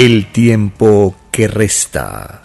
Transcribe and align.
El 0.00 0.30
tiempo 0.30 1.16
que 1.32 1.48
resta. 1.48 2.42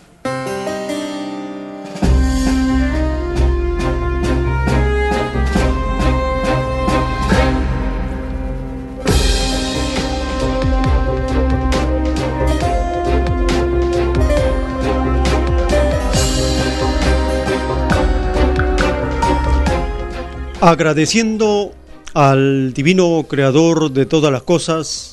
Agradeciendo 20.60 21.72
al 22.16 22.74
divino 22.74 23.28
creador 23.30 23.92
de 23.92 24.08
todas 24.08 24.32
las 24.32 24.42
cosas, 24.42 25.13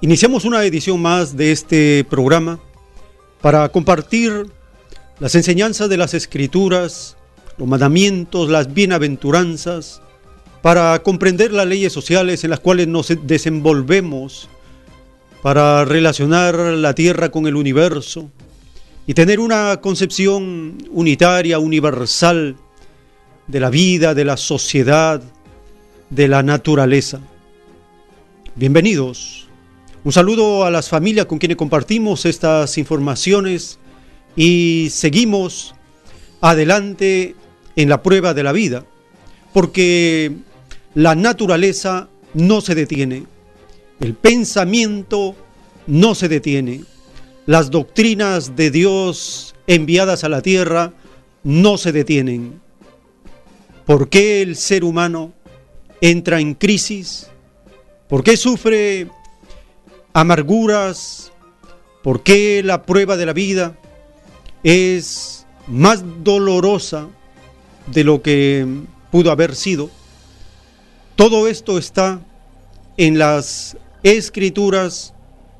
iniciamos 0.00 0.44
una 0.44 0.64
edición 0.64 1.00
más 1.00 1.36
de 1.36 1.52
este 1.52 2.04
programa 2.08 2.60
para 3.40 3.68
compartir 3.70 4.46
las 5.18 5.34
enseñanzas 5.34 5.88
de 5.88 5.96
las 5.96 6.14
escrituras, 6.14 7.16
los 7.56 7.66
mandamientos, 7.66 8.50
las 8.50 8.72
bienaventuranzas, 8.72 10.02
para 10.62 11.02
comprender 11.02 11.52
las 11.52 11.66
leyes 11.66 11.92
sociales 11.92 12.44
en 12.44 12.50
las 12.50 12.60
cuales 12.60 12.88
nos 12.88 13.12
desenvolvemos, 13.22 14.48
para 15.42 15.84
relacionar 15.84 16.56
la 16.56 16.94
tierra 16.94 17.30
con 17.30 17.46
el 17.46 17.56
universo 17.56 18.30
y 19.06 19.14
tener 19.14 19.38
una 19.38 19.80
concepción 19.80 20.78
unitaria, 20.90 21.58
universal, 21.58 22.56
de 23.46 23.60
la 23.60 23.70
vida, 23.70 24.12
de 24.12 24.24
la 24.24 24.36
sociedad, 24.36 25.22
de 26.10 26.28
la 26.28 26.42
naturaleza. 26.42 27.20
Bienvenidos. 28.56 29.45
Un 30.06 30.12
saludo 30.12 30.64
a 30.64 30.70
las 30.70 30.88
familias 30.88 31.26
con 31.26 31.38
quienes 31.38 31.56
compartimos 31.56 32.26
estas 32.26 32.78
informaciones 32.78 33.80
y 34.36 34.86
seguimos 34.92 35.74
adelante 36.40 37.34
en 37.74 37.88
la 37.88 38.04
prueba 38.04 38.32
de 38.32 38.44
la 38.44 38.52
vida, 38.52 38.86
porque 39.52 40.30
la 40.94 41.16
naturaleza 41.16 42.08
no 42.34 42.60
se 42.60 42.76
detiene, 42.76 43.24
el 43.98 44.14
pensamiento 44.14 45.34
no 45.88 46.14
se 46.14 46.28
detiene, 46.28 46.84
las 47.46 47.72
doctrinas 47.72 48.54
de 48.54 48.70
Dios 48.70 49.56
enviadas 49.66 50.22
a 50.22 50.28
la 50.28 50.40
tierra 50.40 50.92
no 51.42 51.78
se 51.78 51.90
detienen. 51.90 52.60
¿Por 53.84 54.08
qué 54.08 54.42
el 54.42 54.54
ser 54.54 54.84
humano 54.84 55.32
entra 56.00 56.38
en 56.38 56.54
crisis? 56.54 57.26
¿Por 58.06 58.22
qué 58.22 58.36
sufre 58.36 59.08
amarguras? 60.16 61.30
¿Por 62.02 62.22
qué 62.22 62.62
la 62.64 62.86
prueba 62.86 63.18
de 63.18 63.26
la 63.26 63.34
vida 63.34 63.76
es 64.62 65.46
más 65.66 66.02
dolorosa 66.24 67.08
de 67.88 68.02
lo 68.02 68.22
que 68.22 68.66
pudo 69.10 69.30
haber 69.30 69.54
sido? 69.54 69.90
Todo 71.16 71.48
esto 71.48 71.76
está 71.76 72.20
en 72.96 73.18
las 73.18 73.76
escrituras, 74.02 75.12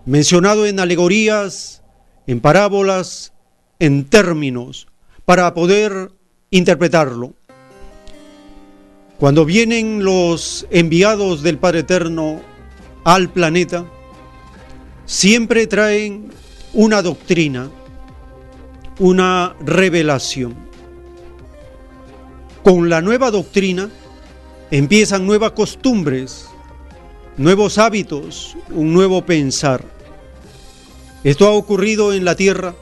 mencionado 0.06 0.64
en 0.64 0.80
alegorías, 0.80 1.82
en 2.26 2.40
parábolas, 2.40 3.34
en 3.78 4.06
términos, 4.06 4.86
para 5.26 5.52
poder 5.52 6.12
interpretarlo. 6.48 7.34
Cuando 9.18 9.44
vienen 9.44 10.02
los 10.02 10.66
enviados 10.70 11.42
del 11.42 11.58
Padre 11.58 11.80
Eterno 11.80 12.40
al 13.04 13.28
planeta, 13.28 13.84
siempre 15.06 15.68
traen 15.68 16.32
una 16.74 17.00
doctrina, 17.00 17.70
una 18.98 19.54
revelación. 19.60 20.54
Con 22.64 22.90
la 22.90 23.00
nueva 23.00 23.30
doctrina 23.30 23.88
empiezan 24.72 25.24
nuevas 25.24 25.52
costumbres, 25.52 26.46
nuevos 27.36 27.78
hábitos, 27.78 28.56
un 28.70 28.92
nuevo 28.92 29.24
pensar. 29.24 29.84
Esto 31.22 31.46
ha 31.46 31.52
ocurrido 31.52 32.12
en 32.12 32.24
la 32.24 32.34
tierra, 32.34 32.74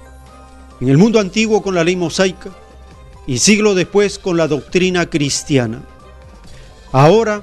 en 0.80 0.88
el 0.88 0.96
mundo 0.96 1.20
antiguo 1.20 1.62
con 1.62 1.74
la 1.74 1.84
ley 1.84 1.96
mosaica 1.96 2.50
y 3.26 3.38
siglo 3.38 3.74
después 3.74 4.18
con 4.18 4.38
la 4.38 4.48
doctrina 4.48 5.10
cristiana. 5.10 5.82
Ahora, 6.91 7.42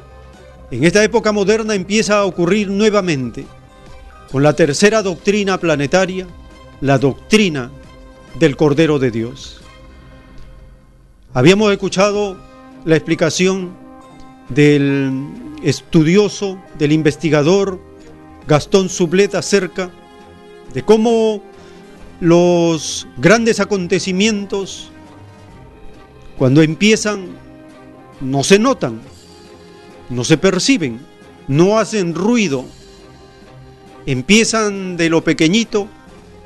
en 0.72 0.84
esta 0.84 1.04
época 1.04 1.32
moderna 1.32 1.76
empieza 1.76 2.18
a 2.18 2.26
ocurrir 2.26 2.70
nuevamente 2.70 3.46
con 4.32 4.44
la 4.44 4.54
tercera 4.54 5.04
doctrina 5.04 5.60
planetaria, 5.60 6.26
la 6.80 6.98
doctrina 6.98 7.70
del 8.40 8.56
Cordero 8.56 8.98
de 8.98 9.12
Dios. 9.12 9.62
Habíamos 11.34 11.72
escuchado 11.72 12.38
la 12.86 12.96
explicación 12.96 13.74
del 14.48 15.28
estudioso, 15.64 16.58
del 16.78 16.94
investigador 16.94 17.82
Gastón 18.48 18.88
Sublet 18.90 19.36
acerca 19.36 19.92
de 20.74 20.84
cómo 20.84 21.44
los 22.22 23.08
grandes 23.18 23.60
acontecimientos, 23.60 24.92
cuando 26.38 26.62
empiezan, 26.62 27.28
no 28.22 28.44
se 28.44 28.60
notan, 28.60 29.02
no 30.10 30.24
se 30.24 30.38
perciben, 30.38 31.02
no 31.48 31.80
hacen 31.80 32.16
ruido, 32.16 32.66
empiezan 34.06 34.98
de 34.98 35.10
lo 35.10 35.24
pequeñito 35.24 35.88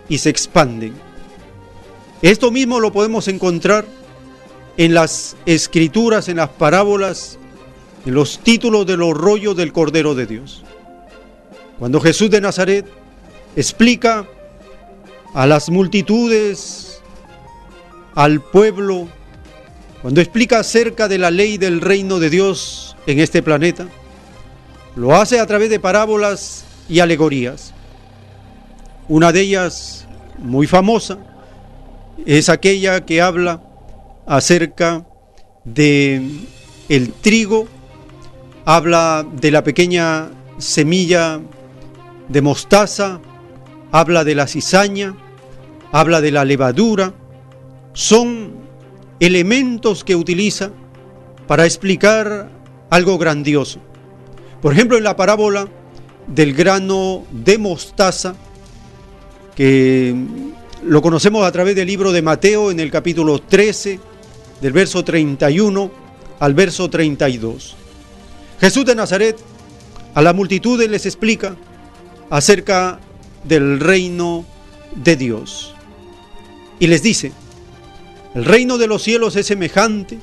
y 0.09 0.17
se 0.17 0.29
expanden. 0.29 0.93
Esto 2.21 2.51
mismo 2.51 2.79
lo 2.79 2.91
podemos 2.91 3.27
encontrar 3.27 3.85
en 4.77 4.93
las 4.93 5.35
escrituras, 5.45 6.27
en 6.29 6.37
las 6.37 6.49
parábolas, 6.49 7.37
en 8.05 8.13
los 8.13 8.39
títulos 8.39 8.85
de 8.85 8.97
los 8.97 9.13
rollos 9.15 9.55
del 9.55 9.71
Cordero 9.71 10.15
de 10.15 10.25
Dios. 10.25 10.63
Cuando 11.79 11.99
Jesús 11.99 12.29
de 12.29 12.41
Nazaret 12.41 12.85
explica 13.55 14.27
a 15.33 15.45
las 15.45 15.69
multitudes, 15.69 17.01
al 18.15 18.41
pueblo, 18.41 19.07
cuando 20.01 20.21
explica 20.21 20.59
acerca 20.59 21.07
de 21.07 21.17
la 21.17 21.31
ley 21.31 21.57
del 21.57 21.81
reino 21.81 22.19
de 22.19 22.29
Dios 22.29 22.95
en 23.07 23.19
este 23.19 23.43
planeta, 23.43 23.87
lo 24.95 25.15
hace 25.15 25.39
a 25.39 25.45
través 25.45 25.69
de 25.69 25.79
parábolas 25.79 26.64
y 26.89 26.99
alegorías. 26.99 27.73
Una 29.07 29.31
de 29.31 29.41
ellas, 29.41 30.07
muy 30.37 30.67
famosa, 30.67 31.17
es 32.25 32.49
aquella 32.49 33.05
que 33.05 33.21
habla 33.21 33.61
acerca 34.25 35.05
de 35.63 36.21
el 36.89 37.11
trigo, 37.13 37.67
habla 38.65 39.25
de 39.39 39.51
la 39.51 39.63
pequeña 39.63 40.29
semilla 40.57 41.39
de 42.29 42.41
mostaza, 42.41 43.19
habla 43.91 44.23
de 44.23 44.35
la 44.35 44.47
cizaña, 44.47 45.15
habla 45.91 46.21
de 46.21 46.31
la 46.31 46.45
levadura. 46.45 47.13
Son 47.93 48.55
elementos 49.19 50.03
que 50.03 50.15
utiliza 50.15 50.71
para 51.47 51.65
explicar 51.65 52.49
algo 52.89 53.17
grandioso. 53.17 53.79
Por 54.61 54.73
ejemplo, 54.73 54.97
en 54.97 55.03
la 55.03 55.15
parábola 55.15 55.67
del 56.27 56.53
grano 56.53 57.25
de 57.31 57.57
mostaza, 57.57 58.35
que 59.55 60.15
lo 60.83 61.01
conocemos 61.01 61.45
a 61.45 61.51
través 61.51 61.75
del 61.75 61.87
libro 61.87 62.11
de 62.11 62.21
Mateo 62.21 62.71
en 62.71 62.79
el 62.79 62.91
capítulo 62.91 63.39
13, 63.39 63.99
del 64.61 64.73
verso 64.73 65.03
31 65.03 65.91
al 66.39 66.53
verso 66.53 66.89
32. 66.89 67.75
Jesús 68.59 68.85
de 68.85 68.95
Nazaret 68.95 69.37
a 70.13 70.21
la 70.21 70.33
multitud 70.33 70.81
les 70.81 71.05
explica 71.05 71.55
acerca 72.29 72.99
del 73.43 73.79
reino 73.79 74.45
de 74.95 75.15
Dios. 75.15 75.73
Y 76.79 76.87
les 76.87 77.03
dice, 77.03 77.31
el 78.33 78.45
reino 78.45 78.77
de 78.77 78.87
los 78.87 79.03
cielos 79.03 79.35
es 79.35 79.47
semejante 79.47 80.17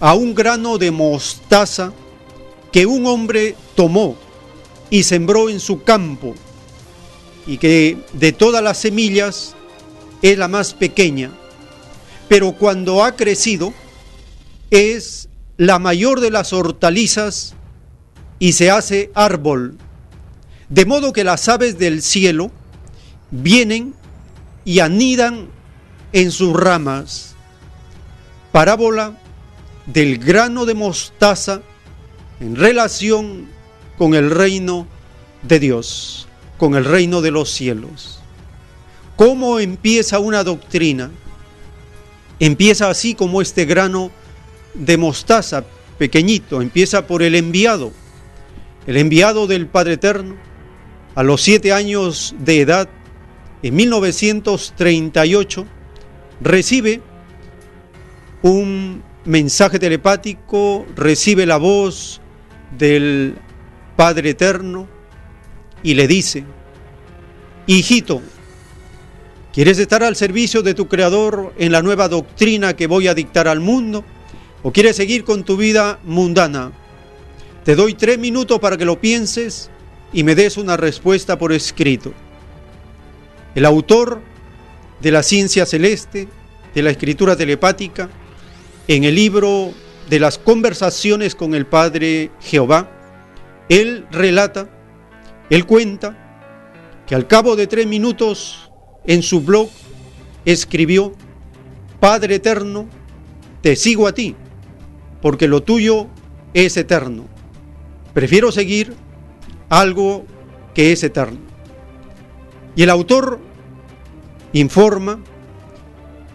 a 0.00 0.14
un 0.14 0.34
grano 0.34 0.78
de 0.78 0.90
mostaza 0.90 1.92
que 2.70 2.86
un 2.86 3.06
hombre 3.06 3.54
tomó 3.74 4.16
y 4.90 5.02
sembró 5.02 5.48
en 5.48 5.60
su 5.60 5.82
campo, 5.82 6.34
y 7.46 7.58
que 7.58 7.98
de 8.12 8.32
todas 8.32 8.62
las 8.62 8.78
semillas 8.78 9.54
es 10.22 10.38
la 10.38 10.48
más 10.48 10.74
pequeña, 10.74 11.30
pero 12.28 12.52
cuando 12.52 13.04
ha 13.04 13.16
crecido 13.16 13.74
es 14.70 15.28
la 15.56 15.78
mayor 15.78 16.20
de 16.20 16.30
las 16.30 16.52
hortalizas 16.52 17.54
y 18.38 18.52
se 18.52 18.70
hace 18.70 19.10
árbol, 19.14 19.78
de 20.68 20.86
modo 20.86 21.12
que 21.12 21.24
las 21.24 21.48
aves 21.48 21.78
del 21.78 22.02
cielo 22.02 22.50
vienen 23.30 23.94
y 24.64 24.80
anidan 24.80 25.48
en 26.12 26.30
sus 26.30 26.54
ramas. 26.54 27.34
Parábola 28.52 29.18
del 29.86 30.18
grano 30.18 30.64
de 30.64 30.74
mostaza 30.74 31.60
en 32.40 32.56
relación 32.56 33.48
con 33.98 34.14
el 34.14 34.30
reino 34.30 34.86
de 35.42 35.58
Dios, 35.60 36.28
con 36.58 36.74
el 36.74 36.84
reino 36.84 37.20
de 37.20 37.30
los 37.30 37.50
cielos. 37.50 38.20
¿Cómo 39.16 39.60
empieza 39.60 40.18
una 40.18 40.42
doctrina? 40.42 41.10
Empieza 42.40 42.90
así 42.90 43.14
como 43.14 43.40
este 43.40 43.64
grano 43.64 44.10
de 44.74 44.96
mostaza 44.96 45.64
pequeñito, 45.98 46.60
empieza 46.60 47.06
por 47.06 47.22
el 47.22 47.36
enviado, 47.36 47.92
el 48.86 48.96
enviado 48.96 49.46
del 49.46 49.68
Padre 49.68 49.94
Eterno, 49.94 50.34
a 51.14 51.22
los 51.22 51.42
siete 51.42 51.72
años 51.72 52.34
de 52.40 52.60
edad, 52.60 52.88
en 53.62 53.76
1938, 53.76 55.64
recibe 56.40 57.00
un 58.42 59.02
mensaje 59.24 59.78
telepático, 59.78 60.84
recibe 60.96 61.46
la 61.46 61.56
voz 61.56 62.20
del 62.76 63.36
Padre 63.96 64.30
Eterno 64.30 64.88
y 65.82 65.94
le 65.94 66.08
dice, 66.08 66.44
hijito, 67.66 68.22
¿quieres 69.52 69.78
estar 69.78 70.02
al 70.02 70.16
servicio 70.16 70.62
de 70.62 70.74
tu 70.74 70.88
Creador 70.88 71.52
en 71.58 71.72
la 71.72 71.82
nueva 71.82 72.08
doctrina 72.08 72.74
que 72.74 72.86
voy 72.86 73.08
a 73.08 73.14
dictar 73.14 73.48
al 73.48 73.60
mundo? 73.60 74.04
¿O 74.62 74.72
quieres 74.72 74.96
seguir 74.96 75.24
con 75.24 75.44
tu 75.44 75.56
vida 75.56 76.00
mundana? 76.04 76.72
Te 77.64 77.76
doy 77.76 77.94
tres 77.94 78.18
minutos 78.18 78.58
para 78.60 78.76
que 78.76 78.84
lo 78.84 79.00
pienses 79.00 79.70
y 80.12 80.22
me 80.22 80.34
des 80.34 80.56
una 80.56 80.76
respuesta 80.76 81.38
por 81.38 81.52
escrito. 81.52 82.12
El 83.54 83.64
autor 83.64 84.20
de 85.00 85.10
la 85.10 85.22
ciencia 85.22 85.66
celeste, 85.66 86.28
de 86.74 86.82
la 86.82 86.90
escritura 86.90 87.36
telepática, 87.36 88.08
en 88.88 89.04
el 89.04 89.14
libro 89.14 89.72
de 90.08 90.20
las 90.20 90.38
conversaciones 90.38 91.34
con 91.34 91.54
el 91.54 91.66
Padre 91.66 92.30
Jehová, 92.40 92.90
él 93.68 94.06
relata, 94.10 94.68
él 95.50 95.66
cuenta 95.66 96.16
que 97.06 97.14
al 97.14 97.26
cabo 97.26 97.56
de 97.56 97.66
tres 97.66 97.86
minutos 97.86 98.70
en 99.06 99.22
su 99.22 99.40
blog 99.40 99.68
escribió, 100.44 101.12
Padre 102.00 102.36
eterno, 102.36 102.86
te 103.60 103.76
sigo 103.76 104.06
a 104.06 104.12
ti, 104.12 104.36
porque 105.22 105.48
lo 105.48 105.62
tuyo 105.62 106.08
es 106.52 106.76
eterno. 106.76 107.26
Prefiero 108.12 108.52
seguir 108.52 108.94
algo 109.68 110.24
que 110.74 110.92
es 110.92 111.02
eterno. 111.02 111.38
Y 112.76 112.82
el 112.82 112.90
autor 112.90 113.40
informa 114.52 115.18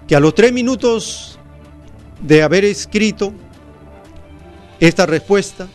que 0.07 0.15
a 0.15 0.19
los 0.19 0.33
tres 0.33 0.51
minutos 0.51 1.39
de 2.21 2.41
haber 2.41 2.65
escrito 2.65 3.31
esta 4.79 5.05
respuesta, 5.05 5.67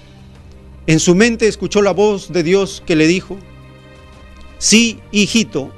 en 0.87 1.01
su 1.01 1.15
mente 1.15 1.49
escuchó 1.49 1.83
la 1.83 1.93
voz 1.93 2.33
de 2.33 2.43
Dios 2.43 2.83
que 2.85 2.97
le 2.97 3.07
dijo, 3.07 3.39
sí, 4.59 5.01
hijito, 5.13 5.73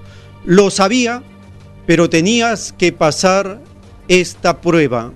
lo 0.44 0.70
sabía, 0.70 1.22
pero 1.86 2.10
tenías 2.10 2.72
que 2.72 2.92
pasar 2.92 3.62
esta 4.08 4.60
prueba. 4.60 5.12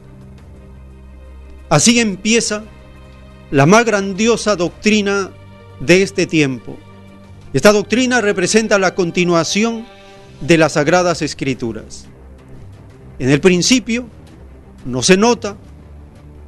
Así 1.69 1.99
empieza 2.01 2.65
la 3.51 3.67
más 3.67 3.85
grandiosa 3.85 4.57
doctrina 4.57 5.31
de 5.81 6.03
este 6.03 6.27
tiempo. 6.27 6.77
Esta 7.53 7.73
doctrina 7.73 8.21
representa 8.21 8.79
la 8.79 8.95
continuación 8.95 9.85
de 10.41 10.57
las 10.57 10.73
sagradas 10.73 11.23
escrituras. 11.23 12.07
En 13.19 13.29
el 13.31 13.41
principio 13.41 14.07
no 14.85 15.03
se 15.03 15.17
nota, 15.17 15.57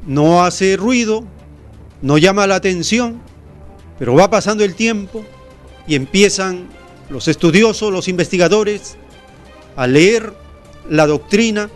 no 0.07 0.45
hace 0.45 0.77
ruido, 0.77 1.25
no 2.03 2.19
llama 2.19 2.47
la 2.47 2.57
atención, 2.57 3.21
pero 4.03 4.17
va 4.17 4.29
pasando 4.29 4.65
el 4.65 4.75
tiempo 4.75 5.25
y 5.87 5.95
empiezan 5.95 6.67
los 7.09 7.29
estudiosos, 7.29 7.93
los 7.93 8.09
investigadores, 8.09 8.97
a 9.77 9.87
leer 9.87 10.35
la 10.91 11.07
doctrina, 11.07 11.71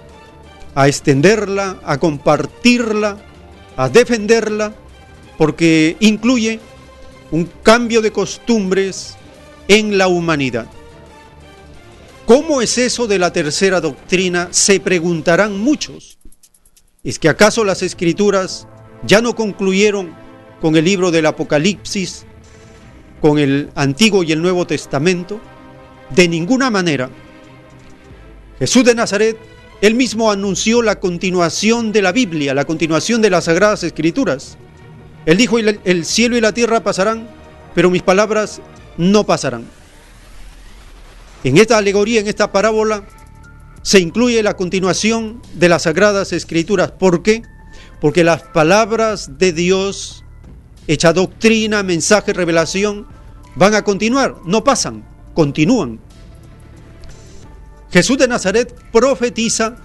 a 0.74 0.88
extenderla, 0.88 1.78
a 1.84 1.98
compartirla, 1.98 3.18
a 3.76 3.88
defenderla, 3.88 4.74
porque 5.38 5.96
incluye 6.00 6.58
un 7.30 7.48
cambio 7.62 8.02
de 8.02 8.10
costumbres 8.10 9.14
en 9.68 9.96
la 9.96 10.08
humanidad. 10.08 10.66
¿Cómo 12.26 12.60
es 12.60 12.76
eso 12.76 13.06
de 13.06 13.20
la 13.20 13.32
tercera 13.32 13.80
doctrina? 13.80 14.48
Se 14.50 14.80
preguntarán 14.80 15.60
muchos. 15.60 16.18
¿Es 17.04 17.20
que 17.20 17.28
acaso 17.28 17.64
las 17.64 17.84
escrituras 17.84 18.66
ya 19.04 19.20
no 19.20 19.36
concluyeron 19.36 20.25
con 20.60 20.76
el 20.76 20.84
libro 20.84 21.10
del 21.10 21.26
Apocalipsis, 21.26 22.24
con 23.20 23.38
el 23.38 23.70
Antiguo 23.74 24.22
y 24.22 24.32
el 24.32 24.42
Nuevo 24.42 24.66
Testamento? 24.66 25.40
De 26.10 26.28
ninguna 26.28 26.70
manera. 26.70 27.10
Jesús 28.58 28.84
de 28.84 28.94
Nazaret, 28.94 29.36
él 29.80 29.94
mismo 29.94 30.30
anunció 30.30 30.82
la 30.82 31.00
continuación 31.00 31.92
de 31.92 32.02
la 32.02 32.12
Biblia, 32.12 32.54
la 32.54 32.64
continuación 32.64 33.20
de 33.20 33.30
las 33.30 33.44
Sagradas 33.44 33.82
Escrituras. 33.82 34.56
Él 35.26 35.36
dijo, 35.36 35.58
el 35.58 36.04
cielo 36.04 36.36
y 36.36 36.40
la 36.40 36.52
tierra 36.52 36.82
pasarán, 36.82 37.28
pero 37.74 37.90
mis 37.90 38.02
palabras 38.02 38.60
no 38.96 39.24
pasarán. 39.24 39.66
En 41.44 41.58
esta 41.58 41.78
alegoría, 41.78 42.20
en 42.20 42.28
esta 42.28 42.52
parábola, 42.52 43.04
se 43.82 44.00
incluye 44.00 44.42
la 44.42 44.54
continuación 44.54 45.40
de 45.54 45.68
las 45.68 45.82
Sagradas 45.82 46.32
Escrituras. 46.32 46.90
¿Por 46.92 47.22
qué? 47.22 47.42
Porque 48.00 48.24
las 48.24 48.42
palabras 48.42 49.38
de 49.38 49.52
Dios, 49.52 50.24
hecha 50.86 51.12
doctrina, 51.12 51.82
mensaje, 51.82 52.32
revelación, 52.32 53.06
van 53.54 53.74
a 53.74 53.82
continuar, 53.82 54.36
no 54.44 54.64
pasan, 54.64 55.04
continúan. 55.34 56.00
Jesús 57.90 58.18
de 58.18 58.28
Nazaret 58.28 58.74
profetiza 58.92 59.76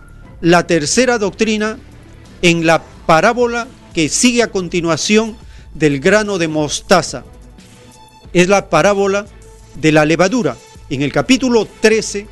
la 0.42 0.68
tercera 0.68 1.18
doctrina 1.18 1.78
en 2.42 2.66
la 2.66 2.84
parábola 3.06 3.68
que 3.94 4.10
sigue 4.10 4.44
a 4.44 4.52
continuación 4.52 5.38
del 5.74 6.00
grano 6.00 6.38
de 6.38 6.48
mostaza. 6.48 7.24
Es 8.34 8.48
la 8.48 8.70
parábola 8.70 9.28
de 9.76 9.92
la 9.92 10.06
levadura. 10.06 10.58
En 10.90 11.02
el 11.02 11.12
capítulo 11.12 11.68
13 11.80 12.28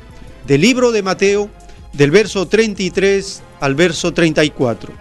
del 0.46 0.60
libro 0.60 0.92
de 0.92 1.02
Mateo, 1.02 1.50
del 1.92 2.10
verso 2.10 2.46
33 2.46 3.42
al 3.60 3.74
verso 3.74 4.12
34. 4.12 4.92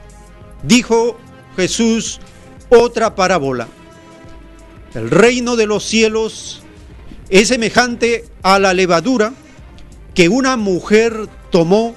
Dijo 0.64 1.18
Jesús 1.56 2.20
otra 2.70 3.16
parábola. 3.16 3.68
El 4.94 5.12
reino 5.12 5.56
de 5.56 5.68
los 5.68 5.84
cielos 5.84 6.62
es 7.30 7.50
semejante 7.50 8.26
a 8.42 8.60
la 8.60 8.74
levadura 8.74 9.34
que 10.16 10.30
una 10.30 10.58
mujer 10.58 11.28
tomó 11.52 11.96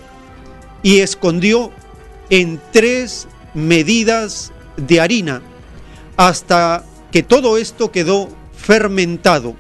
y 0.83 0.99
escondió 0.99 1.71
en 2.31 2.61
tres 2.73 3.29
medidas 3.55 4.53
de 4.77 5.01
harina 5.01 5.43
hasta 6.17 6.85
que 7.11 7.23
todo 7.23 7.57
esto 7.57 7.91
quedó 7.91 8.29
fermentado. 8.57 9.57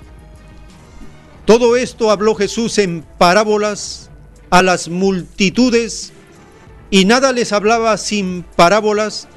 Todo 1.45 1.77
esto 1.77 2.11
habló 2.11 2.35
Jesús 2.35 2.79
en 2.79 3.05
parábolas 3.19 4.11
a 4.51 4.63
las 4.63 4.89
multitudes 4.89 6.13
y 6.91 7.05
nada 7.05 7.33
les 7.33 7.53
hablaba 7.53 7.97
sin 7.97 8.45
parábolas 8.57 9.29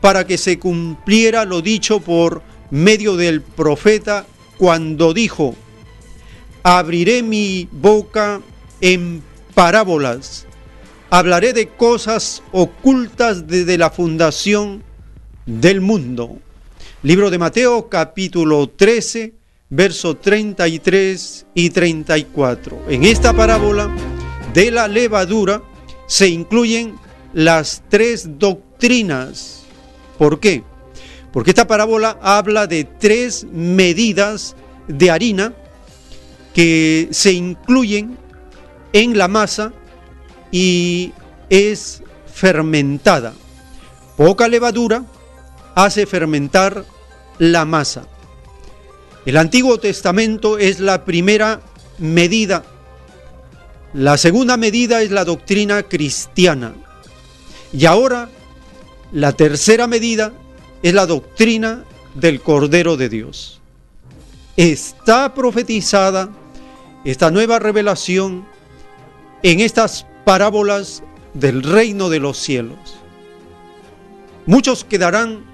para 0.00 0.26
que 0.26 0.38
se 0.38 0.58
cumpliera 0.58 1.44
lo 1.44 1.62
dicho 1.62 2.00
por 2.00 2.42
medio 2.70 3.16
del 3.16 3.40
profeta 3.42 4.26
cuando 4.56 5.14
dijo, 5.14 5.54
abriré 6.62 7.22
mi 7.22 7.68
boca 7.70 8.40
en 8.80 9.22
parábolas, 9.54 10.46
hablaré 11.10 11.52
de 11.52 11.68
cosas 11.68 12.42
ocultas 12.52 13.46
desde 13.46 13.78
la 13.78 13.90
fundación 13.90 14.82
del 15.46 15.80
mundo. 15.80 16.38
Libro 17.02 17.30
de 17.30 17.38
Mateo 17.38 17.88
capítulo 17.88 18.68
13, 18.68 19.32
versos 19.70 20.20
33 20.20 21.46
y 21.54 21.70
34. 21.70 22.82
En 22.88 23.04
esta 23.04 23.32
parábola 23.32 23.88
de 24.52 24.70
la 24.70 24.88
levadura 24.88 25.62
se 26.06 26.28
incluyen 26.28 26.96
las 27.32 27.82
tres 27.88 28.38
doctrinas. 28.38 29.57
¿Por 30.18 30.40
qué? 30.40 30.64
Porque 31.32 31.50
esta 31.50 31.66
parábola 31.66 32.18
habla 32.20 32.66
de 32.66 32.84
tres 32.84 33.46
medidas 33.52 34.56
de 34.88 35.10
harina 35.10 35.54
que 36.54 37.08
se 37.12 37.32
incluyen 37.32 38.18
en 38.92 39.16
la 39.16 39.28
masa 39.28 39.72
y 40.50 41.12
es 41.50 42.02
fermentada. 42.32 43.34
Poca 44.16 44.48
levadura 44.48 45.04
hace 45.74 46.06
fermentar 46.06 46.84
la 47.38 47.64
masa. 47.64 48.06
El 49.24 49.36
Antiguo 49.36 49.78
Testamento 49.78 50.58
es 50.58 50.80
la 50.80 51.04
primera 51.04 51.60
medida. 51.98 52.64
La 53.92 54.16
segunda 54.16 54.56
medida 54.56 55.02
es 55.02 55.10
la 55.10 55.24
doctrina 55.24 55.82
cristiana. 55.82 56.74
Y 57.72 57.84
ahora 57.84 58.30
la 59.12 59.32
tercera 59.32 59.86
medida 59.86 60.32
es 60.82 60.94
la 60.94 61.06
doctrina 61.06 61.84
del 62.14 62.40
Cordero 62.40 62.96
de 62.96 63.08
Dios. 63.08 63.60
Está 64.56 65.34
profetizada 65.34 66.30
esta 67.04 67.30
nueva 67.30 67.58
revelación 67.58 68.44
en 69.42 69.60
estas 69.60 70.06
parábolas 70.24 71.02
del 71.34 71.62
reino 71.62 72.08
de 72.08 72.18
los 72.18 72.38
cielos. 72.38 72.98
Muchos 74.46 74.84
quedarán 74.84 75.44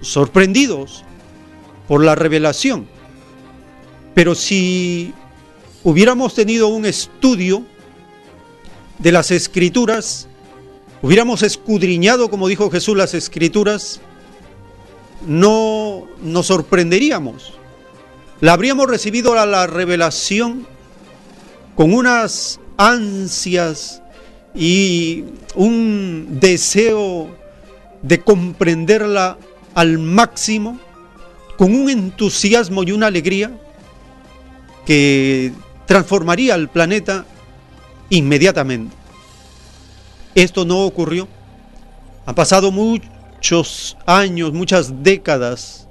sorprendidos 0.00 1.04
por 1.86 2.02
la 2.02 2.14
revelación, 2.14 2.88
pero 4.14 4.34
si 4.34 5.12
hubiéramos 5.84 6.34
tenido 6.34 6.68
un 6.68 6.86
estudio 6.86 7.64
de 8.98 9.12
las 9.12 9.30
escrituras, 9.30 10.28
hubiéramos 11.02 11.42
escudriñado, 11.42 12.30
como 12.30 12.48
dijo 12.48 12.70
Jesús, 12.70 12.96
las 12.96 13.14
escrituras, 13.14 14.00
no 15.26 16.06
nos 16.22 16.46
sorprenderíamos. 16.46 17.54
La 18.40 18.54
habríamos 18.54 18.88
recibido 18.88 19.38
a 19.38 19.46
la 19.46 19.66
revelación 19.66 20.66
con 21.76 21.92
unas 21.92 22.60
ansias 22.76 24.02
y 24.54 25.24
un 25.54 26.38
deseo 26.40 27.28
de 28.02 28.20
comprenderla 28.20 29.38
al 29.74 29.98
máximo, 29.98 30.78
con 31.56 31.74
un 31.74 31.90
entusiasmo 31.90 32.82
y 32.82 32.92
una 32.92 33.06
alegría 33.06 33.52
que 34.86 35.52
transformaría 35.86 36.54
al 36.54 36.68
planeta 36.68 37.26
inmediatamente. 38.08 38.99
Esto 40.34 40.64
no 40.64 40.84
ocurrió. 40.84 41.28
Han 42.26 42.34
pasado 42.34 42.70
muchos 42.70 43.96
años, 44.06 44.52
muchas 44.52 45.02
décadas, 45.02 45.88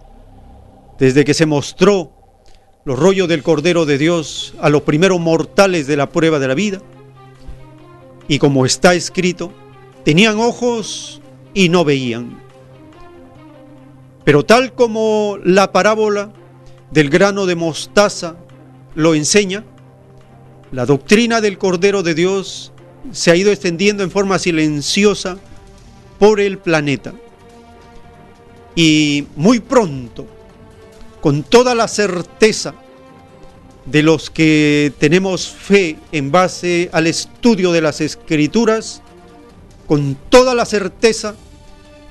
desde 0.98 1.26
que 1.26 1.34
se 1.34 1.46
mostró 1.46 2.12
los 2.86 2.98
rollos 2.98 3.28
del 3.28 3.44
Cordero 3.44 3.86
de 3.86 3.98
Dios 3.98 4.54
a 4.62 4.70
los 4.70 4.84
primeros 4.84 5.20
mortales 5.20 5.88
de 5.88 5.98
la 5.98 6.10
prueba 6.10 6.40
de 6.40 6.48
la 6.48 6.54
vida. 6.54 6.82
Y 8.28 8.40
como 8.40 8.66
está 8.66 8.94
escrito, 8.94 9.52
tenían 10.04 10.40
ojos 10.40 11.22
y 11.54 11.70
no 11.70 11.84
veían. 11.84 12.40
Pero 14.24 14.46
tal 14.46 14.74
como 14.74 15.38
la 15.44 15.72
parábola 15.72 16.32
del 16.92 17.10
grano 17.10 17.46
de 17.46 17.56
mostaza 17.56 18.36
lo 18.96 19.16
enseña, 19.16 19.66
la 20.72 20.86
doctrina 20.86 21.42
del 21.42 21.58
Cordero 21.58 22.04
de 22.04 22.14
Dios 22.14 22.72
se 23.12 23.32
ha 23.32 23.36
ido 23.36 23.52
extendiendo 23.52 24.04
en 24.04 24.12
forma 24.12 24.40
silenciosa 24.40 25.38
por 26.18 26.40
el 26.40 26.58
planeta. 26.58 27.14
Y 28.76 29.28
muy 29.36 29.60
pronto, 29.60 30.28
con 31.22 31.44
toda 31.44 31.76
la 31.76 31.88
certeza 31.88 32.76
de 33.86 34.04
los 34.04 34.30
que 34.30 34.94
tenemos 35.00 35.48
fe 35.48 35.98
en 36.12 36.32
base 36.32 36.90
al 36.94 37.08
estudio 37.08 37.72
de 37.72 37.82
las 37.82 38.02
escrituras, 38.02 39.02
con 39.88 40.16
toda 40.30 40.54
la 40.54 40.66
certeza, 40.66 41.36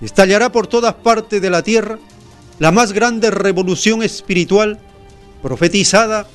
estallará 0.01 0.51
por 0.51 0.67
todas 0.67 0.95
partes 0.95 1.41
de 1.41 1.51
la 1.51 1.63
tierra 1.63 1.99
la 2.59 2.73
más 2.73 2.93
grande 2.93 3.31
revolución 3.31 4.03
espiritual 4.03 4.81
profetizada 5.43 6.27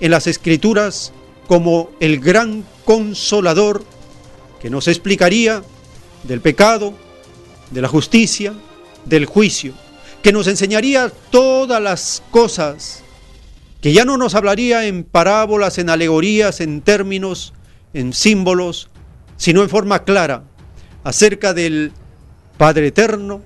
en 0.00 0.10
las 0.10 0.26
escrituras 0.26 1.12
como 1.46 1.90
el 2.00 2.20
gran 2.20 2.64
consolador 2.84 3.84
que 4.62 4.70
nos 4.70 4.86
explicaría 4.86 5.64
del 6.22 6.40
pecado, 6.40 6.94
de 7.72 7.82
la 7.82 7.88
justicia, 7.88 8.54
del 9.04 9.26
juicio, 9.26 9.74
que 10.22 10.30
nos 10.30 10.46
enseñaría 10.46 11.10
todas 11.30 11.82
las 11.82 12.22
cosas, 12.30 13.02
que 13.80 13.92
ya 13.92 14.04
no 14.04 14.16
nos 14.16 14.36
hablaría 14.36 14.86
en 14.86 15.02
parábolas, 15.02 15.78
en 15.78 15.90
alegorías, 15.90 16.60
en 16.60 16.80
términos, 16.80 17.54
en 17.92 18.12
símbolos, 18.12 18.88
sino 19.36 19.64
en 19.64 19.68
forma 19.68 20.04
clara 20.04 20.44
acerca 21.02 21.54
del 21.54 21.90
Padre 22.56 22.86
Eterno, 22.86 23.42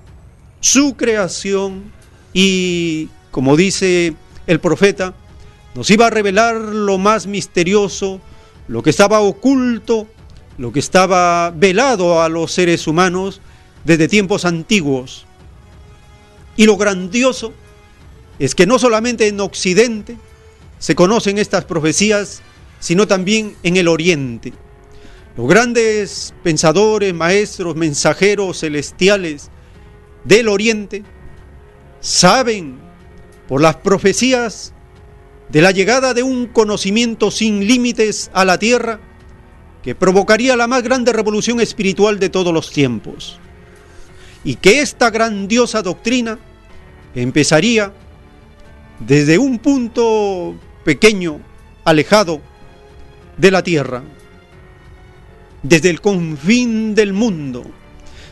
su 0.59 0.95
creación 0.95 1.91
y, 2.31 3.09
como 3.31 3.57
dice 3.57 4.13
el 4.45 4.59
profeta, 4.59 5.15
nos 5.73 5.89
iba 5.89 6.05
a 6.05 6.11
revelar 6.11 6.57
lo 6.57 6.99
más 6.99 7.25
misterioso, 7.25 8.21
lo 8.67 8.83
que 8.83 8.91
estaba 8.91 9.19
oculto, 9.21 10.07
lo 10.57 10.71
que 10.71 10.79
estaba 10.79 11.51
velado 11.51 12.21
a 12.21 12.29
los 12.29 12.51
seres 12.51 12.87
humanos 12.87 13.41
desde 13.83 14.07
tiempos 14.07 14.45
antiguos. 14.45 15.25
Y 16.55 16.65
lo 16.65 16.77
grandioso 16.77 17.53
es 18.39 18.55
que 18.55 18.65
no 18.65 18.79
solamente 18.79 19.27
en 19.27 19.39
Occidente 19.39 20.17
se 20.79 20.95
conocen 20.95 21.37
estas 21.37 21.65
profecías, 21.65 22.41
sino 22.79 23.07
también 23.07 23.55
en 23.63 23.77
el 23.77 23.87
Oriente. 23.87 24.53
Los 25.35 25.47
grandes 25.47 26.33
pensadores, 26.43 27.13
maestros, 27.13 27.75
mensajeros 27.75 28.59
celestiales 28.59 29.49
del 30.23 30.47
Oriente 30.47 31.03
saben 31.99 32.79
por 33.47 33.61
las 33.61 33.77
profecías 33.77 34.73
de 35.49 35.61
la 35.61 35.71
llegada 35.71 36.13
de 36.13 36.23
un 36.23 36.47
conocimiento 36.47 37.31
sin 37.31 37.67
límites 37.67 38.29
a 38.33 38.45
la 38.45 38.57
tierra 38.59 38.99
que 39.87 39.95
provocaría 39.95 40.57
la 40.57 40.67
más 40.67 40.83
grande 40.83 41.13
revolución 41.13 41.61
espiritual 41.61 42.19
de 42.19 42.27
todos 42.27 42.53
los 42.53 42.73
tiempos. 42.73 43.39
Y 44.43 44.55
que 44.55 44.81
esta 44.81 45.09
grandiosa 45.09 45.81
doctrina 45.81 46.37
empezaría 47.15 47.93
desde 48.99 49.37
un 49.37 49.59
punto 49.59 50.59
pequeño, 50.83 51.39
alejado 51.85 52.41
de 53.37 53.49
la 53.49 53.63
tierra, 53.63 54.03
desde 55.63 55.89
el 55.89 56.01
confín 56.01 56.93
del 56.93 57.13
mundo, 57.13 57.63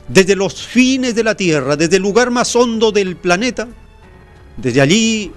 desde 0.09 0.35
los 0.35 0.61
fines 0.61 1.15
de 1.15 1.23
la 1.23 1.35
tierra, 1.35 1.77
desde 1.77 1.95
el 1.95 2.01
lugar 2.01 2.31
más 2.31 2.53
hondo 2.53 2.91
del 2.91 3.15
planeta, 3.15 3.69
desde 4.57 4.81
allí 4.81 5.31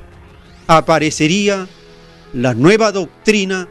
aparecería 0.66 1.68
la 2.32 2.54
nueva 2.54 2.90
doctrina 2.90 3.68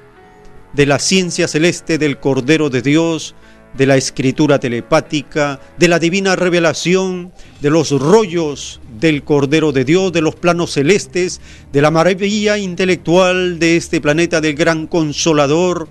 de 0.77 0.85
la 0.85 0.99
ciencia 0.99 1.47
celeste 1.47 1.97
del 1.97 2.19
Cordero 2.19 2.69
de 2.69 2.83
Dios, 2.83 3.33
de 3.75 3.87
la 3.87 3.97
escritura 3.97 4.59
telepática, 4.59 5.59
de 5.79 5.87
la 5.87 5.97
divina 5.97 6.35
revelación, 6.35 7.33
de 7.61 7.71
los 7.71 7.89
rollos 7.89 8.79
del 8.99 9.23
Cordero 9.23 9.71
de 9.71 9.85
Dios, 9.85 10.13
de 10.13 10.21
los 10.21 10.35
planos 10.35 10.73
celestes, 10.73 11.41
de 11.73 11.81
la 11.81 11.89
maravilla 11.89 12.59
intelectual 12.59 13.57
de 13.57 13.75
este 13.75 13.99
planeta 14.01 14.39
del 14.39 14.53
gran 14.53 14.85
consolador. 14.85 15.89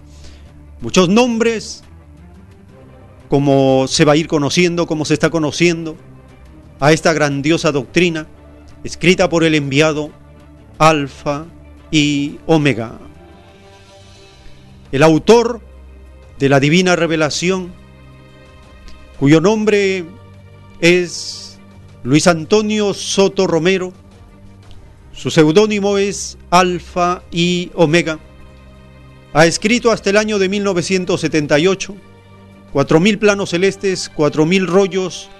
Muchos 0.81 1.09
nombres, 1.09 1.83
como 3.29 3.87
se 3.89 4.05
va 4.05 4.13
a 4.13 4.17
ir 4.17 4.29
conociendo, 4.29 4.87
como 4.87 5.05
se 5.05 5.15
está 5.15 5.31
conociendo, 5.31 5.97
a 6.79 6.93
esta 6.93 7.13
grandiosa 7.13 7.73
doctrina, 7.73 8.29
escrita 8.85 9.29
por 9.29 9.43
el 9.43 9.57
enviado 9.57 10.13
Alfa 10.79 11.47
y 11.91 12.39
Omega. 12.47 13.01
El 14.93 15.03
autor 15.03 15.61
de 16.39 16.49
la 16.49 16.61
divina 16.61 16.97
revelación, 16.97 17.73
cuyo 19.19 19.41
nombre 19.41 20.05
es 20.81 21.59
Luis 22.03 22.27
Antonio 22.27 22.95
Soto 22.95 23.47
Romero, 23.47 23.93
su 25.13 25.31
seudónimo 25.31 25.99
es 25.99 26.39
Alfa 26.51 27.23
y 27.31 27.71
Omega, 27.75 28.19
ha 29.33 29.47
escrito 29.47 29.91
hasta 29.91 30.11
el 30.11 30.17
año 30.17 30.39
de 30.39 30.49
1978 30.49 31.97
4.000 32.77 33.19
planos 33.19 33.51
celestes, 33.51 34.13
4.000 34.15 34.67
rollos 34.67 35.31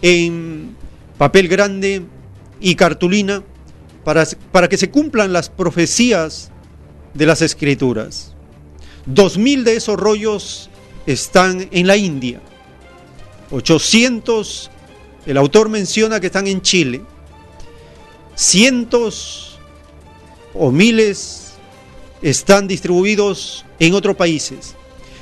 en 0.00 0.76
papel 1.18 1.48
grande 1.48 2.02
y 2.60 2.76
cartulina 2.76 3.42
para, 4.04 4.24
para 4.52 4.68
que 4.68 4.76
se 4.76 4.90
cumplan 4.90 5.32
las 5.32 5.50
profecías 5.50 6.52
de 7.12 7.26
las 7.26 7.42
escrituras. 7.42 8.33
2.000 9.06 9.64
de 9.64 9.76
esos 9.76 9.96
rollos 9.98 10.70
están 11.06 11.68
en 11.70 11.86
la 11.86 11.96
India. 11.96 12.40
800, 13.50 14.70
el 15.26 15.36
autor 15.36 15.68
menciona 15.68 16.20
que 16.20 16.26
están 16.26 16.46
en 16.46 16.62
Chile. 16.62 17.02
Cientos 18.34 19.58
o 20.54 20.70
miles 20.70 21.52
están 22.22 22.66
distribuidos 22.66 23.64
en 23.78 23.94
otros 23.94 24.16
países. 24.16 24.74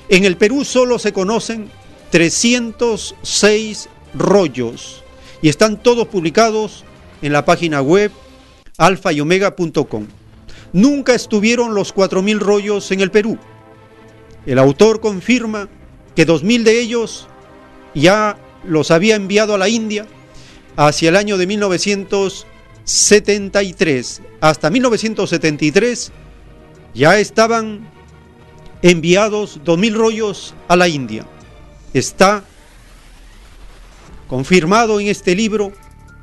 En 0.08 0.24
el 0.24 0.36
Perú 0.36 0.64
solo 0.64 0.98
se 0.98 1.12
conocen 1.12 1.70
306 2.10 3.88
rollos 4.14 5.02
y 5.40 5.48
están 5.48 5.82
todos 5.82 6.06
publicados 6.08 6.84
en 7.22 7.32
la 7.32 7.44
página 7.44 7.82
web 7.82 8.12
alfayomega.com. 8.78 10.06
Nunca 10.72 11.14
estuvieron 11.14 11.74
los 11.74 11.94
4.000 11.94 12.38
rollos 12.38 12.90
en 12.92 13.00
el 13.00 13.10
Perú. 13.10 13.38
El 14.46 14.58
autor 14.58 15.00
confirma 15.00 15.68
que 16.14 16.26
2.000 16.26 16.64
de 16.64 16.80
ellos 16.80 17.28
ya 17.94 18.37
los 18.64 18.90
había 18.90 19.16
enviado 19.16 19.54
a 19.54 19.58
la 19.58 19.68
India 19.68 20.08
hacia 20.76 21.11
el 21.11 21.16
año 21.16 21.37
de 21.38 21.46
1973. 21.46 24.22
Hasta 24.40 24.70
1973 24.70 26.11
ya 26.94 27.18
estaban 27.18 27.90
enviados 28.82 29.61
2.000 29.64 29.94
rollos 29.94 30.54
a 30.68 30.76
la 30.76 30.88
India. 30.88 31.26
Está 31.94 32.44
confirmado 34.28 34.99
en 34.99 35.06
este 35.08 35.37
libro 35.37 35.72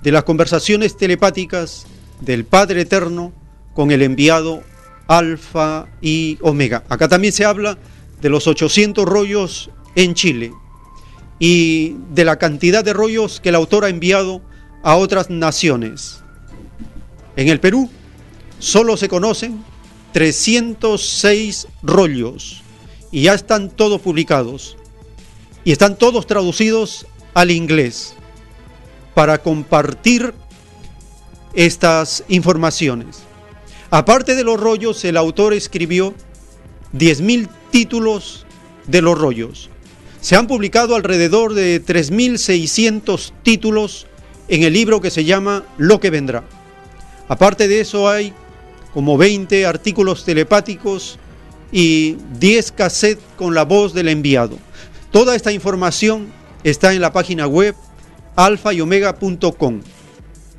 de 0.01 0.11
las 0.11 0.23
conversaciones 0.23 0.97
telepáticas 0.97 1.85
del 2.21 2.45
Padre 2.45 2.81
Eterno 2.81 3.33
con 3.73 3.91
el 3.91 4.01
enviado 4.01 4.63
Alfa 5.07 5.88
y 6.01 6.39
Omega. 6.41 6.83
Acá 6.89 7.07
también 7.07 7.33
se 7.33 7.45
habla 7.45 7.77
de 8.21 8.29
los 8.29 8.47
800 8.47 9.05
rollos 9.05 9.69
en 9.95 10.13
Chile 10.13 10.53
y 11.39 11.95
de 12.11 12.25
la 12.25 12.38
cantidad 12.38 12.83
de 12.83 12.93
rollos 12.93 13.39
que 13.39 13.49
el 13.49 13.55
autor 13.55 13.85
ha 13.85 13.89
enviado 13.89 14.41
a 14.83 14.95
otras 14.95 15.29
naciones. 15.29 16.21
En 17.35 17.47
el 17.47 17.59
Perú 17.59 17.89
solo 18.59 18.97
se 18.97 19.07
conocen 19.07 19.63
306 20.13 21.67
rollos 21.81 22.61
y 23.11 23.23
ya 23.23 23.33
están 23.33 23.69
todos 23.69 24.01
publicados 24.01 24.77
y 25.63 25.71
están 25.71 25.97
todos 25.97 26.27
traducidos 26.27 27.05
al 27.33 27.51
inglés 27.51 28.15
para 29.13 29.38
compartir 29.38 30.33
estas 31.53 32.23
informaciones. 32.27 33.19
Aparte 33.91 34.36
de 34.36 34.43
los 34.43 34.60
rollos, 34.60 35.03
el 35.03 35.17
autor 35.17 35.53
escribió 35.53 36.13
10.000 36.93 37.49
títulos 37.71 38.45
de 38.88 39.02
los 39.02 39.17
rollos. 39.17 39.69
Se 40.21 40.36
han 40.36 40.47
publicado 40.47 40.95
alrededor 40.95 41.54
de 41.54 41.84
3.600 41.84 43.32
títulos 43.43 44.08
en 44.47 44.63
el 44.63 44.73
libro 44.73 44.99
que 44.99 45.12
se 45.12 45.23
llama 45.23 45.63
Lo 45.78 45.99
que 45.99 46.10
vendrá. 46.10 46.43
Aparte 47.28 47.67
de 47.67 47.82
eso 47.82 48.10
hay 48.10 48.34
como 48.93 49.17
20 49.17 49.65
artículos 49.65 50.25
telepáticos 50.25 51.19
y 51.71 52.17
10 52.39 52.71
cassettes 52.71 53.23
con 53.38 53.54
la 53.54 53.63
voz 53.63 53.93
del 53.93 54.08
enviado. 54.08 54.58
Toda 55.12 55.36
esta 55.36 55.52
información 55.52 56.28
está 56.63 56.93
en 56.93 57.02
la 57.02 57.13
página 57.13 57.47
web 57.47 57.75
alfa 58.36 58.73
y 58.73 58.82
omega.com. 58.82 59.82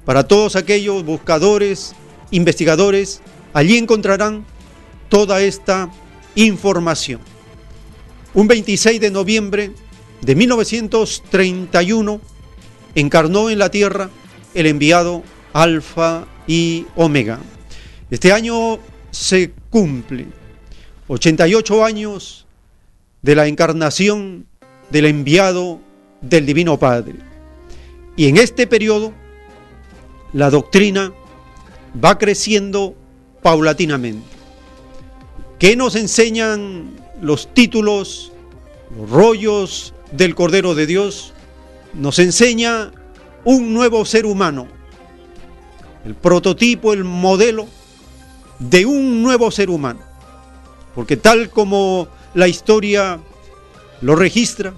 Para 0.04 0.26
todos 0.26 0.56
aquellos 0.56 1.04
buscadores, 1.04 1.94
investigadores, 2.30 3.20
allí 3.52 3.76
encontrarán 3.76 4.44
toda 5.08 5.42
esta 5.42 5.84
información. 5.84 6.09
Un 8.34 8.46
26 8.46 9.00
de 9.00 9.10
noviembre 9.10 9.72
de 10.20 10.34
1931 10.34 12.20
encarnó 12.94 13.50
en 13.50 13.58
la 13.58 13.70
Tierra 13.70 14.10
el 14.54 14.66
enviado 14.66 15.22
Alfa 15.52 16.26
y 16.46 16.86
Omega. 16.96 17.40
Este 18.10 18.32
año 18.32 18.78
se 19.10 19.52
cumple 19.70 20.26
88 21.08 21.84
años 21.84 22.46
de 23.22 23.34
la 23.34 23.46
encarnación 23.46 24.46
del 24.90 25.06
enviado 25.06 25.80
del 26.20 26.46
Divino 26.46 26.78
Padre. 26.78 27.14
Y 28.16 28.26
en 28.26 28.36
este 28.36 28.66
periodo 28.66 29.12
la 30.32 30.50
doctrina 30.50 31.12
va 32.02 32.18
creciendo 32.18 32.94
paulatinamente. 33.42 34.39
¿Qué 35.60 35.76
nos 35.76 35.94
enseñan 35.94 36.96
los 37.20 37.52
títulos, 37.52 38.32
los 38.96 39.10
rollos 39.10 39.92
del 40.10 40.34
Cordero 40.34 40.74
de 40.74 40.86
Dios? 40.86 41.34
Nos 41.92 42.18
enseña 42.18 42.92
un 43.44 43.74
nuevo 43.74 44.06
ser 44.06 44.24
humano, 44.24 44.68
el 46.06 46.14
prototipo, 46.14 46.94
el 46.94 47.04
modelo 47.04 47.68
de 48.58 48.86
un 48.86 49.22
nuevo 49.22 49.50
ser 49.50 49.68
humano. 49.68 50.00
Porque 50.94 51.18
tal 51.18 51.50
como 51.50 52.08
la 52.32 52.48
historia 52.48 53.20
lo 54.00 54.16
registra, 54.16 54.72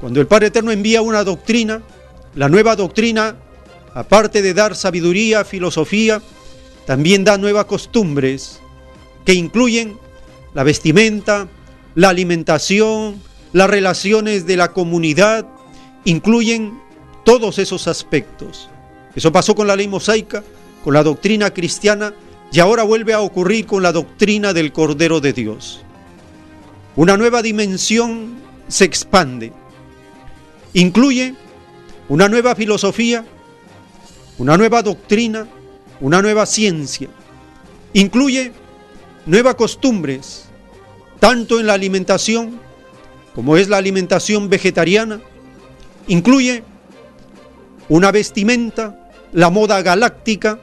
cuando 0.00 0.20
el 0.20 0.26
Padre 0.26 0.48
Eterno 0.48 0.72
envía 0.72 1.02
una 1.02 1.22
doctrina, 1.22 1.82
la 2.34 2.48
nueva 2.48 2.74
doctrina, 2.74 3.36
aparte 3.94 4.42
de 4.42 4.54
dar 4.54 4.74
sabiduría, 4.74 5.44
filosofía, 5.44 6.20
también 6.84 7.22
da 7.22 7.38
nuevas 7.38 7.66
costumbres 7.66 8.60
que 9.28 9.34
incluyen 9.34 9.98
la 10.54 10.62
vestimenta, 10.64 11.48
la 11.94 12.08
alimentación, 12.08 13.20
las 13.52 13.68
relaciones 13.68 14.46
de 14.46 14.56
la 14.56 14.72
comunidad, 14.72 15.46
incluyen 16.06 16.80
todos 17.26 17.58
esos 17.58 17.88
aspectos. 17.88 18.70
Eso 19.14 19.30
pasó 19.30 19.54
con 19.54 19.66
la 19.66 19.76
ley 19.76 19.86
mosaica, 19.86 20.42
con 20.82 20.94
la 20.94 21.02
doctrina 21.02 21.50
cristiana 21.50 22.14
y 22.50 22.58
ahora 22.60 22.84
vuelve 22.84 23.12
a 23.12 23.20
ocurrir 23.20 23.66
con 23.66 23.82
la 23.82 23.92
doctrina 23.92 24.54
del 24.54 24.72
Cordero 24.72 25.20
de 25.20 25.34
Dios. 25.34 25.82
Una 26.96 27.18
nueva 27.18 27.42
dimensión 27.42 28.36
se 28.66 28.86
expande. 28.86 29.52
Incluye 30.72 31.34
una 32.08 32.30
nueva 32.30 32.54
filosofía, 32.54 33.26
una 34.38 34.56
nueva 34.56 34.80
doctrina, 34.82 35.46
una 36.00 36.22
nueva 36.22 36.46
ciencia. 36.46 37.10
Incluye 37.92 38.54
nuevas 39.28 39.54
costumbres, 39.54 40.46
tanto 41.20 41.60
en 41.60 41.68
la 41.68 41.74
alimentación 41.74 42.60
como 43.34 43.56
es 43.56 43.68
la 43.68 43.76
alimentación 43.76 44.48
vegetariana. 44.48 45.20
Incluye 46.08 46.64
una 47.88 48.10
vestimenta, 48.10 49.10
la 49.32 49.48
moda 49.50 49.80
galáctica, 49.82 50.58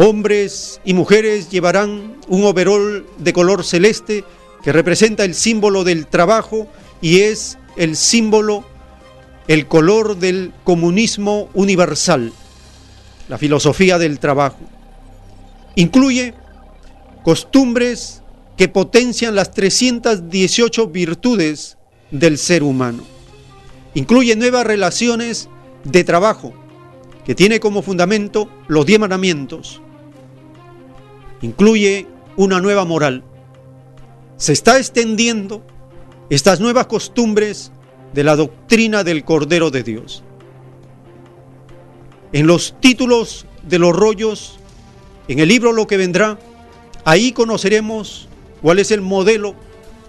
Hombres 0.00 0.80
y 0.84 0.94
mujeres 0.94 1.50
llevarán 1.50 2.18
un 2.28 2.44
overol 2.44 3.04
de 3.18 3.32
color 3.32 3.64
celeste 3.64 4.22
que 4.62 4.70
representa 4.70 5.24
el 5.24 5.34
símbolo 5.34 5.82
del 5.82 6.06
trabajo 6.06 6.68
y 7.00 7.22
es 7.22 7.58
el 7.76 7.96
símbolo, 7.96 8.64
el 9.48 9.66
color 9.66 10.16
del 10.16 10.52
comunismo 10.62 11.48
universal, 11.52 12.32
la 13.28 13.38
filosofía 13.38 13.98
del 13.98 14.20
trabajo. 14.20 14.60
Incluye 15.74 16.32
costumbres 17.22 18.22
que 18.56 18.68
potencian 18.68 19.34
las 19.34 19.52
318 19.52 20.88
virtudes 20.88 21.78
del 22.10 22.38
ser 22.38 22.62
humano. 22.62 23.02
Incluye 23.94 24.36
nuevas 24.36 24.66
relaciones 24.66 25.48
de 25.84 26.04
trabajo 26.04 26.52
que 27.24 27.34
tiene 27.34 27.60
como 27.60 27.82
fundamento 27.82 28.48
los 28.68 28.86
diez 28.86 28.98
mandamientos 28.98 29.82
incluye 31.42 32.06
una 32.36 32.60
nueva 32.60 32.84
moral. 32.84 33.24
Se 34.36 34.52
está 34.52 34.78
extendiendo 34.78 35.64
estas 36.30 36.60
nuevas 36.60 36.86
costumbres 36.86 37.72
de 38.12 38.24
la 38.24 38.36
doctrina 38.36 39.04
del 39.04 39.24
Cordero 39.24 39.70
de 39.70 39.82
Dios. 39.82 40.22
En 42.32 42.46
los 42.46 42.76
títulos 42.80 43.46
de 43.62 43.78
los 43.78 43.94
rollos, 43.94 44.58
en 45.28 45.38
el 45.38 45.48
libro 45.48 45.72
Lo 45.72 45.86
que 45.86 45.96
vendrá, 45.96 46.38
ahí 47.08 47.32
conoceremos 47.32 48.28
cuál 48.60 48.78
es 48.80 48.90
el 48.90 49.00
modelo 49.00 49.54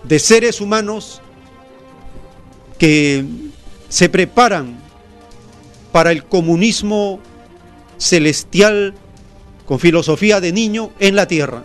de 0.03 0.19
seres 0.19 0.59
humanos 0.59 1.21
que 2.77 3.23
se 3.88 4.09
preparan 4.09 4.77
para 5.93 6.12
el 6.12 6.25
comunismo 6.25 7.21
celestial 7.97 8.95
con 9.65 9.79
filosofía 9.79 10.41
de 10.41 10.51
niño 10.51 10.91
en 10.99 11.15
la 11.15 11.25
tierra. 11.25 11.63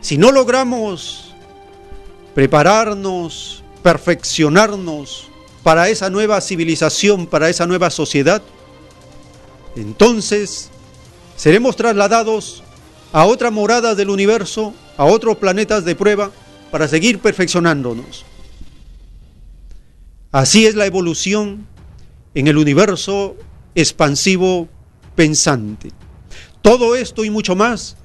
Si 0.00 0.16
no 0.16 0.30
logramos 0.30 1.34
prepararnos, 2.32 3.64
perfeccionarnos 3.82 5.26
para 5.64 5.88
esa 5.88 6.08
nueva 6.08 6.40
civilización, 6.40 7.26
para 7.26 7.48
esa 7.48 7.66
nueva 7.66 7.90
sociedad, 7.90 8.42
entonces 9.74 10.70
seremos 11.34 11.74
trasladados 11.74 12.62
a 13.12 13.24
otra 13.24 13.50
morada 13.50 13.94
del 13.94 14.10
universo, 14.10 14.74
a 14.96 15.04
otros 15.04 15.36
planetas 15.38 15.84
de 15.84 15.94
prueba, 15.94 16.30
para 16.70 16.86
seguir 16.86 17.18
perfeccionándonos. 17.18 18.24
Así 20.30 20.66
es 20.66 20.76
la 20.76 20.86
evolución 20.86 21.66
en 22.34 22.46
el 22.46 22.56
universo 22.56 23.36
expansivo 23.74 24.68
pensante. 25.16 25.90
Todo 26.62 26.94
esto 26.94 27.24
y 27.24 27.30
mucho 27.30 27.56
más, 27.56 27.96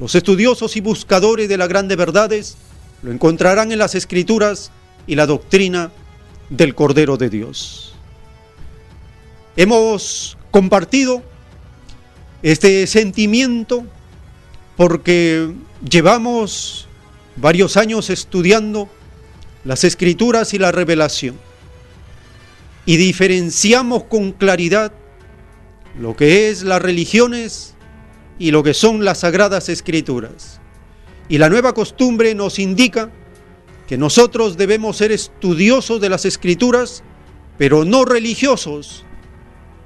los 0.00 0.14
estudiosos 0.14 0.76
y 0.76 0.80
buscadores 0.80 1.48
de 1.48 1.56
las 1.56 1.68
grandes 1.68 1.96
verdades 1.96 2.56
lo 3.02 3.12
encontrarán 3.12 3.70
en 3.70 3.78
las 3.78 3.94
escrituras 3.94 4.72
y 5.06 5.14
la 5.14 5.26
doctrina 5.26 5.92
del 6.50 6.74
Cordero 6.74 7.16
de 7.16 7.30
Dios. 7.30 7.94
Hemos 9.56 10.36
compartido 10.50 11.22
este 12.42 12.86
sentimiento 12.86 13.84
porque 14.78 15.52
llevamos 15.90 16.86
varios 17.34 17.76
años 17.76 18.10
estudiando 18.10 18.88
las 19.64 19.82
escrituras 19.82 20.54
y 20.54 20.58
la 20.58 20.70
revelación 20.70 21.36
y 22.86 22.96
diferenciamos 22.96 24.04
con 24.04 24.30
claridad 24.30 24.92
lo 25.98 26.14
que 26.14 26.48
es 26.48 26.62
las 26.62 26.80
religiones 26.80 27.74
y 28.38 28.52
lo 28.52 28.62
que 28.62 28.72
son 28.72 29.04
las 29.04 29.18
sagradas 29.18 29.68
escrituras. 29.68 30.60
Y 31.28 31.38
la 31.38 31.48
nueva 31.48 31.74
costumbre 31.74 32.36
nos 32.36 32.60
indica 32.60 33.10
que 33.88 33.98
nosotros 33.98 34.56
debemos 34.56 34.96
ser 34.96 35.10
estudiosos 35.10 36.00
de 36.00 36.08
las 36.08 36.24
escrituras, 36.24 37.02
pero 37.58 37.84
no 37.84 38.04
religiosos, 38.04 39.04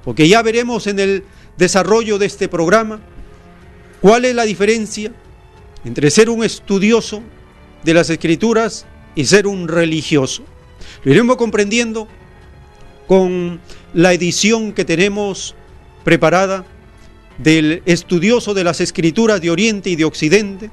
porque 0.03 0.27
ya 0.27 0.43
veremos 0.43 0.85
en 0.85 0.99
el 0.99 1.23
desarrollo 1.57 2.19
de 2.19 2.27
este 2.27 2.47
programa 2.47 3.01
cuál 4.03 4.25
es 4.25 4.35
la 4.35 4.43
diferencia 4.43 5.13
entre 5.85 6.11
ser 6.11 6.29
un 6.29 6.43
estudioso 6.43 7.23
de 7.85 7.93
las 7.93 8.09
escrituras 8.09 8.85
y 9.15 9.23
ser 9.23 9.47
un 9.47 9.69
religioso. 9.69 10.43
Lo 11.05 11.13
iremos 11.13 11.37
comprendiendo 11.37 12.09
con 13.07 13.61
la 13.93 14.11
edición 14.11 14.73
que 14.73 14.83
tenemos 14.83 15.55
preparada 16.03 16.65
del 17.37 17.81
estudioso 17.85 18.53
de 18.53 18.65
las 18.65 18.81
escrituras 18.81 19.39
de 19.39 19.51
Oriente 19.51 19.89
y 19.89 19.95
de 19.95 20.03
Occidente, 20.03 20.69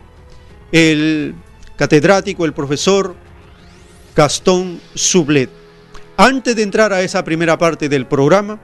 el 0.73 1.37
catedrático, 1.77 2.45
el 2.45 2.53
profesor 2.53 3.15
Gastón 4.17 4.81
Sublet. 4.97 5.51
Antes 6.17 6.57
de 6.57 6.65
entrar 6.65 6.93
a 6.93 7.01
esa 7.03 7.23
primera 7.23 7.57
parte 7.57 7.89
del 7.89 8.07
programa, 8.07 8.61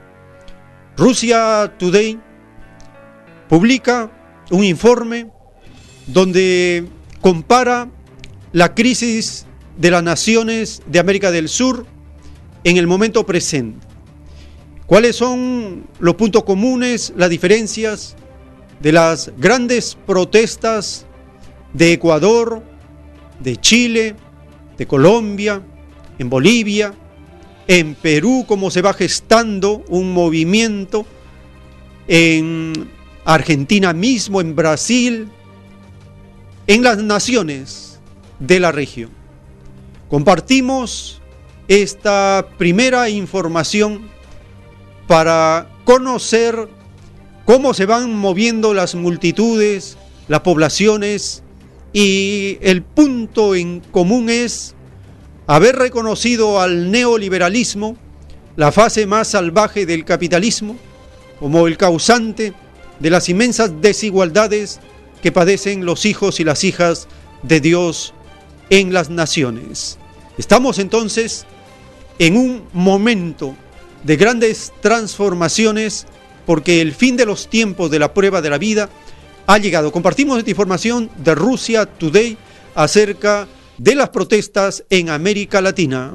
Rusia 0.97 1.73
Today 1.79 2.19
publica 3.47 4.11
un 4.49 4.63
informe 4.63 5.27
donde 6.07 6.87
compara 7.21 7.89
la 8.51 8.73
crisis 8.73 9.45
de 9.77 9.91
las 9.91 10.03
naciones 10.03 10.81
de 10.87 10.99
América 10.99 11.31
del 11.31 11.49
Sur 11.49 11.85
en 12.63 12.77
el 12.77 12.87
momento 12.87 13.25
presente. 13.25 13.85
¿Cuáles 14.85 15.17
son 15.17 15.85
los 15.99 16.15
puntos 16.15 16.43
comunes, 16.43 17.13
las 17.17 17.29
diferencias 17.29 18.15
de 18.79 18.93
las 18.93 19.31
grandes 19.37 19.97
protestas 20.05 21.05
de 21.73 21.93
Ecuador, 21.93 22.63
de 23.39 23.57
Chile, 23.57 24.15
de 24.77 24.87
Colombia, 24.87 25.61
en 26.17 26.29
Bolivia, 26.29 26.93
en 27.67 27.95
Perú, 27.95 28.45
cómo 28.47 28.71
se 28.71 28.81
va 28.81 28.93
gestando 28.93 29.83
un 29.89 30.13
movimiento, 30.13 31.05
en 32.07 32.89
Argentina 33.27 33.91
mismo, 33.91 34.39
en 34.39 34.55
Brasil, 34.55 35.27
en 36.65 36.81
las 36.81 36.97
naciones 36.97 37.99
de 38.39 38.61
la 38.61 38.71
región. 38.71 39.11
Compartimos 40.09 41.21
esta 41.67 42.47
primera 42.57 43.09
información 43.09 44.09
para 45.07 45.69
conocer 45.83 46.69
cómo 47.43 47.73
se 47.73 47.85
van 47.85 48.15
moviendo 48.15 48.73
las 48.73 48.95
multitudes, 48.95 49.97
las 50.29 50.39
poblaciones 50.39 51.43
y 51.91 52.57
el 52.61 52.81
punto 52.81 53.55
en 53.55 53.81
común 53.91 54.29
es 54.29 54.73
haber 55.47 55.75
reconocido 55.75 56.61
al 56.61 56.91
neoliberalismo, 56.91 57.97
la 58.55 58.71
fase 58.71 59.05
más 59.05 59.27
salvaje 59.27 59.85
del 59.85 60.05
capitalismo, 60.05 60.77
como 61.41 61.67
el 61.67 61.75
causante 61.75 62.53
de 62.99 63.09
las 63.09 63.29
inmensas 63.29 63.81
desigualdades 63.81 64.79
que 65.21 65.31
padecen 65.31 65.85
los 65.85 66.05
hijos 66.05 66.39
y 66.39 66.43
las 66.43 66.63
hijas 66.63 67.07
de 67.43 67.59
Dios 67.59 68.13
en 68.69 68.93
las 68.93 69.09
naciones. 69.09 69.97
Estamos 70.37 70.79
entonces 70.79 71.45
en 72.19 72.37
un 72.37 72.63
momento 72.73 73.55
de 74.03 74.15
grandes 74.15 74.71
transformaciones 74.81 76.05
porque 76.45 76.81
el 76.81 76.93
fin 76.93 77.17
de 77.17 77.25
los 77.25 77.49
tiempos 77.49 77.91
de 77.91 77.99
la 77.99 78.13
prueba 78.13 78.41
de 78.41 78.49
la 78.49 78.57
vida 78.57 78.89
ha 79.47 79.57
llegado. 79.57 79.91
Compartimos 79.91 80.37
esta 80.37 80.49
información 80.49 81.09
de 81.17 81.35
Rusia 81.35 81.85
Today 81.85 82.37
acerca 82.75 83.47
de 83.77 83.95
las 83.95 84.09
protestas 84.09 84.83
en 84.89 85.09
América 85.09 85.61
Latina 85.61 86.13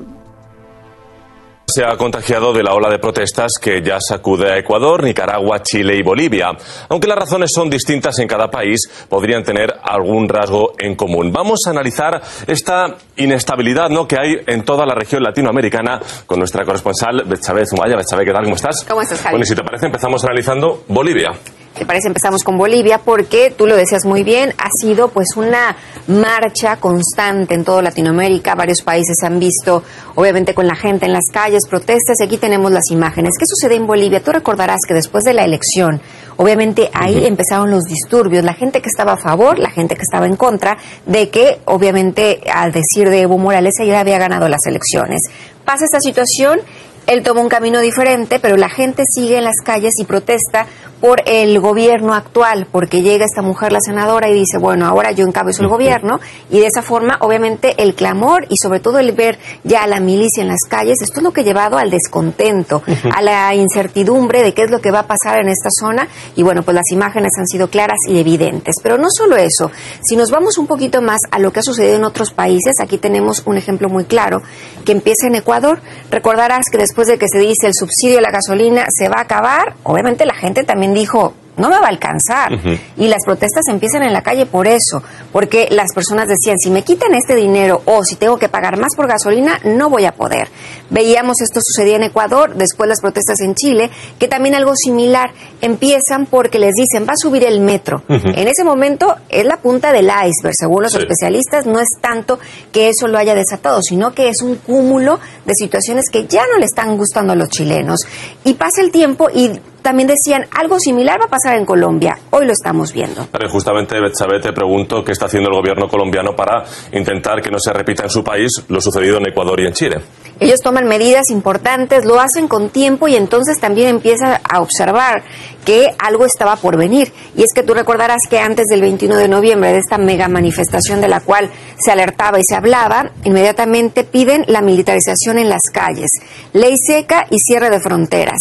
se 1.66 1.84
ha 1.84 1.96
contagiado 1.96 2.52
de 2.52 2.62
la 2.62 2.74
ola 2.74 2.90
de 2.90 2.98
protestas 2.98 3.52
que 3.60 3.82
ya 3.82 3.98
sacude 4.00 4.52
a 4.52 4.58
Ecuador, 4.58 5.02
Nicaragua, 5.02 5.62
Chile 5.62 5.96
y 5.96 6.02
Bolivia. 6.02 6.50
Aunque 6.88 7.08
las 7.08 7.18
razones 7.18 7.50
son 7.52 7.70
distintas 7.70 8.18
en 8.18 8.28
cada 8.28 8.50
país, 8.50 8.90
podrían 9.08 9.42
tener 9.42 9.74
algún 9.82 10.28
rasgo 10.28 10.74
en 10.78 10.94
común. 10.94 11.32
Vamos 11.32 11.60
a 11.66 11.70
analizar 11.70 12.20
esta 12.46 12.96
inestabilidad 13.16 13.88
¿no? 13.88 14.06
que 14.06 14.18
hay 14.18 14.36
en 14.46 14.64
toda 14.64 14.84
la 14.84 14.94
región 14.94 15.22
latinoamericana 15.22 16.00
con 16.26 16.38
nuestra 16.38 16.64
corresponsal 16.64 17.24
Betsabe 17.24 17.64
Zumaya. 17.66 17.96
Betsabe, 17.96 18.24
¿qué 18.24 18.32
tal? 18.32 18.44
¿Cómo 18.44 18.56
estás? 18.56 18.84
¿Cómo 18.88 19.02
estás, 19.02 19.20
Javi? 19.20 19.32
Bueno, 19.32 19.44
y 19.44 19.46
si 19.46 19.54
te 19.54 19.62
parece, 19.62 19.86
empezamos 19.86 20.22
analizando 20.24 20.84
Bolivia. 20.88 21.32
¿Te 21.76 21.86
parece? 21.86 22.08
Empezamos 22.08 22.44
con 22.44 22.58
Bolivia 22.58 22.98
porque, 22.98 23.50
tú 23.56 23.66
lo 23.66 23.74
decías 23.76 24.04
muy 24.04 24.22
bien, 24.24 24.52
ha 24.58 24.68
sido 24.78 25.08
pues 25.08 25.36
una 25.36 25.74
marcha 26.06 26.76
constante 26.76 27.54
en 27.54 27.64
toda 27.64 27.80
Latinoamérica. 27.80 28.54
Varios 28.54 28.82
países 28.82 29.16
han 29.22 29.38
visto, 29.38 29.82
obviamente, 30.14 30.52
con 30.52 30.66
la 30.66 30.76
gente 30.76 31.06
en 31.06 31.14
las 31.14 31.28
calles, 31.32 31.66
protestas, 31.66 32.20
y 32.20 32.24
aquí 32.24 32.36
tenemos 32.36 32.70
las 32.72 32.90
imágenes. 32.90 33.32
¿Qué 33.38 33.46
sucede 33.46 33.76
en 33.76 33.86
Bolivia? 33.86 34.22
Tú 34.22 34.32
recordarás 34.32 34.80
que 34.86 34.92
después 34.92 35.24
de 35.24 35.32
la 35.32 35.44
elección, 35.44 36.02
obviamente 36.36 36.90
ahí 36.92 37.24
empezaron 37.24 37.70
los 37.70 37.84
disturbios, 37.84 38.44
la 38.44 38.52
gente 38.52 38.82
que 38.82 38.88
estaba 38.88 39.14
a 39.14 39.16
favor, 39.18 39.58
la 39.58 39.70
gente 39.70 39.96
que 39.96 40.02
estaba 40.02 40.26
en 40.26 40.36
contra, 40.36 40.76
de 41.06 41.30
que, 41.30 41.60
obviamente, 41.64 42.42
al 42.52 42.72
decir 42.72 43.08
de 43.08 43.22
Evo 43.22 43.38
Morales, 43.38 43.76
ella 43.80 44.00
había 44.00 44.18
ganado 44.18 44.46
las 44.50 44.66
elecciones. 44.66 45.22
Pasa 45.64 45.86
esta 45.86 46.00
situación 46.00 46.60
él 47.06 47.22
toma 47.22 47.40
un 47.40 47.48
camino 47.48 47.80
diferente, 47.80 48.38
pero 48.38 48.56
la 48.56 48.68
gente 48.68 49.02
sigue 49.08 49.38
en 49.38 49.44
las 49.44 49.56
calles 49.64 49.94
y 49.98 50.04
protesta 50.04 50.66
por 51.02 51.20
el 51.26 51.58
gobierno 51.58 52.14
actual, 52.14 52.68
porque 52.70 53.02
llega 53.02 53.24
esta 53.24 53.42
mujer, 53.42 53.72
la 53.72 53.80
senadora, 53.80 54.30
y 54.30 54.34
dice, 54.34 54.56
bueno, 54.56 54.86
ahora 54.86 55.10
yo 55.10 55.26
encabezo 55.26 55.62
el 55.62 55.68
gobierno, 55.68 56.20
y 56.48 56.60
de 56.60 56.66
esa 56.68 56.80
forma, 56.80 57.16
obviamente, 57.18 57.74
el 57.82 57.96
clamor 57.96 58.46
y 58.48 58.56
sobre 58.56 58.78
todo 58.78 59.00
el 59.00 59.10
ver 59.10 59.36
ya 59.64 59.82
a 59.82 59.88
la 59.88 59.98
milicia 59.98 60.42
en 60.42 60.48
las 60.48 60.60
calles, 60.68 61.02
esto 61.02 61.18
es 61.18 61.24
lo 61.24 61.32
que 61.32 61.40
ha 61.40 61.44
llevado 61.44 61.76
al 61.76 61.90
descontento, 61.90 62.84
a 63.12 63.20
la 63.20 63.52
incertidumbre 63.52 64.44
de 64.44 64.54
qué 64.54 64.62
es 64.62 64.70
lo 64.70 64.80
que 64.80 64.92
va 64.92 65.00
a 65.00 65.06
pasar 65.08 65.40
en 65.40 65.48
esta 65.48 65.70
zona, 65.72 66.06
y 66.36 66.44
bueno, 66.44 66.62
pues 66.62 66.76
las 66.76 66.92
imágenes 66.92 67.32
han 67.36 67.48
sido 67.48 67.68
claras 67.68 67.98
y 68.08 68.20
evidentes. 68.20 68.76
Pero 68.80 68.96
no 68.96 69.10
solo 69.10 69.36
eso, 69.36 69.72
si 70.04 70.14
nos 70.14 70.30
vamos 70.30 70.56
un 70.56 70.68
poquito 70.68 71.02
más 71.02 71.22
a 71.32 71.40
lo 71.40 71.52
que 71.52 71.58
ha 71.58 71.64
sucedido 71.64 71.96
en 71.96 72.04
otros 72.04 72.32
países, 72.32 72.78
aquí 72.78 72.96
tenemos 72.96 73.42
un 73.44 73.56
ejemplo 73.56 73.88
muy 73.88 74.04
claro, 74.04 74.40
que 74.84 74.92
empieza 74.92 75.26
en 75.26 75.34
Ecuador, 75.34 75.80
recordarás 76.12 76.66
que 76.70 76.78
después 76.78 77.08
de 77.08 77.18
que 77.18 77.26
se 77.26 77.40
dice 77.40 77.66
el 77.66 77.74
subsidio 77.74 78.14
de 78.16 78.22
la 78.22 78.30
gasolina 78.30 78.86
se 78.88 79.08
va 79.08 79.16
a 79.18 79.22
acabar, 79.22 79.74
obviamente 79.82 80.26
la 80.26 80.34
gente 80.34 80.62
también 80.62 80.91
dijo, 80.94 81.34
no 81.56 81.68
me 81.68 81.78
va 81.78 81.86
a 81.86 81.90
alcanzar. 81.90 82.52
Y 82.96 83.08
las 83.08 83.24
protestas 83.24 83.68
empiezan 83.68 84.02
en 84.02 84.12
la 84.12 84.22
calle 84.22 84.46
por 84.46 84.66
eso, 84.66 85.02
porque 85.32 85.68
las 85.70 85.92
personas 85.92 86.28
decían, 86.28 86.58
si 86.58 86.70
me 86.70 86.82
quitan 86.82 87.14
este 87.14 87.34
dinero 87.34 87.82
o 87.84 88.04
si 88.04 88.16
tengo 88.16 88.38
que 88.38 88.48
pagar 88.48 88.78
más 88.78 88.94
por 88.96 89.06
gasolina, 89.06 89.58
no 89.64 89.90
voy 89.90 90.06
a 90.06 90.12
poder. 90.12 90.48
Veíamos 90.90 91.40
esto 91.40 91.60
sucedía 91.62 91.96
en 91.96 92.04
Ecuador, 92.04 92.54
después 92.54 92.88
las 92.88 93.00
protestas 93.00 93.40
en 93.40 93.54
Chile, 93.54 93.90
que 94.18 94.28
también 94.28 94.54
algo 94.54 94.74
similar, 94.76 95.32
empiezan 95.60 96.26
porque 96.26 96.58
les 96.58 96.74
dicen, 96.74 97.06
va 97.06 97.12
a 97.12 97.16
subir 97.16 97.44
el 97.44 97.60
metro. 97.60 98.02
En 98.08 98.48
ese 98.48 98.64
momento 98.64 99.14
es 99.28 99.44
la 99.44 99.58
punta 99.58 99.92
del 99.92 100.06
iceberg, 100.06 100.54
según 100.54 100.82
los 100.82 100.94
especialistas, 100.94 101.66
no 101.66 101.78
es 101.80 101.88
tanto 102.00 102.38
que 102.72 102.88
eso 102.88 103.08
lo 103.08 103.18
haya 103.18 103.34
desatado, 103.34 103.82
sino 103.82 104.14
que 104.14 104.28
es 104.28 104.42
un 104.42 104.56
cúmulo 104.56 105.20
de 105.44 105.54
situaciones 105.54 106.06
que 106.10 106.26
ya 106.26 106.42
no 106.50 106.58
le 106.58 106.64
están 106.64 106.96
gustando 106.96 107.32
a 107.32 107.36
los 107.36 107.48
chilenos. 107.48 108.00
Y 108.44 108.54
pasa 108.54 108.80
el 108.80 108.90
tiempo 108.90 109.28
y 109.34 109.50
también 109.82 110.08
decían 110.08 110.46
algo 110.52 110.78
similar 110.78 111.20
va 111.20 111.26
a 111.26 111.28
pasar 111.28 111.56
en 111.58 111.66
Colombia. 111.66 112.16
Hoy 112.30 112.46
lo 112.46 112.52
estamos 112.52 112.92
viendo. 112.92 113.26
justamente, 113.50 114.00
Betsabe, 114.00 114.40
te 114.40 114.52
pregunto 114.52 115.04
qué 115.04 115.12
está 115.12 115.26
haciendo 115.26 115.50
el 115.50 115.56
gobierno 115.56 115.88
colombiano 115.88 116.34
para 116.34 116.64
intentar 116.92 117.42
que 117.42 117.50
no 117.50 117.58
se 117.58 117.72
repita 117.72 118.04
en 118.04 118.10
su 118.10 118.24
país 118.24 118.62
lo 118.68 118.80
sucedido 118.80 119.18
en 119.18 119.28
Ecuador 119.28 119.60
y 119.60 119.66
en 119.66 119.72
Chile. 119.72 120.00
Ellos 120.40 120.60
toman 120.60 120.86
medidas 120.86 121.30
importantes, 121.30 122.04
lo 122.04 122.18
hacen 122.18 122.48
con 122.48 122.70
tiempo 122.70 123.06
y 123.06 123.16
entonces 123.16 123.60
también 123.60 123.88
empieza 123.88 124.40
a 124.48 124.60
observar 124.60 125.22
que 125.64 125.90
algo 125.98 126.24
estaba 126.24 126.56
por 126.56 126.76
venir. 126.76 127.12
Y 127.36 127.42
es 127.44 127.52
que 127.52 127.62
tú 127.62 127.74
recordarás 127.74 128.22
que 128.28 128.40
antes 128.40 128.66
del 128.66 128.80
21 128.80 129.16
de 129.16 129.28
noviembre, 129.28 129.72
de 129.72 129.78
esta 129.78 129.98
mega 129.98 130.28
manifestación 130.28 131.00
de 131.00 131.08
la 131.08 131.20
cual 131.20 131.50
se 131.78 131.92
alertaba 131.92 132.40
y 132.40 132.44
se 132.44 132.56
hablaba, 132.56 133.12
inmediatamente 133.24 134.04
piden 134.04 134.44
la 134.48 134.62
militarización 134.62 135.38
en 135.38 135.48
las 135.48 135.62
calles, 135.72 136.10
ley 136.52 136.76
seca 136.76 137.26
y 137.30 137.38
cierre 137.38 137.70
de 137.70 137.80
fronteras 137.80 138.40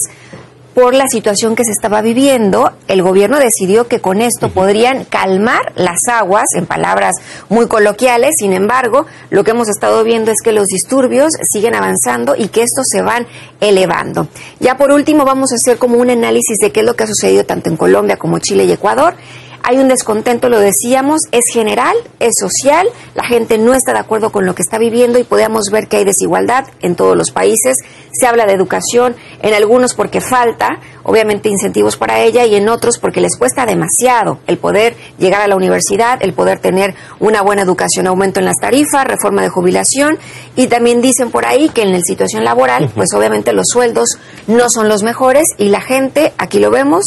por 0.73 0.93
la 0.93 1.07
situación 1.07 1.55
que 1.55 1.65
se 1.65 1.71
estaba 1.71 2.01
viviendo, 2.01 2.71
el 2.87 3.03
gobierno 3.03 3.39
decidió 3.39 3.87
que 3.87 3.99
con 3.99 4.21
esto 4.21 4.49
podrían 4.49 5.03
calmar 5.03 5.73
las 5.75 6.07
aguas, 6.07 6.45
en 6.55 6.65
palabras 6.65 7.15
muy 7.49 7.67
coloquiales. 7.67 8.31
Sin 8.37 8.53
embargo, 8.53 9.05
lo 9.29 9.43
que 9.43 9.51
hemos 9.51 9.67
estado 9.67 10.03
viendo 10.03 10.31
es 10.31 10.41
que 10.41 10.53
los 10.53 10.67
disturbios 10.67 11.33
siguen 11.49 11.75
avanzando 11.75 12.35
y 12.37 12.47
que 12.47 12.63
estos 12.63 12.87
se 12.89 13.01
van 13.01 13.27
elevando. 13.59 14.27
Ya 14.59 14.77
por 14.77 14.91
último, 14.91 15.25
vamos 15.25 15.51
a 15.51 15.55
hacer 15.55 15.77
como 15.77 15.97
un 15.97 16.09
análisis 16.09 16.57
de 16.59 16.71
qué 16.71 16.79
es 16.79 16.85
lo 16.85 16.95
que 16.95 17.03
ha 17.03 17.07
sucedido 17.07 17.45
tanto 17.45 17.69
en 17.69 17.77
Colombia 17.77 18.17
como 18.17 18.39
Chile 18.39 18.63
y 18.63 18.71
Ecuador. 18.71 19.15
Hay 19.63 19.77
un 19.77 19.87
descontento, 19.87 20.49
lo 20.49 20.59
decíamos, 20.59 21.21
es 21.31 21.45
general, 21.51 21.95
es 22.19 22.35
social, 22.39 22.87
la 23.13 23.23
gente 23.23 23.57
no 23.57 23.73
está 23.73 23.93
de 23.93 23.99
acuerdo 23.99 24.31
con 24.31 24.45
lo 24.45 24.55
que 24.55 24.63
está 24.63 24.79
viviendo 24.79 25.19
y 25.19 25.23
podemos 25.23 25.69
ver 25.71 25.87
que 25.87 25.97
hay 25.97 26.03
desigualdad 26.03 26.65
en 26.81 26.95
todos 26.95 27.15
los 27.15 27.31
países. 27.31 27.77
Se 28.11 28.25
habla 28.25 28.45
de 28.45 28.53
educación, 28.53 29.15
en 29.41 29.53
algunos 29.53 29.93
porque 29.93 30.19
falta, 30.19 30.79
obviamente, 31.03 31.49
incentivos 31.49 31.95
para 31.95 32.19
ella 32.21 32.45
y 32.45 32.55
en 32.55 32.69
otros 32.69 32.97
porque 32.97 33.21
les 33.21 33.37
cuesta 33.37 33.65
demasiado 33.65 34.39
el 34.47 34.57
poder 34.57 34.95
llegar 35.19 35.41
a 35.41 35.47
la 35.47 35.55
universidad, 35.55 36.17
el 36.21 36.33
poder 36.33 36.59
tener 36.59 36.95
una 37.19 37.41
buena 37.41 37.61
educación, 37.61 38.07
aumento 38.07 38.39
en 38.39 38.45
las 38.45 38.57
tarifas, 38.57 39.05
reforma 39.05 39.43
de 39.43 39.49
jubilación 39.49 40.17
y 40.55 40.67
también 40.67 41.01
dicen 41.01 41.29
por 41.29 41.45
ahí 41.45 41.69
que 41.69 41.83
en 41.83 41.91
la 41.91 42.01
situación 42.01 42.43
laboral, 42.43 42.89
pues 42.95 43.13
obviamente 43.13 43.53
los 43.53 43.67
sueldos 43.67 44.17
no 44.47 44.69
son 44.69 44.89
los 44.89 45.03
mejores 45.03 45.47
y 45.57 45.69
la 45.69 45.81
gente, 45.81 46.33
aquí 46.37 46.59
lo 46.59 46.71
vemos, 46.71 47.05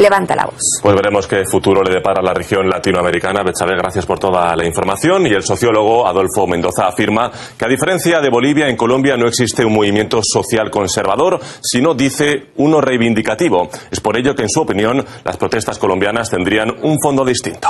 levanta 0.00 0.34
la 0.34 0.46
voz. 0.46 0.80
Pues 0.82 0.94
veremos 0.94 1.26
qué 1.26 1.44
futuro 1.44 1.82
le 1.82 1.94
depara 1.94 2.20
a 2.20 2.24
la 2.24 2.34
región 2.34 2.68
latinoamericana. 2.68 3.42
Betsabe, 3.42 3.76
gracias 3.76 4.06
por 4.06 4.18
toda 4.18 4.54
la 4.56 4.66
información. 4.66 5.26
Y 5.26 5.30
el 5.30 5.42
sociólogo 5.42 6.06
Adolfo 6.06 6.46
Mendoza 6.46 6.88
afirma 6.88 7.30
que, 7.56 7.64
a 7.64 7.68
diferencia 7.68 8.20
de 8.20 8.30
Bolivia, 8.30 8.68
en 8.68 8.76
Colombia 8.76 9.16
no 9.16 9.26
existe 9.26 9.64
un 9.64 9.74
movimiento 9.74 10.20
social 10.22 10.70
conservador, 10.70 11.38
sino, 11.62 11.94
dice, 11.94 12.48
uno 12.56 12.80
reivindicativo. 12.80 13.68
Es 13.90 14.00
por 14.00 14.16
ello 14.16 14.34
que, 14.34 14.42
en 14.42 14.48
su 14.48 14.60
opinión, 14.60 15.04
las 15.24 15.36
protestas 15.36 15.78
colombianas 15.78 16.30
tendrían 16.30 16.70
un 16.82 16.98
fondo 17.00 17.24
distinto. 17.24 17.68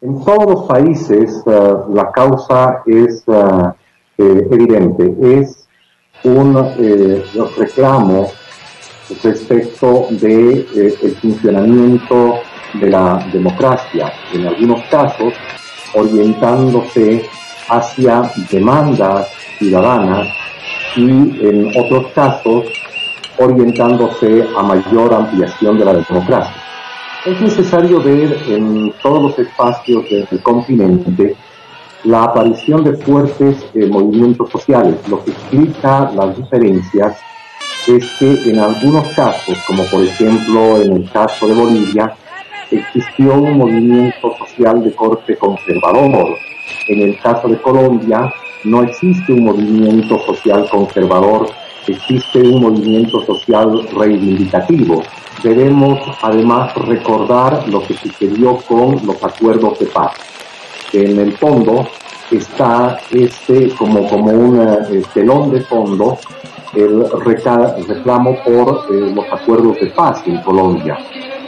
En 0.00 0.22
todos 0.24 0.44
los 0.46 0.66
países 0.66 1.42
eh, 1.46 1.72
la 1.94 2.10
causa 2.12 2.82
es 2.86 3.24
eh, 3.26 3.34
eh, 4.18 4.48
evidente, 4.50 5.14
es 5.40 5.66
un 6.24 6.54
reclamo 7.56 8.30
respecto 9.22 10.08
de 10.10 10.66
eh, 10.74 11.16
funcionamiento 11.20 12.40
de 12.74 12.90
la 12.90 13.24
democracia, 13.32 14.12
en 14.32 14.46
algunos 14.46 14.82
casos 14.84 15.34
orientándose 15.94 17.24
hacia 17.68 18.30
demandas 18.50 19.28
ciudadanas 19.58 20.28
y 20.96 21.02
en 21.02 21.72
otros 21.78 22.12
casos 22.14 22.64
orientándose 23.38 24.46
a 24.56 24.62
mayor 24.62 25.14
ampliación 25.14 25.78
de 25.78 25.84
la 25.84 25.94
democracia. 25.94 26.54
Es 27.24 27.40
necesario 27.40 28.02
ver 28.02 28.36
en 28.48 28.92
todos 29.02 29.22
los 29.22 29.38
espacios 29.38 30.04
del 30.10 30.42
continente 30.42 31.34
la 32.04 32.24
aparición 32.24 32.84
de 32.84 32.94
fuertes 32.98 33.64
eh, 33.74 33.86
movimientos 33.86 34.50
sociales, 34.50 34.96
lo 35.08 35.24
que 35.24 35.30
explica 35.30 36.10
las 36.14 36.36
diferencias 36.36 37.16
es 37.88 38.10
que 38.18 38.50
en 38.50 38.58
algunos 38.58 39.06
casos, 39.08 39.58
como 39.66 39.84
por 39.86 40.02
ejemplo 40.02 40.80
en 40.80 40.96
el 40.96 41.10
caso 41.10 41.46
de 41.46 41.54
Bolivia, 41.54 42.14
existió 42.70 43.34
un 43.34 43.58
movimiento 43.58 44.34
social 44.38 44.82
de 44.82 44.92
corte 44.94 45.36
conservador. 45.36 46.36
En 46.88 47.02
el 47.02 47.18
caso 47.20 47.48
de 47.48 47.60
Colombia, 47.60 48.32
no 48.64 48.82
existe 48.82 49.32
un 49.32 49.44
movimiento 49.44 50.18
social 50.20 50.66
conservador, 50.70 51.48
existe 51.86 52.40
un 52.40 52.62
movimiento 52.62 53.22
social 53.24 53.86
reivindicativo. 53.96 55.02
Debemos 55.42 56.00
además 56.22 56.74
recordar 56.74 57.68
lo 57.68 57.82
que 57.82 57.94
sucedió 57.94 58.56
con 58.66 59.04
los 59.06 59.22
acuerdos 59.22 59.78
de 59.78 59.86
paz. 59.86 60.12
En 60.92 61.18
el 61.18 61.36
fondo 61.36 61.86
está 62.30 62.98
este 63.10 63.68
como, 63.70 64.08
como 64.08 64.30
un 64.30 65.04
telón 65.12 65.50
de 65.50 65.60
fondo 65.60 66.18
el 66.76 67.08
reclamo 67.24 68.36
por 68.44 68.86
eh, 68.90 69.12
los 69.14 69.24
acuerdos 69.32 69.78
de 69.80 69.86
paz 69.88 70.22
en 70.26 70.40
Colombia. 70.42 70.98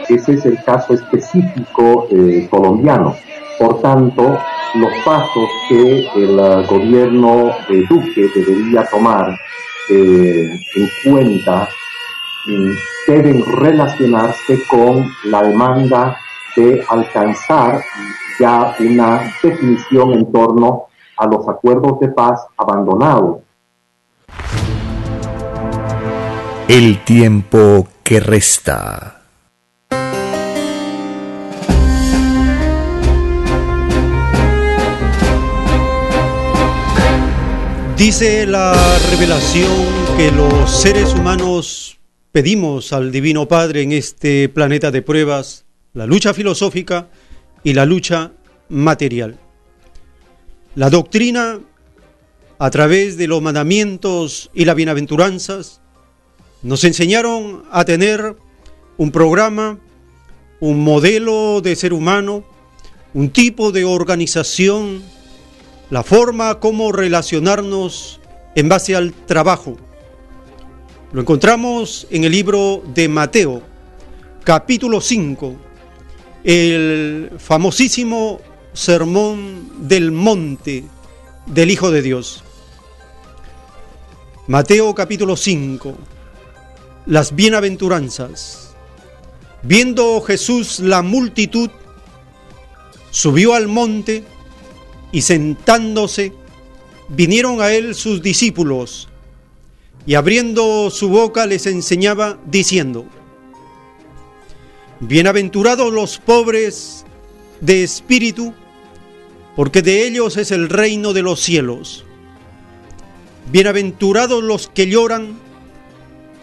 Ese 0.09 0.35
es 0.35 0.47
el 0.47 0.63
caso 0.65 0.95
específico 0.95 2.07
eh, 2.11 2.47
colombiano. 2.51 3.15
Por 3.59 3.81
tanto, 3.81 4.39
los 4.75 4.93
pasos 5.05 5.49
que 5.69 6.07
el 6.15 6.67
gobierno 6.67 7.51
de 7.69 7.85
Duque 7.89 8.29
debería 8.35 8.85
tomar 8.85 9.37
eh, 9.89 10.59
en 10.77 10.91
cuenta 11.05 11.69
mm, 12.47 12.71
deben 13.07 13.45
relacionarse 13.57 14.63
con 14.69 15.09
la 15.25 15.43
demanda 15.43 16.17
de 16.57 16.85
alcanzar 16.89 17.81
ya 18.39 18.75
una 18.81 19.33
definición 19.43 20.13
en 20.13 20.33
torno 20.33 20.87
a 21.17 21.27
los 21.27 21.49
acuerdos 21.49 21.99
de 22.01 22.09
paz 22.09 22.47
abandonados 22.57 23.47
el 26.69 27.05
tiempo 27.05 27.89
que 28.03 28.19
resta. 28.19 29.23
Dice 37.97 38.47
la 38.47 38.99
revelación 39.11 39.71
que 40.17 40.33
los 40.33 40.83
seres 40.83 41.15
humanos 41.15 41.99
pedimos 42.33 42.93
al 42.93 43.13
Divino 43.13 43.47
Padre 43.47 43.83
en 43.83 43.93
este 43.93 44.49
planeta 44.49 44.91
de 44.91 45.03
pruebas 45.03 45.65
la 45.95 46.05
lucha 46.05 46.35
filosófica 46.35 47.09
y 47.63 47.75
la 47.75 47.87
lucha 47.87 48.33
material. 48.69 49.39
La 50.75 50.91
doctrina, 50.91 51.61
a 52.59 52.71
través 52.71 53.17
de 53.17 53.29
los 53.29 53.41
mandamientos 53.41 54.51
y 54.53 54.65
las 54.65 54.75
bienaventuranzas, 54.75 55.81
nos 56.63 56.85
enseñaron 56.85 57.65
a 57.71 57.85
tener 57.85 58.37
un 58.97 59.11
programa, 59.11 59.79
un 60.61 60.83
modelo 60.83 61.61
de 61.61 61.77
ser 61.77 61.93
humano, 61.93 62.45
un 63.15 63.31
tipo 63.31 63.73
de 63.73 63.85
organización, 63.85 65.03
la 65.91 66.03
forma 66.03 66.59
como 66.61 66.93
relacionarnos 66.93 68.21
en 68.55 68.69
base 68.69 68.97
al 68.97 69.13
trabajo. 69.13 69.77
Lo 71.13 71.21
encontramos 71.21 72.07
en 72.11 72.25
el 72.25 72.33
libro 72.33 72.83
de 72.95 73.09
Mateo, 73.09 73.63
capítulo 74.43 75.01
5, 75.01 75.55
el 76.45 77.31
famosísimo 77.39 78.41
sermón 78.73 79.89
del 79.89 80.11
monte 80.11 80.85
del 81.47 81.71
Hijo 81.71 81.91
de 81.91 82.03
Dios. 82.03 82.43
Mateo 84.49 84.95
capítulo 84.95 85.37
5 85.37 85.97
las 87.07 87.35
bienaventuranzas. 87.35 88.75
Viendo 89.63 90.21
Jesús 90.21 90.81
la 90.81 91.03
multitud, 91.03 91.71
subió 93.11 93.55
al 93.55 93.69
monte 93.69 94.25
y 95.13 95.23
sentándose, 95.23 96.33
vinieron 97.09 97.61
a 97.61 97.73
él 97.73 97.95
sus 97.95 98.23
discípulos 98.23 99.09
y 100.05 100.15
abriendo 100.15 100.91
su 100.91 101.09
boca 101.09 101.47
les 101.47 101.67
enseñaba 101.67 102.39
diciendo, 102.47 103.07
Bienaventurados 105.01 105.93
los 105.93 106.19
pobres 106.19 107.05
de 107.61 107.83
espíritu, 107.83 108.55
porque 109.55 109.83
de 109.83 110.07
ellos 110.07 110.37
es 110.37 110.51
el 110.51 110.69
reino 110.69 111.13
de 111.13 111.23
los 111.23 111.41
cielos. 111.41 112.05
Bienaventurados 113.51 114.43
los 114.43 114.69
que 114.69 114.89
lloran, 114.89 115.39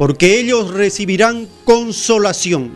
porque 0.03 0.37
ellos 0.37 0.71
recibirán 0.71 1.47
consolación. 1.63 2.73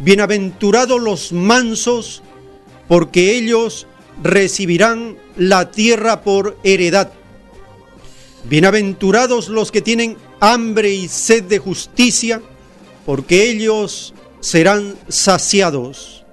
Bienaventurados 0.00 1.00
los 1.00 1.32
mansos, 1.32 2.24
porque 2.88 3.36
ellos 3.36 3.86
recibirán 4.20 5.16
la 5.36 5.70
tierra 5.70 6.22
por 6.22 6.58
heredad. 6.64 7.12
Bienaventurados 8.50 9.48
los 9.48 9.70
que 9.70 9.80
tienen 9.80 10.16
hambre 10.40 10.92
y 10.92 11.06
sed 11.06 11.44
de 11.44 11.60
justicia, 11.60 12.42
porque 13.06 13.48
ellos 13.48 14.12
serán 14.40 14.96
saciados. 15.06 16.24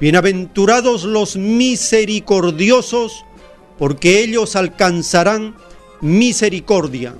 Bienaventurados 0.00 1.02
los 1.02 1.34
misericordiosos, 1.34 3.24
porque 3.76 4.20
ellos 4.20 4.54
alcanzarán 4.54 5.56
misericordia. 6.00 7.16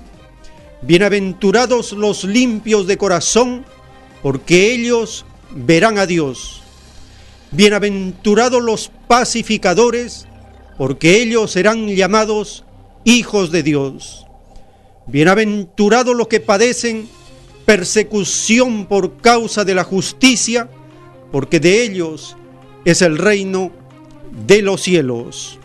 Bienaventurados 0.81 1.91
los 1.91 2.23
limpios 2.23 2.87
de 2.87 2.97
corazón, 2.97 3.65
porque 4.23 4.71
ellos 4.71 5.25
verán 5.51 5.97
a 5.97 6.05
Dios. 6.05 6.61
Bienaventurados 7.51 8.63
los 8.63 8.89
pacificadores, 9.07 10.25
porque 10.77 11.21
ellos 11.21 11.51
serán 11.51 11.87
llamados 11.89 12.63
hijos 13.03 13.51
de 13.51 13.61
Dios. 13.61 14.25
Bienaventurados 15.05 16.15
los 16.15 16.29
que 16.29 16.39
padecen 16.39 17.09
persecución 17.65 18.85
por 18.85 19.17
causa 19.17 19.65
de 19.65 19.75
la 19.75 19.83
justicia, 19.83 20.69
porque 21.29 21.59
de 21.59 21.83
ellos 21.83 22.37
es 22.85 23.01
el 23.01 23.17
reino 23.17 23.73
de 24.47 24.61
los 24.61 24.81
cielos. 24.81 25.59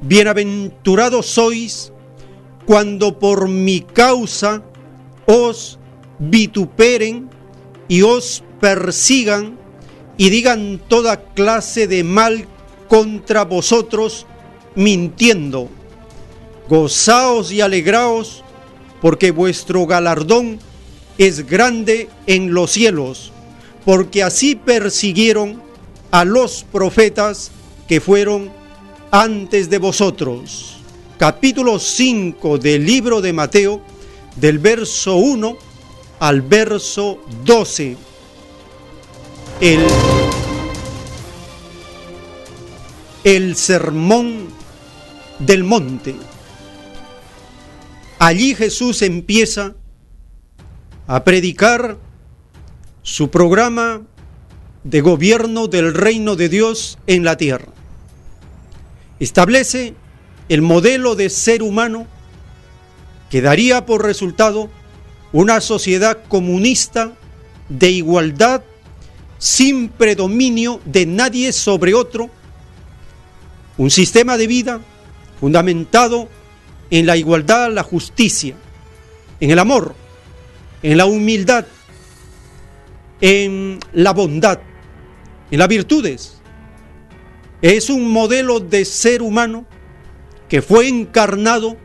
Bienaventurados 0.00 1.26
sois 1.26 1.91
cuando 2.66 3.18
por 3.18 3.48
mi 3.48 3.80
causa 3.80 4.62
os 5.26 5.78
vituperen 6.18 7.28
y 7.88 8.02
os 8.02 8.42
persigan 8.60 9.58
y 10.16 10.30
digan 10.30 10.80
toda 10.88 11.24
clase 11.34 11.86
de 11.86 12.04
mal 12.04 12.46
contra 12.88 13.44
vosotros, 13.44 14.26
mintiendo. 14.74 15.68
Gozaos 16.68 17.50
y 17.52 17.60
alegraos, 17.60 18.44
porque 19.00 19.30
vuestro 19.30 19.86
galardón 19.86 20.58
es 21.18 21.46
grande 21.46 22.08
en 22.26 22.54
los 22.54 22.70
cielos, 22.70 23.32
porque 23.84 24.22
así 24.22 24.54
persiguieron 24.54 25.62
a 26.10 26.24
los 26.24 26.64
profetas 26.70 27.50
que 27.88 28.00
fueron 28.00 28.52
antes 29.10 29.70
de 29.70 29.78
vosotros. 29.78 30.81
Capítulo 31.22 31.78
5 31.78 32.58
del 32.58 32.84
libro 32.84 33.20
de 33.20 33.32
Mateo, 33.32 33.80
del 34.34 34.58
verso 34.58 35.14
1 35.14 35.56
al 36.18 36.42
verso 36.42 37.20
12. 37.44 37.96
El, 39.60 39.86
el 43.22 43.54
sermón 43.54 44.48
del 45.38 45.62
monte. 45.62 46.16
Allí 48.18 48.56
Jesús 48.56 49.00
empieza 49.02 49.76
a 51.06 51.22
predicar 51.22 51.98
su 53.02 53.30
programa 53.30 54.02
de 54.82 55.00
gobierno 55.00 55.68
del 55.68 55.94
reino 55.94 56.34
de 56.34 56.48
Dios 56.48 56.98
en 57.06 57.22
la 57.22 57.36
tierra. 57.36 57.68
Establece 59.20 59.94
el 60.52 60.60
modelo 60.60 61.14
de 61.14 61.30
ser 61.30 61.62
humano 61.62 62.06
que 63.30 63.40
daría 63.40 63.86
por 63.86 64.04
resultado 64.04 64.68
una 65.32 65.62
sociedad 65.62 66.18
comunista 66.28 67.14
de 67.70 67.88
igualdad 67.88 68.62
sin 69.38 69.88
predominio 69.88 70.78
de 70.84 71.06
nadie 71.06 71.54
sobre 71.54 71.94
otro, 71.94 72.28
un 73.78 73.90
sistema 73.90 74.36
de 74.36 74.46
vida 74.46 74.80
fundamentado 75.40 76.28
en 76.90 77.06
la 77.06 77.16
igualdad, 77.16 77.72
la 77.72 77.82
justicia, 77.82 78.54
en 79.40 79.52
el 79.52 79.58
amor, 79.58 79.94
en 80.82 80.98
la 80.98 81.06
humildad, 81.06 81.64
en 83.22 83.80
la 83.94 84.12
bondad, 84.12 84.60
en 85.50 85.58
las 85.58 85.68
virtudes. 85.68 86.42
Es 87.62 87.88
un 87.88 88.12
modelo 88.12 88.60
de 88.60 88.84
ser 88.84 89.22
humano 89.22 89.71
que 90.52 90.60
fue 90.60 90.86
encarnado 90.86 91.78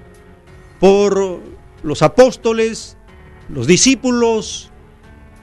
por 0.82 1.39
los 1.84 2.01
apóstoles, 2.01 2.97
los 3.47 3.65
discípulos 3.65 4.71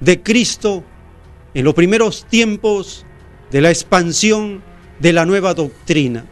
de 0.00 0.22
Cristo 0.22 0.84
en 1.54 1.64
los 1.64 1.72
primeros 1.72 2.26
tiempos 2.26 3.06
de 3.50 3.62
la 3.62 3.70
expansión 3.70 4.62
de 5.00 5.14
la 5.14 5.24
nueva 5.24 5.54
doctrina. 5.54 6.26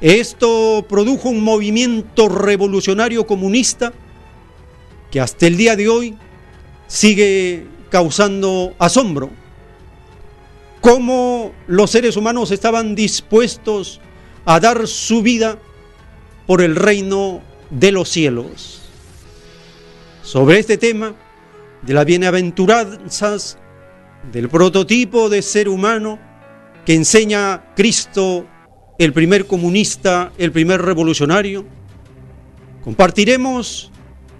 Esto 0.00 0.86
produjo 0.88 1.30
un 1.30 1.42
movimiento 1.42 2.28
revolucionario 2.28 3.26
comunista 3.26 3.92
que 5.10 5.20
hasta 5.20 5.48
el 5.48 5.56
día 5.56 5.74
de 5.74 5.88
hoy 5.88 6.16
sigue 6.86 7.66
causando 7.90 8.72
asombro. 8.78 9.30
Cómo 10.80 11.50
los 11.66 11.90
seres 11.90 12.16
humanos 12.16 12.52
estaban 12.52 12.94
dispuestos 12.94 14.00
a 14.44 14.60
dar 14.60 14.86
su 14.86 15.20
vida 15.20 15.58
por 16.46 16.62
el 16.62 16.76
reino 16.76 17.42
de 17.70 17.92
los 17.92 18.08
cielos. 18.08 18.82
Sobre 20.22 20.58
este 20.58 20.78
tema 20.78 21.14
de 21.82 21.94
las 21.94 22.06
bienaventuranzas, 22.06 23.58
del 24.32 24.48
prototipo 24.48 25.28
de 25.28 25.42
ser 25.42 25.68
humano 25.68 26.18
que 26.84 26.94
enseña 26.94 27.72
Cristo, 27.74 28.46
el 28.98 29.12
primer 29.12 29.46
comunista, 29.46 30.32
el 30.38 30.52
primer 30.52 30.80
revolucionario, 30.82 31.64
compartiremos 32.82 33.90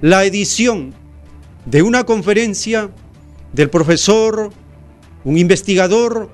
la 0.01 0.25
edición 0.25 0.95
de 1.67 1.83
una 1.83 2.05
conferencia 2.05 2.91
del 3.53 3.71
profesor, 3.71 4.51
un 5.25 5.39
investigador 5.39 6.31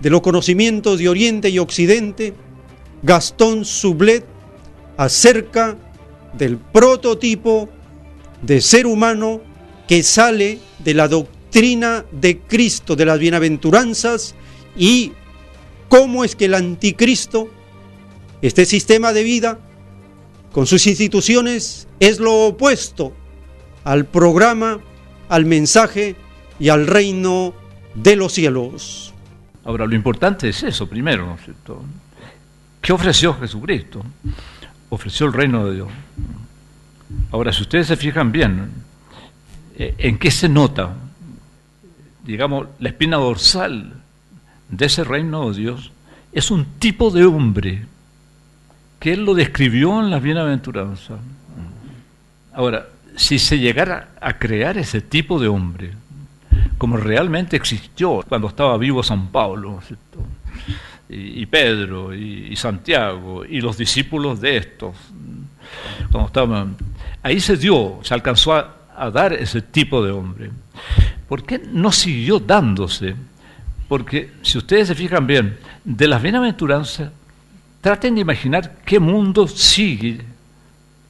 de 0.00 0.10
los 0.10 0.20
conocimientos 0.20 0.98
de 0.98 1.08
Oriente 1.08 1.48
y 1.48 1.58
Occidente, 1.58 2.34
Gastón 3.02 3.64
Sublet, 3.64 4.26
acerca 4.96 5.76
del 6.32 6.58
prototipo 6.58 7.68
de 8.42 8.60
ser 8.60 8.86
humano 8.86 9.40
que 9.88 10.02
sale 10.02 10.58
de 10.78 10.94
la 10.94 11.08
doctrina 11.08 12.04
de 12.10 12.38
Cristo, 12.40 12.96
de 12.96 13.04
las 13.06 13.18
bienaventuranzas, 13.18 14.34
y 14.76 15.12
cómo 15.88 16.24
es 16.24 16.34
que 16.36 16.46
el 16.46 16.54
anticristo, 16.54 17.48
este 18.42 18.66
sistema 18.66 19.12
de 19.12 19.22
vida, 19.22 19.58
con 20.52 20.66
sus 20.66 20.86
instituciones, 20.86 21.88
es 22.00 22.20
lo 22.20 22.46
opuesto 22.46 23.12
al 23.84 24.04
programa, 24.04 24.80
al 25.28 25.44
mensaje 25.44 26.16
y 26.58 26.68
al 26.68 26.86
reino 26.86 27.54
de 27.94 28.16
los 28.16 28.32
cielos. 28.32 29.12
Ahora, 29.64 29.86
lo 29.86 29.94
importante 29.94 30.48
es 30.48 30.62
eso 30.62 30.86
primero, 30.86 31.26
¿no 31.26 31.34
es 31.36 31.44
cierto? 31.44 31.82
¿Qué 32.80 32.92
ofreció 32.92 33.32
Jesucristo? 33.34 34.04
Ofreció 34.94 35.26
el 35.26 35.32
reino 35.32 35.66
de 35.66 35.74
Dios. 35.74 35.88
Ahora, 37.32 37.52
si 37.52 37.62
ustedes 37.62 37.88
se 37.88 37.96
fijan 37.96 38.30
bien, 38.30 38.70
eh, 39.76 39.92
¿en 39.98 40.18
qué 40.18 40.30
se 40.30 40.48
nota, 40.48 40.94
digamos, 42.22 42.68
la 42.78 42.90
espina 42.90 43.16
dorsal 43.16 43.92
de 44.68 44.86
ese 44.86 45.02
reino 45.02 45.50
de 45.50 45.58
Dios? 45.58 45.90
Es 46.32 46.52
un 46.52 46.64
tipo 46.78 47.10
de 47.10 47.24
hombre 47.24 47.86
que 49.00 49.14
Él 49.14 49.24
lo 49.24 49.34
describió 49.34 49.98
en 49.98 50.10
las 50.10 50.22
bienaventuranzas. 50.22 51.18
Ahora, 52.52 52.86
si 53.16 53.40
se 53.40 53.58
llegara 53.58 54.10
a 54.20 54.38
crear 54.38 54.78
ese 54.78 55.00
tipo 55.00 55.40
de 55.40 55.48
hombre, 55.48 55.90
como 56.78 56.98
realmente 56.98 57.56
existió 57.56 58.24
cuando 58.28 58.46
estaba 58.46 58.78
vivo 58.78 59.02
San 59.02 59.26
Pablo, 59.26 59.80
y, 61.08 61.44
Pedro, 61.46 62.14
y, 62.14 62.54
Santiago, 62.56 63.44
y 63.44 63.60
los 63.60 63.76
discípulos 63.76 64.40
de 64.40 64.56
estos, 64.56 64.96
cuando 66.10 66.26
estaban, 66.26 66.76
ahí 67.22 67.40
se 67.40 67.56
dio, 67.56 68.00
se 68.02 68.14
alcanzó 68.14 68.54
a, 68.54 68.76
a 68.96 69.10
dar 69.10 69.32
ese 69.32 69.62
tipo 69.62 70.04
de 70.04 70.12
hombre. 70.12 70.50
¿Por 71.28 71.44
qué 71.44 71.58
no 71.58 71.92
siguió 71.92 72.38
dándose? 72.38 73.14
Porque 73.88 74.32
si 74.42 74.58
ustedes 74.58 74.88
se 74.88 74.94
fijan 74.94 75.26
bien, 75.26 75.58
de 75.84 76.08
las 76.08 76.22
bienaventuranzas, 76.22 77.10
traten 77.80 78.14
de 78.14 78.22
imaginar 78.22 78.76
qué 78.84 78.98
mundo 78.98 79.46
sigue 79.46 80.34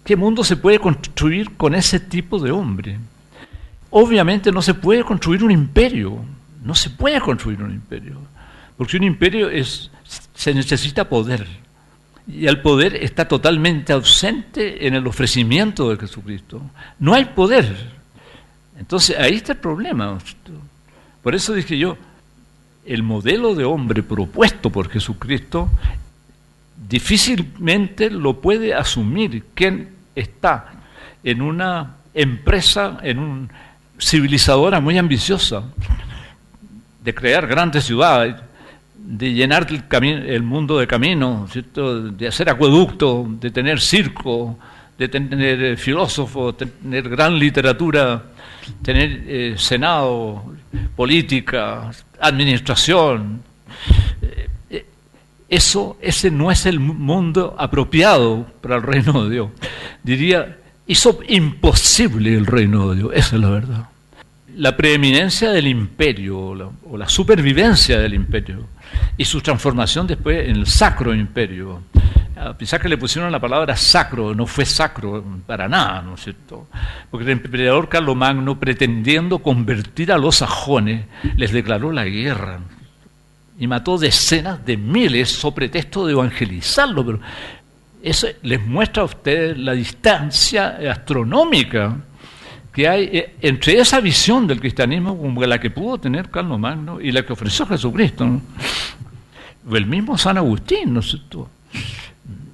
¿Qué 0.05 0.17
mundo 0.17 0.45
se 0.45 0.57
puede 0.57 0.79
construir 0.79 1.57
con 1.57 1.75
ese 1.75 1.99
tipo 1.99 2.39
de 2.39 2.51
hombre? 2.51 2.99
Obviamente 3.89 4.53
no 4.53 4.61
se 4.61 4.75
puede 4.75 5.03
construir 5.03 5.43
un 5.43 5.51
imperio, 5.51 6.19
no 6.63 6.75
se 6.75 6.91
puede 6.91 7.21
construir 7.23 7.63
un 7.63 7.73
imperio, 7.73 8.19
porque 8.77 8.97
un 8.97 9.05
imperio 9.05 9.49
es, 9.49 9.91
se 10.35 10.55
necesita 10.55 11.09
poder, 11.09 11.47
y 12.27 12.47
el 12.47 12.61
poder 12.61 12.97
está 12.97 13.29
totalmente 13.29 13.93
ausente 13.93 14.87
en 14.87 14.95
el 14.95 15.07
ofrecimiento 15.07 15.91
de 15.91 15.99
Jesucristo. 15.99 16.63
No 16.99 17.13
hay 17.13 17.27
poder. 17.27 17.77
Entonces 18.79 19.17
ahí 19.19 19.35
está 19.35 19.53
el 19.53 19.59
problema. 19.59 20.19
Por 21.23 21.35
eso 21.35 21.53
dije 21.53 21.77
yo, 21.77 21.99
el 22.87 23.03
modelo 23.03 23.55
de 23.55 23.65
hombre 23.65 24.03
propuesto 24.03 24.71
por 24.71 24.89
Jesucristo 24.89 25.71
difícilmente 26.89 28.11
lo 28.11 28.41
puede 28.41 28.75
asumir 28.75 29.45
quien 29.55 29.91
está 30.15 30.73
en 31.23 31.43
una 31.43 31.97
empresa, 32.15 32.99
en 33.03 33.19
un 33.19 33.51
civilizadora 33.99 34.81
muy 34.81 34.99
ambiciosa, 34.99 35.65
de 37.03 37.15
crear 37.15 37.47
grandes 37.47 37.85
ciudades, 37.85 38.37
de 39.07 39.35
llenar 39.35 39.67
el, 39.71 40.43
mundo 40.43 40.79
de 40.79 40.87
caminos, 40.87 41.51
de 41.53 42.27
hacer 42.27 42.49
acueducto, 42.49 43.27
de 43.29 43.51
tener 43.51 43.79
circo, 43.79 44.59
de 44.97 45.09
tener 45.09 45.63
eh, 45.63 45.77
filósofos, 45.77 46.57
tener 46.57 47.09
gran 47.11 47.39
literatura, 47.39 48.23
tener 48.83 49.25
eh, 49.27 49.55
senado, 49.59 50.55
política, 50.97 51.91
administración. 52.19 53.43
Eh, 54.71 54.87
eso, 55.51 55.99
ese 56.01 56.31
no 56.31 56.51
es 56.51 56.65
el 56.65 56.81
mundo 56.81 57.55
apropiado 57.59 58.47
para 58.63 58.77
el 58.77 58.83
reino 58.83 59.25
de 59.25 59.31
Dios. 59.31 59.51
Diría, 60.03 60.57
hizo 60.87 61.21
imposible 61.29 62.35
el 62.35 62.47
reino 62.47 62.91
de 62.91 62.97
Dios, 62.97 63.11
esa 63.15 63.37
es 63.37 63.43
la 63.43 63.51
verdad. 63.51 63.89
La 64.57 64.77
preeminencia 64.77 65.51
del 65.51 65.67
imperio 65.67 66.39
o 66.39 66.97
la 66.97 67.09
supervivencia 67.09 67.99
del 67.99 68.15
imperio 68.15 68.69
y 69.17 69.25
su 69.25 69.41
transformación 69.41 70.07
después 70.07 70.49
en 70.49 70.57
el 70.57 70.67
sacro 70.67 71.15
imperio 71.15 71.83
a 72.37 72.79
que 72.79 72.89
le 72.89 72.99
pusieron 72.99 73.31
la 73.31 73.41
palabra 73.41 73.77
sacro, 73.77 74.35
no 74.35 74.47
fue 74.47 74.67
sacro 74.67 75.25
para 75.47 75.69
nada, 75.69 76.03
¿no 76.03 76.15
es 76.15 76.25
cierto? 76.25 76.67
Porque 77.11 77.25
el 77.25 77.31
emperador 77.31 77.89
Carlomagno, 77.89 78.59
pretendiendo 78.59 79.39
convertir 79.39 80.13
a 80.13 80.19
los 80.19 80.37
sajones, 80.37 81.07
les 81.37 81.53
declaró 81.53 81.93
la 81.93 82.05
guerra 82.05 82.61
y 83.59 83.67
mató 83.67 83.99
decenas 83.99 84.65
de 84.67 84.77
miles 84.77 85.31
sobre 85.31 85.69
pretexto 85.69 86.07
de 86.07 86.13
evangelizarlo, 86.13 87.07
pero 87.07 87.21
eso 88.03 88.27
les 88.43 88.61
muestra 88.67 89.03
a 89.03 89.07
ustedes 89.07 89.57
la 89.57 89.73
distancia 89.73 90.77
astronómica 90.91 91.97
que 92.75 92.89
hay 92.89 93.05
eh, 93.05 93.35
entre 93.41 93.79
esa 93.79 94.01
visión 94.01 94.47
del 94.49 94.61
cristianismo 94.61 95.17
como 95.17 95.43
la 95.45 95.61
que 95.61 95.71
pudo 95.71 95.97
tener 95.99 96.29
Carlomagno 96.29 97.01
y 97.01 97.13
la 97.13 97.25
que 97.25 97.33
ofreció 97.33 97.65
Jesucristo. 97.67 98.41
El 99.71 99.87
mismo 99.87 100.19
San 100.19 100.37
Agustín, 100.37 100.93
¿no 100.93 101.01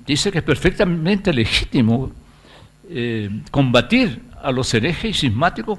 dice 0.07 0.31
que 0.31 0.39
es 0.39 0.45
perfectamente 0.45 1.33
legítimo 1.33 2.13
eh, 2.89 3.31
combatir 3.51 4.23
a 4.43 4.53
los 4.53 4.73
herejes 4.75 5.11
y 5.17 5.21
sismáticos 5.21 5.79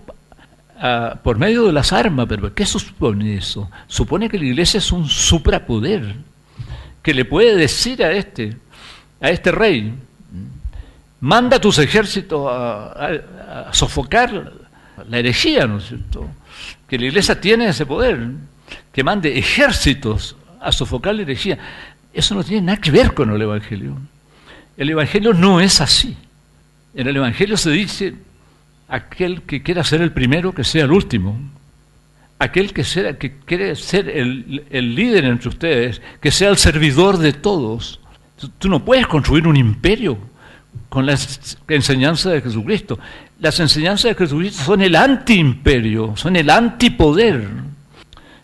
por 1.23 1.37
medio 1.37 1.67
de 1.67 1.73
las 1.73 1.93
armas, 1.93 2.25
pero 2.27 2.51
¿qué 2.55 2.65
supone 2.65 3.35
eso? 3.35 3.69
Supone 3.85 4.27
que 4.27 4.39
la 4.39 4.45
iglesia 4.45 4.79
es 4.79 4.91
un 4.91 5.07
suprapoder 5.07 6.15
que 7.03 7.13
le 7.13 7.23
puede 7.23 7.55
decir 7.55 8.03
a 8.03 8.11
este, 8.13 8.57
a 9.19 9.29
este 9.29 9.51
rey, 9.51 9.93
manda 11.21 11.59
tus 11.59 11.77
ejércitos 11.77 12.47
a, 12.51 13.69
sofocar 13.71 14.51
la 15.07 15.19
herejía, 15.19 15.65
¿no 15.65 15.77
es 15.77 15.87
cierto? 15.87 16.29
Que 16.87 16.97
la 16.97 17.05
iglesia 17.05 17.39
tiene 17.39 17.67
ese 17.67 17.85
poder, 17.85 18.27
que 18.91 19.03
mande 19.03 19.37
ejércitos 19.37 20.35
a 20.59 20.71
sofocar 20.71 21.15
la 21.15 21.21
herejía. 21.21 21.57
Eso 22.13 22.35
no 22.35 22.43
tiene 22.43 22.67
nada 22.67 22.81
que 22.81 22.91
ver 22.91 23.13
con 23.13 23.29
el 23.29 23.41
Evangelio. 23.41 23.97
El 24.75 24.89
Evangelio 24.89 25.33
no 25.33 25.61
es 25.61 25.79
así. 25.79 26.17
En 26.93 27.07
el 27.07 27.15
Evangelio 27.15 27.55
se 27.55 27.71
dice, 27.71 28.15
aquel 28.89 29.43
que 29.43 29.63
quiera 29.63 29.83
ser 29.83 30.01
el 30.01 30.11
primero, 30.11 30.53
que 30.53 30.63
sea 30.63 30.83
el 30.83 30.91
último. 30.91 31.39
Aquel 32.39 32.73
que, 32.73 32.83
sea, 32.83 33.17
que 33.17 33.37
quiere 33.37 33.75
ser 33.75 34.09
el, 34.09 34.65
el 34.69 34.95
líder 34.95 35.25
entre 35.25 35.49
ustedes, 35.49 36.01
que 36.19 36.31
sea 36.31 36.49
el 36.49 36.57
servidor 36.57 37.17
de 37.17 37.33
todos. 37.33 37.99
Tú 38.57 38.67
no 38.67 38.83
puedes 38.83 39.05
construir 39.05 39.47
un 39.47 39.55
imperio 39.55 40.30
con 40.89 41.05
las 41.05 41.57
enseñanzas 41.67 42.33
de 42.33 42.41
Jesucristo. 42.41 42.99
Las 43.39 43.59
enseñanzas 43.59 44.11
de 44.11 44.15
Jesucristo 44.15 44.63
son 44.63 44.81
el 44.81 44.95
antiimperio, 44.95 46.15
son 46.15 46.35
el 46.35 46.49
antipoder. 46.49 47.47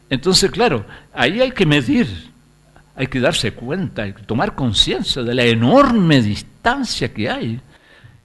Entonces, 0.10 0.50
claro, 0.52 0.86
ahí 1.14 1.42
hay 1.42 1.52
que 1.52 1.66
medir 1.66 2.28
hay 2.98 3.06
que 3.08 3.20
darse 3.20 3.52
cuenta, 3.52 4.02
hay 4.02 4.14
que 4.14 4.24
tomar 4.24 4.56
conciencia 4.56 5.22
de 5.22 5.36
la 5.36 5.44
enorme 5.44 6.20
distancia 6.20 7.14
que 7.14 7.30
hay 7.30 7.60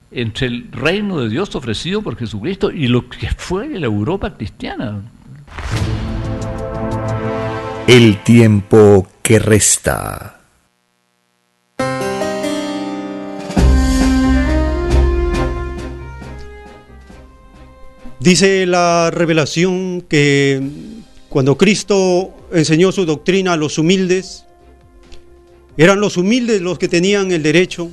entre 0.09 0.47
el 0.47 0.71
reino 0.71 1.19
de 1.19 1.29
Dios 1.29 1.55
ofrecido 1.55 2.01
por 2.01 2.17
Jesucristo 2.17 2.71
y 2.71 2.87
lo 2.87 3.07
que 3.07 3.29
fue 3.37 3.67
la 3.79 3.85
Europa 3.85 4.33
cristiana. 4.33 5.01
El 7.85 8.17
tiempo 8.23 9.07
que 9.21 9.37
resta. 9.37 10.39
Dice 18.23 18.65
la 18.65 19.11
revelación 19.11 19.99
que 19.99 20.61
cuando 21.27 21.57
Cristo 21.57 22.33
enseñó 22.53 22.93
su 22.93 23.05
doctrina 23.05 23.51
a 23.51 23.57
los 23.57 23.77
humildes, 23.77 24.45
eran 25.75 25.99
los 25.99 26.15
humildes 26.15 26.61
los 26.61 26.79
que 26.79 26.87
tenían 26.87 27.33
el 27.33 27.43
derecho 27.43 27.91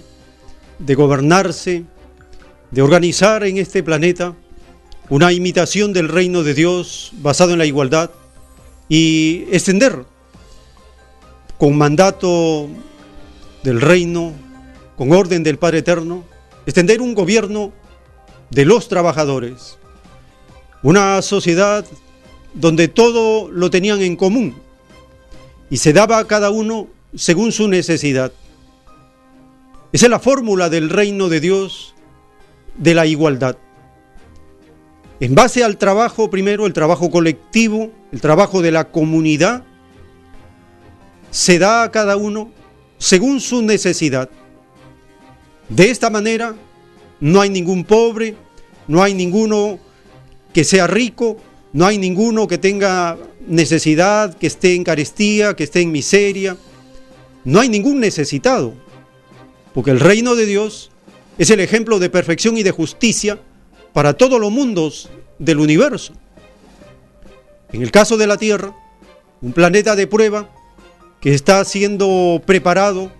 de 0.78 0.94
gobernarse, 0.94 1.82
de 2.70 2.80
organizar 2.80 3.42
en 3.42 3.58
este 3.58 3.82
planeta 3.82 4.36
una 5.08 5.32
imitación 5.32 5.92
del 5.92 6.08
reino 6.08 6.44
de 6.44 6.54
Dios 6.54 7.10
basado 7.14 7.50
en 7.50 7.58
la 7.58 7.66
igualdad 7.66 8.12
y 8.88 9.46
extender 9.50 10.04
con 11.58 11.76
mandato 11.76 12.68
del 13.64 13.80
reino, 13.80 14.32
con 14.96 15.10
orden 15.10 15.42
del 15.42 15.58
Padre 15.58 15.78
Eterno, 15.78 16.22
extender 16.66 17.00
un 17.00 17.14
gobierno 17.14 17.72
de 18.50 18.64
los 18.64 18.86
trabajadores, 18.88 19.79
una 20.82 21.20
sociedad 21.22 21.84
donde 22.54 22.88
todo 22.88 23.50
lo 23.50 23.70
tenían 23.70 24.00
en 24.02 24.16
común 24.16 24.54
y 25.68 25.76
se 25.76 25.92
daba 25.92 26.18
a 26.18 26.26
cada 26.26 26.50
uno 26.50 26.88
según 27.14 27.52
su 27.52 27.68
necesidad. 27.68 28.32
Esa 29.92 30.06
es 30.06 30.10
la 30.10 30.20
fórmula 30.20 30.70
del 30.70 30.88
reino 30.88 31.28
de 31.28 31.40
Dios 31.40 31.94
de 32.76 32.94
la 32.94 33.06
igualdad. 33.06 33.56
En 35.20 35.34
base 35.34 35.62
al 35.62 35.76
trabajo, 35.76 36.30
primero 36.30 36.66
el 36.66 36.72
trabajo 36.72 37.10
colectivo, 37.10 37.90
el 38.10 38.20
trabajo 38.20 38.62
de 38.62 38.70
la 38.70 38.90
comunidad, 38.90 39.64
se 41.30 41.58
da 41.58 41.82
a 41.82 41.90
cada 41.90 42.16
uno 42.16 42.50
según 42.98 43.40
su 43.40 43.62
necesidad. 43.62 44.30
De 45.68 45.90
esta 45.90 46.08
manera, 46.08 46.54
no 47.20 47.40
hay 47.40 47.50
ningún 47.50 47.84
pobre, 47.84 48.34
no 48.88 49.02
hay 49.02 49.14
ninguno 49.14 49.78
que 50.52 50.64
sea 50.64 50.86
rico, 50.86 51.36
no 51.72 51.86
hay 51.86 51.98
ninguno 51.98 52.48
que 52.48 52.58
tenga 52.58 53.16
necesidad, 53.46 54.36
que 54.36 54.46
esté 54.46 54.74
en 54.74 54.84
carestía, 54.84 55.54
que 55.54 55.64
esté 55.64 55.80
en 55.82 55.92
miseria, 55.92 56.56
no 57.44 57.60
hay 57.60 57.68
ningún 57.68 58.00
necesitado, 58.00 58.74
porque 59.72 59.90
el 59.90 60.00
reino 60.00 60.34
de 60.34 60.46
Dios 60.46 60.90
es 61.38 61.50
el 61.50 61.60
ejemplo 61.60 61.98
de 61.98 62.10
perfección 62.10 62.58
y 62.58 62.62
de 62.62 62.70
justicia 62.70 63.38
para 63.92 64.14
todos 64.14 64.40
los 64.40 64.50
mundos 64.50 65.08
del 65.38 65.58
universo. 65.58 66.12
En 67.72 67.82
el 67.82 67.90
caso 67.90 68.16
de 68.16 68.26
la 68.26 68.36
Tierra, 68.36 68.74
un 69.40 69.52
planeta 69.52 69.96
de 69.96 70.06
prueba 70.06 70.50
que 71.20 71.32
está 71.32 71.64
siendo 71.64 72.42
preparado 72.44 73.10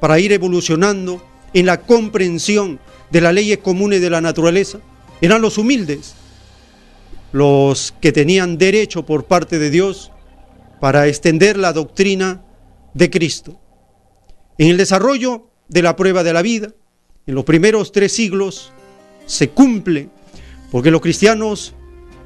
para 0.00 0.18
ir 0.20 0.32
evolucionando 0.32 1.22
en 1.52 1.66
la 1.66 1.80
comprensión 1.80 2.78
de 3.10 3.20
las 3.20 3.34
leyes 3.34 3.58
comunes 3.58 4.00
de 4.00 4.10
la 4.10 4.20
naturaleza, 4.20 4.78
eran 5.20 5.42
los 5.42 5.58
humildes, 5.58 6.14
los 7.36 7.92
que 8.00 8.12
tenían 8.12 8.56
derecho 8.56 9.04
por 9.04 9.26
parte 9.26 9.58
de 9.58 9.68
Dios 9.68 10.10
para 10.80 11.06
extender 11.06 11.58
la 11.58 11.74
doctrina 11.74 12.42
de 12.94 13.10
Cristo. 13.10 13.60
En 14.56 14.68
el 14.68 14.78
desarrollo 14.78 15.50
de 15.68 15.82
la 15.82 15.96
prueba 15.96 16.22
de 16.22 16.32
la 16.32 16.40
vida, 16.40 16.72
en 17.26 17.34
los 17.34 17.44
primeros 17.44 17.92
tres 17.92 18.12
siglos, 18.12 18.72
se 19.26 19.50
cumple, 19.50 20.08
porque 20.70 20.90
los 20.90 21.02
cristianos 21.02 21.74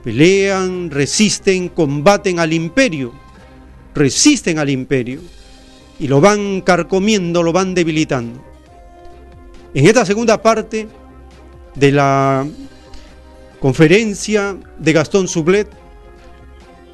pelean, 0.05 0.93
resisten, 0.93 1.71
combaten 1.71 2.39
al 2.39 2.53
imperio, 2.53 3.13
resisten 3.97 4.61
al 4.61 4.71
imperio 4.71 5.23
y 5.99 6.07
lo 6.07 6.21
van 6.21 6.61
carcomiendo, 6.61 7.43
lo 7.43 7.53
van 7.53 7.75
debilitando. 7.75 8.41
En 9.75 9.87
esta 9.89 10.05
segunda 10.05 10.41
parte 10.41 10.87
de 11.75 11.91
la 11.91 12.47
conferencia 13.61 14.57
de 14.79 14.93
Gastón 14.93 15.29
Sublet, 15.29 15.69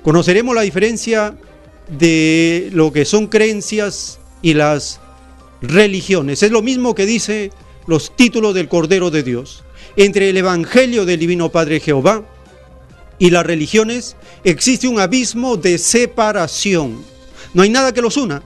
conoceremos 0.02 0.54
la 0.54 0.62
diferencia 0.62 1.36
de 1.88 2.70
lo 2.72 2.92
que 2.92 3.04
son 3.04 3.28
creencias 3.28 4.18
y 4.42 4.54
las 4.54 5.00
religiones. 5.62 6.42
Es 6.42 6.50
lo 6.50 6.62
mismo 6.62 6.94
que 6.94 7.06
dice 7.06 7.50
los 7.86 8.14
títulos 8.14 8.54
del 8.54 8.68
Cordero 8.68 9.10
de 9.10 9.22
Dios. 9.22 9.62
Entre 9.96 10.28
el 10.28 10.36
Evangelio 10.36 11.06
del 11.06 11.20
Divino 11.20 11.50
Padre 11.50 11.80
Jehová 11.80 12.24
y 13.18 13.30
las 13.30 13.46
religiones 13.46 14.16
existe 14.44 14.88
un 14.88 15.00
abismo 15.00 15.56
de 15.56 15.78
separación. 15.78 17.02
No 17.54 17.62
hay 17.62 17.70
nada 17.70 17.94
que 17.94 18.02
los 18.02 18.16
una, 18.16 18.42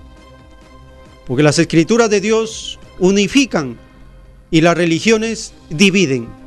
porque 1.27 1.43
las 1.43 1.59
escrituras 1.59 2.11
de 2.11 2.21
Dios 2.21 2.79
unifican 2.99 3.79
y 4.51 4.61
las 4.61 4.77
religiones 4.77 5.53
dividen. 5.71 6.40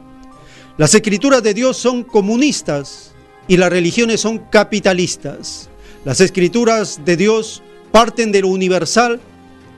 Las 0.76 0.96
escrituras 0.96 1.44
de 1.44 1.54
Dios 1.54 1.78
son 1.78 2.04
comunistas 2.04 3.12
y 3.48 3.58
las 3.58 3.70
religiones 3.70 4.22
son 4.22 4.40
capitalistas. 4.40 5.70
Las 6.04 6.20
escrituras 6.20 7.02
de 7.06 7.16
Dios 7.16 7.62
parten 7.92 8.32
de 8.32 8.42
lo 8.42 8.48
universal 8.48 9.22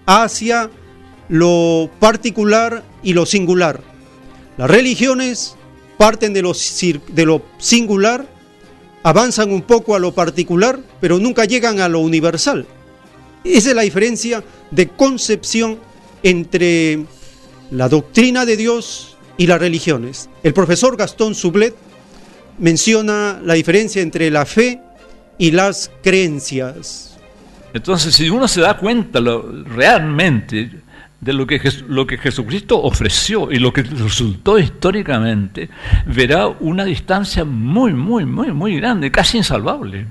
hacia 0.06 0.70
lo 1.28 1.89
particular 2.00 2.84
y 3.04 3.12
lo 3.12 3.26
singular. 3.26 3.82
Las 4.58 4.70
religiones 4.70 5.58
parten 5.98 6.32
de 6.32 6.41
lo, 6.41 6.54
de 6.54 7.26
lo 7.26 7.41
singular, 7.58 8.26
avanzan 9.04 9.52
un 9.52 9.64
poco 9.64 9.96
a 9.96 10.00
lo 10.00 10.14
particular, 10.14 10.80
pero 11.02 11.20
nunca 11.20 11.43
llegan 11.43 11.82
a 11.82 11.89
lo 11.89 12.00
universal. 12.00 12.66
Esa 13.43 13.70
es 13.70 13.76
la 13.76 13.82
diferencia 13.82 14.46
de 14.72 14.88
concepción 14.88 15.78
entre 16.24 17.06
la 17.70 17.89
doctrina 17.89 18.46
de 18.46 18.56
Dios 18.56 19.14
y 19.38 19.48
las 19.48 19.60
religiones. 19.60 20.30
El 20.44 20.54
profesor 20.54 20.98
Gastón 20.98 21.36
Sublet 21.36 21.76
menciona 22.58 23.40
la 23.44 23.54
diferencia 23.56 24.02
entre 24.02 24.32
la 24.32 24.46
fe 24.46 24.82
y 25.38 25.52
las 25.52 25.92
creencias. 26.04 27.18
Entonces, 27.74 28.16
si 28.16 28.30
uno 28.30 28.48
se 28.48 28.62
da 28.62 28.78
cuenta 28.78 29.20
lo, 29.20 29.52
realmente 29.64 30.72
de 31.20 31.34
lo 31.34 31.46
que, 31.46 31.60
lo 31.88 32.08
que 32.08 32.18
Jesucristo 32.18 32.82
ofreció 32.82 33.52
y 33.52 33.58
lo 33.58 33.74
que 33.74 33.84
resultó 33.84 34.58
históricamente, 34.60 35.70
verá 36.06 36.48
una 36.48 36.86
distancia 36.86 37.44
muy, 37.44 37.94
muy, 37.94 38.26
muy, 38.26 38.52
muy 38.52 38.78
grande, 38.78 39.12
casi 39.12 39.38
insalvable. 39.38 40.08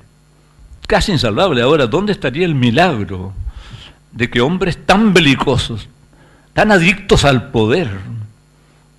Casi 0.87 1.13
insalvable. 1.13 1.63
Ahora, 1.63 1.87
¿dónde 1.87 2.13
estaría 2.13 2.45
el 2.45 2.55
milagro 2.55 3.33
de 4.13 4.29
que 4.29 4.41
hombres 4.41 4.79
tan 4.85 5.15
belicosos, 5.15 5.89
tan 6.53 6.71
adictos 6.71 7.25
al 7.25 7.51
poder, 7.51 7.89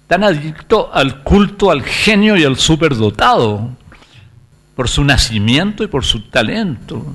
tan 0.08 0.24
adictos 0.24 0.88
al 0.93 1.24
culto, 1.24 1.72
al 1.72 1.84
genio 1.84 2.38
y 2.38 2.43
al 2.43 2.58
superdotado, 2.58 3.70
por 4.76 4.89
su 4.89 5.03
nacimiento 5.03 5.84
y 5.84 5.88
por 5.88 6.03
su 6.03 6.22
talento, 6.30 7.06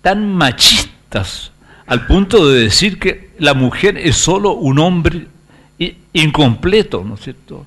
tan 0.00 0.34
machistas 0.34 1.50
al 1.86 2.06
punto 2.06 2.48
de 2.48 2.62
decir 2.62 2.98
que 2.98 3.34
la 3.38 3.54
mujer 3.54 3.98
es 3.98 4.16
solo 4.16 4.52
un 4.52 4.78
hombre 4.78 5.26
incompleto, 6.12 7.04
¿no 7.04 7.14
es 7.14 7.20
cierto? 7.20 7.66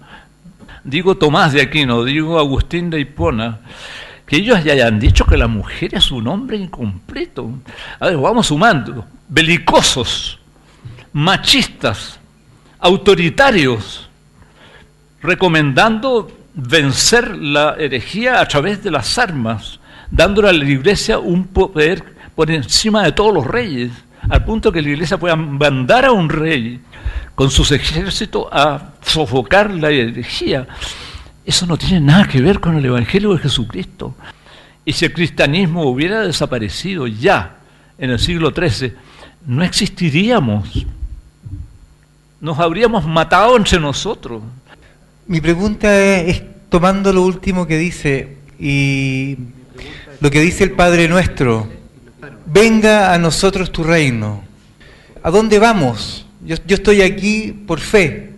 Digo 0.83 1.17
Tomás 1.17 1.53
de 1.53 1.61
Aquino, 1.61 2.03
digo 2.03 2.39
Agustín 2.39 2.89
de 2.89 3.01
Hipona, 3.01 3.59
que 4.25 4.37
ellos 4.37 4.63
ya 4.63 4.73
hayan 4.73 4.99
dicho 4.99 5.25
que 5.25 5.37
la 5.37 5.47
mujer 5.47 5.93
es 5.93 6.11
un 6.11 6.27
hombre 6.27 6.57
incompleto. 6.57 7.51
A 7.99 8.07
ver, 8.07 8.17
vamos 8.17 8.47
sumando, 8.47 9.05
belicosos, 9.27 10.39
machistas, 11.13 12.19
autoritarios, 12.79 14.06
recomendando 15.21 16.31
vencer 16.53 17.37
la 17.37 17.75
herejía 17.77 18.41
a 18.41 18.47
través 18.47 18.83
de 18.83 18.91
las 18.91 19.17
armas, 19.17 19.79
dándole 20.09 20.49
a 20.49 20.53
la 20.53 20.65
iglesia 20.65 21.19
un 21.19 21.47
poder 21.47 22.03
por 22.35 22.51
encima 22.51 23.03
de 23.03 23.11
todos 23.11 23.33
los 23.33 23.45
reyes, 23.45 23.91
al 24.29 24.43
punto 24.43 24.71
que 24.71 24.81
la 24.81 24.89
iglesia 24.89 25.17
pueda 25.17 25.35
mandar 25.35 26.05
a 26.05 26.11
un 26.11 26.29
rey 26.29 26.81
con 27.35 27.51
sus 27.51 27.71
ejércitos 27.71 28.47
a 28.51 28.93
sofocar 29.01 29.71
la 29.71 29.89
herejía. 29.89 30.67
Eso 31.45 31.65
no 31.65 31.77
tiene 31.77 32.01
nada 32.01 32.27
que 32.27 32.41
ver 32.41 32.59
con 32.59 32.75
el 32.75 32.85
Evangelio 32.85 33.33
de 33.33 33.39
Jesucristo. 33.39 34.15
Y 34.83 34.93
si 34.93 35.05
el 35.05 35.13
cristianismo 35.13 35.83
hubiera 35.83 36.21
desaparecido 36.21 37.07
ya 37.07 37.57
en 37.97 38.09
el 38.09 38.19
siglo 38.19 38.51
XIII, 38.51 38.93
no 39.45 39.63
existiríamos. 39.63 40.85
Nos 42.41 42.59
habríamos 42.59 43.05
matado 43.05 43.55
entre 43.55 43.79
nosotros. 43.79 44.41
Mi 45.27 45.41
pregunta 45.41 46.21
es, 46.21 46.41
tomando 46.69 47.11
lo 47.11 47.21
último 47.23 47.67
que 47.67 47.77
dice 47.77 48.37
y 48.57 49.37
lo 50.21 50.31
que 50.31 50.39
dice 50.39 50.63
el 50.63 50.71
Padre 50.71 51.09
nuestro, 51.09 51.67
venga 52.45 53.13
a 53.13 53.17
nosotros 53.17 53.73
tu 53.73 53.83
reino. 53.83 54.41
¿A 55.21 55.29
dónde 55.29 55.59
vamos? 55.59 56.25
Yo, 56.45 56.55
estoy 56.69 57.01
aquí 57.01 57.51
por 57.67 57.81
fe. 57.81 58.29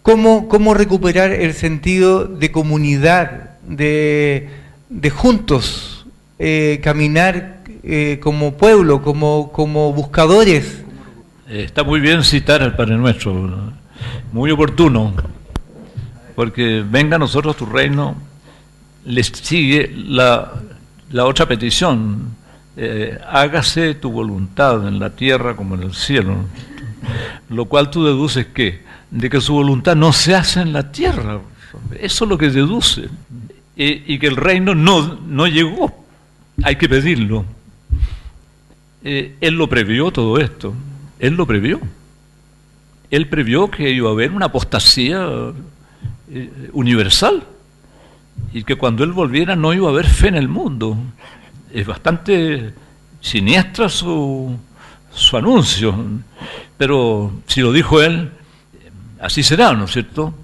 ¿Cómo, 0.00 0.48
¿Cómo, 0.48 0.72
recuperar 0.72 1.30
el 1.30 1.52
sentido 1.52 2.24
de 2.24 2.50
comunidad, 2.50 3.58
de, 3.68 4.48
juntos, 5.12 6.06
eh, 6.38 6.80
caminar 6.82 7.58
eh, 7.82 8.18
como 8.22 8.54
pueblo, 8.54 9.02
como, 9.02 9.52
como 9.52 9.92
buscadores? 9.92 10.84
Está 11.50 11.84
muy 11.84 12.00
bien 12.00 12.24
citar 12.24 12.62
al 12.62 12.76
Padre 12.76 12.96
Nuestro, 12.96 13.74
muy 14.32 14.50
oportuno 14.50 15.12
porque 16.34 16.84
venga 16.88 17.16
a 17.16 17.18
nosotros 17.18 17.56
tu 17.56 17.66
reino, 17.66 18.16
les 19.04 19.26
sigue 19.26 19.92
la, 19.94 20.52
otra 21.18 21.46
petición, 21.46 22.34
eh, 22.76 23.18
hágase 23.28 23.94
tu 23.94 24.10
voluntad 24.10 24.86
en 24.88 24.98
la 24.98 25.10
tierra 25.10 25.54
como 25.54 25.74
en 25.74 25.84
el 25.84 25.94
cielo, 25.94 26.36
lo 27.50 27.66
cual 27.66 27.90
tú 27.90 28.04
deduces 28.04 28.46
que, 28.46 28.82
de 29.10 29.30
que 29.30 29.40
su 29.40 29.54
voluntad 29.54 29.94
no 29.94 30.12
se 30.12 30.34
hace 30.34 30.60
en 30.60 30.72
la 30.72 30.90
tierra, 30.90 31.40
eso 32.00 32.24
es 32.24 32.28
lo 32.28 32.38
que 32.38 32.50
deduce, 32.50 33.08
y, 33.76 34.18
que 34.18 34.26
el 34.26 34.36
reino 34.36 34.74
no, 34.74 35.18
no 35.26 35.46
llegó, 35.46 36.04
hay 36.62 36.76
que 36.76 36.88
pedirlo. 36.88 37.44
Eh, 39.02 39.36
él 39.40 39.54
lo 39.54 39.68
previó 39.68 40.10
todo 40.12 40.38
esto, 40.38 40.74
él 41.18 41.34
lo 41.34 41.46
previó. 41.46 41.80
Él 43.10 43.28
previó 43.28 43.70
que 43.70 43.90
iba 43.90 44.08
a 44.08 44.12
haber 44.12 44.32
una 44.32 44.46
apostasía 44.46 45.28
eh, 46.30 46.70
universal 46.72 47.44
y 48.52 48.64
que 48.64 48.76
cuando 48.76 49.04
él 49.04 49.12
volviera 49.12 49.56
no 49.56 49.72
iba 49.74 49.88
a 49.88 49.92
haber 49.92 50.06
fe 50.06 50.28
en 50.28 50.36
el 50.36 50.48
mundo. 50.48 50.96
Es 51.72 51.86
bastante 51.86 52.72
siniestra 53.20 53.88
su, 53.88 54.56
su 55.12 55.36
anuncio, 55.36 55.94
pero 56.76 57.32
si 57.46 57.60
lo 57.60 57.72
dijo 57.72 58.00
él, 58.00 58.30
así 59.20 59.42
será, 59.42 59.72
¿no 59.72 59.84
es 59.84 59.92
cierto? 59.92 60.34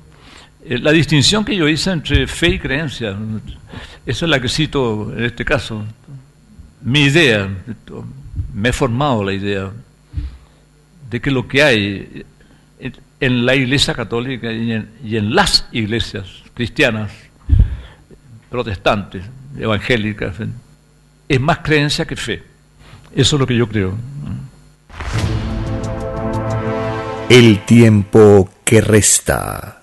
Eh, 0.64 0.78
la 0.78 0.92
distinción 0.92 1.44
que 1.44 1.56
yo 1.56 1.68
hice 1.68 1.90
entre 1.90 2.26
fe 2.26 2.48
y 2.48 2.58
creencia, 2.58 3.16
esa 4.06 4.24
es 4.26 4.30
la 4.30 4.40
que 4.40 4.48
cito 4.48 5.12
en 5.16 5.24
este 5.24 5.44
caso. 5.44 5.84
Mi 6.82 7.02
idea, 7.02 7.48
me 8.54 8.70
he 8.70 8.72
formado 8.72 9.22
la 9.22 9.32
idea 9.32 9.70
de 11.10 11.20
que 11.20 11.30
lo 11.30 11.46
que 11.46 11.62
hay 11.62 12.24
en 13.20 13.44
la 13.44 13.54
Iglesia 13.54 13.94
Católica 13.94 14.50
y 14.50 14.72
en, 15.16 15.34
las 15.34 15.68
iglesias 15.72 16.26
cristianas, 16.54 17.12
protestantes, 18.48 19.22
evangélicas, 19.58 20.36
es 21.28 21.40
más 21.40 21.58
creencia 21.58 22.06
que 22.06 22.16
fe. 22.16 22.42
Eso 23.14 23.36
es 23.36 23.40
lo 23.40 23.46
que 23.46 23.56
yo 23.56 23.68
creo. 23.68 23.94
El 27.28 27.64
tiempo 27.66 28.50
que 28.64 28.80
resta. 28.80 29.82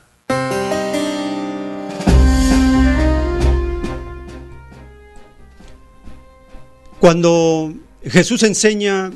Cuando 7.00 7.74
Jesús 8.04 8.42
enseña 8.44 9.12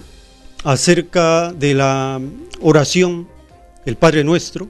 acerca 0.63 1.51
de 1.51 1.73
la 1.73 2.21
oración, 2.61 3.27
el 3.85 3.95
Padre 3.95 4.23
nuestro. 4.23 4.69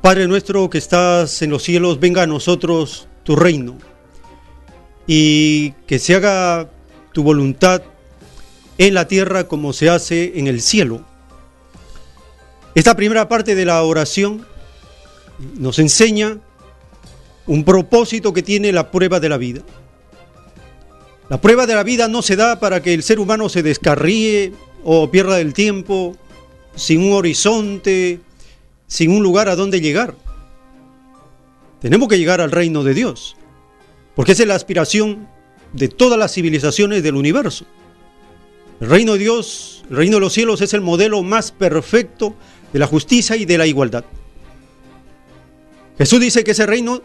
Padre 0.00 0.26
nuestro 0.28 0.68
que 0.68 0.78
estás 0.78 1.40
en 1.42 1.50
los 1.50 1.62
cielos, 1.62 2.00
venga 2.00 2.22
a 2.22 2.26
nosotros 2.26 3.08
tu 3.22 3.36
reino 3.36 3.78
y 5.06 5.70
que 5.86 5.98
se 5.98 6.14
haga 6.14 6.70
tu 7.12 7.22
voluntad 7.22 7.82
en 8.78 8.94
la 8.94 9.08
tierra 9.08 9.48
como 9.48 9.72
se 9.72 9.88
hace 9.88 10.38
en 10.38 10.46
el 10.46 10.60
cielo. 10.60 11.04
Esta 12.74 12.96
primera 12.96 13.28
parte 13.28 13.54
de 13.54 13.64
la 13.64 13.82
oración 13.82 14.46
nos 15.56 15.78
enseña 15.78 16.38
un 17.46 17.64
propósito 17.64 18.32
que 18.32 18.42
tiene 18.42 18.72
la 18.72 18.90
prueba 18.90 19.20
de 19.20 19.28
la 19.28 19.36
vida. 19.36 19.62
La 21.28 21.40
prueba 21.40 21.66
de 21.66 21.74
la 21.74 21.82
vida 21.82 22.08
no 22.08 22.20
se 22.20 22.36
da 22.36 22.60
para 22.60 22.82
que 22.82 22.92
el 22.92 23.02
ser 23.02 23.20
humano 23.20 23.48
se 23.48 23.62
descarríe 23.62 24.52
o 24.82 25.10
pierda 25.10 25.40
el 25.40 25.54
tiempo 25.54 26.16
sin 26.76 27.02
un 27.02 27.12
horizonte, 27.12 28.20
sin 28.86 29.10
un 29.10 29.22
lugar 29.22 29.48
a 29.48 29.56
donde 29.56 29.80
llegar. 29.80 30.14
Tenemos 31.80 32.08
que 32.08 32.18
llegar 32.18 32.40
al 32.40 32.50
reino 32.50 32.82
de 32.82 32.94
Dios, 32.94 33.36
porque 34.14 34.32
esa 34.32 34.42
es 34.42 34.48
la 34.48 34.54
aspiración 34.54 35.28
de 35.72 35.88
todas 35.88 36.18
las 36.18 36.32
civilizaciones 36.32 37.02
del 37.02 37.16
universo. 37.16 37.66
El 38.80 38.88
reino 38.88 39.12
de 39.12 39.18
Dios, 39.18 39.84
el 39.90 39.96
reino 39.96 40.16
de 40.16 40.20
los 40.20 40.32
cielos 40.32 40.60
es 40.60 40.74
el 40.74 40.80
modelo 40.80 41.22
más 41.22 41.52
perfecto 41.52 42.34
de 42.72 42.78
la 42.78 42.86
justicia 42.86 43.36
y 43.36 43.44
de 43.44 43.58
la 43.58 43.66
igualdad. 43.66 44.04
Jesús 45.98 46.20
dice 46.20 46.42
que 46.42 46.52
ese 46.52 46.66
reino 46.66 47.02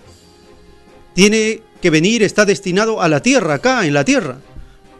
tiene 1.13 1.61
que 1.81 1.89
venir, 1.89 2.23
está 2.23 2.45
destinado 2.45 3.01
a 3.01 3.07
la 3.07 3.21
tierra, 3.21 3.55
acá 3.55 3.85
en 3.85 3.93
la 3.93 4.03
tierra. 4.03 4.39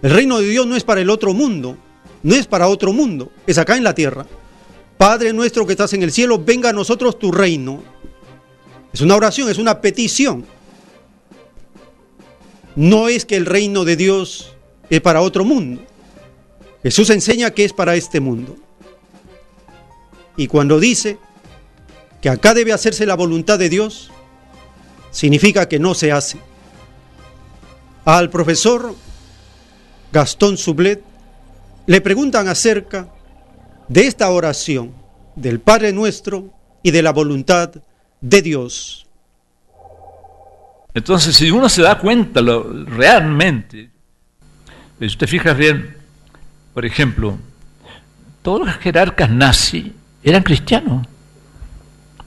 El 0.01 0.11
reino 0.11 0.39
de 0.39 0.47
Dios 0.47 0.67
no 0.67 0.76
es 0.76 0.84
para 0.84 1.01
el 1.01 1.09
otro 1.09 1.34
mundo, 1.34 1.78
no 2.24 2.36
es 2.36 2.47
para 2.47 2.67
otro 2.67 2.93
mundo, 2.93 3.32
es 3.47 3.57
acá 3.57 3.78
en 3.78 3.84
la 3.84 3.95
tierra. 3.95 4.26
Padre 5.00 5.32
nuestro 5.32 5.66
que 5.66 5.72
estás 5.72 5.93
en 5.93 6.04
el 6.04 6.12
cielo, 6.12 6.43
venga 6.43 6.72
a 6.72 6.74
nosotros 6.74 7.18
tu 7.18 7.32
reino. 7.32 7.82
Es 8.91 9.00
una 9.00 9.16
oración, 9.16 9.50
es 9.50 9.58
una 9.58 9.80
petición. 9.80 10.45
no 12.76 13.08
es 13.08 13.24
que 13.24 13.38
el 13.38 13.45
reino 13.45 13.86
de 13.86 13.95
Dios 13.95 14.52
es 14.89 15.00
para 15.00 15.22
otro 15.22 15.45
mundo. 15.45 15.82
Jesús 16.84 17.10
enseña 17.12 17.52
que 17.52 17.64
es 17.64 17.72
para 17.72 17.95
este 17.95 18.20
mundo. 18.20 18.58
Y 20.36 20.47
cuando 20.47 20.82
dice 20.82 21.18
que 22.20 22.28
acá 22.28 22.54
debe 22.54 22.74
hacerse 22.74 23.06
la 23.06 23.16
voluntad 23.16 23.58
de 23.58 23.70
Dios, 23.70 24.12
significa 25.12 25.70
que 25.70 25.80
no 25.80 25.93
se 25.93 26.12
hace. 26.12 26.39
Al 28.04 28.30
profesor 28.30 28.93
Gastón 30.12 30.58
Sublet 30.58 31.02
le 31.86 32.02
preguntan 32.02 32.50
acerca 32.50 33.08
de 33.89 34.07
esta 34.07 34.29
oración 34.29 34.93
del 35.35 35.59
Padre 35.59 35.91
nuestro 35.91 36.53
y 36.81 36.91
de 36.91 37.01
la 37.01 37.11
voluntad 37.11 37.71
de 38.21 38.41
Dios. 38.41 39.07
Entonces, 40.93 41.35
si 41.35 41.51
uno 41.51 41.67
se 41.69 41.81
da 41.81 41.97
cuenta 41.99 42.41
realmente, 42.87 43.89
si 44.99 45.05
usted 45.05 45.27
fija 45.27 45.53
bien, 45.53 45.97
por 46.73 46.85
ejemplo, 46.85 47.37
todos 48.41 48.65
los 48.65 48.75
jerarcas 48.77 49.29
nazis 49.29 49.87
eran 50.23 50.43
cristianos. 50.43 51.07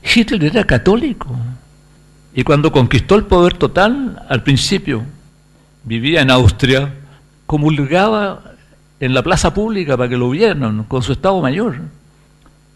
Hitler 0.03 0.45
era 0.45 0.65
católico. 0.65 1.37
Y 2.35 2.45
cuando 2.45 2.73
conquistó 2.73 3.15
el 3.15 3.25
poder 3.25 3.55
total, 3.55 4.25
al 4.29 4.43
principio 4.43 5.05
vivía 5.85 6.23
en 6.23 6.31
Austria, 6.31 6.95
comulgaba 7.47 8.52
en 9.03 9.15
la 9.15 9.23
plaza 9.25 9.53
pública 9.53 9.97
para 9.97 10.09
que 10.09 10.17
lo 10.17 10.31
vieran 10.31 10.85
con 10.85 11.03
su 11.03 11.11
Estado 11.11 11.43
Mayor. 11.43 11.81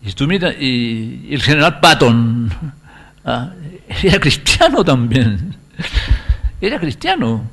Y, 0.02 0.10
tú 0.10 0.26
mira, 0.26 0.52
y, 0.52 1.28
el 1.30 1.40
general 1.40 1.78
Patton 1.78 2.50
ah, 3.24 3.52
era 4.02 4.18
cristiano 4.18 4.84
también. 4.84 5.54
Era 6.60 6.80
cristiano. 6.80 7.48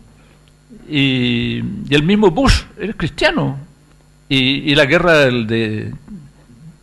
Y, 0.90 1.58
el 1.90 2.04
mismo 2.04 2.32
Bush 2.32 2.62
era 2.80 2.94
cristiano. 2.94 3.60
Y, 4.30 4.74
la 4.74 4.86
guerra 4.86 5.18
de, 5.18 5.94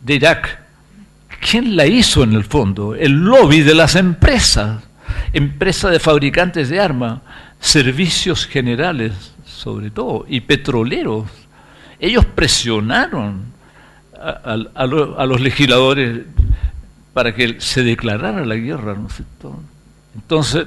de 0.01 0.15
Irak, 0.15 0.59
¿quién 1.41 1.75
la 1.75 1.87
hizo 1.87 2.23
en 2.23 2.33
el 2.33 2.43
fondo? 2.43 2.93
El 2.93 3.13
lobby 3.13 3.61
de 3.61 3.73
las 3.73 3.95
empresas, 3.95 4.83
empresas 5.33 5.91
de 5.91 5.99
fabricantes 5.99 6.69
de 6.69 6.79
armas, 6.79 7.21
servicios 7.59 8.45
generales 8.45 9.31
sobre 9.61 9.91
todo, 9.91 10.25
y 10.27 10.41
petroleros. 10.41 11.40
Ellos 12.01 12.25
presionaron 12.25 13.43
a, 14.19 14.85
los 14.85 15.39
legisladores 15.39 16.25
para 17.13 17.33
que 17.35 17.61
se 17.61 17.83
declarara 17.83 18.43
la 18.43 18.55
guerra, 18.55 18.95
¿no 18.95 19.07
es 19.07 19.13
cierto? 19.13 19.59
Entonces, 20.15 20.65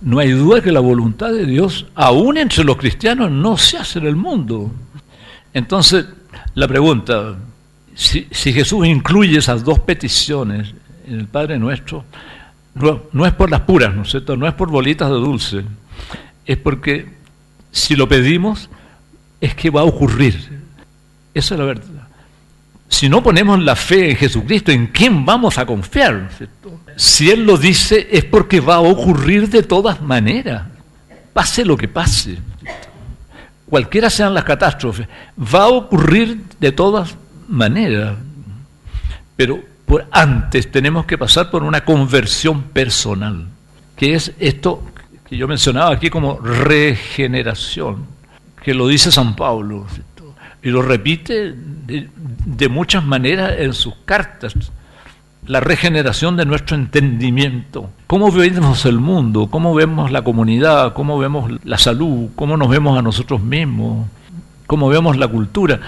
no 0.00 0.20
hay 0.20 0.30
duda 0.30 0.60
que 0.60 0.70
la 0.70 0.80
voluntad 0.80 1.32
de 1.32 1.46
Dios, 1.46 1.86
aún 1.96 2.38
entre 2.38 2.62
los 2.62 2.76
cristianos, 2.76 3.28
no 3.28 3.56
se 3.56 3.76
hace 3.76 3.98
en 3.98 4.06
el 4.06 4.14
mundo. 4.14 4.70
Entonces, 5.52 6.06
la 6.54 6.68
pregunta, 6.68 7.36
si, 7.96 8.28
Jesús 8.30 8.86
incluye 8.86 9.38
esas 9.38 9.64
dos 9.64 9.80
peticiones 9.80 10.72
en 11.08 11.18
el 11.18 11.26
Padre 11.26 11.58
Nuestro, 11.58 12.04
no, 12.74 13.02
no, 13.12 13.26
es 13.26 13.32
por 13.32 13.50
las 13.50 13.62
puras, 13.62 13.92
¿no 13.94 14.02
es 14.02 14.10
cierto? 14.10 14.36
No 14.36 14.46
es 14.46 14.54
por 14.54 14.70
bolitas 14.70 15.08
de 15.08 15.16
dulce, 15.16 15.64
es 16.44 16.56
porque 16.58 17.16
si 17.72 17.96
lo 17.96 18.08
pedimos, 18.08 18.70
es 19.40 19.54
que 19.54 19.70
va 19.70 19.82
a 19.82 19.84
ocurrir. 19.84 20.34
Esa 21.34 21.54
es 21.54 21.58
la 21.58 21.66
verdad. 21.66 22.08
Si 22.88 23.08
no 23.08 23.22
ponemos 23.22 23.60
la 23.62 23.76
fe 23.76 24.10
en 24.10 24.16
Jesucristo, 24.16 24.70
¿en 24.70 24.86
quién 24.88 25.24
vamos 25.24 25.58
a 25.58 25.66
confiar? 25.66 26.30
Si 26.96 27.30
Él 27.30 27.44
lo 27.44 27.56
dice, 27.56 28.08
es 28.10 28.24
porque 28.24 28.60
va 28.60 28.76
a 28.76 28.80
ocurrir 28.80 29.48
de 29.48 29.62
todas 29.62 30.00
maneras, 30.00 30.62
pase 31.32 31.64
lo 31.64 31.76
que 31.76 31.88
pase. 31.88 32.38
Cualquiera 33.68 34.08
sean 34.08 34.32
las 34.32 34.44
catástrofes, 34.44 35.08
va 35.38 35.64
a 35.64 35.68
ocurrir 35.68 36.44
de 36.60 36.72
todas 36.72 37.16
maneras. 37.48 38.16
Pero 39.36 39.60
por 39.84 40.06
antes 40.10 40.70
tenemos 40.70 41.06
que 41.06 41.18
pasar 41.18 41.50
por 41.50 41.64
una 41.64 41.84
conversión 41.84 42.62
personal, 42.62 43.46
que 43.96 44.14
es 44.14 44.32
esto 44.38 44.82
que 45.28 45.36
yo 45.36 45.48
mencionaba 45.48 45.92
aquí 45.92 46.08
como 46.08 46.38
regeneración, 46.38 48.06
que 48.66 48.74
lo 48.74 48.88
dice 48.88 49.12
San 49.12 49.36
Pablo 49.36 49.86
y 50.60 50.70
lo 50.70 50.82
repite 50.82 51.54
de, 51.54 52.68
muchas 52.68 53.04
maneras 53.04 53.52
en 53.58 53.72
sus 53.72 53.94
cartas. 54.04 54.54
La 55.46 55.60
regeneración 55.60 56.36
de 56.36 56.46
nuestro 56.46 56.74
entendimiento, 56.74 57.90
cómo 58.08 58.32
vemos 58.32 58.84
el 58.84 58.98
mundo, 58.98 59.46
cómo 59.52 59.72
vemos 59.72 60.10
la 60.10 60.22
comunidad, 60.22 60.94
cómo 60.94 61.16
vemos 61.16 61.48
la 61.62 61.78
salud, 61.78 62.30
cómo 62.34 62.56
nos 62.56 62.68
vemos 62.68 62.98
a 62.98 63.02
nosotros 63.02 63.40
mismos, 63.40 64.08
cómo 64.66 64.88
vemos 64.88 65.16
la 65.16 65.28
cultura. 65.28 65.78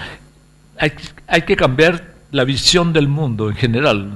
Hay, 0.77 0.93
hay 1.27 1.41
que 1.41 1.57
cambiar 1.57 2.13
la 2.31 2.45
visión 2.45 2.93
del 2.93 3.09
mundo 3.09 3.49
en 3.49 3.57
general. 3.57 4.09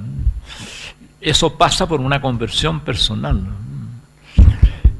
Eso 1.20 1.58
pasa 1.58 1.86
por 1.86 2.00
una 2.00 2.22
conversión 2.22 2.80
personal, 2.80 3.42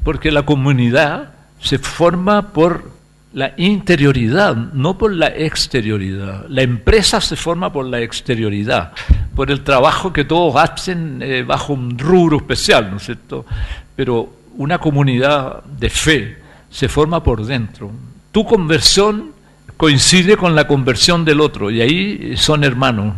porque 0.02 0.30
la 0.30 0.42
comunidad 0.42 1.32
se 1.62 1.78
forma 1.78 2.52
por 2.52 2.92
la 3.34 3.52
interioridad, 3.56 4.54
no 4.54 4.96
por 4.96 5.12
la 5.12 5.26
exterioridad. 5.26 6.46
La 6.48 6.62
empresa 6.62 7.20
se 7.20 7.34
forma 7.34 7.72
por 7.72 7.84
la 7.84 8.00
exterioridad, 8.00 8.92
por 9.34 9.50
el 9.50 9.62
trabajo 9.62 10.12
que 10.12 10.24
todos 10.24 10.54
hacen 10.56 11.20
eh, 11.20 11.42
bajo 11.42 11.72
un 11.72 11.98
rubro 11.98 12.36
especial, 12.36 12.92
¿no 12.92 12.98
es 12.98 13.02
cierto? 13.02 13.44
Pero 13.96 14.32
una 14.56 14.78
comunidad 14.78 15.64
de 15.64 15.90
fe 15.90 16.38
se 16.70 16.88
forma 16.88 17.24
por 17.24 17.44
dentro. 17.44 17.90
Tu 18.30 18.44
conversión 18.44 19.32
coincide 19.76 20.36
con 20.36 20.54
la 20.54 20.68
conversión 20.68 21.24
del 21.24 21.40
otro 21.40 21.72
y 21.72 21.80
ahí 21.80 22.36
son 22.36 22.62
hermanos, 22.62 23.16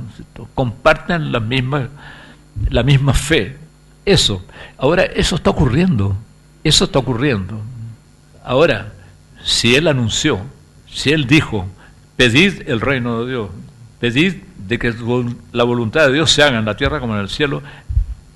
comparten 0.55 1.31
la 1.31 1.41
misma, 1.41 1.89
la 2.71 2.83
misma 2.83 3.13
fe. 3.13 3.59
Eso. 4.07 4.47
Ahora, 4.79 5.03
eso 5.03 5.37
está 5.37 5.51
ocurriendo. 5.51 6.17
Eso 6.65 6.85
está 6.85 7.01
ocurriendo. 7.01 7.61
Ahora, 8.45 8.93
si 9.47 9.77
Él 9.77 9.87
anunció, 9.87 10.41
si 10.93 11.13
Él 11.13 11.29
dijo, 11.29 11.67
pedid 12.17 12.69
el 12.69 12.81
reino 12.81 13.23
de 13.23 13.31
Dios, 13.31 13.51
pedid 14.01 14.35
de 14.67 14.79
que 14.79 14.93
la 15.53 15.63
voluntad 15.63 16.09
de 16.09 16.13
Dios 16.13 16.33
se 16.33 16.43
haga 16.43 16.59
en 16.59 16.65
la 16.65 16.77
tierra 16.77 16.99
como 16.99 17.15
en 17.15 17.21
el 17.21 17.29
cielo, 17.29 17.63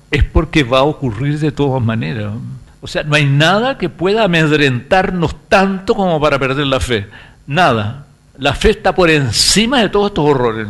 es 0.09 0.23
porque 0.23 0.63
va 0.63 0.79
a 0.79 0.83
ocurrir 0.83 1.37
de 1.37 1.51
todas 1.51 1.83
maneras. 1.83 2.31
O 2.79 2.87
sea, 2.87 3.03
no 3.03 3.15
hay 3.15 3.25
nada 3.25 3.77
que 3.77 3.89
pueda 3.89 4.23
amedrentarnos 4.23 5.35
tanto 5.49 5.95
como 5.95 6.19
para 6.21 6.39
perder 6.39 6.65
la 6.65 6.79
fe. 6.79 7.07
Nada. 7.45 8.05
La 8.37 8.53
fe 8.55 8.69
está 8.69 8.95
por 8.95 9.09
encima 9.09 9.81
de 9.81 9.89
todos 9.89 10.11
estos 10.11 10.25
horrores. 10.25 10.67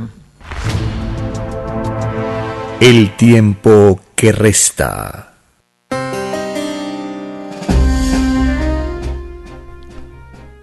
El 2.79 3.15
tiempo 3.15 4.01
que 4.15 4.31
resta. 4.31 5.30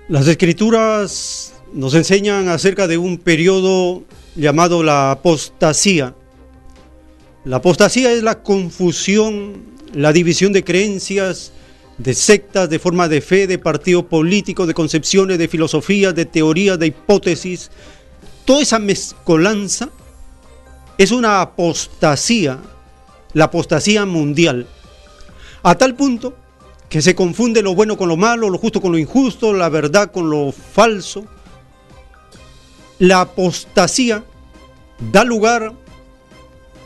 Las 0.08 0.26
escrituras 0.26 1.52
nos 1.74 1.92
enseñan 1.92 2.48
acerca 2.48 2.88
de 2.88 2.96
un 2.96 3.18
periodo 3.18 4.04
llamado 4.36 4.82
la 4.82 5.10
apostasía. 5.10 6.14
La 7.44 7.56
apostasía 7.56 8.10
es 8.12 8.22
la 8.22 8.42
confusión, 8.42 9.64
la 9.92 10.14
división 10.14 10.54
de 10.54 10.64
creencias, 10.64 11.52
de 11.98 12.14
sectas, 12.14 12.70
de 12.70 12.78
forma 12.78 13.06
de 13.06 13.20
fe, 13.20 13.46
de 13.46 13.58
partido 13.58 14.08
político, 14.08 14.66
de 14.66 14.72
concepciones, 14.72 15.36
de 15.36 15.46
filosofía, 15.46 16.14
de 16.14 16.24
teoría, 16.24 16.78
de 16.78 16.86
hipótesis. 16.86 17.70
Toda 18.46 18.62
esa 18.62 18.78
mezcolanza 18.78 19.90
es 20.96 21.10
una 21.10 21.42
apostasía, 21.42 22.58
la 23.34 23.44
apostasía 23.44 24.06
mundial. 24.06 24.66
A 25.62 25.74
tal 25.74 25.94
punto 25.94 26.34
que 26.88 27.02
se 27.02 27.14
confunde 27.14 27.62
lo 27.62 27.74
bueno 27.74 27.96
con 27.96 28.08
lo 28.08 28.16
malo, 28.16 28.48
lo 28.48 28.58
justo 28.58 28.80
con 28.80 28.92
lo 28.92 28.98
injusto, 28.98 29.52
la 29.52 29.68
verdad 29.68 30.10
con 30.10 30.30
lo 30.30 30.52
falso. 30.52 31.26
La 32.98 33.20
apostasía 33.20 34.24
da 35.12 35.24
lugar 35.24 35.74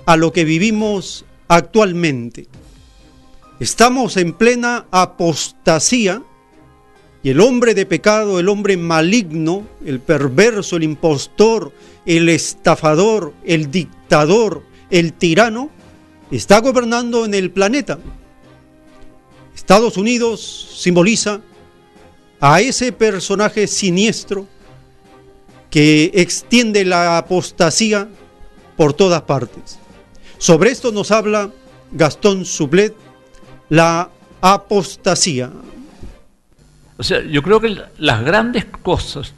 a 0.05 0.17
lo 0.17 0.33
que 0.33 0.45
vivimos 0.45 1.25
actualmente. 1.49 2.49
Estamos 3.61 4.17
en 4.17 4.33
plena 4.33 4.87
apostasía 4.91 6.23
y 7.23 7.31
el 7.31 7.41
hombre 7.41 7.75
de 7.75 7.87
pecado, 7.87 8.41
el 8.41 8.49
hombre 8.49 8.77
maligno, 8.77 9.65
el 9.87 10.01
perverso, 10.01 10.77
el 10.77 10.83
impostor, 10.83 11.73
el 12.05 12.29
estafador, 12.29 13.33
el 13.45 13.71
dictador, 13.71 14.65
el 14.91 15.13
tirano, 15.13 15.71
está 16.33 16.61
gobernando 16.61 17.25
en 17.25 17.35
el 17.35 17.53
planeta. 17.53 18.01
Estados 19.63 19.97
Unidos 19.97 20.75
simboliza 20.75 21.41
a 22.41 22.61
ese 22.61 22.91
personaje 22.91 23.69
siniestro 23.69 24.49
que 25.71 26.11
extiende 26.15 26.85
la 26.85 27.17
apostasía 27.17 28.09
por 28.77 28.93
todas 28.93 29.23
partes. 29.23 29.79
Sobre 30.39 30.73
esto 30.73 30.91
nos 30.91 31.13
habla 31.13 31.49
Gastón 31.93 32.45
Sublet, 32.45 32.93
la 33.69 34.11
apostasía. 34.41 35.53
O 36.99 37.05
sea, 37.05 37.23
yo 37.23 37.41
creo 37.45 37.61
que 37.61 37.83
las 37.99 38.25
grandes 38.25 38.65
cosas, 38.65 39.33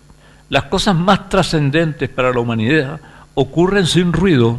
las 0.48 0.64
cosas 0.64 0.96
más 0.96 1.28
trascendentes 1.28 2.08
para 2.08 2.32
la 2.32 2.40
humanidad, 2.40 2.98
ocurren 3.34 3.86
sin 3.86 4.14
ruido. 4.14 4.58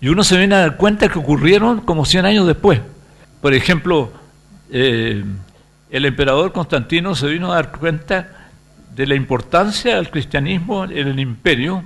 Y 0.00 0.08
uno 0.08 0.24
se 0.24 0.36
viene 0.36 0.56
a 0.56 0.58
dar 0.58 0.76
cuenta 0.76 1.08
que 1.08 1.20
ocurrieron 1.20 1.82
como 1.82 2.04
100 2.04 2.26
años 2.26 2.48
después. 2.48 2.80
Por 3.40 3.54
ejemplo, 3.54 4.20
eh, 4.72 5.22
el 5.90 6.04
emperador 6.04 6.52
Constantino 6.52 7.14
se 7.14 7.28
vino 7.28 7.52
a 7.52 7.56
dar 7.56 7.72
cuenta 7.72 8.48
de 8.94 9.06
la 9.06 9.14
importancia 9.14 9.96
del 9.96 10.10
cristianismo 10.10 10.84
en 10.84 11.08
el 11.08 11.20
imperio 11.20 11.84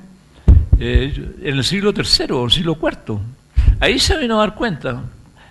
eh, 0.78 1.32
en 1.42 1.56
el 1.56 1.64
siglo 1.64 1.92
III 1.96 2.32
o 2.32 2.44
el 2.44 2.50
siglo 2.50 2.78
IV. 2.80 3.18
Ahí 3.80 3.98
se 3.98 4.16
vino 4.18 4.36
a 4.36 4.46
dar 4.46 4.54
cuenta. 4.54 5.02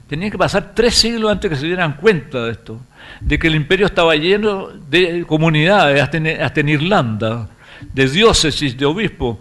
Tenía 0.07 0.29
que 0.29 0.37
pasar 0.37 0.73
tres 0.75 0.93
siglos 0.95 1.31
antes 1.31 1.49
que 1.49 1.55
se 1.55 1.65
dieran 1.65 1.93
cuenta 1.93 2.45
de 2.45 2.51
esto, 2.51 2.79
de 3.19 3.39
que 3.39 3.47
el 3.47 3.55
imperio 3.55 3.87
estaba 3.87 4.15
lleno 4.15 4.67
de 4.67 5.25
comunidades, 5.27 6.01
hasta 6.01 6.17
en, 6.59 6.69
Irlanda, 6.69 7.49
de 7.91 8.07
diócesis, 8.07 8.77
de 8.77 8.85
obispos. 8.85 9.37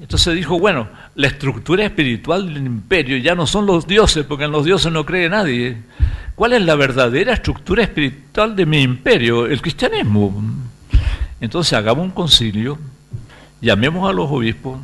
Entonces 0.00 0.34
dijo, 0.36 0.60
bueno, 0.60 0.88
la 1.16 1.26
estructura 1.26 1.84
espiritual 1.84 2.46
del 2.54 2.64
imperio 2.64 3.16
ya 3.16 3.34
no 3.34 3.48
son 3.48 3.66
los 3.66 3.86
dioses, 3.86 4.24
porque 4.24 4.44
en 4.44 4.52
los 4.52 4.64
dioses 4.64 4.92
no 4.92 5.04
cree 5.04 5.28
nadie. 5.28 5.78
¿Cuál 6.36 6.52
es 6.52 6.62
la 6.62 6.74
verdadera 6.74 7.32
estructura 7.32 7.82
espiritual 7.82 8.54
de 8.54 8.66
mi 8.66 8.82
imperio? 8.82 9.46
El 9.46 9.62
cristianismo. 9.62 10.44
Entonces 11.40 11.72
hagamos 11.72 12.04
un 12.04 12.10
concilio, 12.10 12.78
llamemos 13.62 14.08
a 14.08 14.12
los 14.12 14.30
obispos, 14.30 14.78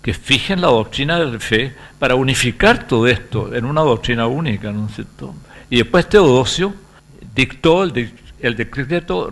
que 0.00 0.14
fijen 0.14 0.62
la 0.62 0.68
doctrina 0.68 1.18
de 1.18 1.26
la 1.26 1.38
fe 1.38 1.74
para 1.98 2.14
unificar 2.14 2.86
todo 2.88 3.06
esto 3.08 3.54
en 3.54 3.66
una 3.66 3.82
doctrina 3.82 4.26
única, 4.26 4.72
¿no 4.72 4.86
es 4.86 4.94
cierto? 4.94 5.34
Y 5.68 5.78
después 5.78 6.08
Teodosio 6.08 6.74
dictó 7.34 7.82
el, 7.82 8.12
el 8.40 8.56
decreto 8.56 9.30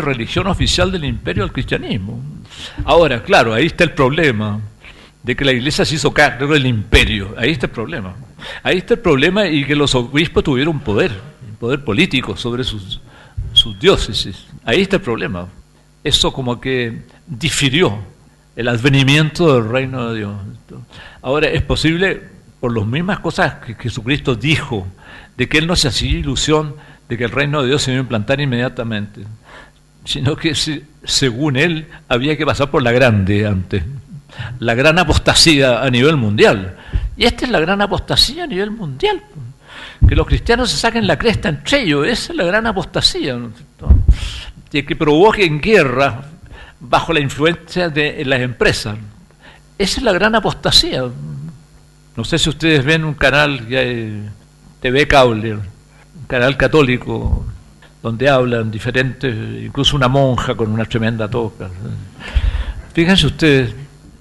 religión 0.00 0.46
oficial 0.46 0.90
del 0.90 1.04
imperio 1.04 1.42
del 1.42 1.52
cristianismo. 1.52 2.22
Ahora, 2.86 3.22
claro, 3.22 3.52
ahí 3.52 3.66
está 3.66 3.84
el 3.84 3.92
problema 3.92 4.58
de 5.22 5.36
que 5.36 5.44
la 5.44 5.52
iglesia 5.52 5.84
se 5.84 5.96
hizo 5.96 6.14
cargo 6.14 6.54
del 6.54 6.64
imperio. 6.64 7.34
Ahí 7.36 7.50
está 7.50 7.66
el 7.66 7.72
problema. 7.72 8.14
Ahí 8.62 8.78
está 8.78 8.94
el 8.94 9.00
problema 9.00 9.46
y 9.46 9.64
que 9.64 9.74
los 9.74 9.94
obispos 9.94 10.44
tuvieron 10.44 10.80
poder, 10.80 11.12
poder 11.58 11.84
político 11.84 12.36
sobre 12.36 12.64
sus, 12.64 13.00
sus 13.52 13.78
diócesis. 13.78 14.46
Ahí 14.64 14.82
está 14.82 14.96
el 14.96 15.02
problema. 15.02 15.48
Eso 16.04 16.32
como 16.32 16.60
que 16.60 17.02
difirió 17.26 17.98
el 18.54 18.68
advenimiento 18.68 19.54
del 19.54 19.70
reino 19.70 20.10
de 20.10 20.18
Dios. 20.18 20.34
Ahora, 21.22 21.48
es 21.48 21.62
posible, 21.62 22.22
por 22.60 22.76
las 22.76 22.86
mismas 22.86 23.20
cosas 23.20 23.54
que 23.64 23.74
Jesucristo 23.74 24.34
dijo, 24.34 24.86
de 25.36 25.48
que 25.48 25.58
Él 25.58 25.66
no 25.66 25.76
se 25.76 25.88
hacía 25.88 26.10
ilusión 26.10 26.74
de 27.08 27.16
que 27.16 27.24
el 27.24 27.30
reino 27.30 27.62
de 27.62 27.68
Dios 27.68 27.82
se 27.82 27.92
iba 27.92 27.98
a 27.98 28.02
implantar 28.02 28.40
inmediatamente, 28.40 29.22
sino 30.04 30.36
que 30.36 30.54
según 31.04 31.56
Él 31.56 31.86
había 32.08 32.36
que 32.36 32.46
pasar 32.46 32.70
por 32.70 32.82
la 32.82 32.92
grande 32.92 33.46
antes, 33.46 33.84
la 34.58 34.74
gran 34.74 34.98
apostasía 34.98 35.82
a 35.82 35.90
nivel 35.90 36.16
mundial. 36.16 36.76
Y 37.16 37.24
esta 37.24 37.44
es 37.44 37.50
la 37.50 37.60
gran 37.60 37.80
apostasía 37.80 38.44
a 38.44 38.46
nivel 38.46 38.70
mundial, 38.70 39.22
que 40.06 40.14
los 40.14 40.26
cristianos 40.26 40.70
se 40.70 40.76
saquen 40.76 41.06
la 41.06 41.18
cresta 41.18 41.48
entre 41.48 41.82
ellos, 41.82 42.06
esa 42.06 42.32
es 42.32 42.36
la 42.36 42.44
gran 42.44 42.66
apostasía, 42.66 43.38
y 44.72 44.82
que 44.82 44.96
provoquen 44.96 45.60
guerra 45.60 46.22
bajo 46.78 47.12
la 47.12 47.20
influencia 47.20 47.88
de 47.88 48.22
las 48.26 48.40
empresas. 48.40 48.98
Esa 49.78 49.98
es 49.98 50.02
la 50.02 50.12
gran 50.12 50.34
apostasía. 50.34 51.04
No 52.16 52.24
sé 52.24 52.38
si 52.38 52.50
ustedes 52.50 52.84
ven 52.84 53.04
un 53.04 53.14
canal 53.14 53.66
que 53.66 54.20
TV 54.80 55.08
Cable, 55.08 55.54
un 55.54 56.26
canal 56.26 56.56
católico, 56.56 57.46
donde 58.02 58.28
hablan 58.28 58.70
diferentes, 58.70 59.34
incluso 59.62 59.96
una 59.96 60.08
monja 60.08 60.54
con 60.54 60.70
una 60.70 60.84
tremenda 60.84 61.28
toca. 61.28 61.68
Fíjense 62.92 63.26
ustedes, 63.26 63.74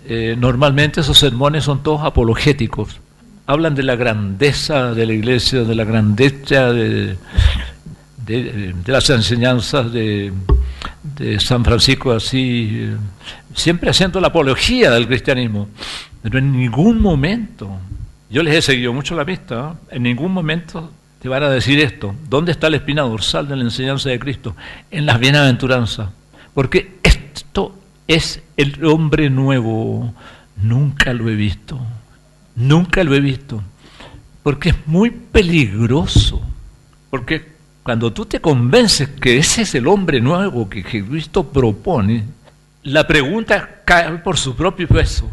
eh, 0.08 0.36
normalmente 0.38 1.02
esos 1.02 1.18
sermones 1.18 1.64
son 1.64 1.82
todos 1.82 2.04
apologéticos. 2.04 3.00
Hablan 3.48 3.74
de 3.76 3.84
la 3.84 3.96
grandeza 3.96 4.94
de 4.94 5.06
la 5.06 5.14
iglesia, 5.14 5.64
de 5.64 5.76
la 5.76 5.84
grandeza 5.84 6.72
de, 6.72 7.18
las 8.86 9.10
enseñanzas 9.10 9.92
de, 9.92 10.32
San 11.40 11.64
Francisco 11.64 12.12
así, 12.12 12.70
eh, 12.72 12.98
siempre 13.56 13.90
haciendo 13.90 14.20
la 14.20 14.28
apología 14.28 14.92
del 14.92 15.08
cristianismo, 15.08 15.70
pero 16.22 16.40
en 16.40 16.52
ningún 16.52 17.00
momento, 17.02 17.80
yo 18.30 18.44
les 18.44 18.56
he 18.56 18.62
seguido 18.62 18.94
mucho 18.94 19.16
la 19.16 19.26
pista, 19.26 19.76
en 19.92 20.04
ningún 20.04 20.32
momento 20.32 20.92
te 21.22 21.30
van 21.30 21.44
a 21.44 21.50
decir 21.50 21.80
esto, 21.80 22.16
¿dónde 22.30 22.52
está 22.52 22.70
la 22.70 22.78
espina 22.78 23.04
dorsal 23.04 23.48
de 23.48 23.56
la 23.56 23.64
enseñanza 23.64 24.10
de 24.10 24.20
Cristo? 24.20 24.56
En 24.92 25.06
las 25.06 25.20
bienaventuranzas, 25.20 26.10
porque 26.54 26.96
esto 27.04 27.25
es 28.08 28.42
el 28.58 28.84
hombre 28.86 29.30
nuevo, 29.30 30.14
nunca 30.62 31.14
lo 31.14 31.30
he 31.30 31.36
visto, 31.36 31.80
nunca 32.56 33.04
lo 33.04 33.16
he 33.16 33.20
visto, 33.20 33.62
porque 34.44 34.70
es 34.70 34.76
muy 34.86 35.10
peligroso, 35.10 36.42
porque 37.10 37.56
cuando 37.84 38.12
tú 38.12 38.26
te 38.26 38.40
convences 38.40 39.10
que 39.10 39.38
ese 39.38 39.64
es 39.64 39.76
el 39.76 39.88
hombre 39.88 40.22
nuevo 40.22 40.70
que 40.70 40.84
Jesucristo 40.84 41.44
propone, 41.52 42.24
la 42.84 43.08
pregunta 43.08 43.82
cae 43.86 44.18
por 44.20 44.38
su 44.38 44.56
propio 44.56 44.88
peso. 44.88 45.30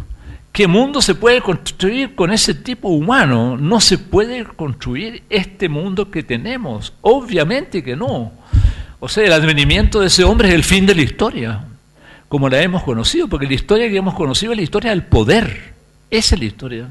¿Qué 0.52 0.66
mundo 0.66 1.00
se 1.00 1.14
puede 1.14 1.40
construir 1.40 2.14
con 2.14 2.30
ese 2.30 2.52
tipo 2.52 2.88
humano? 2.88 3.56
No 3.56 3.80
se 3.80 3.96
puede 3.96 4.44
construir 4.44 5.22
este 5.30 5.70
mundo 5.70 6.10
que 6.10 6.22
tenemos. 6.22 6.92
Obviamente 7.00 7.82
que 7.82 7.96
no. 7.96 8.32
O 9.00 9.08
sea, 9.08 9.24
el 9.24 9.32
advenimiento 9.32 10.00
de 10.00 10.08
ese 10.08 10.24
hombre 10.24 10.48
es 10.48 10.54
el 10.54 10.62
fin 10.62 10.84
de 10.84 10.94
la 10.94 11.02
historia, 11.02 11.64
como 12.32 12.48
la 12.48 12.62
hemos 12.62 12.82
conocido, 12.82 13.28
porque 13.28 13.46
la 13.46 13.52
historia 13.52 13.90
que 13.90 13.96
hemos 13.98 14.14
conocido 14.14 14.52
es 14.52 14.56
la 14.56 14.62
historia 14.62 14.90
del 14.92 15.04
poder. 15.04 15.74
Esa 16.08 16.34
es 16.34 16.40
la 16.40 16.46
historia. 16.46 16.88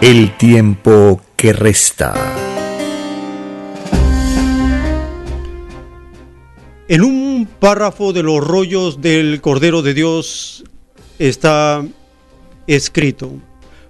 El 0.00 0.36
tiempo 0.36 1.20
que 1.34 1.52
resta. 1.52 2.14
En 6.86 7.02
un 7.02 7.48
párrafo 7.58 8.12
de 8.12 8.22
los 8.22 8.38
rollos 8.38 9.00
del 9.00 9.40
Cordero 9.40 9.82
de 9.82 9.92
Dios 9.92 10.62
está 11.18 11.84
escrito, 12.68 13.32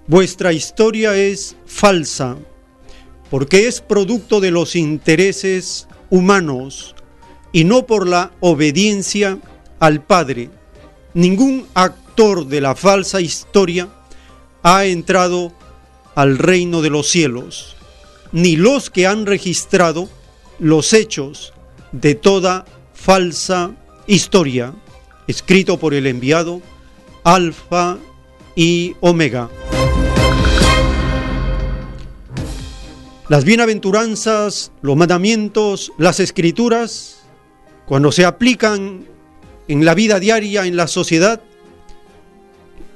vuestra 0.07 0.55
historia 0.55 1.15
es 1.15 1.55
falsa 1.67 2.39
porque 3.29 3.69
es 3.69 3.83
producto 3.83 4.41
de 4.41 4.53
los 4.53 4.75
intereses 4.75 5.87
humanos 6.09 6.96
y 7.57 7.65
no 7.65 7.87
por 7.87 8.07
la 8.07 8.33
obediencia 8.41 9.39
al 9.81 10.03
Padre. 10.03 10.51
Ningún 11.15 11.67
actor 11.73 12.47
de 12.47 12.61
la 12.61 12.75
falsa 12.75 13.23
historia 13.23 13.89
ha 14.63 14.85
entrado 14.85 15.55
al 16.15 16.37
reino 16.37 16.83
de 16.83 16.91
los 16.91 17.09
cielos, 17.09 17.75
ni 18.31 18.57
los 18.57 18.91
que 18.91 19.07
han 19.07 19.25
registrado 19.25 20.07
los 20.59 20.93
hechos 20.93 21.55
de 21.93 22.15
toda 22.15 22.67
falsa 22.93 23.71
historia, 24.07 24.75
escrito 25.27 25.79
por 25.79 25.95
el 25.95 26.07
enviado 26.09 26.61
Alfa 27.25 27.97
y 28.55 28.97
Omega. 29.01 29.49
Las 33.31 33.45
bienaventuranzas, 33.45 34.73
los 34.83 34.95
mandamientos, 34.95 35.91
las 35.97 36.21
escrituras, 36.21 37.17
cuando 37.87 38.13
se 38.13 38.25
aplican 38.25 39.07
en 39.69 39.85
la 39.85 39.95
vida 39.95 40.21
diaria, 40.21 40.67
en 40.67 40.77
la 40.77 40.87
sociedad, 40.87 41.41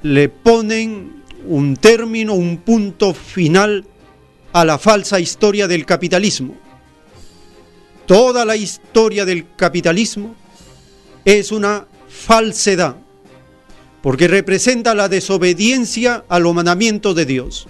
le 0.03 0.29
ponen 0.29 1.23
un 1.45 1.75
término, 1.75 2.33
un 2.33 2.57
punto 2.57 3.13
final 3.13 3.85
a 4.53 4.65
la 4.65 4.77
falsa 4.77 5.19
historia 5.19 5.67
del 5.67 5.85
capitalismo 5.85 6.55
toda 8.11 8.43
la 8.43 8.57
historia 8.57 9.23
del 9.23 9.55
capitalismo 9.55 10.35
es 11.23 11.53
una 11.53 11.87
falsedad, 12.09 12.97
porque 14.01 14.27
representa 14.27 14.93
la 14.93 15.07
desobediencia 15.07 16.25
a 16.27 16.37
los 16.39 16.53
mandamientos 16.53 17.15
de 17.15 17.25
Dios. 17.25 17.67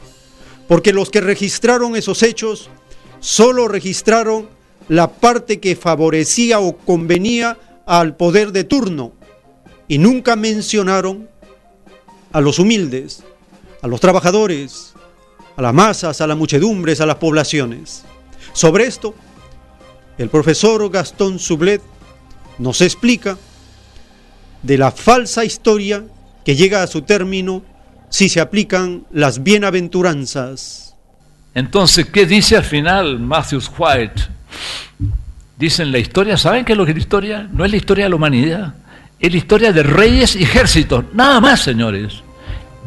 Porque 0.67 0.93
los 0.93 1.11
que 1.11 1.21
registraron 1.21 1.95
esos 1.95 2.23
hechos 2.23 2.71
solo 3.19 3.67
registraron 3.67 4.49
la 4.87 5.09
parte 5.09 5.59
que 5.59 5.75
favorecía 5.75 6.59
o 6.59 6.77
convenía 6.77 7.57
al 7.85 8.15
poder 8.15 8.51
de 8.51 8.63
turno 8.63 9.13
y 9.87 9.97
nunca 9.97 10.35
mencionaron 10.35 11.29
a 12.31 12.41
los 12.41 12.59
humildes, 12.59 13.23
a 13.81 13.87
los 13.87 13.99
trabajadores, 13.99 14.93
a 15.57 15.61
las 15.61 15.73
masas, 15.73 16.21
a 16.21 16.27
las 16.27 16.37
muchedumbres, 16.37 17.01
a 17.01 17.05
las 17.05 17.17
poblaciones. 17.17 18.03
Sobre 18.53 18.85
esto 18.85 19.13
el 20.17 20.29
profesor 20.29 20.89
Gastón 20.89 21.39
Sublet 21.39 21.81
nos 22.57 22.81
explica 22.81 23.37
de 24.61 24.77
la 24.77 24.91
falsa 24.91 25.43
historia 25.43 26.03
que 26.45 26.55
llega 26.55 26.83
a 26.83 26.87
su 26.87 27.01
término 27.01 27.63
si 28.09 28.29
se 28.29 28.39
aplican 28.39 29.05
las 29.11 29.41
bienaventuranzas. 29.41 30.95
Entonces, 31.53 32.05
¿qué 32.07 32.25
dice 32.25 32.55
al 32.55 32.63
final 32.63 33.19
Matthew 33.19 33.61
White? 33.77 34.21
Dicen 35.61 35.91
la 35.91 35.99
historia, 35.99 36.37
¿saben 36.37 36.65
qué 36.65 36.71
es 36.71 36.77
lo 36.77 36.85
que 36.85 36.91
es 36.91 36.97
la 36.97 37.01
historia? 37.01 37.49
No 37.53 37.63
es 37.63 37.69
la 37.69 37.77
historia 37.77 38.05
de 38.05 38.09
la 38.09 38.15
humanidad, 38.15 38.73
es 39.19 39.31
la 39.31 39.37
historia 39.37 39.71
de 39.71 39.83
reyes 39.83 40.35
y 40.35 40.41
ejércitos, 40.41 41.05
nada 41.13 41.39
más, 41.39 41.61
señores. 41.61 42.23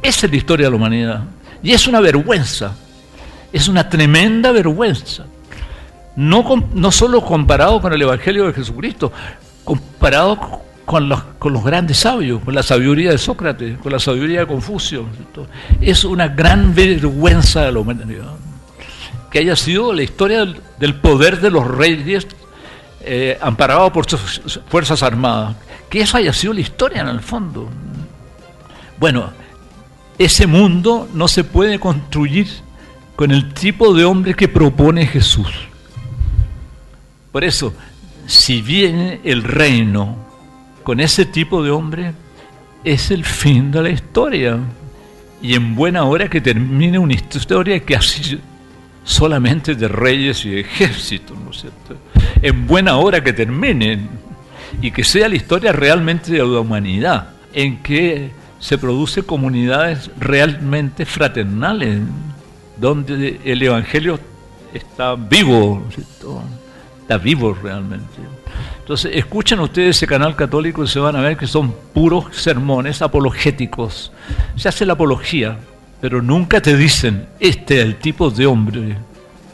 Esa 0.02 0.26
es 0.26 0.32
la 0.32 0.36
historia 0.36 0.66
de 0.66 0.70
la 0.70 0.76
humanidad. 0.76 1.22
Y 1.62 1.70
es 1.70 1.86
una 1.86 2.00
vergüenza, 2.00 2.74
es 3.52 3.68
una 3.68 3.88
tremenda 3.88 4.50
vergüenza. 4.50 5.24
No, 6.16 6.68
no 6.74 6.90
solo 6.90 7.24
comparado 7.24 7.80
con 7.80 7.92
el 7.92 8.02
Evangelio 8.02 8.46
de 8.46 8.54
Jesucristo, 8.54 9.12
comparado 9.62 10.62
con 10.84 11.08
los, 11.08 11.22
con 11.38 11.52
los 11.52 11.62
grandes 11.62 11.98
sabios, 11.98 12.42
con 12.42 12.56
la 12.56 12.64
sabiduría 12.64 13.12
de 13.12 13.18
Sócrates, 13.18 13.78
con 13.78 13.92
la 13.92 14.00
sabiduría 14.00 14.40
de 14.40 14.46
Confucio. 14.48 15.06
Es 15.80 16.04
una 16.04 16.26
gran 16.26 16.74
vergüenza 16.74 17.62
de 17.62 17.70
la 17.72 17.78
humanidad 17.78 18.34
que 19.34 19.40
haya 19.40 19.56
sido 19.56 19.92
la 19.92 20.04
historia 20.04 20.46
del, 20.78 20.94
poder 21.00 21.40
de 21.40 21.50
los 21.50 21.66
reyes 21.66 22.24
eh, 23.00 23.36
amparado 23.40 23.92
por 23.92 24.08
sus 24.08 24.60
fuerzas 24.68 25.02
armadas. 25.02 25.56
Que 25.90 26.02
eso 26.02 26.18
haya 26.18 26.32
sido 26.32 26.52
la 26.52 26.60
historia 26.60 27.00
en 27.00 27.08
el 27.08 27.18
fondo. 27.18 27.68
Bueno, 28.96 29.32
ese 30.18 30.46
mundo 30.46 31.08
no 31.12 31.26
se 31.26 31.42
puede 31.42 31.80
construir 31.80 32.46
con 33.16 33.32
el 33.32 33.52
tipo 33.54 33.92
de 33.92 34.04
hombre 34.04 34.34
que 34.34 34.46
propone 34.46 35.04
Jesús. 35.04 35.48
Por 37.32 37.42
eso, 37.42 37.74
si 38.26 38.62
viene 38.62 39.18
el 39.24 39.42
reino 39.42 40.16
con 40.84 41.00
ese 41.00 41.26
tipo 41.26 41.64
de 41.64 41.72
hombre, 41.72 42.12
es 42.84 43.10
el 43.10 43.24
fin 43.24 43.72
de 43.72 43.82
la 43.82 43.90
historia. 43.90 44.60
Y 45.42 45.56
en 45.56 45.74
buena 45.74 46.04
hora 46.04 46.30
que 46.30 46.40
termine 46.40 47.00
una 47.00 47.14
historia 47.14 47.80
que 47.80 47.96
así 47.96 48.38
solamente 49.04 49.74
de 49.74 49.86
reyes 49.86 50.44
y 50.44 50.58
ejércitos, 50.58 51.38
¿no 51.38 51.50
es 51.50 51.60
cierto? 51.60 51.96
En 52.42 52.66
buena 52.66 52.96
hora 52.96 53.22
que 53.22 53.32
terminen 53.32 54.08
y 54.82 54.90
que 54.90 55.04
sea 55.04 55.28
la 55.28 55.36
historia 55.36 55.72
realmente 55.72 56.32
de 56.32 56.38
la 56.38 56.60
humanidad, 56.60 57.28
en 57.52 57.82
que 57.82 58.32
se 58.58 58.78
produce 58.78 59.22
comunidades 59.22 60.10
realmente 60.18 61.04
fraternales, 61.04 62.00
donde 62.78 63.40
el 63.44 63.62
Evangelio 63.62 64.18
está 64.72 65.14
vivo, 65.14 65.82
¿no 65.82 65.88
es 65.90 65.94
cierto? 65.94 66.42
está 67.04 67.18
vivo 67.18 67.54
realmente. 67.62 68.14
Entonces, 68.78 69.12
escuchen 69.14 69.60
ustedes 69.60 69.96
ese 69.96 70.06
canal 70.06 70.34
católico 70.34 70.82
y 70.82 70.88
se 70.88 70.98
van 70.98 71.16
a 71.16 71.20
ver 71.20 71.36
que 71.36 71.46
son 71.46 71.74
puros 71.92 72.34
sermones 72.34 73.02
apologéticos. 73.02 74.10
Se 74.56 74.68
hace 74.68 74.86
la 74.86 74.94
apología, 74.94 75.58
pero 76.04 76.20
nunca 76.20 76.60
te 76.60 76.76
dicen, 76.76 77.24
este 77.40 77.78
es 77.80 77.86
el 77.86 77.96
tipo 77.96 78.28
de 78.30 78.44
hombre 78.44 78.98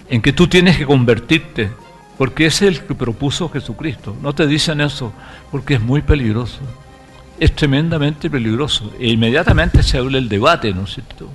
en 0.08 0.20
que 0.20 0.32
tú 0.32 0.48
tienes 0.48 0.76
que 0.76 0.84
convertirte, 0.84 1.70
porque 2.18 2.46
es 2.46 2.60
el 2.60 2.80
que 2.80 2.96
propuso 2.96 3.48
Jesucristo. 3.48 4.16
No 4.20 4.34
te 4.34 4.48
dicen 4.48 4.80
eso, 4.80 5.12
porque 5.52 5.74
es 5.74 5.80
muy 5.80 6.02
peligroso. 6.02 6.58
Es 7.38 7.54
tremendamente 7.54 8.28
peligroso. 8.28 8.92
E 8.98 9.10
inmediatamente 9.10 9.84
se 9.84 9.98
habla 9.98 10.18
el 10.18 10.28
debate, 10.28 10.74
¿no 10.74 10.86
es 10.86 10.94
cierto? 10.94 11.28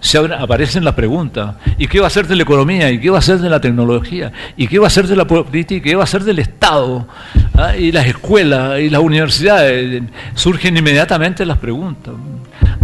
Se 0.00 0.16
aparecen 0.16 0.82
las 0.82 0.94
preguntas. 0.94 1.56
¿Y 1.76 1.86
qué 1.86 2.00
va 2.00 2.06
a 2.06 2.08
hacer 2.08 2.26
de 2.26 2.34
la 2.34 2.44
economía? 2.44 2.90
¿Y 2.90 2.98
qué 2.98 3.10
va 3.10 3.16
a 3.16 3.18
hacer 3.18 3.40
de 3.40 3.50
la 3.50 3.60
tecnología? 3.60 4.32
¿Y 4.56 4.66
qué 4.66 4.78
va 4.78 4.86
a 4.86 4.88
hacer 4.88 5.06
de 5.06 5.16
la 5.16 5.26
política? 5.26 5.74
¿Y 5.74 5.80
qué 5.82 5.94
va 5.94 6.00
a 6.00 6.04
hacer 6.04 6.24
del 6.24 6.38
Estado? 6.38 7.06
¿Ah? 7.52 7.76
Y 7.76 7.92
las 7.92 8.06
escuelas 8.06 8.80
y 8.80 8.88
las 8.88 9.02
universidades. 9.02 10.04
Surgen 10.34 10.74
inmediatamente 10.74 11.44
las 11.44 11.58
preguntas. 11.58 12.14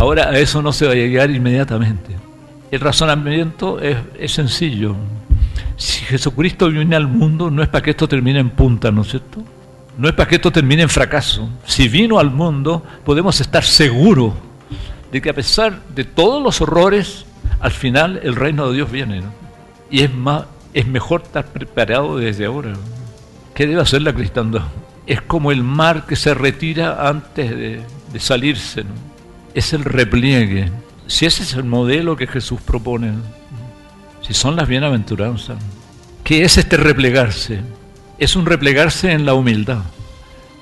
Ahora 0.01 0.31
a 0.31 0.39
eso 0.39 0.63
no 0.63 0.73
se 0.73 0.87
va 0.87 0.93
a 0.93 0.95
llegar 0.95 1.31
inmediatamente. 1.31 2.17
El 2.71 2.81
razonamiento 2.81 3.79
es, 3.81 4.33
sencillo. 4.33 4.97
Si 5.77 6.07
Jesucristo 6.07 6.71
viene 6.71 6.97
al 6.97 7.07
mundo, 7.07 7.51
no 7.51 7.63
es 7.63 7.69
para 7.69 7.83
que 7.83 7.91
esto 7.91 8.09
termine 8.09 8.39
en 8.39 8.49
punta, 8.49 8.91
¿no 8.91 9.03
es 9.03 9.09
cierto? 9.09 9.43
No 9.99 10.09
es 10.09 10.15
para 10.15 10.27
que 10.27 10.37
esto 10.37 10.51
termine 10.51 10.81
en 10.85 10.89
fracaso. 10.89 11.51
Si 11.67 11.87
vino 11.87 12.19
al 12.19 12.31
mundo, 12.31 12.83
podemos 13.05 13.43
estar 13.43 13.63
seguros 13.63 14.33
de 15.13 15.21
que 15.21 15.29
a 15.29 15.35
pesar 15.35 15.83
de 15.95 16.05
todos 16.05 16.43
los 16.43 16.63
horrores, 16.63 17.27
al 17.61 17.73
final 17.73 18.21
el 18.23 18.37
reino 18.37 18.71
de 18.71 18.77
Dios 18.77 18.91
viene. 18.91 19.21
Y 19.91 20.01
es, 20.01 20.15
más, 20.15 20.45
es 20.73 20.87
mejor 20.87 21.25
estar 21.25 21.45
preparado 21.45 22.17
desde 22.17 22.47
ahora. 22.47 22.73
¿Qué 23.53 23.67
debe 23.67 23.83
hacer 23.83 24.01
la 24.01 24.15
cristiandad? 24.15 24.63
Es 25.07 25.21
como 25.21 25.53
el 25.53 25.63
mar 25.63 26.07
que 26.07 26.17
se 26.17 26.33
retira 26.33 27.07
antes 27.07 27.51
de, 27.51 27.83
de 28.15 28.19
salirse. 28.19 28.85
¿no? 28.85 29.10
Es 29.55 29.73
el 29.73 29.85
repliegue. 29.85 30.71
Si 31.07 31.27
ese 31.27 31.43
es 31.43 31.55
el 31.55 31.65
modelo 31.65 32.17
que 32.17 32.27
Jesús 32.27 32.61
propone, 32.61 33.13
si 34.27 34.35
son 34.35 34.57
las 34.57 34.69
bienaventuranzas, 34.69 35.59
¿qué 36.23 36.45
es 36.45 36.57
este 36.57 36.77
replegarse? 36.77 37.61
Es 38.19 38.37
un 38.37 38.47
replegarse 38.47 39.13
en 39.13 39.27
la 39.27 39.35
humildad, 39.35 39.83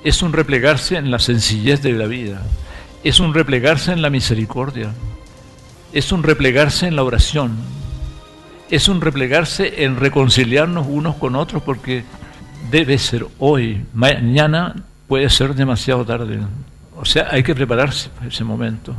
es 0.05 0.23
un 0.23 0.33
replegarse 0.33 0.97
en 0.97 1.11
la 1.11 1.19
sencillez 1.19 1.83
de 1.83 1.93
la 1.93 2.07
vida, 2.07 2.43
es 3.05 3.21
un 3.21 3.35
replegarse 3.35 3.93
en 3.93 4.01
la 4.01 4.11
misericordia, 4.11 4.93
es 5.93 6.13
un 6.13 6.23
replegarse 6.23 6.87
en 6.87 6.97
la 6.97 7.03
oración, 7.03 7.57
es 8.71 8.89
un 8.89 9.01
replegarse 9.01 9.85
en 9.85 9.97
reconciliarnos 9.97 10.87
unos 10.89 11.17
con 11.17 11.37
otros 11.37 11.63
porque 11.63 12.05
debe 12.71 12.99
ser 12.99 13.27
hoy, 13.39 13.85
mañana 13.93 14.77
puede 15.09 15.29
ser 15.31 15.55
demasiado 15.55 16.05
tarde. 16.05 16.41
O 17.01 17.05
sea, 17.05 17.29
hay 17.31 17.43
que 17.43 17.55
prepararse 17.55 18.09
para 18.11 18.29
ese 18.29 18.45
momento. 18.45 18.95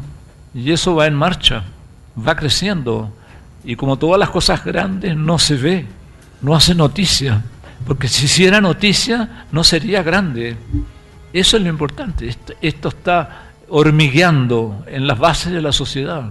Y 0.53 0.71
eso 0.71 0.95
va 0.95 1.07
en 1.07 1.15
marcha, 1.15 1.63
va 2.15 2.35
creciendo. 2.35 3.13
Y 3.63 3.75
como 3.75 3.97
todas 3.97 4.17
las 4.17 4.29
cosas 4.29 4.63
grandes, 4.63 5.15
no 5.15 5.37
se 5.37 5.55
ve, 5.55 5.85
no 6.41 6.55
hace 6.55 6.73
noticia. 6.73 7.43
Porque 7.85 8.07
si 8.07 8.25
hiciera 8.25 8.61
noticia, 8.61 9.45
no 9.51 9.63
sería 9.63 10.01
grande. 10.01 10.55
Eso 11.33 11.57
es 11.57 11.63
lo 11.63 11.69
importante. 11.69 12.35
Esto, 12.61 12.89
está 12.89 13.43
hormigueando 13.67 14.83
en 14.87 15.05
las 15.05 15.19
bases 15.19 15.51
de 15.51 15.61
la 15.61 15.71
sociedad. 15.71 16.29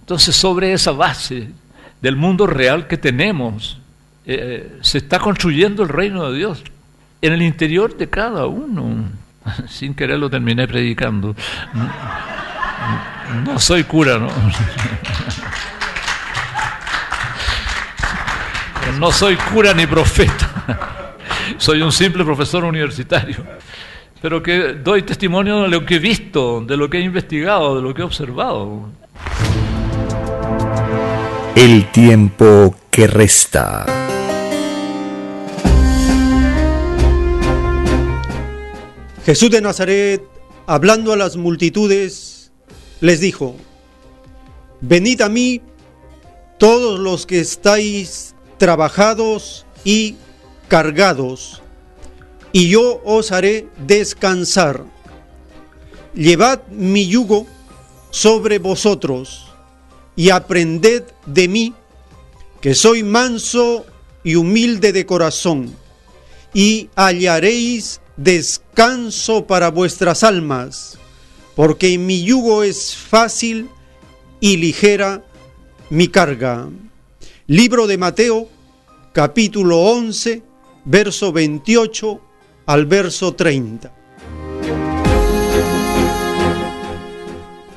Entonces, 0.00 0.34
sobre 0.34 0.72
esa 0.72 0.92
base 0.92 1.50
del 2.00 2.16
mundo 2.16 2.46
real 2.46 2.88
que 2.88 2.96
tenemos, 2.96 3.78
eh, 4.24 4.78
se 4.80 4.98
está 4.98 5.18
construyendo 5.18 5.82
el 5.82 5.88
reino 5.88 6.30
de 6.30 6.38
Dios 6.38 6.62
en 7.20 7.32
el 7.32 7.42
interior 7.42 7.96
de 7.96 8.08
cada 8.08 8.46
uno. 8.46 9.04
Sin 9.68 9.94
querer 9.94 10.18
lo 10.18 10.30
terminé 10.30 10.66
predicando. 10.66 11.34
No, 13.44 13.58
soy 13.58 13.84
cura, 13.84 14.18
¿no? 14.18 14.28
No 18.98 19.10
soy 19.10 19.36
cura 19.36 19.72
ni 19.74 19.86
profeta. 19.86 21.14
Soy 21.58 21.82
un 21.82 21.92
simple 21.92 22.24
profesor 22.24 22.64
universitario. 22.64 23.36
Pero 24.20 24.42
que 24.42 24.74
doy 24.74 25.02
testimonio 25.02 25.62
de 25.62 25.68
lo 25.68 25.84
que 25.84 25.96
he 25.96 25.98
visto, 25.98 26.60
de 26.60 26.76
lo 26.76 26.88
que 26.88 26.98
he 26.98 27.00
investigado, 27.00 27.76
de 27.76 27.82
lo 27.82 27.94
que 27.94 28.02
he 28.02 28.04
observado. 28.04 28.90
El 31.56 31.90
tiempo 31.90 32.76
que 32.90 33.06
resta. 33.06 34.01
Jesús 39.24 39.50
de 39.50 39.60
Nazaret, 39.60 40.20
hablando 40.66 41.12
a 41.12 41.16
las 41.16 41.36
multitudes, 41.36 42.50
les 43.00 43.20
dijo, 43.20 43.54
venid 44.80 45.20
a 45.20 45.28
mí 45.28 45.60
todos 46.58 46.98
los 46.98 47.24
que 47.24 47.38
estáis 47.38 48.34
trabajados 48.58 49.64
y 49.84 50.16
cargados, 50.66 51.62
y 52.50 52.68
yo 52.68 53.00
os 53.04 53.30
haré 53.30 53.68
descansar. 53.86 54.84
Llevad 56.14 56.66
mi 56.68 57.06
yugo 57.06 57.46
sobre 58.10 58.58
vosotros 58.58 59.46
y 60.16 60.30
aprended 60.30 61.04
de 61.26 61.46
mí, 61.46 61.74
que 62.60 62.74
soy 62.74 63.04
manso 63.04 63.86
y 64.24 64.34
humilde 64.34 64.92
de 64.92 65.06
corazón, 65.06 65.72
y 66.52 66.90
hallaréis 66.96 68.00
descanso 68.22 69.46
para 69.46 69.70
vuestras 69.70 70.22
almas, 70.22 70.98
porque 71.56 71.98
mi 71.98 72.22
yugo 72.22 72.62
es 72.62 72.94
fácil 72.94 73.68
y 74.40 74.56
ligera 74.56 75.24
mi 75.90 76.08
carga. 76.08 76.68
Libro 77.46 77.86
de 77.86 77.98
Mateo, 77.98 78.48
capítulo 79.12 79.80
11, 79.82 80.42
verso 80.84 81.32
28 81.32 82.20
al 82.66 82.86
verso 82.86 83.34
30. 83.34 83.92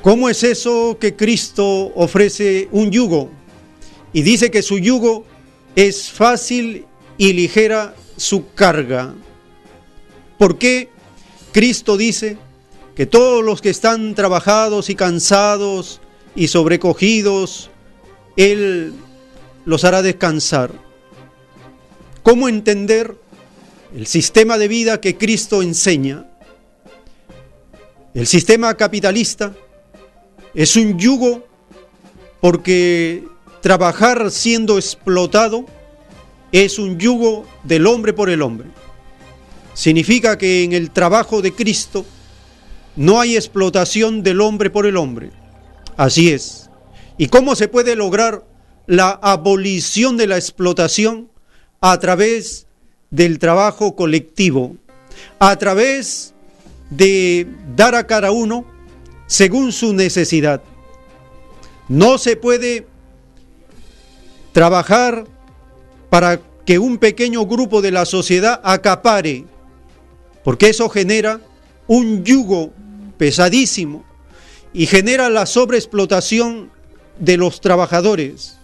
¿Cómo 0.02 0.28
es 0.28 0.44
eso 0.44 0.96
que 1.00 1.16
Cristo 1.16 1.92
ofrece 1.96 2.68
un 2.70 2.92
yugo? 2.92 3.30
Y 4.12 4.22
dice 4.22 4.52
que 4.52 4.62
su 4.62 4.78
yugo 4.78 5.24
es 5.74 6.10
fácil 6.10 6.86
y 7.18 7.32
ligera 7.32 7.96
su 8.16 8.52
carga. 8.54 9.14
¿Por 10.38 10.58
qué 10.58 10.90
Cristo 11.52 11.96
dice 11.96 12.38
que 12.94 13.06
todos 13.06 13.44
los 13.44 13.60
que 13.60 13.70
están 13.70 14.14
trabajados 14.14 14.90
y 14.90 14.94
cansados 14.94 16.00
y 16.34 16.48
sobrecogidos, 16.48 17.70
Él 18.36 18.92
los 19.64 19.84
hará 19.84 20.02
descansar? 20.02 20.70
¿Cómo 22.22 22.48
entender 22.48 23.16
el 23.94 24.06
sistema 24.06 24.58
de 24.58 24.68
vida 24.68 25.00
que 25.00 25.16
Cristo 25.16 25.62
enseña, 25.62 26.26
el 28.14 28.26
sistema 28.26 28.74
capitalista, 28.74 29.54
es 30.54 30.76
un 30.76 30.98
yugo 30.98 31.46
porque 32.40 33.24
trabajar 33.60 34.30
siendo 34.30 34.78
explotado 34.78 35.66
es 36.52 36.78
un 36.78 36.98
yugo 36.98 37.44
del 37.64 37.86
hombre 37.86 38.12
por 38.12 38.30
el 38.30 38.42
hombre. 38.42 38.68
Significa 39.76 40.38
que 40.38 40.64
en 40.64 40.72
el 40.72 40.90
trabajo 40.90 41.42
de 41.42 41.52
Cristo 41.52 42.06
no 42.96 43.20
hay 43.20 43.36
explotación 43.36 44.22
del 44.22 44.40
hombre 44.40 44.70
por 44.70 44.86
el 44.86 44.96
hombre. 44.96 45.32
Así 45.98 46.30
es. 46.30 46.70
¿Y 47.18 47.28
cómo 47.28 47.54
se 47.54 47.68
puede 47.68 47.94
lograr 47.94 48.42
la 48.86 49.10
abolición 49.10 50.16
de 50.16 50.28
la 50.28 50.36
explotación? 50.36 51.28
A 51.82 52.00
través 52.00 52.66
del 53.10 53.38
trabajo 53.38 53.94
colectivo, 53.94 54.76
a 55.38 55.56
través 55.56 56.32
de 56.88 57.46
dar 57.76 57.94
a 57.94 58.06
cada 58.06 58.30
uno 58.30 58.64
según 59.26 59.72
su 59.72 59.92
necesidad. 59.92 60.62
No 61.90 62.16
se 62.16 62.36
puede 62.36 62.86
trabajar 64.52 65.26
para 66.08 66.40
que 66.64 66.78
un 66.78 66.96
pequeño 66.96 67.44
grupo 67.44 67.82
de 67.82 67.90
la 67.90 68.06
sociedad 68.06 68.58
acapare, 68.64 69.44
porque 70.46 70.68
eso 70.68 70.88
genera 70.88 71.40
un 71.88 72.22
yugo 72.22 72.72
pesadísimo 73.18 74.04
y 74.72 74.86
genera 74.86 75.28
la 75.28 75.44
sobreexplotación 75.44 76.70
de 77.18 77.36
los 77.36 77.60
trabajadores. 77.60 78.56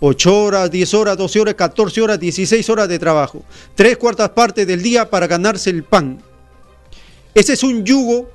8 0.00 0.42
horas, 0.44 0.70
10 0.70 0.94
horas, 0.94 1.18
12 1.18 1.40
horas, 1.40 1.54
14 1.56 2.00
horas, 2.00 2.18
16 2.18 2.70
horas 2.70 2.88
de 2.88 2.98
trabajo. 2.98 3.44
Tres 3.74 3.98
cuartas 3.98 4.30
partes 4.30 4.66
del 4.66 4.82
día 4.82 5.10
para 5.10 5.26
ganarse 5.26 5.68
el 5.68 5.84
pan. 5.84 6.22
Ese 7.34 7.52
es 7.52 7.62
un 7.62 7.84
yugo, 7.84 8.30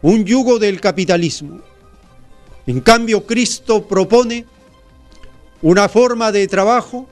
un 0.00 0.24
yugo 0.24 0.60
del 0.60 0.80
capitalismo. 0.80 1.60
En 2.68 2.80
cambio, 2.80 3.26
Cristo 3.26 3.88
propone 3.88 4.46
una 5.60 5.88
forma 5.88 6.30
de 6.30 6.46
trabajo 6.46 7.08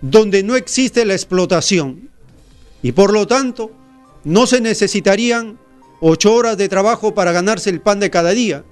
donde 0.00 0.44
no 0.44 0.54
existe 0.54 1.04
la 1.04 1.14
explotación 1.14 2.13
y 2.84 2.92
por 2.92 3.14
lo 3.14 3.26
tanto 3.26 3.72
no 4.24 4.46
se 4.46 4.60
necesitarían 4.60 5.58
ocho 6.00 6.34
horas 6.34 6.58
de 6.58 6.68
trabajo 6.68 7.14
para 7.14 7.32
ganarse 7.32 7.70
el 7.70 7.80
pan 7.80 7.98
de 7.98 8.10
cada 8.10 8.32
día, 8.32 8.62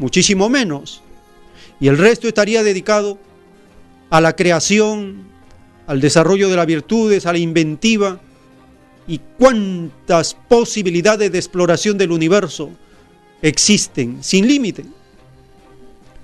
muchísimo 0.00 0.48
menos. 0.48 1.00
Y 1.78 1.86
el 1.86 1.96
resto 1.96 2.26
estaría 2.26 2.64
dedicado 2.64 3.18
a 4.10 4.20
la 4.20 4.34
creación, 4.34 5.28
al 5.86 6.00
desarrollo 6.00 6.48
de 6.48 6.56
las 6.56 6.66
virtudes, 6.66 7.24
a 7.24 7.32
la 7.32 7.38
inventiva 7.38 8.20
y 9.06 9.20
cuántas 9.38 10.34
posibilidades 10.34 11.30
de 11.30 11.38
exploración 11.38 11.96
del 11.96 12.10
universo 12.10 12.70
existen 13.42 14.24
sin 14.24 14.48
límite. 14.48 14.84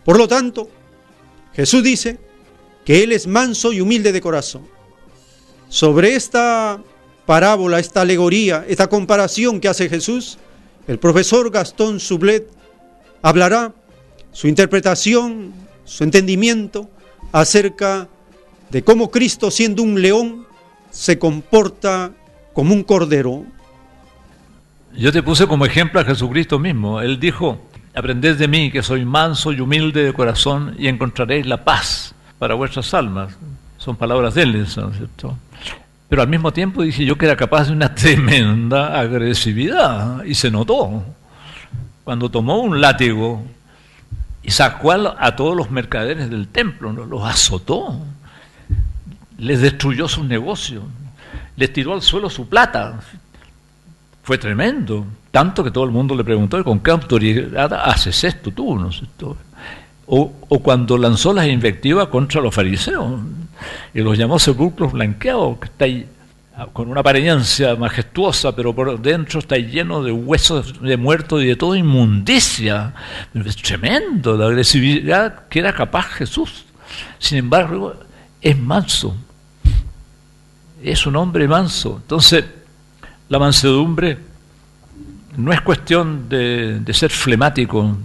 Por 0.05 0.19
lo 0.19 0.27
tanto, 0.27 0.69
Jesús 1.55 1.85
dice, 1.85 2.19
que 2.85 3.05
Él 3.05 3.13
es 3.13 3.29
manso 3.29 3.73
y 3.73 3.81
humilde 3.81 4.11
de 4.11 4.21
corazón. 4.21 4.67
Sobre 5.69 6.17
esta 6.17 6.83
parábola, 7.29 7.79
esta 7.79 8.01
alegoría, 8.01 8.65
esta 8.69 8.87
comparación 8.87 9.61
que 9.61 9.69
hace 9.69 9.91
Jesús, 9.91 10.39
el 10.87 10.99
profesor 10.99 11.51
Gastón 11.51 12.01
Sublet 12.01 12.49
hablará 13.21 13.75
su 14.33 14.49
interpretación, 14.49 15.53
su 15.85 16.05
entendimiento 16.05 16.89
acerca 17.31 18.09
de 18.71 18.83
cómo 18.83 19.11
Cristo, 19.11 19.51
siendo 19.51 19.83
un 19.83 20.01
león, 20.01 20.47
se 20.91 21.19
comporta 21.19 22.13
como 22.55 22.73
un 22.73 22.83
cordero. 22.83 23.45
Yo 24.97 25.13
te 25.13 25.23
puse 25.23 25.47
como 25.47 25.67
ejemplo 25.67 26.01
a 26.01 26.05
Jesucristo 26.05 26.59
mismo. 26.59 27.03
Él 27.03 27.21
dijo, 27.21 27.59
aprended 27.95 28.39
de 28.39 28.49
mí 28.49 28.73
que 28.73 28.83
soy 28.83 29.05
manso 29.05 29.53
y 29.53 29.61
humilde 29.61 30.03
de 30.03 30.15
corazón 30.15 30.77
y 30.79 30.89
encontraréis 30.89 31.45
la 31.45 31.63
paz 31.63 32.15
para 32.39 32.55
vuestras 32.55 32.95
almas. 32.95 33.37
Son 33.77 33.97
palabras 33.97 34.33
de 34.33 34.45
él, 34.45 34.53
¿no 34.55 34.63
es 34.63 34.97
cierto? 34.97 35.37
Pero 36.09 36.23
al 36.23 36.29
mismo 36.29 36.53
tiempo 36.53 36.83
dije 36.83 37.05
yo 37.05 37.19
que 37.19 37.27
era 37.27 37.37
capaz 37.37 37.67
de 37.67 37.73
una 37.73 37.95
tremenda 37.95 38.99
agresividad 38.99 40.25
y 40.25 40.35
se 40.35 40.51
notó 40.51 41.05
cuando 42.09 42.31
tomó 42.31 42.61
un 42.61 42.81
látigo 42.81 43.43
y 44.43 44.51
sacó 44.51 44.93
a 44.93 45.37
todos 45.37 45.55
los 45.55 45.71
mercaderes 45.71 46.31
del 46.31 46.49
templo, 46.49 46.91
los 46.91 47.23
azotó, 47.23 48.01
les 49.37 49.61
destruyó 49.61 50.09
sus 50.09 50.25
negocios, 50.25 50.85
les 51.57 51.71
tiró 51.71 51.93
al 51.93 52.01
suelo 52.01 52.31
su 52.31 52.49
plata. 52.49 52.99
Fue 54.23 54.39
tremendo, 54.39 55.07
tanto 55.31 55.63
que 55.63 55.71
todo 55.71 55.85
el 55.85 55.91
mundo 55.91 56.15
le 56.15 56.25
preguntó, 56.25 56.65
¿con 56.65 56.81
qué 56.81 56.93
autoridad 56.93 57.75
haces 57.75 58.25
esto 58.25 58.51
tú? 58.51 58.79
¿no 58.79 58.91
cierto? 58.91 59.37
o, 60.07 60.31
cuando 60.63 60.97
lanzó 60.97 61.35
las 61.35 61.47
invectivas 61.47 62.09
contra 62.09 62.41
los 62.41 62.55
fariseos 62.55 63.21
y 63.95 64.01
los 64.01 64.17
llamó 64.17 64.39
sepulcros 64.39 64.93
blanqueados, 64.93 65.59
que 65.59 65.67
está 65.67 65.85
ahí, 65.85 66.07
ah, 66.57 66.69
con 66.73 66.89
una 66.89 67.01
apariencia 67.01 67.77
majestuosa, 67.77 68.55
pero 68.55 68.75
por 68.75 69.01
dentro 69.01 69.41
está 69.41 69.57
lleno 69.57 70.03
de 70.03 70.13
huesos 70.13 70.81
de 70.81 70.97
muertos 70.97 71.43
y 71.43 71.47
de 71.47 71.57
toda 71.57 71.79
inmundicia. 71.79 72.95
Es 73.35 73.57
tremendo 73.57 74.37
la 74.37 74.47
agresividad 74.47 75.49
que 75.49 75.61
era 75.61 75.73
capaz 75.73 76.07
Jesús. 76.09 76.65
Sin 77.19 77.39
embargo, 77.39 77.95
es 78.41 78.59
manso. 78.59 79.17
Es 80.83 81.07
un 81.07 81.17
hombre 81.17 81.49
manso. 81.49 81.99
Entonces, 82.03 82.45
la 83.29 83.39
mansedumbre 83.39 84.19
no 85.37 85.53
es 85.53 85.61
cuestión 85.61 86.29
de, 86.29 86.81
de 86.81 86.95
ser 86.95 87.11
flemático, 87.11 87.97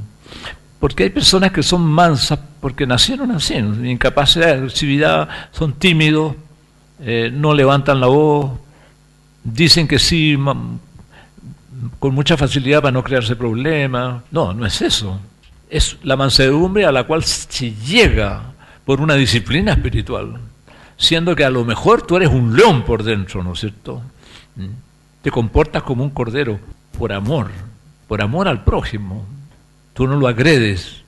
porque 0.84 1.04
hay 1.04 1.12
personas 1.12 1.54
que 1.54 1.64
son 1.64 1.82
mansas 1.86 2.38
porque 2.60 2.86
nacieron 2.86 3.32
así, 3.32 3.54
incapaces 3.54 4.44
de 4.44 4.52
agresividad, 4.52 5.30
son 5.54 5.72
tímidos, 5.72 6.36
eh, 7.00 7.32
no 7.34 7.54
levantan 7.54 8.02
la 8.02 8.08
voz, 8.08 8.52
dicen 9.46 9.88
que 9.88 9.98
sí 9.98 10.38
con 12.00 12.14
mucha 12.14 12.36
facilidad 12.36 12.82
para 12.82 12.92
no 12.92 13.02
crearse 13.02 13.38
problemas. 13.38 14.24
No, 14.30 14.54
no 14.54 14.66
es 14.66 14.82
eso. 14.82 15.22
Es 15.70 16.00
la 16.04 16.18
mansedumbre 16.18 16.86
a 16.86 16.92
la 16.92 17.06
cual 17.06 17.24
se 17.24 17.72
llega 17.72 18.42
por 18.84 19.00
una 19.00 19.16
disciplina 19.16 19.72
espiritual, 19.72 20.38
siendo 20.98 21.34
que 21.34 21.46
a 21.46 21.50
lo 21.50 21.64
mejor 21.64 22.02
tú 22.02 22.18
eres 22.18 22.28
un 22.28 22.58
león 22.58 22.84
por 22.84 23.04
dentro, 23.04 23.42
¿no 23.42 23.54
es 23.54 23.62
cierto? 23.62 24.02
¿Mm? 24.58 24.66
Te 25.22 25.32
comportas 25.32 25.84
como 25.84 26.04
un 26.04 26.10
cordero 26.10 26.60
por 27.00 27.14
amor, 27.14 27.52
por 28.10 28.22
amor 28.22 28.50
al 28.50 28.66
prójimo 28.66 29.26
tú 29.94 30.08
no 30.08 30.16
lo 30.18 30.28
agredes, 30.28 31.04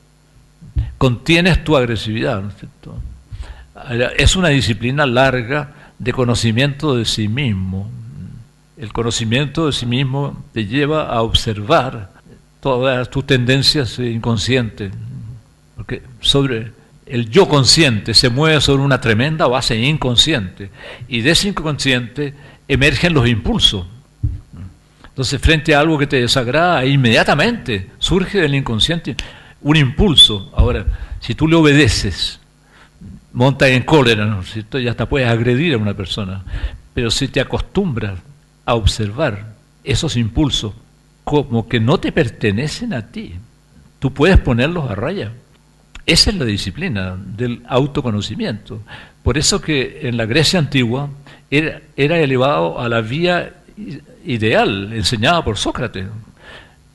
contienes 0.97 1.63
tu 1.63 1.75
agresividad. 1.75 2.41
¿no 2.41 2.49
es, 2.49 2.55
cierto? 2.55 2.99
es 4.17 4.36
una 4.36 4.49
disciplina 4.49 5.05
larga 5.05 5.73
de 5.99 6.13
conocimiento 6.13 6.95
de 6.95 7.05
sí 7.05 7.27
mismo. 7.27 7.89
El 8.77 8.91
conocimiento 8.91 9.67
de 9.67 9.73
sí 9.73 9.86
mismo 9.86 10.43
te 10.53 10.65
lleva 10.65 11.07
a 11.07 11.21
observar 11.21 12.11
todas 12.59 13.09
tus 13.09 13.25
tendencias 13.25 13.99
inconscientes, 13.99 14.91
porque 15.75 16.01
sobre 16.19 16.71
el 17.05 17.29
yo 17.29 17.47
consciente 17.47 18.13
se 18.13 18.29
mueve 18.29 18.59
sobre 18.61 18.81
una 18.83 18.99
tremenda 18.99 19.47
base 19.47 19.77
inconsciente 19.77 20.71
y 21.07 21.21
de 21.21 21.31
ese 21.31 21.49
inconsciente 21.49 22.33
emergen 22.67 23.13
los 23.13 23.27
impulsos 23.27 23.86
entonces, 25.16 25.39
frente 25.39 25.74
a 25.74 25.80
algo 25.80 25.97
que 25.97 26.07
te 26.07 26.20
desagrada, 26.20 26.86
inmediatamente 26.86 27.89
surge 27.99 28.38
del 28.38 28.53
inconsciente 28.53 29.16
un 29.61 29.78
impulso. 29.78 30.51
Ahora, 30.53 30.86
si 31.22 31.34
tú 31.36 31.47
le 31.47 31.55
obedeces, 31.55 32.41
monta 33.32 33.70
en 33.70 33.84
cólera, 33.84 34.26
¿no 34.26 34.41
es 34.41 34.51
cierto? 34.51 34.78
Y 34.78 34.89
hasta 34.89 35.07
puedes 35.07 35.30
agredir 35.30 35.74
a 35.74 35.78
una 35.78 35.93
persona. 35.93 36.43
Pero 36.93 37.09
si 37.11 37.30
te 37.30 37.39
acostumbras 37.39 38.20
a 38.66 38.76
observar 38.76 39.53
esos 39.86 40.18
impulsos 40.18 40.74
como 41.24 41.70
que 41.70 41.80
no 41.80 41.97
te 41.97 42.11
pertenecen 42.11 42.93
a 42.93 43.07
ti, 43.07 43.36
tú 43.99 44.11
puedes 44.11 44.38
ponerlos 44.38 44.91
a 44.91 44.95
raya. 44.95 45.32
Esa 46.05 46.30
es 46.30 46.36
la 46.36 46.43
disciplina 46.43 47.16
del 47.18 47.63
autoconocimiento. 47.70 48.82
Por 49.24 49.38
eso 49.38 49.61
que 49.61 50.09
en 50.09 50.18
la 50.18 50.26
Grecia 50.26 50.59
antigua 50.59 51.09
era, 51.49 51.80
era 51.95 52.20
elevado 52.20 52.82
a 52.82 52.89
la 52.89 52.99
vía 52.99 53.53
ideal 54.26 54.93
enseñada 54.93 55.43
por 55.43 55.57
Sócrates. 55.57 56.05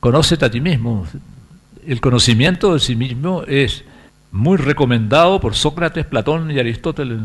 Conócete 0.01 0.45
a 0.45 0.51
ti 0.51 0.61
mismo. 0.61 1.07
El 1.87 2.01
conocimiento 2.01 2.75
de 2.75 2.81
sí 2.81 2.97
mismo 2.97 3.43
es 3.47 3.85
muy 4.33 4.57
recomendado 4.57 5.41
por 5.41 5.55
Sócrates, 5.55 6.07
Platón 6.07 6.51
y 6.51 6.59
Aristóteles. 6.59 7.19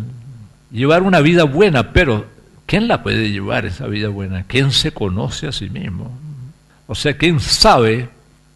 Llevar 0.72 1.04
una 1.04 1.22
vida 1.22 1.44
buena, 1.44 1.94
pero 1.94 2.26
¿quién 2.66 2.88
la 2.88 3.04
puede 3.04 3.32
llevar 3.32 3.66
esa 3.66 3.88
vida 3.88 4.10
buena? 4.10 4.44
¿Quién 4.48 4.72
se 4.72 4.92
conoce 4.92 5.48
a 5.48 5.52
sí 5.52 5.70
mismo? 5.70 6.18
O 6.88 6.96
sea, 6.96 7.18
¿quién 7.18 7.40
sabe 7.40 8.10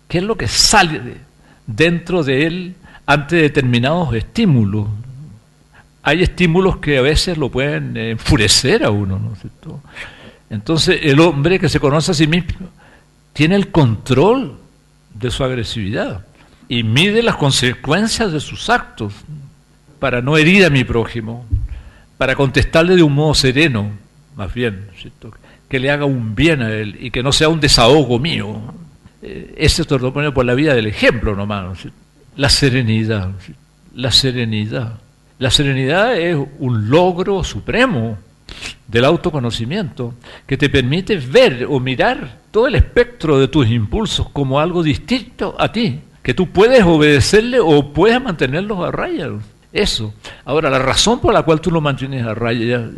qué 0.07 0.19
es 0.19 0.23
lo 0.23 0.37
que 0.37 0.47
sale 0.47 1.17
dentro 1.65 2.23
de 2.23 2.45
él 2.45 2.75
ante 3.05 3.37
determinados 3.37 4.13
estímulos? 4.13 4.87
hay 6.09 6.23
estímulos 6.23 6.77
que 6.77 6.97
a 6.97 7.01
veces 7.01 7.37
lo 7.37 7.49
pueden 7.49 7.95
enfurecer 7.97 8.83
a 8.83 8.89
uno, 8.89 9.19
¿no 9.19 9.33
es 9.33 9.39
cierto? 9.39 9.79
Entonces 10.49 10.99
el 11.03 11.19
hombre 11.19 11.59
que 11.59 11.69
se 11.69 11.79
conoce 11.79 12.11
a 12.11 12.15
sí 12.15 12.27
mismo 12.27 12.69
tiene 13.33 13.55
el 13.55 13.69
control 13.69 14.57
de 15.13 15.31
su 15.31 15.43
agresividad 15.43 16.25
y 16.67 16.83
mide 16.83 17.23
las 17.23 17.35
consecuencias 17.35 18.31
de 18.31 18.39
sus 18.39 18.69
actos 18.69 19.13
para 19.99 20.21
no 20.21 20.37
herir 20.37 20.65
a 20.65 20.69
mi 20.69 20.83
prójimo, 20.83 21.45
para 22.17 22.35
contestarle 22.35 22.95
de 22.95 23.03
un 23.03 23.13
modo 23.13 23.33
sereno, 23.33 23.91
más 24.35 24.53
bien, 24.53 24.87
que 25.67 25.79
le 25.79 25.91
haga 25.91 26.05
un 26.05 26.35
bien 26.35 26.61
a 26.61 26.71
él 26.71 26.97
y 26.99 27.11
que 27.11 27.21
no 27.23 27.31
sea 27.31 27.49
un 27.49 27.59
desahogo 27.59 28.19
mío. 28.19 28.59
Eh, 29.21 29.55
ese 29.57 29.81
es 29.81 29.91
lo 29.91 30.13
por 30.33 30.45
la 30.45 30.53
vida 30.53 30.73
del 30.73 30.87
ejemplo 30.87 31.35
nomás. 31.35 31.87
La 32.37 32.49
serenidad, 32.49 33.31
la 33.93 34.11
serenidad. 34.11 34.99
La 35.39 35.51
serenidad 35.51 36.17
es 36.17 36.37
un 36.59 36.89
logro 36.89 37.43
supremo 37.43 38.17
del 38.87 39.05
autoconocimiento 39.05 40.13
que 40.45 40.57
te 40.57 40.69
permite 40.69 41.17
ver 41.17 41.67
o 41.69 41.79
mirar 41.79 42.39
todo 42.51 42.67
el 42.67 42.75
espectro 42.75 43.39
de 43.39 43.47
tus 43.47 43.67
impulsos 43.69 44.29
como 44.29 44.59
algo 44.59 44.81
distinto 44.81 45.55
a 45.59 45.71
ti, 45.71 45.99
que 46.23 46.33
tú 46.33 46.49
puedes 46.49 46.83
obedecerle 46.83 47.59
o 47.59 47.93
puedes 47.93 48.21
mantenerlos 48.21 48.79
a 48.85 48.91
raya. 48.91 49.29
Eso. 49.71 50.13
Ahora, 50.45 50.69
la 50.69 50.79
razón 50.79 51.19
por 51.19 51.33
la 51.33 51.43
cual 51.43 51.61
tú 51.61 51.69
lo 51.69 51.81
mantienes 51.81 52.25
a 52.25 52.33
raya 52.33 52.89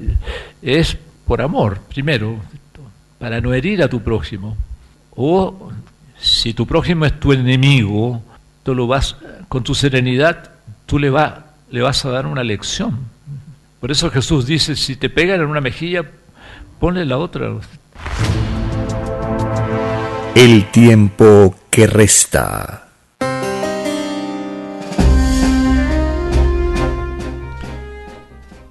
es 0.61 0.97
por 1.25 1.41
amor, 1.41 1.79
primero, 1.89 2.37
para 3.19 3.41
no 3.41 3.53
herir 3.53 3.83
a 3.83 3.89
tu 3.89 4.01
prójimo. 4.01 4.55
O 5.15 5.71
si 6.19 6.53
tu 6.53 6.65
prójimo 6.65 7.05
es 7.05 7.19
tu 7.19 7.33
enemigo, 7.33 8.21
tú 8.63 8.73
lo 8.73 8.87
vas 8.87 9.17
con 9.49 9.63
tu 9.63 9.75
serenidad, 9.75 10.51
tú 10.85 10.97
le, 10.97 11.09
va, 11.09 11.47
le 11.69 11.81
vas 11.81 12.05
a 12.05 12.09
dar 12.09 12.25
una 12.25 12.43
lección. 12.43 12.99
Por 13.81 13.89
eso 13.89 14.11
Jesús 14.11 14.45
dice, 14.45 14.75
si 14.75 14.95
te 14.95 15.09
pegan 15.09 15.41
en 15.41 15.47
una 15.47 15.59
mejilla, 15.59 16.03
ponle 16.79 17.03
la 17.03 17.17
otra. 17.17 17.59
El 20.35 20.69
tiempo 20.69 21.55
que 21.71 21.87
resta. 21.87 22.89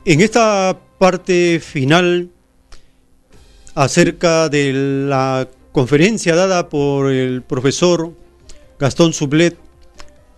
En 0.04 0.20
esta 0.20 0.78
parte 0.98 1.58
final 1.58 2.30
acerca 3.74 4.48
de 4.48 4.72
la 5.08 5.48
conferencia 5.72 6.36
dada 6.36 6.68
por 6.68 7.10
el 7.10 7.42
profesor 7.42 8.14
Gastón 8.78 9.12
Sublet 9.12 9.58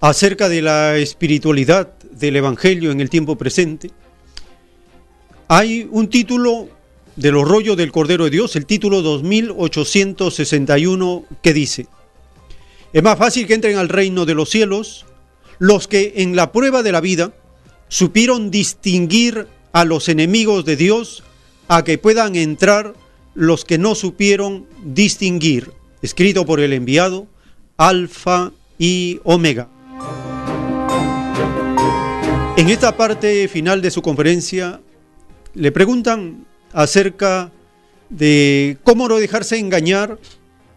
acerca 0.00 0.48
de 0.48 0.62
la 0.62 0.96
espiritualidad 0.96 1.92
del 2.10 2.36
Evangelio 2.36 2.90
en 2.90 3.02
el 3.02 3.10
tiempo 3.10 3.36
presente, 3.36 3.90
hay 5.54 5.86
un 5.90 6.08
título 6.08 6.70
de 7.14 7.30
los 7.30 7.46
rollos 7.46 7.76
del 7.76 7.92
Cordero 7.92 8.24
de 8.24 8.30
Dios, 8.30 8.56
el 8.56 8.64
título 8.64 9.02
2861, 9.02 11.26
que 11.42 11.52
dice, 11.52 11.88
es 12.94 13.02
más 13.02 13.18
fácil 13.18 13.46
que 13.46 13.52
entren 13.52 13.76
al 13.76 13.90
reino 13.90 14.24
de 14.24 14.32
los 14.32 14.48
cielos 14.48 15.04
los 15.58 15.88
que 15.88 16.14
en 16.16 16.36
la 16.36 16.52
prueba 16.52 16.82
de 16.82 16.90
la 16.90 17.02
vida 17.02 17.34
supieron 17.88 18.50
distinguir 18.50 19.46
a 19.72 19.84
los 19.84 20.08
enemigos 20.08 20.64
de 20.64 20.76
Dios 20.76 21.22
a 21.68 21.84
que 21.84 21.98
puedan 21.98 22.34
entrar 22.34 22.94
los 23.34 23.66
que 23.66 23.76
no 23.76 23.94
supieron 23.94 24.64
distinguir, 24.82 25.70
escrito 26.00 26.46
por 26.46 26.60
el 26.60 26.72
enviado, 26.72 27.26
Alfa 27.76 28.52
y 28.78 29.20
Omega. 29.22 29.68
En 32.56 32.70
esta 32.70 32.96
parte 32.96 33.48
final 33.48 33.82
de 33.82 33.90
su 33.90 34.00
conferencia, 34.00 34.80
le 35.54 35.72
preguntan 35.72 36.46
acerca 36.72 37.50
de 38.08 38.78
cómo 38.84 39.08
no 39.08 39.16
dejarse 39.16 39.58
engañar 39.58 40.18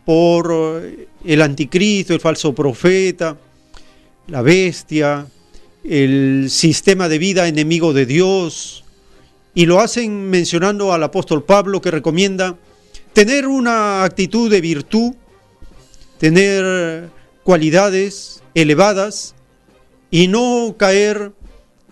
por 0.05 0.81
eh, 0.83 1.07
el 1.23 1.41
anticristo, 1.41 2.13
el 2.13 2.19
falso 2.19 2.53
profeta, 2.53 3.37
la 4.27 4.41
bestia, 4.41 5.27
el 5.83 6.47
sistema 6.49 7.09
de 7.09 7.17
vida 7.17 7.47
enemigo 7.47 7.93
de 7.93 8.05
Dios, 8.05 8.83
y 9.53 9.65
lo 9.65 9.79
hacen 9.79 10.29
mencionando 10.29 10.91
al 10.93 11.03
apóstol 11.03 11.43
Pablo 11.43 11.81
que 11.81 11.91
recomienda 11.91 12.57
tener 13.13 13.47
una 13.47 14.03
actitud 14.03 14.51
de 14.51 14.61
virtud, 14.61 15.13
tener 16.17 17.09
cualidades 17.43 18.43
elevadas 18.53 19.35
y 20.11 20.27
no 20.27 20.75
caer 20.77 21.31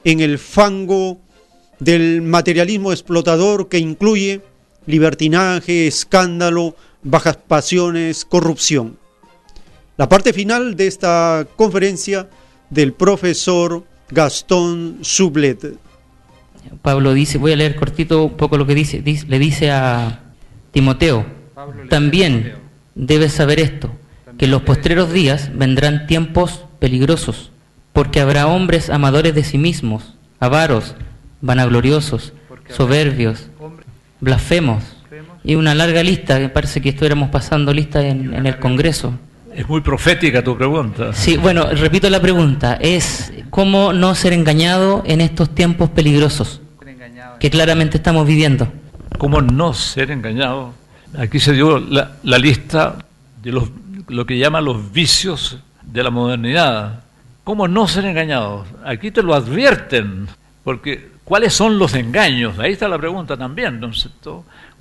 en 0.03 0.19
el 0.19 0.39
fango 0.39 1.22
del 1.84 2.21
materialismo 2.21 2.91
explotador 2.91 3.67
que 3.67 3.77
incluye 3.77 4.41
libertinaje, 4.86 5.88
escándalo, 5.88 6.75
bajas 7.03 7.38
pasiones, 7.38 8.25
corrupción. 8.25 8.97
La 9.97 10.09
parte 10.09 10.34
final 10.34 10.75
de 10.75 10.88
esta 10.88 11.47
conferencia 11.55 12.29
del 12.69 12.93
profesor 12.93 13.84
Gastón 14.09 14.99
Sublet. 15.01 15.77
Pablo 16.81 17.13
dice, 17.13 17.38
voy 17.38 17.51
a 17.51 17.55
leer 17.55 17.75
cortito 17.75 18.23
un 18.23 18.38
poco 18.38 18.57
lo 18.57 18.65
que 18.65 18.75
dice, 18.75 19.03
le 19.27 19.39
dice 19.39 19.71
a 19.71 20.21
Timoteo, 20.71 21.25
también 21.89 22.53
debes 22.95 23.34
saber 23.34 23.59
esto, 23.59 23.91
que 24.38 24.45
en 24.45 24.51
los 24.51 24.63
postreros 24.63 25.11
días 25.11 25.51
vendrán 25.55 26.07
tiempos 26.07 26.65
peligrosos, 26.79 27.51
porque 27.91 28.21
habrá 28.21 28.47
hombres 28.47 28.89
amadores 28.89 29.36
de 29.36 29.43
sí 29.43 29.57
mismos, 29.57 30.15
avaros, 30.39 30.95
vanagloriosos, 31.43 32.33
soberbios, 32.69 33.49
blasfemos, 34.19 34.83
y 35.43 35.55
una 35.55 35.75
larga 35.75 36.01
lista, 36.01 36.39
que 36.39 36.47
parece 36.47 36.81
que 36.81 36.89
estuviéramos 36.89 37.30
pasando 37.30 37.73
lista 37.73 38.01
en, 38.01 38.34
en 38.34 38.47
el 38.47 38.57
Congreso. 38.59 39.13
Es 39.53 39.68
muy 39.68 39.81
profética 39.81 40.41
tu 40.41 40.57
pregunta. 40.57 41.13
Sí, 41.13 41.35
bueno, 41.38 41.68
repito 41.73 42.09
la 42.09 42.22
pregunta, 42.22 42.77
es 42.80 43.34
cómo 43.49 43.93
no 43.93 44.15
ser 44.15 44.34
engañado 44.34 45.03
en 45.05 45.22
estos 45.22 45.53
tiempos 45.53 45.89
peligrosos 45.89 46.61
que 47.39 47.49
claramente 47.49 47.97
estamos 47.97 48.26
viviendo. 48.26 48.72
¿Cómo 49.18 49.41
no 49.41 49.73
ser 49.73 50.11
engañado? 50.11 50.73
Aquí 51.18 51.39
se 51.39 51.51
dio 51.51 51.77
la, 51.77 52.13
la 52.23 52.38
lista 52.39 52.95
de 53.43 53.51
los, 53.51 53.69
lo 54.07 54.26
que 54.26 54.38
llaman 54.38 54.63
los 54.63 54.93
vicios 54.93 55.59
de 55.84 56.03
la 56.03 56.09
modernidad. 56.09 57.03
¿Cómo 57.43 57.68
no 57.68 57.88
ser 57.88 58.05
engañados? 58.05 58.65
Aquí 58.85 59.11
te 59.11 59.22
lo 59.22 59.35
advierten, 59.35 60.30
porque 60.63 61.12
¿Cuáles 61.23 61.53
son 61.53 61.79
los 61.79 61.93
engaños? 61.93 62.59
Ahí 62.59 62.73
está 62.73 62.87
la 62.87 62.97
pregunta 62.97 63.37
también, 63.37 63.79
¿no 63.79 63.89
es 63.89 64.09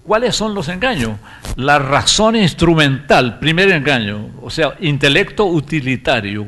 ¿Cuáles 0.04 0.34
son 0.34 0.54
los 0.54 0.68
engaños? 0.68 1.12
La 1.54 1.78
razón 1.78 2.34
instrumental, 2.34 3.38
primer 3.38 3.70
engaño, 3.70 4.30
o 4.42 4.50
sea, 4.50 4.74
intelecto 4.80 5.46
utilitario. 5.46 6.46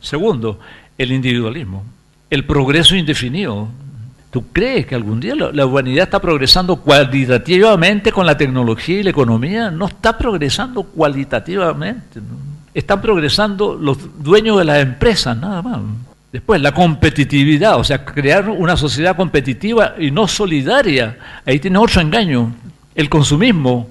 Segundo, 0.00 0.58
el 0.96 1.12
individualismo, 1.12 1.84
el 2.30 2.44
progreso 2.46 2.96
indefinido. 2.96 3.68
¿Tú 4.30 4.44
crees 4.52 4.86
que 4.86 4.94
algún 4.94 5.20
día 5.20 5.34
la, 5.34 5.66
humanidad 5.66 6.04
está 6.04 6.20
progresando 6.20 6.76
cualitativamente 6.76 8.12
con 8.12 8.26
la 8.26 8.36
tecnología 8.36 9.00
y 9.00 9.02
la 9.02 9.10
economía? 9.10 9.70
No 9.70 9.86
está 9.86 10.16
progresando 10.16 10.82
cualitativamente. 10.82 12.20
Están 12.74 13.00
progresando 13.00 13.74
los 13.74 13.98
dueños 14.22 14.58
de 14.58 14.64
las 14.64 14.82
empresas, 14.82 15.36
nada 15.36 15.62
más. 15.62 15.80
Después, 16.36 16.60
la 16.60 16.72
competitividad, 16.72 17.78
o 17.78 17.82
sea, 17.82 18.04
crear 18.04 18.50
una 18.50 18.76
sociedad 18.76 19.16
competitiva 19.16 19.94
y 19.98 20.10
no 20.10 20.28
solidaria. 20.28 21.16
Ahí 21.46 21.58
tiene 21.58 21.78
otro 21.78 22.02
engaño. 22.02 22.54
El 22.94 23.08
consumismo, 23.08 23.88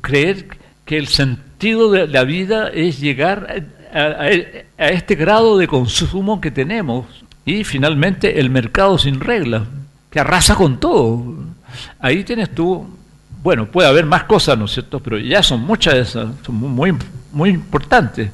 creer 0.00 0.48
que 0.84 0.98
el 0.98 1.06
sentido 1.06 1.92
de 1.92 2.08
la 2.08 2.24
vida 2.24 2.66
es 2.66 2.98
llegar 2.98 3.64
a, 3.92 4.28
este 4.88 5.14
grado 5.14 5.56
de 5.56 5.68
consumo 5.68 6.40
que 6.40 6.50
tenemos. 6.50 7.06
Y 7.44 7.62
finalmente, 7.62 8.40
el 8.40 8.50
mercado 8.50 8.98
sin 8.98 9.20
reglas, 9.20 9.62
que 10.10 10.18
arrasa 10.18 10.56
con 10.56 10.80
todo. 10.80 11.32
Ahí 12.00 12.24
tienes 12.24 12.52
tú, 12.52 12.88
bueno, 13.40 13.66
puede 13.66 13.86
haber 13.86 14.04
más 14.04 14.24
cosas, 14.24 14.58
¿no 14.58 14.64
es 14.64 14.72
cierto? 14.72 14.98
Pero 14.98 15.16
ya 15.16 15.44
son 15.44 15.60
muchas 15.60 15.94
de 15.94 16.00
esas, 16.00 16.28
son 16.44 16.56
muy, 16.56 16.92
muy 17.30 17.50
importantes 17.50 18.32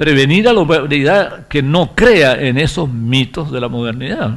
prevenir 0.00 0.48
a 0.48 0.54
la 0.54 0.60
humanidad 0.60 1.46
que 1.46 1.62
no 1.62 1.94
crea 1.94 2.32
en 2.40 2.56
esos 2.56 2.88
mitos 2.88 3.52
de 3.52 3.60
la 3.60 3.68
modernidad. 3.68 4.34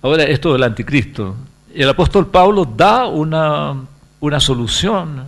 Ahora, 0.00 0.22
esto 0.22 0.52
del 0.52 0.62
anticristo. 0.62 1.34
El 1.74 1.88
apóstol 1.88 2.28
Pablo 2.28 2.64
da 2.64 3.08
una, 3.08 3.74
una 4.20 4.38
solución, 4.38 5.24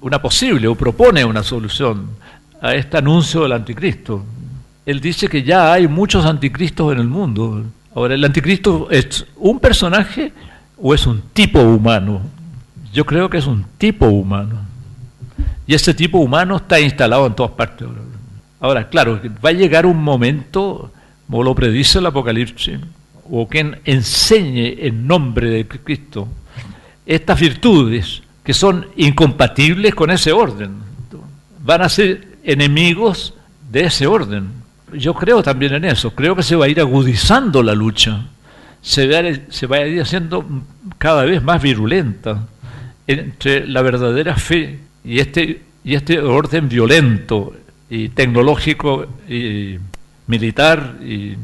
una 0.00 0.20
posible, 0.20 0.66
o 0.66 0.74
propone 0.74 1.24
una 1.24 1.44
solución 1.44 2.08
a 2.60 2.74
este 2.74 2.96
anuncio 2.96 3.44
del 3.44 3.52
anticristo. 3.52 4.24
Él 4.84 5.00
dice 5.00 5.28
que 5.28 5.44
ya 5.44 5.72
hay 5.72 5.86
muchos 5.86 6.26
anticristos 6.26 6.92
en 6.92 6.98
el 6.98 7.06
mundo. 7.06 7.62
Ahora, 7.94 8.14
¿el 8.14 8.24
anticristo 8.24 8.88
es 8.90 9.26
un 9.36 9.60
personaje 9.60 10.32
o 10.82 10.92
es 10.92 11.06
un 11.06 11.22
tipo 11.32 11.60
humano? 11.60 12.20
Yo 12.92 13.06
creo 13.06 13.30
que 13.30 13.38
es 13.38 13.46
un 13.46 13.64
tipo 13.78 14.06
humano. 14.06 14.58
Y 15.68 15.74
ese 15.74 15.94
tipo 15.94 16.18
humano 16.18 16.56
está 16.56 16.80
instalado 16.80 17.28
en 17.28 17.34
todas 17.34 17.52
partes. 17.52 17.86
Ahora, 18.60 18.88
claro, 18.88 19.20
va 19.44 19.50
a 19.50 19.52
llegar 19.52 19.86
un 19.86 20.02
momento, 20.02 20.92
como 21.26 21.42
lo 21.42 21.54
predice 21.54 21.98
el 21.98 22.06
Apocalipsis, 22.06 22.78
o 23.30 23.48
quien 23.48 23.80
enseñe 23.84 24.86
en 24.86 25.06
nombre 25.06 25.50
de 25.50 25.66
Cristo 25.66 26.28
estas 27.04 27.38
virtudes 27.38 28.22
que 28.42 28.54
son 28.54 28.86
incompatibles 28.96 29.94
con 29.94 30.10
ese 30.10 30.32
orden. 30.32 30.70
Van 31.64 31.82
a 31.82 31.88
ser 31.88 32.38
enemigos 32.44 33.34
de 33.70 33.84
ese 33.84 34.06
orden. 34.06 34.48
Yo 34.92 35.14
creo 35.14 35.42
también 35.42 35.74
en 35.74 35.84
eso, 35.84 36.12
creo 36.12 36.36
que 36.36 36.44
se 36.44 36.54
va 36.54 36.66
a 36.66 36.68
ir 36.68 36.80
agudizando 36.80 37.62
la 37.62 37.74
lucha, 37.74 38.26
se 38.80 39.08
va, 39.08 39.78
a, 39.78 39.86
ir 39.86 40.00
haciendo 40.00 40.46
cada 40.96 41.24
vez 41.24 41.42
más 41.42 41.60
virulenta 41.60 42.46
entre 43.08 43.66
la 43.66 43.82
verdadera 43.82 44.36
fe 44.36 44.78
y 45.04 45.18
este, 45.18 45.62
y 45.82 45.94
este 45.94 46.20
orden 46.20 46.68
violento 46.68 47.52
y 47.88 48.08
tecnológico 48.10 49.06
y 49.28 49.78
militar 50.26 50.96
y, 51.02 51.36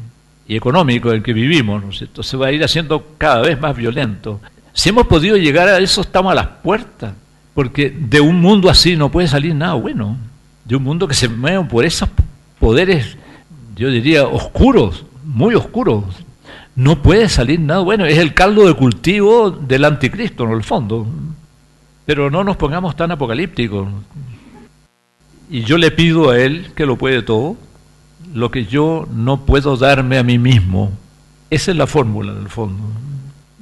económico 0.48 1.08
en 1.08 1.16
el 1.16 1.22
que 1.22 1.32
vivimos, 1.32 1.82
¿no 1.82 2.22
Se 2.22 2.36
va 2.36 2.48
a 2.48 2.52
ir 2.52 2.62
haciendo 2.62 3.14
cada 3.16 3.40
vez 3.40 3.58
más 3.58 3.74
violento. 3.74 4.38
Si 4.74 4.90
hemos 4.90 5.06
podido 5.06 5.36
llegar 5.38 5.66
a 5.68 5.78
eso, 5.78 6.02
estamos 6.02 6.32
a 6.32 6.34
las 6.34 6.46
puertas, 6.46 7.14
porque 7.54 7.88
de 7.88 8.20
un 8.20 8.38
mundo 8.38 8.68
así 8.68 8.94
no 8.94 9.10
puede 9.10 9.28
salir 9.28 9.54
nada 9.54 9.74
bueno, 9.74 10.18
de 10.66 10.76
un 10.76 10.82
mundo 10.82 11.08
que 11.08 11.14
se 11.14 11.28
mueve 11.28 11.64
por 11.64 11.86
esos 11.86 12.10
poderes, 12.58 13.16
yo 13.76 13.90
diría, 13.90 14.26
oscuros, 14.26 15.06
muy 15.24 15.54
oscuros. 15.54 16.04
No 16.74 17.02
puede 17.02 17.28
salir 17.28 17.60
nada 17.60 17.80
bueno, 17.80 18.04
es 18.06 18.18
el 18.18 18.34
caldo 18.34 18.66
de 18.66 18.74
cultivo 18.74 19.50
del 19.50 19.84
anticristo, 19.84 20.44
en 20.44 20.52
el 20.52 20.62
fondo. 20.62 21.06
Pero 22.06 22.30
no 22.30 22.44
nos 22.44 22.56
pongamos 22.56 22.96
tan 22.96 23.10
apocalípticos. 23.10 23.88
Y 25.52 25.64
yo 25.64 25.76
le 25.76 25.90
pido 25.90 26.30
a 26.30 26.38
Él, 26.38 26.72
que 26.74 26.86
lo 26.86 26.96
puede 26.96 27.20
todo, 27.20 27.58
lo 28.32 28.50
que 28.50 28.64
yo 28.64 29.06
no 29.12 29.44
puedo 29.44 29.76
darme 29.76 30.16
a 30.16 30.22
mí 30.22 30.38
mismo. 30.38 30.90
Esa 31.50 31.72
es 31.72 31.76
la 31.76 31.86
fórmula, 31.86 32.32
en 32.32 32.38
el 32.38 32.48
fondo. 32.48 32.82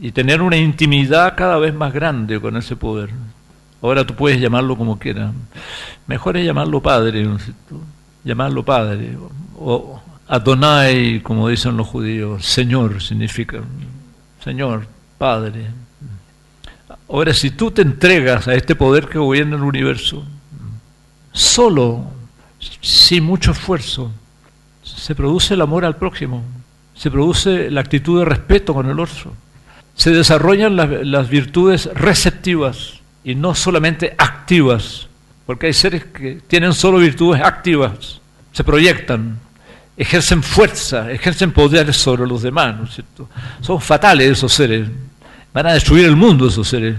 Y 0.01 0.13
tener 0.13 0.41
una 0.41 0.57
intimidad 0.57 1.35
cada 1.37 1.59
vez 1.59 1.75
más 1.75 1.93
grande 1.93 2.41
con 2.41 2.57
ese 2.57 2.77
poder. 2.77 3.11
Ahora 3.83 4.07
tú 4.07 4.15
puedes 4.15 4.41
llamarlo 4.41 4.77
como 4.77 5.01
quieras. 5.01 5.35
Mejor 6.07 6.37
es 6.37 6.47
llamarlo 6.47 6.81
Padre, 6.81 7.25
¿no 7.25 7.35
es 7.35 7.43
cierto? 7.43 7.81
Llamarlo 8.23 8.65
Padre. 8.65 9.19
O 9.59 10.01
Adonai, 10.29 11.21
como 11.25 11.49
dicen 11.49 11.77
los 11.77 11.89
judíos. 11.89 12.47
Señor 12.47 13.03
significa. 13.03 13.63
Señor, 14.45 14.87
Padre. 15.19 15.67
Ahora, 17.09 17.35
si 17.35 17.51
tú 17.51 17.73
te 17.73 17.83
entregas 17.83 18.47
a 18.47 18.55
este 18.55 18.77
poder 18.77 19.09
que 19.09 19.19
gobierna 19.19 19.57
el 19.57 19.63
universo, 19.63 20.25
solo, 21.33 22.07
sin 22.81 23.25
mucho 23.25 23.53
esfuerzo, 23.53 24.13
se 24.83 25.15
produce 25.15 25.55
el 25.55 25.61
amor 25.61 25.85
al 25.85 25.97
prójimo, 25.97 26.43
se 26.95 27.11
produce 27.11 27.71
la 27.71 27.81
actitud 27.81 28.19
de 28.19 28.25
respeto 28.25 28.75
con 28.75 28.89
el 28.89 28.99
otro, 29.01 29.35
se 29.95 30.11
desarrollan 30.11 30.77
las, 30.77 31.29
virtudes 31.29 31.87
receptivas 31.95 33.01
y 33.25 33.35
no 33.35 33.55
solamente 33.55 34.15
activas, 34.19 35.09
porque 35.47 35.67
hay 35.67 35.73
seres 35.73 36.05
que 36.05 36.41
tienen 36.47 36.73
solo 36.73 36.99
virtudes 36.99 37.43
activas, 37.43 38.21
se 38.53 38.65
proyectan, 38.65 39.39
ejercen 39.97 40.43
fuerza, 40.43 41.11
ejercen 41.11 41.53
poder 41.53 41.93
sobre 41.93 42.27
los 42.27 42.43
demás, 42.43 42.77
¿no 42.77 42.85
es 42.85 42.95
cierto? 42.95 43.29
Son 43.61 43.81
fatales 43.81 44.31
esos 44.31 44.53
seres, 44.53 44.89
van 45.53 45.67
a 45.67 45.73
destruir 45.75 46.07
el 46.07 46.17
mundo 46.17 46.49
esos 46.49 46.69
seres. 46.69 46.97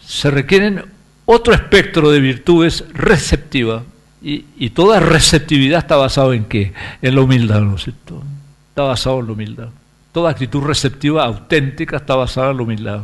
Se 0.00 0.30
requieren 0.30 0.84
otro 1.26 1.54
espectro 1.54 2.10
de 2.10 2.20
virtudes 2.20 2.84
receptivas 2.92 3.82
y, 4.22 4.70
toda 4.70 5.00
receptividad 5.00 5.80
está 5.80 5.96
basada 5.96 6.34
en 6.34 6.46
qué? 6.46 6.72
En 7.02 7.14
la 7.14 7.20
humildad, 7.20 7.60
¿no 7.60 7.76
es 7.76 7.84
cierto? 7.84 8.22
Está 8.70 8.82
basado 8.82 9.20
en 9.20 9.26
la 9.26 9.32
humildad. 9.32 9.68
Toda 10.12 10.30
actitud 10.30 10.62
receptiva 10.62 11.24
auténtica 11.24 11.98
está 11.98 12.14
basada 12.14 12.50
en 12.50 12.56
la 12.56 12.62
humildad. 12.62 13.00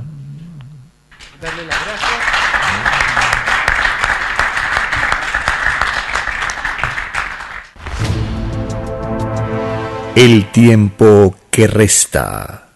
Darle 1.43 1.67
las 1.67 1.85
gracias. 1.85 2.11
El 10.17 10.51
tiempo 10.51 11.37
que 11.51 11.67
resta. 11.67 12.70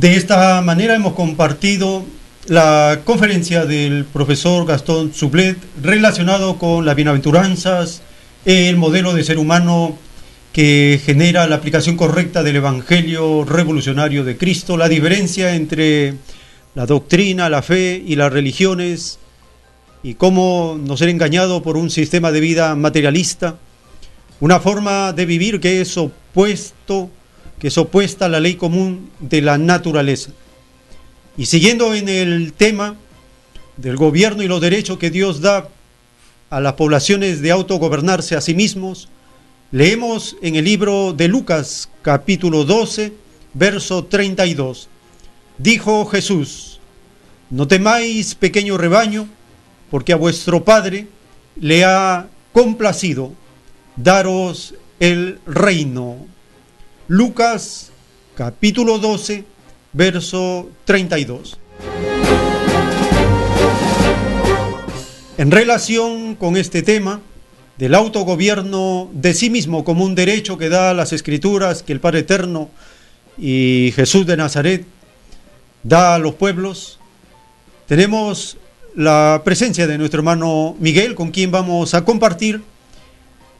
De 0.00 0.16
esta 0.16 0.62
manera 0.62 0.94
hemos 0.94 1.12
compartido 1.12 2.06
la 2.46 3.02
conferencia 3.04 3.66
del 3.66 4.06
profesor 4.06 4.64
Gastón 4.64 5.12
Sublet 5.12 5.58
relacionado 5.82 6.56
con 6.56 6.86
las 6.86 6.96
bienaventuranzas, 6.96 8.00
el 8.46 8.78
modelo 8.78 9.12
de 9.12 9.24
ser 9.24 9.36
humano 9.36 9.98
que 10.54 10.98
genera 11.04 11.46
la 11.48 11.56
aplicación 11.56 11.98
correcta 11.98 12.42
del 12.42 12.56
Evangelio 12.56 13.44
revolucionario 13.44 14.24
de 14.24 14.38
Cristo, 14.38 14.78
la 14.78 14.88
diferencia 14.88 15.54
entre 15.54 16.14
la 16.74 16.86
doctrina, 16.86 17.50
la 17.50 17.60
fe 17.60 18.02
y 18.02 18.16
las 18.16 18.32
religiones, 18.32 19.18
y 20.02 20.14
cómo 20.14 20.80
no 20.82 20.96
ser 20.96 21.10
engañado 21.10 21.62
por 21.62 21.76
un 21.76 21.90
sistema 21.90 22.32
de 22.32 22.40
vida 22.40 22.74
materialista, 22.74 23.56
una 24.40 24.60
forma 24.60 25.12
de 25.12 25.26
vivir 25.26 25.60
que 25.60 25.82
es 25.82 25.94
opuesto 25.98 27.10
que 27.60 27.68
es 27.68 27.78
opuesta 27.78 28.24
a 28.24 28.28
la 28.28 28.40
ley 28.40 28.54
común 28.54 29.10
de 29.20 29.42
la 29.42 29.58
naturaleza. 29.58 30.32
Y 31.36 31.46
siguiendo 31.46 31.94
en 31.94 32.08
el 32.08 32.52
tema 32.54 32.96
del 33.76 33.96
gobierno 33.96 34.42
y 34.42 34.48
los 34.48 34.60
derechos 34.60 34.98
que 34.98 35.10
Dios 35.10 35.40
da 35.40 35.68
a 36.48 36.60
las 36.60 36.72
poblaciones 36.72 37.42
de 37.42 37.50
autogobernarse 37.52 38.34
a 38.34 38.40
sí 38.40 38.54
mismos, 38.54 39.08
leemos 39.70 40.36
en 40.42 40.56
el 40.56 40.64
libro 40.64 41.12
de 41.12 41.28
Lucas 41.28 41.88
capítulo 42.02 42.64
12, 42.64 43.12
verso 43.54 44.04
32. 44.04 44.88
Dijo 45.58 46.06
Jesús, 46.06 46.80
no 47.50 47.68
temáis 47.68 48.34
pequeño 48.34 48.78
rebaño, 48.78 49.28
porque 49.90 50.12
a 50.12 50.16
vuestro 50.16 50.64
Padre 50.64 51.08
le 51.56 51.84
ha 51.84 52.28
complacido 52.52 53.32
daros 53.96 54.74
el 54.98 55.38
reino. 55.46 56.16
Lucas 57.10 57.90
capítulo 58.36 59.00
12, 59.00 59.44
verso 59.92 60.70
32. 60.84 61.58
En 65.36 65.50
relación 65.50 66.36
con 66.36 66.56
este 66.56 66.82
tema 66.82 67.20
del 67.78 67.96
autogobierno 67.96 69.10
de 69.12 69.34
sí 69.34 69.50
mismo 69.50 69.82
como 69.82 70.04
un 70.04 70.14
derecho 70.14 70.56
que 70.56 70.68
da 70.68 70.94
las 70.94 71.12
escrituras 71.12 71.82
que 71.82 71.92
el 71.92 71.98
Padre 71.98 72.20
Eterno 72.20 72.70
y 73.36 73.92
Jesús 73.96 74.24
de 74.24 74.36
Nazaret 74.36 74.86
da 75.82 76.14
a 76.14 76.20
los 76.20 76.36
pueblos, 76.36 77.00
tenemos 77.88 78.56
la 78.94 79.42
presencia 79.44 79.88
de 79.88 79.98
nuestro 79.98 80.20
hermano 80.20 80.76
Miguel, 80.78 81.16
con 81.16 81.32
quien 81.32 81.50
vamos 81.50 81.92
a 81.92 82.04
compartir 82.04 82.62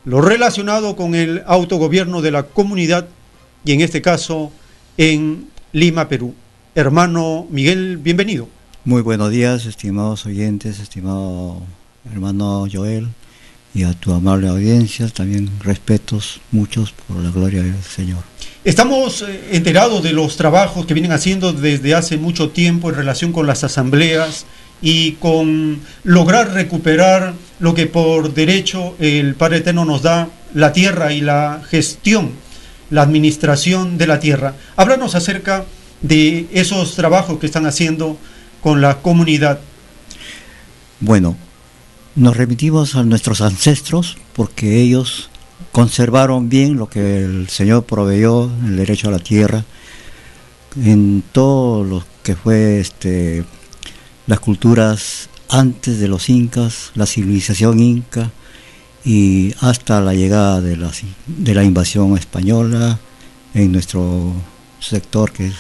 lo 0.05 0.21
relacionado 0.21 0.95
con 0.95 1.17
el 1.17 1.43
autogobierno 1.47 2.23
de 2.23 2.31
la 2.31 2.45
comunidad 2.45 3.09
y 3.65 3.73
en 3.73 3.81
este 3.81 4.01
caso 4.01 4.53
en 4.97 5.49
Lima, 5.73 6.09
Perú. 6.09 6.35
Hermano 6.75 7.47
Miguel, 7.51 7.97
bienvenido. 7.97 8.49
Muy 8.85 9.03
buenos 9.03 9.31
días, 9.31 9.67
estimados 9.67 10.25
oyentes, 10.27 10.79
estimado 10.79 11.61
hermano 12.11 12.67
Joel 12.71 13.09
y 13.75 13.85
a 13.85 13.93
tu 13.93 14.13
amable 14.13 14.49
audiencia, 14.49 15.09
también 15.09 15.51
respetos 15.63 16.41
muchos 16.51 16.93
por 16.93 17.19
la 17.19 17.31
gloria 17.31 17.63
del 17.63 17.83
Señor. 17.83 18.23
Estamos 18.65 19.23
eh, 19.23 19.51
enterados 19.53 20.03
de 20.03 20.13
los 20.13 20.37
trabajos 20.37 20.87
que 20.87 20.95
vienen 20.95 21.13
haciendo 21.13 21.53
desde 21.53 21.95
hace 21.95 22.17
mucho 22.17 22.51
tiempo 22.51 22.89
en 22.89 22.97
relación 22.97 23.33
con 23.33 23.47
las 23.47 23.65
asambleas 23.65 24.47
y 24.83 25.13
con 25.13 25.81
lograr 26.05 26.53
recuperar 26.53 27.35
lo 27.59 27.75
que 27.75 27.87
por 27.87 28.33
derecho 28.33 28.97
el 28.99 29.35
Padre 29.35 29.59
Eterno 29.59 29.85
nos 29.85 30.03
da, 30.03 30.29
la 30.55 30.73
tierra 30.73 31.13
y 31.13 31.21
la 31.21 31.63
gestión 31.69 32.33
la 32.91 33.03
administración 33.03 33.99
de 33.99 34.07
la 34.07 34.21
tierra. 34.21 34.55
Háblanos 34.77 35.15
acerca 35.15 35.65
de 36.03 36.49
esos 36.53 36.95
trabajos 36.95 37.39
que 37.39 37.47
están 37.47 37.67
haciendo 37.67 38.17
con 38.61 38.81
la 38.81 38.99
comunidad. 38.99 39.61
Bueno, 41.01 41.37
nos 42.17 42.37
remitimos 42.37 42.97
a 42.97 43.05
nuestros 43.05 43.41
ancestros 43.41 44.19
porque 44.35 44.81
ellos 44.81 45.31
conservaron 45.73 46.49
bien 46.49 46.77
lo 46.77 46.89
que 46.89 47.25
el 47.25 47.49
Señor 47.49 47.85
proveyó, 47.85 48.51
el 48.67 48.77
derecho 48.77 49.09
a 49.09 49.13
la 49.13 49.19
tierra, 49.19 49.65
en 50.77 51.23
todo 51.33 51.85
lo 51.85 52.05
que 52.23 52.35
fue 52.35 52.81
este, 52.81 53.45
las 54.27 54.41
culturas 54.41 55.29
antes 55.49 55.99
de 55.99 56.09
los 56.09 56.29
incas, 56.29 56.93
la 56.95 57.07
civilización 57.07 57.81
inca, 57.81 58.31
y 59.05 59.55
hasta 59.61 60.01
la 60.01 60.15
llegada 60.15 60.61
de 60.61 60.77
la, 60.77 60.91
de 61.27 61.55
la 61.55 61.65
invasión 61.65 62.17
española 62.17 62.99
en 63.55 63.73
nuestro 63.73 64.35
sector 64.79 65.33
que 65.33 65.47
es 65.47 65.55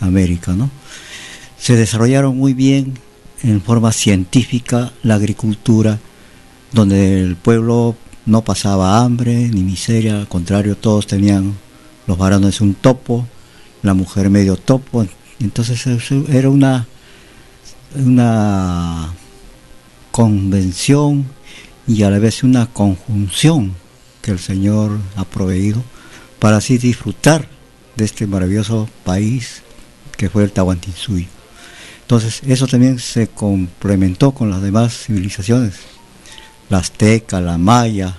América. 0.00 0.52
¿no? 0.52 0.70
Se 1.58 1.76
desarrollaron 1.76 2.36
muy 2.36 2.54
bien 2.54 2.98
en 3.42 3.60
forma 3.62 3.92
científica 3.92 4.92
la 5.02 5.14
agricultura 5.14 5.98
donde 6.72 7.20
el 7.20 7.36
pueblo 7.36 7.96
no 8.26 8.42
pasaba 8.42 9.00
hambre 9.00 9.48
ni 9.48 9.62
miseria, 9.62 10.18
al 10.18 10.28
contrario, 10.28 10.76
todos 10.76 11.06
tenían 11.06 11.54
los 12.06 12.18
varones 12.18 12.60
un 12.60 12.74
topo, 12.74 13.26
la 13.82 13.94
mujer 13.94 14.30
medio 14.30 14.56
topo, 14.56 15.06
entonces 15.38 15.86
era 16.28 16.50
una, 16.50 16.86
una 17.94 19.12
convención 20.10 21.26
y 21.86 22.02
a 22.02 22.10
la 22.10 22.18
vez 22.18 22.42
una 22.42 22.66
conjunción 22.66 23.74
que 24.22 24.32
el 24.32 24.38
Señor 24.38 24.98
ha 25.16 25.24
proveído 25.24 25.82
para 26.38 26.58
así 26.58 26.78
disfrutar 26.78 27.48
de 27.96 28.04
este 28.04 28.26
maravilloso 28.26 28.88
país 29.04 29.62
que 30.16 30.28
fue 30.28 30.44
el 30.44 30.52
Tahuantinsuyo. 30.52 31.26
Entonces, 32.02 32.40
eso 32.46 32.66
también 32.66 32.98
se 32.98 33.28
complementó 33.28 34.32
con 34.32 34.50
las 34.50 34.62
demás 34.62 35.06
civilizaciones, 35.06 35.74
la 36.68 36.78
azteca, 36.78 37.40
la 37.40 37.58
maya, 37.58 38.16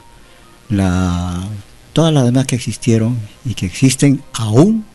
todas 1.93 2.13
las 2.13 2.25
demás 2.25 2.45
que 2.45 2.55
existieron 2.55 3.17
y 3.45 3.53
que 3.53 3.65
existen 3.65 4.21
aún, 4.33 4.85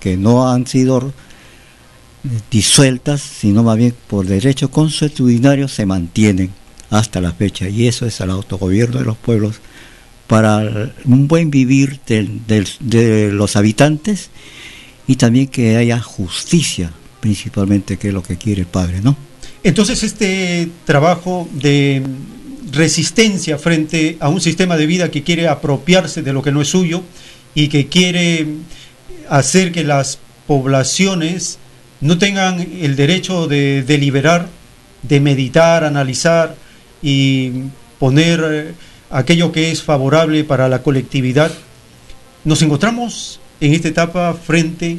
que 0.00 0.16
no 0.16 0.50
han 0.50 0.66
sido 0.66 1.12
disueltas, 2.50 3.22
sino 3.22 3.62
más 3.62 3.76
bien 3.76 3.94
por 4.08 4.26
derecho 4.26 4.70
consuetudinario 4.70 5.68
se 5.68 5.86
mantienen 5.86 6.52
hasta 6.98 7.20
la 7.20 7.32
fecha. 7.32 7.68
Y 7.68 7.86
eso 7.86 8.06
es 8.06 8.20
el 8.20 8.30
autogobierno 8.30 8.98
de 8.98 9.04
los 9.04 9.16
pueblos 9.16 9.56
para 10.26 10.92
un 11.04 11.28
buen 11.28 11.50
vivir 11.50 12.00
de, 12.06 13.30
los 13.32 13.56
habitantes 13.56 14.30
y 15.06 15.16
también 15.16 15.48
que 15.48 15.76
haya 15.76 16.00
justicia, 16.00 16.90
principalmente, 17.20 17.98
que 17.98 18.08
es 18.08 18.14
lo 18.14 18.22
que 18.22 18.36
quiere 18.36 18.62
el 18.62 18.66
Padre, 18.66 19.00
¿no? 19.02 19.16
Entonces 19.62 20.02
este 20.02 20.68
trabajo 20.84 21.48
de 21.52 22.02
resistencia 22.72 23.58
frente 23.58 24.16
a 24.20 24.28
un 24.28 24.40
sistema 24.40 24.76
de 24.76 24.86
vida 24.86 25.10
que 25.10 25.22
quiere 25.22 25.48
apropiarse 25.48 26.22
de 26.22 26.32
lo 26.32 26.42
que 26.42 26.52
no 26.52 26.62
es 26.62 26.68
suyo 26.68 27.02
y 27.54 27.68
que 27.68 27.88
quiere 27.88 28.46
hacer 29.28 29.72
que 29.72 29.84
las 29.84 30.18
poblaciones 30.46 31.58
no 32.00 32.18
tengan 32.18 32.60
el 32.60 32.96
derecho 32.96 33.46
de 33.46 33.82
deliberar, 33.82 34.48
de 35.02 35.20
meditar, 35.20 35.84
analizar 35.84 36.56
y 37.04 37.52
poner 37.98 38.44
eh, 38.48 38.74
aquello 39.10 39.52
que 39.52 39.70
es 39.70 39.82
favorable 39.82 40.42
para 40.42 40.70
la 40.70 40.82
colectividad, 40.82 41.52
nos 42.44 42.62
encontramos 42.62 43.40
en 43.60 43.74
esta 43.74 43.88
etapa 43.88 44.32
frente 44.32 44.98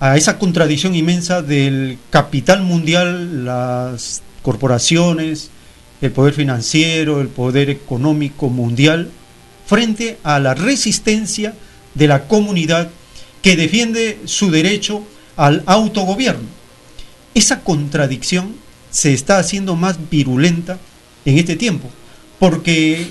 a 0.00 0.16
esa 0.16 0.38
contradicción 0.38 0.96
inmensa 0.96 1.40
del 1.40 1.98
capital 2.10 2.62
mundial, 2.62 3.44
las 3.44 4.22
corporaciones, 4.42 5.50
el 6.00 6.10
poder 6.10 6.34
financiero, 6.34 7.20
el 7.20 7.28
poder 7.28 7.70
económico 7.70 8.48
mundial, 8.48 9.10
frente 9.66 10.18
a 10.24 10.40
la 10.40 10.54
resistencia 10.54 11.54
de 11.94 12.08
la 12.08 12.26
comunidad 12.26 12.90
que 13.40 13.54
defiende 13.54 14.18
su 14.24 14.50
derecho 14.50 15.04
al 15.36 15.62
autogobierno. 15.66 16.48
Esa 17.34 17.60
contradicción 17.60 18.56
se 18.90 19.14
está 19.14 19.38
haciendo 19.38 19.76
más 19.76 20.10
virulenta 20.10 20.80
en 21.24 21.38
este 21.38 21.56
tiempo, 21.56 21.88
porque, 22.38 23.08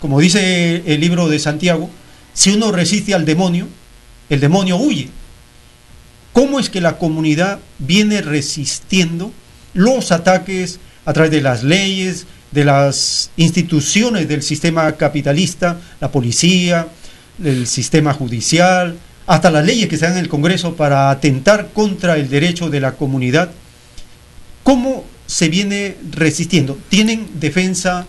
como 0.00 0.20
dice 0.20 0.82
el 0.86 1.00
libro 1.00 1.28
de 1.28 1.38
Santiago, 1.38 1.90
si 2.32 2.50
uno 2.50 2.72
resiste 2.72 3.14
al 3.14 3.24
demonio, 3.24 3.68
el 4.28 4.40
demonio 4.40 4.76
huye. 4.76 5.08
¿Cómo 6.32 6.58
es 6.58 6.68
que 6.68 6.80
la 6.80 6.98
comunidad 6.98 7.60
viene 7.78 8.20
resistiendo 8.20 9.32
los 9.72 10.10
ataques 10.10 10.80
a 11.04 11.12
través 11.12 11.30
de 11.30 11.42
las 11.42 11.62
leyes, 11.62 12.26
de 12.50 12.64
las 12.64 13.30
instituciones 13.36 14.28
del 14.28 14.42
sistema 14.42 14.90
capitalista, 14.92 15.78
la 16.00 16.10
policía, 16.10 16.88
el 17.42 17.66
sistema 17.66 18.14
judicial, 18.14 18.96
hasta 19.26 19.50
las 19.50 19.64
leyes 19.64 19.88
que 19.88 19.96
se 19.96 20.04
dan 20.06 20.14
en 20.14 20.20
el 20.20 20.28
Congreso 20.28 20.74
para 20.76 21.10
atentar 21.10 21.68
contra 21.72 22.16
el 22.16 22.28
derecho 22.28 22.70
de 22.70 22.80
la 22.80 22.92
comunidad, 22.92 23.50
¿cómo 24.62 25.04
se 25.26 25.48
viene 25.48 25.96
resistiendo? 26.10 26.78
¿Tienen 26.88 27.28
defensa 27.34 28.06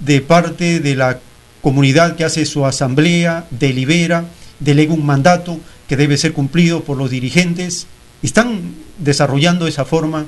de 0.00 0.20
parte 0.20 0.80
de 0.80 0.96
la 0.96 1.20
comunidad 1.62 2.16
que 2.16 2.24
hace 2.24 2.44
su 2.44 2.66
asamblea, 2.66 3.46
delibera, 3.50 4.24
delega 4.60 4.94
un 4.94 5.06
mandato 5.06 5.58
que 5.88 5.96
debe 5.96 6.16
ser 6.16 6.32
cumplido 6.32 6.84
por 6.84 6.96
los 6.96 7.10
dirigentes? 7.10 7.86
¿Están 8.22 8.74
desarrollando 8.98 9.66
esa 9.66 9.84
forma 9.84 10.26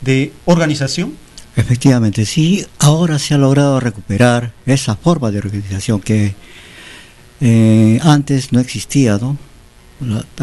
de 0.00 0.32
organización? 0.44 1.14
Efectivamente, 1.56 2.24
sí, 2.24 2.64
ahora 2.78 3.18
se 3.18 3.34
ha 3.34 3.38
logrado 3.38 3.80
recuperar 3.80 4.52
esa 4.64 4.94
forma 4.94 5.30
de 5.30 5.38
organización 5.38 6.00
que 6.00 6.34
eh, 7.40 7.98
antes 8.02 8.52
no 8.52 8.60
existía, 8.60 9.18
¿no? 9.18 9.36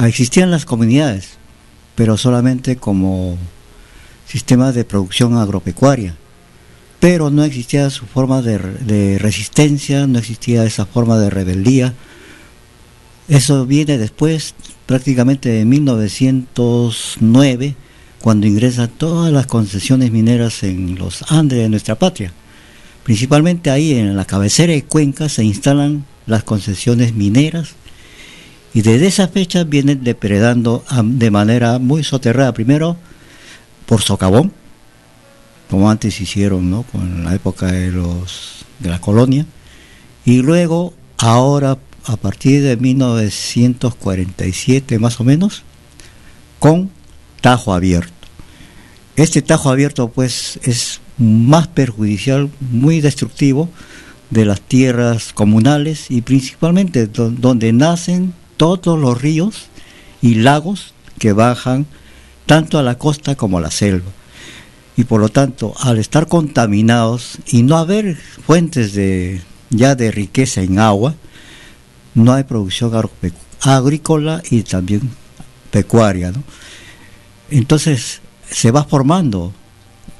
existían 0.03 0.51
las 0.51 0.65
comunidades, 0.65 1.37
pero 1.95 2.17
solamente 2.17 2.75
como 2.75 3.37
sistema 4.27 4.71
de 4.71 4.83
producción 4.83 5.37
agropecuaria. 5.37 6.15
Pero 6.99 7.29
no 7.29 7.43
existía 7.43 7.89
su 7.89 8.05
forma 8.05 8.41
de, 8.41 9.17
resistencia, 9.19 10.07
no 10.07 10.19
existía 10.19 10.65
esa 10.65 10.85
forma 10.85 11.17
de 11.19 11.29
rebeldía. 11.29 11.93
Eso 13.27 13.65
viene 13.65 13.97
después, 13.97 14.55
prácticamente 14.85 15.49
de 15.49 15.65
1909, 15.65 17.75
cuando 18.21 18.47
ingresan 18.47 18.89
todas 18.89 19.31
las 19.31 19.45
concesiones 19.45 20.11
mineras 20.11 20.63
en 20.63 20.95
los 20.95 21.31
Andes 21.31 21.59
de 21.59 21.69
nuestra 21.69 21.95
patria. 21.95 22.33
Principalmente 23.03 23.69
ahí 23.69 23.93
en 23.93 24.15
la 24.15 24.25
cabecera 24.25 24.73
de 24.73 24.83
Cuenca 24.83 25.29
se 25.29 25.43
instalan 25.43 26.05
las 26.25 26.43
concesiones 26.43 27.13
mineras 27.13 27.75
y 28.73 28.81
desde 28.81 29.05
esa 29.07 29.27
fecha 29.27 29.63
vienen 29.63 30.03
depredando 30.03 30.83
de 31.03 31.29
manera 31.29 31.77
muy 31.77 32.03
soterrada, 32.03 32.53
primero 32.53 32.97
por 33.85 34.01
socavón, 34.01 34.51
como 35.69 35.89
antes 35.89 36.21
hicieron 36.21 36.69
¿no? 36.69 36.83
con 36.83 37.23
la 37.23 37.33
época 37.35 37.71
de, 37.71 37.91
los, 37.91 38.65
de 38.79 38.89
la 38.89 39.01
colonia, 39.01 39.45
y 40.25 40.41
luego 40.41 40.93
ahora 41.17 41.77
a 42.05 42.17
partir 42.17 42.61
de 42.63 42.75
1947 42.77 44.99
más 44.99 45.19
o 45.19 45.23
menos, 45.23 45.63
con 46.59 46.91
tajo 47.41 47.73
abierto. 47.73 48.13
Este 49.15 49.41
tajo 49.41 49.69
abierto 49.69 50.09
pues 50.09 50.59
es 50.63 51.01
más 51.17 51.67
perjudicial, 51.67 52.51
muy 52.59 53.01
destructivo 53.01 53.69
de 54.29 54.45
las 54.45 54.61
tierras 54.61 55.33
comunales 55.33 56.11
y 56.11 56.21
principalmente 56.21 57.07
donde 57.07 57.73
nacen 57.73 58.35
todos 58.57 58.99
los 58.99 59.19
ríos 59.21 59.67
y 60.21 60.35
lagos 60.35 60.93
que 61.19 61.33
bajan 61.33 61.87
tanto 62.45 62.77
a 62.77 62.83
la 62.83 62.97
costa 62.97 63.35
como 63.35 63.57
a 63.57 63.61
la 63.61 63.71
selva. 63.71 64.11
Y 64.97 65.03
por 65.03 65.19
lo 65.19 65.29
tanto, 65.29 65.73
al 65.79 65.97
estar 65.97 66.27
contaminados 66.27 67.37
y 67.47 67.63
no 67.63 67.77
haber 67.77 68.15
fuentes 68.15 68.93
de, 68.93 69.41
ya 69.69 69.95
de 69.95 70.11
riqueza 70.11 70.61
en 70.61 70.79
agua, 70.79 71.15
no 72.13 72.33
hay 72.33 72.43
producción 72.43 72.91
agrícola 73.61 74.41
y 74.49 74.63
también 74.63 75.01
pecuaria. 75.69 76.31
Entonces 77.49 78.21
se 78.49 78.71
va 78.71 78.85
formando 78.85 79.53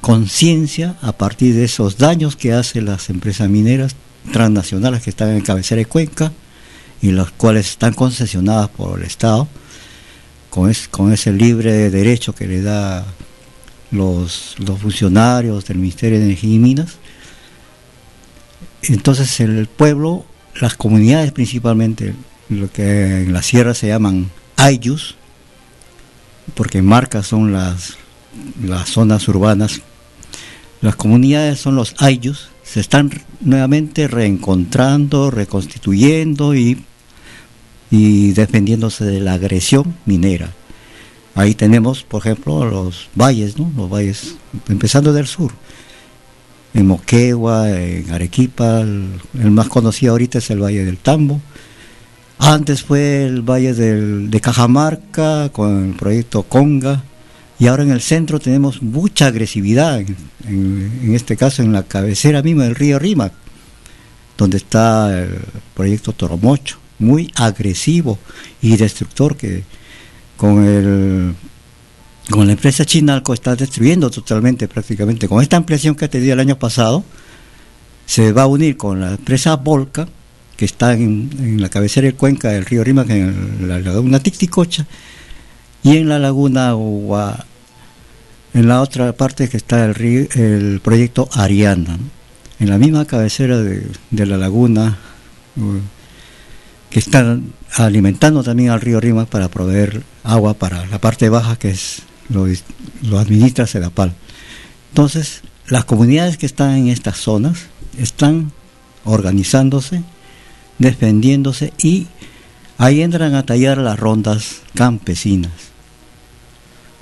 conciencia 0.01 0.97
a 1.01 1.13
partir 1.13 1.55
de 1.55 1.63
esos 1.63 1.97
daños 1.97 2.35
que 2.35 2.53
hacen 2.53 2.85
las 2.85 3.09
empresas 3.09 3.49
mineras 3.49 3.95
transnacionales 4.31 5.01
que 5.01 5.09
están 5.09 5.29
en 5.29 5.41
cabecera 5.41 5.79
de 5.79 5.85
cuenca 5.85 6.31
y 7.01 7.11
las 7.11 7.31
cuales 7.31 7.69
están 7.69 7.93
concesionadas 7.93 8.69
por 8.69 8.99
el 8.99 9.05
Estado, 9.05 9.47
con, 10.89 11.11
ese 11.11 11.33
libre 11.33 11.89
derecho 11.89 12.33
que 12.33 12.47
le 12.47 12.61
da 12.61 13.05
los, 13.91 14.55
los 14.59 14.79
funcionarios 14.79 15.65
del 15.65 15.77
Ministerio 15.77 16.17
de 16.17 16.25
Energía 16.25 16.55
y 16.55 16.59
Minas. 16.59 16.97
Entonces 18.83 19.41
el 19.41 19.67
pueblo, 19.67 20.25
las 20.61 20.75
comunidades 20.75 21.33
principalmente, 21.33 22.15
lo 22.47 22.71
que 22.71 23.23
en 23.23 23.33
la 23.33 23.41
sierra 23.41 23.73
se 23.73 23.87
llaman 23.87 24.31
ayus, 24.55 25.15
porque 26.53 26.81
marcas 26.81 27.27
son 27.27 27.51
las, 27.51 27.97
las 28.63 28.87
zonas 28.87 29.27
urbanas, 29.27 29.81
las 30.79 30.95
comunidades 30.95 31.59
son 31.59 31.75
los 31.75 31.95
ayus, 31.97 32.47
se 32.63 32.79
están 32.79 33.11
nuevamente 33.41 34.07
reencontrando, 34.07 35.31
reconstituyendo 35.31 36.55
y, 36.55 36.81
y 37.91 38.31
defendiéndose 38.31 39.05
de 39.05 39.19
la 39.19 39.33
agresión 39.33 39.95
minera. 40.05 40.49
Ahí 41.35 41.53
tenemos, 41.53 42.03
por 42.03 42.21
ejemplo, 42.21 42.65
los 42.65 43.09
valles, 43.15 43.57
¿no? 43.57 43.71
Los 43.75 43.89
valles, 43.89 44.35
empezando 44.69 45.11
del 45.13 45.27
sur. 45.27 45.51
En 46.73 46.87
Moquegua, 46.87 47.69
en 47.71 48.11
Arequipa, 48.11 48.81
el, 48.81 49.51
más 49.51 49.67
conocido 49.69 50.13
ahorita 50.13 50.39
es 50.39 50.49
el 50.49 50.63
Valle 50.63 50.85
del 50.85 50.97
Tambo. 50.97 51.41
Antes 52.37 52.83
fue 52.83 53.25
el 53.25 53.41
Valle 53.41 53.73
de 53.73 54.41
Cajamarca 54.41 55.49
con 55.53 55.89
el 55.89 55.93
proyecto 55.95 56.43
Conga 56.43 57.03
y 57.57 57.67
ahora 57.67 57.83
en 57.83 57.91
el 57.91 58.01
centro 58.01 58.39
tenemos 58.39 58.81
mucha 58.81 59.27
agresividad, 59.27 60.01
en, 60.01 61.15
este 61.15 61.37
caso 61.37 61.61
en 61.61 61.71
la 61.71 61.83
cabecera 61.83 62.41
misma 62.41 62.63
del 62.65 62.75
río 62.75 62.99
Rímac, 62.99 63.31
donde 64.37 64.57
está 64.57 65.21
el 65.21 65.39
proyecto 65.73 66.11
Toromocho, 66.11 66.77
muy 66.99 67.31
agresivo 67.35 68.17
y 68.61 68.77
destructor 68.77 69.35
que 69.35 69.63
con 70.37 70.63
el 70.63 71.35
con 72.29 72.47
la 72.47 72.53
empresa 72.53 72.85
Chinalco 72.85 73.33
está 73.33 73.55
destruyendo 73.55 74.09
totalmente 74.09 74.67
prácticamente. 74.67 75.27
Con 75.27 75.41
esta 75.41 75.57
ampliación 75.57 75.95
que 75.95 76.05
ha 76.05 76.09
tenido 76.09 76.33
el 76.33 76.39
año 76.39 76.57
pasado, 76.57 77.03
se 78.05 78.31
va 78.31 78.43
a 78.43 78.47
unir 78.47 78.77
con 78.77 78.99
la 78.99 79.11
empresa 79.11 79.55
Volca, 79.57 80.07
que 80.57 80.65
está 80.65 80.93
en, 80.93 81.61
la 81.61 81.69
cabecera 81.69 82.07
de 82.07 82.13
Cuenca 82.13 82.49
del 82.49 82.65
río 82.65 82.83
Rima, 82.83 83.05
en 83.07 83.67
la 83.67 83.79
laguna 83.79 84.19
Ticticocha, 84.19 84.87
y 85.83 85.97
en 85.97 86.09
la 86.09 86.17
laguna 86.17 86.73
en 88.53 88.67
la 88.67 88.81
otra 88.81 89.13
parte 89.13 89.49
que 89.49 89.57
está 89.57 89.85
el, 89.85 90.29
el 90.33 90.79
proyecto 90.81 91.29
Ariana, 91.33 91.99
en 92.59 92.69
la 92.69 92.77
misma 92.77 93.05
cabecera 93.05 93.57
de, 93.59 93.85
la 94.11 94.37
laguna, 94.37 94.97
que 96.95 96.99
están 96.99 97.51
alimentando 97.73 98.41
también 98.41 98.69
al 98.69 98.79
río 98.79 99.01
Rima 99.01 99.25
para 99.25 99.49
proveer 99.49 100.03
agua 100.23 100.53
para 100.53 100.85
la 100.85 101.01
parte 101.01 101.27
baja 101.27 101.57
que 101.57 101.71
es 101.71 102.03
lo, 102.29 102.47
lo 103.01 103.19
administra 103.19 103.67
Sedapal. 103.67 104.13
Entonces, 104.91 105.41
las 105.67 105.83
comunidades 105.83 106.37
que 106.37 106.45
están 106.45 106.73
en 106.77 106.87
estas 106.87 107.17
zonas 107.17 107.63
están 107.97 108.53
organizándose, 109.03 110.03
defendiéndose 110.79 111.73
y 111.83 112.07
ahí 112.77 113.01
entran 113.01 113.35
a 113.35 113.45
tallar 113.45 113.77
las 113.77 113.99
rondas 113.99 114.61
campesinas. 114.73 115.51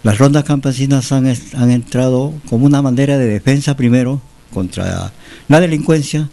Las 0.02 0.18
rondas 0.18 0.44
campesinas 0.44 1.12
han, 1.12 1.28
han 1.28 1.70
entrado 1.70 2.34
como 2.50 2.66
una 2.66 2.82
manera 2.82 3.20
de 3.20 3.28
defensa 3.28 3.78
primero 3.78 4.24
contra 4.52 5.12
la 5.48 5.60
delincuencia 5.60 6.32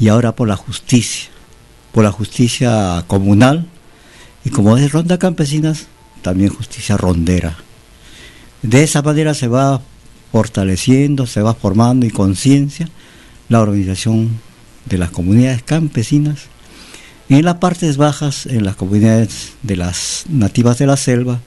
y 0.00 0.08
ahora 0.08 0.34
por 0.34 0.48
la 0.48 0.56
justicia, 0.56 1.28
por 1.92 2.04
la 2.04 2.10
justicia 2.10 3.04
comunal 3.06 3.66
y 4.44 4.50
como 4.50 4.76
es 4.76 4.90
ronda 4.90 5.18
campesinas, 5.18 5.86
también 6.22 6.50
justicia 6.50 6.96
rondera. 6.96 7.56
De 8.62 8.82
esa 8.82 9.02
manera 9.02 9.34
se 9.34 9.48
va 9.48 9.80
fortaleciendo, 10.32 11.26
se 11.26 11.42
va 11.42 11.54
formando 11.54 12.06
y 12.06 12.10
conciencia 12.10 12.88
la 13.48 13.60
organización 13.60 14.40
de 14.86 14.98
las 14.98 15.10
comunidades 15.10 15.62
campesinas. 15.62 16.46
Y 17.28 17.36
en 17.36 17.44
las 17.44 17.56
partes 17.56 17.96
bajas, 17.96 18.46
en 18.46 18.64
las 18.64 18.76
comunidades 18.76 19.52
de 19.62 19.76
las 19.76 20.24
nativas 20.28 20.78
de 20.78 20.86
la 20.86 20.96
selva 20.96 21.40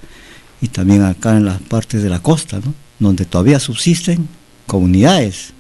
y 0.61 0.69
también 0.69 1.03
acá 1.03 1.35
en 1.35 1.45
las 1.45 1.59
partes 1.61 2.01
de 2.01 2.09
la 2.09 2.21
costa, 2.21 2.59
donde 2.99 3.25
todavía 3.25 3.59
subsisten 3.59 4.27
comunidades. 4.67 5.53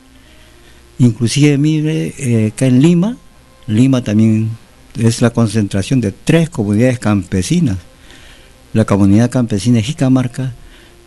Inclusive, 0.99 1.57
mire, 1.57 2.13
eh, 2.17 2.47
acá 2.53 2.67
en 2.67 2.81
Lima, 2.81 3.17
Lima 3.67 4.03
también 4.03 4.49
es 4.97 5.21
la 5.21 5.31
concentración 5.31 6.01
de 6.01 6.11
tres 6.11 6.49
comunidades 6.49 6.99
campesinas. 6.99 7.77
La 8.73 8.85
comunidad 8.85 9.29
campesina 9.29 9.77
de 9.77 9.83
Jicamarca, 9.83 10.53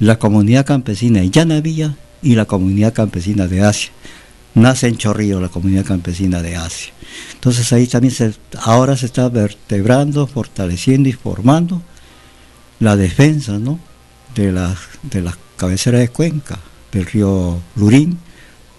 la 0.01 0.19
comunidad 0.19 0.65
campesina 0.65 1.20
de 1.20 1.31
Llanavilla 1.31 1.97
y 2.23 2.35
la 2.35 2.47
comunidad 2.47 2.94
campesina 2.94 3.47
de 3.47 3.62
Asia 3.62 3.90
nace 4.55 4.89
en 4.89 4.97
Chorrillo, 4.97 5.40
la 5.40 5.48
comunidad 5.48 5.85
campesina 5.85 6.43
de 6.43 6.56
Asia. 6.56 6.93
Entonces 7.35 7.73
ahí 7.73 7.86
también 7.86 8.12
se, 8.12 8.35
ahora 8.60 8.97
se 8.97 9.06
está 9.06 9.28
vertebrando, 9.28 10.27
fortaleciendo 10.27 11.09
y 11.09 11.12
formando 11.12 11.82
la 12.81 12.97
defensa 12.97 13.59
¿no? 13.59 13.78
de, 14.35 14.52
las, 14.52 14.78
de 15.02 15.23
las 15.23 15.36
cabeceras 15.56 16.01
de 16.01 16.09
cuenca, 16.09 16.59
del 16.93 17.06
río 17.06 17.60
Lurín, 17.77 18.19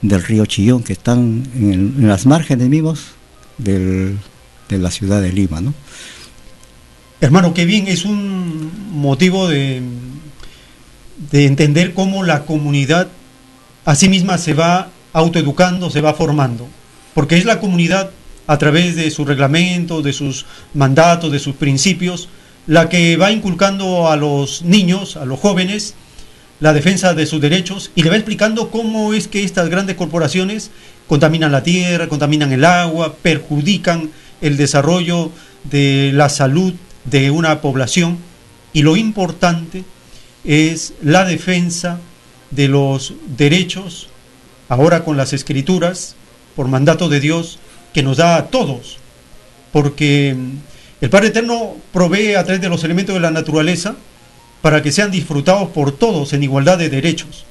del 0.01 0.23
río 0.23 0.45
Chillón, 0.45 0.83
que 0.83 0.93
están 0.93 1.43
en, 1.55 2.07
las 2.07 2.25
márgenes 2.25 2.69
mismos 2.69 3.07
de 4.69 4.77
la 4.77 4.91
ciudad 4.91 5.21
de 5.21 5.31
Lima. 5.31 5.61
¿no? 5.61 5.73
Hermano, 7.21 7.53
qué 7.53 7.65
bien, 7.65 7.87
es 7.87 8.05
un 8.05 8.71
motivo 8.91 9.47
de, 9.47 9.81
de 11.31 11.45
entender 11.45 11.93
cómo 11.93 12.23
la 12.23 12.45
comunidad 12.45 13.07
a 13.85 13.95
sí 13.95 14.07
misma 14.07 14.37
se 14.37 14.53
va 14.53 14.89
autoeducando, 15.11 15.89
se 15.89 16.01
va 16.01 16.13
formando, 16.13 16.67
porque 17.13 17.37
es 17.37 17.45
la 17.45 17.59
comunidad 17.59 18.11
a 18.47 18.57
través 18.57 18.95
de 18.95 19.11
su 19.11 19.25
reglamento, 19.25 20.01
de 20.01 20.13
sus 20.13 20.45
mandatos, 20.73 21.31
de 21.31 21.39
sus 21.39 21.55
principios, 21.55 22.29
la 22.67 22.87
que 22.89 23.17
va 23.17 23.31
inculcando 23.31 24.09
a 24.09 24.15
los 24.15 24.61
niños, 24.63 25.17
a 25.17 25.25
los 25.25 25.39
jóvenes, 25.39 25.95
la 26.59 26.73
defensa 26.73 27.13
de 27.13 27.25
sus 27.25 27.41
derechos 27.41 27.91
y 27.95 28.03
le 28.03 28.09
va 28.09 28.15
explicando 28.15 28.69
cómo 28.69 29.13
es 29.13 29.27
que 29.27 29.43
estas 29.43 29.69
grandes 29.69 29.95
corporaciones 29.95 30.71
contaminan 31.07 31.51
la 31.51 31.63
tierra, 31.63 32.07
contaminan 32.07 32.51
el 32.51 32.65
agua, 32.65 33.15
perjudican 33.21 34.09
el 34.41 34.57
desarrollo 34.57 35.31
de 35.63 36.11
la 36.13 36.29
salud 36.29 36.73
de 37.05 37.31
una 37.31 37.61
población 37.61 38.17
y 38.73 38.81
lo 38.81 38.95
importante 38.97 39.83
es 40.43 40.93
la 41.01 41.25
defensa 41.25 41.99
de 42.51 42.67
los 42.67 43.13
derechos 43.37 44.09
ahora 44.69 45.03
con 45.03 45.17
las 45.17 45.33
escrituras, 45.33 46.15
por 46.55 46.67
mandato 46.67 47.09
de 47.09 47.19
Dios, 47.19 47.59
que 47.93 48.03
nos 48.03 48.17
da 48.17 48.37
a 48.37 48.45
todos, 48.47 48.97
porque 49.71 50.35
el 51.01 51.09
Padre 51.09 51.29
Eterno 51.29 51.75
provee 51.91 52.35
a 52.35 52.43
través 52.43 52.61
de 52.61 52.69
los 52.69 52.83
elementos 52.83 53.15
de 53.15 53.21
la 53.21 53.31
naturaleza 53.31 53.95
para 54.61 54.83
que 54.83 54.91
sean 54.91 55.11
disfrutados 55.11 55.69
por 55.69 55.91
todos 55.91 56.33
en 56.33 56.43
igualdad 56.43 56.77
de 56.77 56.89
derechos. 56.89 57.45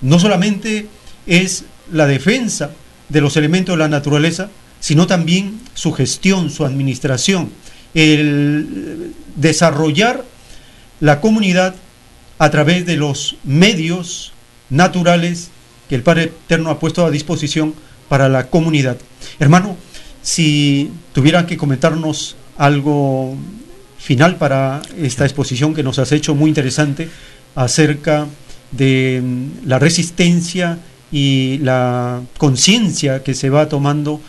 No 0.00 0.18
solamente 0.18 0.86
es 1.26 1.64
la 1.92 2.06
defensa 2.06 2.70
de 3.08 3.20
los 3.20 3.36
elementos 3.36 3.74
de 3.74 3.78
la 3.78 3.88
naturaleza, 3.88 4.50
sino 4.80 5.06
también 5.06 5.60
su 5.74 5.92
gestión, 5.92 6.50
su 6.50 6.64
administración, 6.64 7.50
el 7.94 9.12
desarrollar 9.36 10.24
la 11.00 11.20
comunidad 11.20 11.74
a 12.38 12.50
través 12.50 12.86
de 12.86 12.96
los 12.96 13.36
medios 13.44 14.32
naturales 14.70 15.50
que 15.88 15.94
el 15.94 16.02
Padre 16.02 16.24
Eterno 16.24 16.70
ha 16.70 16.78
puesto 16.78 17.04
a 17.04 17.10
disposición 17.10 17.74
para 18.08 18.28
la 18.28 18.48
comunidad. 18.48 18.98
Hermano, 19.38 19.76
si 20.22 20.90
tuvieran 21.12 21.46
que 21.46 21.56
comentarnos 21.56 22.36
algo 22.56 23.36
final 23.98 24.36
para 24.36 24.82
esta 24.98 25.24
exposición 25.24 25.74
que 25.74 25.82
nos 25.82 25.98
has 25.98 26.12
hecho 26.12 26.34
muy 26.34 26.48
interesante 26.48 27.08
acerca 27.54 28.26
de 28.70 29.20
mm, 29.22 29.66
la 29.68 29.78
resistencia 29.78 30.78
y 31.10 31.58
la 31.58 32.20
conciencia 32.36 33.22
que 33.22 33.34
se 33.34 33.50
va 33.50 33.68
tomando 33.68 34.20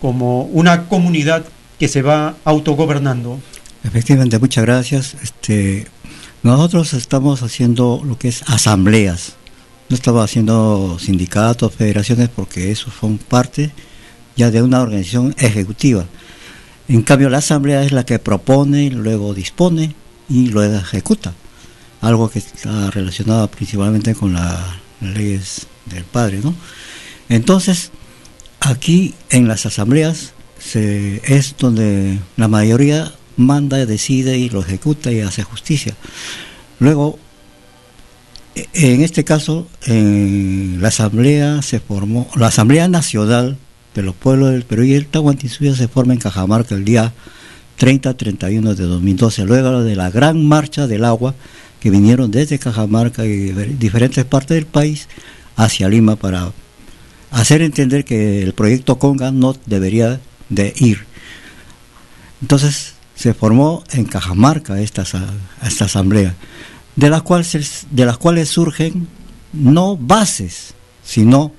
como 0.00 0.42
una 0.42 0.88
comunidad 0.88 1.44
que 1.78 1.88
se 1.88 2.02
va 2.02 2.36
autogobernando. 2.44 3.38
Efectivamente, 3.84 4.38
muchas 4.38 4.64
gracias. 4.64 5.16
Este, 5.22 5.86
nosotros 6.42 6.92
estamos 6.94 7.42
haciendo 7.42 8.02
lo 8.04 8.18
que 8.18 8.28
es 8.28 8.42
asambleas 8.46 9.36
no 9.88 9.94
estaba 9.94 10.24
haciendo 10.24 10.98
sindicatos, 11.00 11.72
federaciones, 11.72 12.28
porque 12.28 12.70
esos 12.70 12.92
son 12.94 13.18
parte 13.18 13.70
ya 14.36 14.50
de 14.50 14.62
una 14.62 14.80
organización 14.80 15.34
ejecutiva. 15.38 16.06
En 16.88 17.02
cambio, 17.02 17.30
la 17.30 17.38
asamblea 17.38 17.82
es 17.82 17.92
la 17.92 18.04
que 18.04 18.18
propone, 18.18 18.90
luego 18.90 19.34
dispone 19.34 19.94
y 20.28 20.48
luego 20.48 20.76
ejecuta. 20.76 21.34
Algo 22.00 22.28
que 22.28 22.40
está 22.40 22.90
relacionado 22.90 23.48
principalmente 23.48 24.14
con 24.14 24.34
las 24.34 24.60
leyes 25.00 25.66
del 25.86 26.04
padre, 26.04 26.40
¿no? 26.42 26.54
Entonces, 27.28 27.90
aquí 28.66 29.14
en 29.30 29.48
las 29.48 29.64
asambleas 29.66 30.32
es 30.74 31.54
donde 31.58 32.18
la 32.36 32.48
mayoría 32.48 33.12
manda, 33.36 33.84
decide 33.86 34.38
y 34.38 34.48
lo 34.48 34.60
ejecuta 34.60 35.12
y 35.12 35.20
hace 35.20 35.44
justicia. 35.44 35.94
Luego, 36.80 37.18
en 38.54 39.02
este 39.02 39.24
caso, 39.24 39.68
en 39.84 40.78
la 40.80 40.88
asamblea 40.88 41.62
se 41.62 41.78
formó, 41.78 42.28
la 42.34 42.48
asamblea 42.48 42.88
nacional 42.88 43.56
de 43.94 44.02
los 44.02 44.14
pueblos 44.14 44.50
del 44.50 44.64
Perú 44.64 44.82
y 44.82 44.94
el 44.94 45.06
Tahuantinsuyo 45.06 45.74
se 45.76 45.88
forma 45.88 46.14
en 46.14 46.18
Cajamarca 46.18 46.74
el 46.74 46.84
día 46.84 47.12
30-31 47.78 48.74
de 48.74 48.84
2012, 48.84 49.44
luego 49.44 49.82
de 49.82 49.94
la 49.96 50.10
gran 50.10 50.44
marcha 50.44 50.86
del 50.86 51.04
agua 51.04 51.34
que 51.80 51.90
vinieron 51.90 52.30
desde 52.30 52.58
Cajamarca 52.58 53.24
y 53.24 53.52
diferentes 53.78 54.24
partes 54.24 54.56
del 54.56 54.66
país 54.66 55.08
hacia 55.56 55.88
Lima 55.88 56.16
para 56.16 56.52
hacer 57.36 57.60
entender 57.60 58.04
que 58.04 58.42
el 58.42 58.54
proyecto 58.54 58.98
Conga 58.98 59.30
no 59.30 59.54
debería 59.66 60.20
de 60.48 60.72
ir. 60.78 61.04
Entonces 62.40 62.94
se 63.14 63.34
formó 63.34 63.84
en 63.92 64.04
Cajamarca 64.06 64.80
esta, 64.80 65.02
esta 65.62 65.84
asamblea 65.84 66.34
de 66.96 67.10
las 67.10 67.22
cuales, 67.22 67.86
de 67.90 68.06
las 68.06 68.16
cuales 68.16 68.48
surgen 68.48 69.06
no 69.52 69.98
bases, 69.98 70.74
sino 71.04 71.52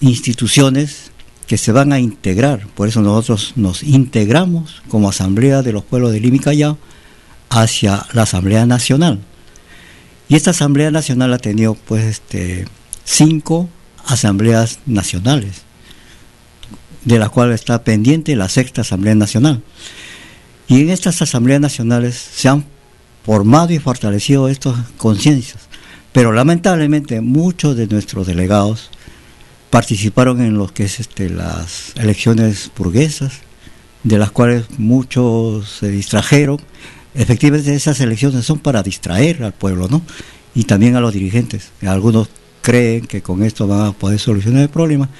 instituciones 0.00 1.12
que 1.46 1.56
se 1.56 1.72
van 1.72 1.92
a 1.94 1.98
integrar. 1.98 2.66
Por 2.74 2.86
eso 2.86 3.00
nosotros 3.00 3.54
nos 3.56 3.82
integramos 3.82 4.82
como 4.88 5.08
Asamblea 5.08 5.62
de 5.62 5.72
los 5.72 5.84
Pueblos 5.84 6.12
de 6.12 6.20
Lima 6.20 6.52
y 6.52 6.62
hacia 7.48 8.06
la 8.12 8.22
Asamblea 8.22 8.66
Nacional. 8.66 9.20
Y 10.28 10.36
esta 10.36 10.50
Asamblea 10.50 10.90
Nacional 10.90 11.32
ha 11.32 11.38
tenido 11.38 11.74
pues 11.74 12.04
este, 12.04 12.66
cinco 13.04 13.68
asambleas 14.06 14.78
nacionales. 14.86 15.62
de 17.04 17.18
la 17.18 17.28
cual 17.28 17.52
está 17.52 17.84
pendiente 17.84 18.34
la 18.34 18.48
sexta 18.48 18.80
Asamblea 18.80 19.14
Nacional. 19.14 19.62
Y 20.68 20.80
en 20.80 20.88
estas 20.88 21.20
asambleas 21.20 21.60
nacionales 21.60 22.14
se 22.14 22.48
han 22.48 22.64
formado 23.24 23.74
y 23.74 23.78
fortalecido 23.78 24.48
estas 24.48 24.76
conciencias. 24.96 25.68
Pero 26.12 26.32
lamentablemente 26.32 27.20
muchos 27.20 27.76
de 27.76 27.86
nuestros 27.88 28.26
delegados 28.26 28.90
participaron 29.70 30.40
en 30.40 30.54
lo 30.54 30.72
que 30.72 30.84
es 30.84 31.00
este, 31.00 31.28
las 31.28 31.92
elecciones 31.96 32.70
burguesas, 32.76 33.40
de 34.02 34.18
las 34.18 34.30
cuales 34.30 34.64
muchos 34.78 35.68
se 35.68 35.90
distrajeron. 35.90 36.58
Efectivamente 37.14 37.74
esas 37.74 38.00
elecciones 38.00 38.44
son 38.44 38.60
para 38.60 38.82
distraer 38.82 39.42
al 39.42 39.52
pueblo, 39.52 39.88
¿no? 39.88 40.02
Y 40.54 40.64
también 40.64 40.96
a 40.96 41.00
los 41.00 41.12
dirigentes. 41.12 41.70
Algunos 41.84 42.28
creen 42.64 43.06
que 43.06 43.20
con 43.20 43.42
esto 43.42 43.68
van 43.68 43.88
a 43.88 43.92
poder 43.92 44.18
solucionar 44.18 44.62
el 44.62 44.70
problema, 44.70 45.10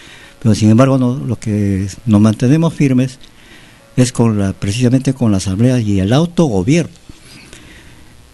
pero 0.42 0.54
sin 0.54 0.70
embargo 0.70 0.96
no, 0.96 1.14
lo 1.14 1.38
que 1.38 1.86
nos 2.06 2.20
mantenemos 2.20 2.72
firmes 2.72 3.18
es 3.96 4.12
con 4.12 4.38
la, 4.38 4.54
precisamente 4.54 5.12
con 5.12 5.30
la 5.30 5.36
asamblea 5.36 5.78
y 5.78 6.00
el 6.00 6.12
autogobierno. 6.14 6.94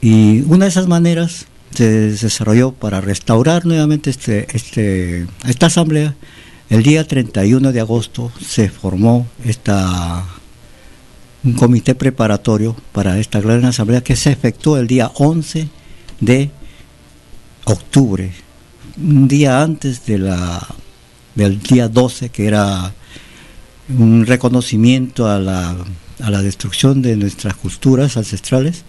Y 0.01 0.43
una 0.43 0.67
de 0.67 0.71
esas 0.71 0.87
maneras 0.87 1.47
se 1.75 1.91
desarrolló 2.11 2.71
para 2.71 3.01
restaurar 3.01 3.67
nuevamente 3.67 4.11
este, 4.11 4.47
este, 4.57 5.27
esta 5.47 5.67
asamblea. 5.67 6.15
El 6.71 6.85
día 6.85 7.07
31 7.07 7.73
de 7.73 7.81
agosto 7.81 8.31
se 8.41 8.69
formó 8.71 9.27
esta, 9.45 10.25
un 11.43 11.55
comité 11.55 11.97
preparatorio 11.97 12.77
para 12.93 13.19
esta 13.19 13.41
gran 13.41 13.65
asamblea 13.65 14.03
que 14.03 14.15
se 14.15 14.31
efectuó 14.31 14.79
el 14.79 14.87
día 14.87 15.11
11 15.17 15.69
de 16.21 16.51
octubre, 17.65 18.33
un 19.03 19.29
día 19.29 19.63
antes 19.63 20.05
del 20.07 21.61
día 21.63 21.89
12, 21.89 22.29
que 22.29 22.47
era 22.47 22.93
un 23.89 24.27
reconocimiento 24.27 25.29
a 25.29 25.39
la, 25.39 25.77
a 26.23 26.31
la 26.31 26.43
destrucción 26.43 27.03
de 27.03 27.17
nuestras 27.17 27.55
culturas 27.55 28.17
ancestrales 28.17 28.85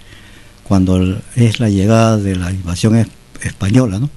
cuando 0.64 1.22
es 1.36 1.60
la 1.60 1.70
llegada 1.70 2.18
de 2.18 2.36
la 2.36 2.52
invasión 2.52 3.08
española, 3.42 4.00
¿no? 4.00 4.10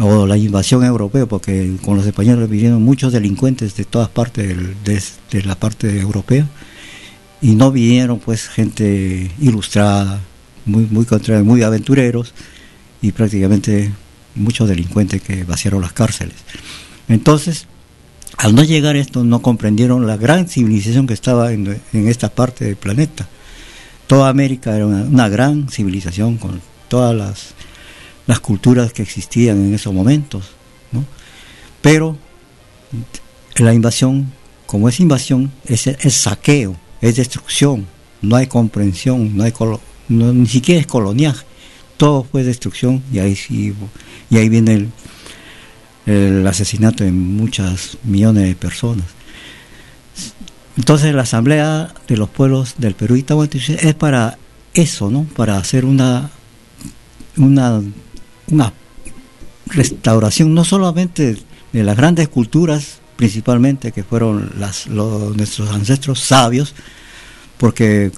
o 0.00 0.26
la 0.26 0.36
invasión 0.36 0.84
europea, 0.84 1.26
porque 1.26 1.76
con 1.82 1.96
los 1.96 2.06
españoles 2.06 2.48
vinieron 2.48 2.82
muchos 2.82 3.12
delincuentes 3.12 3.74
de 3.74 3.84
todas 3.84 4.08
partes 4.08 4.56
de, 4.84 5.42
la 5.42 5.54
parte 5.54 5.98
europea 5.98 6.46
y 7.40 7.54
no 7.54 7.72
vinieron 7.72 8.18
pues 8.18 8.48
gente 8.48 9.30
ilustrada, 9.40 10.20
muy 10.66 10.86
muy 10.90 11.06
muy 11.44 11.62
aventureros 11.62 12.34
y 13.00 13.12
prácticamente 13.12 13.92
muchos 14.34 14.68
delincuentes 14.68 15.22
que 15.22 15.44
vaciaron 15.44 15.80
las 15.80 15.92
cárceles. 15.92 16.36
Entonces, 17.08 17.66
al 18.36 18.54
no 18.54 18.62
llegar 18.62 18.96
esto, 18.96 19.24
no 19.24 19.42
comprendieron 19.42 20.06
la 20.06 20.16
gran 20.16 20.48
civilización 20.48 21.06
que 21.06 21.14
estaba 21.14 21.52
en, 21.52 21.80
esta 21.92 22.28
parte 22.28 22.64
del 22.64 22.76
planeta 22.76 23.28
toda 24.08 24.30
América 24.30 24.74
era 24.74 24.86
una, 24.86 25.28
gran 25.28 25.68
civilización 25.68 26.38
con 26.38 26.60
todas 26.88 27.14
las, 27.14 27.54
las, 28.26 28.40
culturas 28.40 28.92
que 28.92 29.02
existían 29.02 29.58
en 29.66 29.74
esos 29.74 29.94
momentos. 29.94 30.46
Pero 31.82 32.16
la 33.56 33.74
invasión, 33.74 34.32
como 34.66 34.88
es 34.88 34.98
invasión, 34.98 35.52
es, 35.66 35.86
es 35.86 36.14
saqueo, 36.14 36.74
es 37.00 37.16
destrucción, 37.16 37.86
no 38.22 38.34
hay 38.34 38.46
comprensión, 38.46 39.36
no 39.36 39.44
hay 39.44 39.52
ni 40.08 40.46
siquiera 40.46 40.80
es 40.80 40.86
coloniaje, 40.86 41.44
todo 41.98 42.24
fue 42.24 42.44
destrucción 42.44 43.02
y 43.12 43.18
ahí, 43.18 43.36
y 44.30 44.36
ahí 44.38 44.48
viene 44.48 44.74
el, 44.74 44.88
el 46.06 46.46
asesinato 46.46 47.04
de 47.04 47.12
muchas 47.12 47.98
millones 48.04 48.44
de 48.44 48.54
personas. 48.54 49.04
Entonces 50.78 51.14
la 51.14 51.22
Asamblea 51.22 51.92
de 52.06 52.16
los 52.16 52.30
Pueblos 52.30 52.76
del 52.78 52.94
Perú 52.94 53.16
y 53.16 53.24
es 53.68 53.94
para 53.94 54.38
eso, 54.74 55.10
¿no? 55.10 55.24
Para 55.24 55.58
hacer 55.58 55.84
una, 55.84 56.30
una, 57.36 57.82
una 58.48 58.72
restauración 59.66 60.54
no 60.54 60.64
solamente 60.64 61.36
de 61.72 61.82
las 61.82 61.96
grandes 61.96 62.28
culturas, 62.28 63.00
principalmente 63.16 63.90
que 63.90 64.04
fueron 64.04 64.52
las, 64.58 64.86
nuestros 64.86 65.70
ancestros 65.70 66.20
sabios, 66.20 66.74
porque 67.58 68.12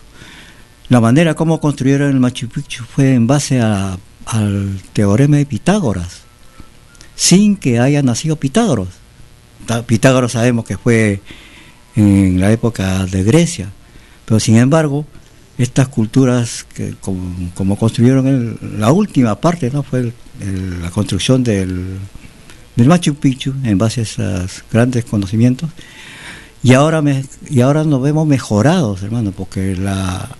la 0.90 1.00
manera 1.00 1.34
como 1.34 1.60
construyeron 1.60 2.10
el 2.10 2.18
Machu 2.20 2.48
Picchu 2.48 2.84
fue 2.84 3.14
en 3.14 3.28
base 3.28 3.60
al 3.60 4.80
teorema 4.92 5.36
de 5.36 5.46
Pitágoras, 5.46 6.22
sin 7.14 7.56
que 7.56 7.78
haya 7.78 8.02
nacido 8.02 8.36
Pitágoras. 8.36 8.88
Pitágoras 9.86 10.32
sabemos 10.32 10.64
que 10.64 10.76
fue 10.76 11.20
en 11.94 12.40
la 12.40 12.50
época 12.50 13.06
de 13.06 13.22
Grecia. 13.22 13.70
Pero 14.24 14.40
sin 14.40 14.56
embargo, 14.56 15.06
estas 15.58 15.86
culturas 15.86 16.66
que 16.74 16.94
como, 17.00 17.76
construyeron 17.76 18.58
la 18.78 18.90
última 18.90 19.40
parte, 19.40 19.70
¿no? 19.70 19.84
fue 19.84 20.12
la 20.80 20.90
construcción 20.90 21.44
del, 21.44 21.98
del, 22.74 22.88
Machu 22.88 23.14
Picchu 23.14 23.54
en 23.62 23.78
base 23.78 24.00
a 24.00 24.02
esos 24.02 24.64
grandes 24.72 25.04
conocimientos. 25.04 25.70
Y 26.62 26.74
ahora, 26.74 27.00
me, 27.00 27.24
y 27.48 27.62
ahora 27.62 27.84
nos 27.84 28.02
vemos 28.02 28.26
mejorados, 28.26 29.02
hermano, 29.02 29.32
porque 29.32 29.76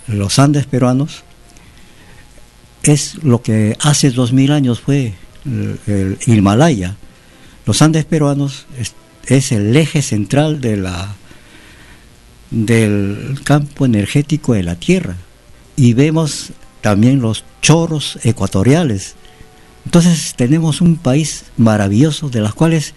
los 0.07 0.39
Andes 0.39 0.67
peruanos 0.67 1.23
es 2.83 3.23
lo 3.23 3.43
que 3.43 3.77
hace 3.81 4.11
dos 4.11 4.33
mil 4.33 4.53
años 4.53 4.81
fue 4.81 5.15
el, 5.87 6.19
Himalaya. 6.27 6.97
Los 7.65 7.81
Andes 7.83 8.05
peruanos 8.05 8.67
es 9.27 9.53
el 9.53 9.77
eje 9.77 10.03
central 10.03 10.61
de 10.61 10.77
la 10.77 11.15
del 12.51 13.41
campo 13.45 13.87
energético 13.87 14.55
de 14.55 14.65
la 14.65 14.75
Tierra 14.75 15.17
y 15.77 15.95
vemos 15.95 16.51
también 16.81 17.21
los 17.21 17.45
chorros 17.63 18.19
ecuatoriales. 18.25 19.15
Entonces 19.85 20.35
tenemos 20.37 20.81
un 20.81 20.97
país 20.97 21.45
maravilloso 21.57 22.29
de 22.29 22.41
los 22.41 22.55
cuales 22.55 22.95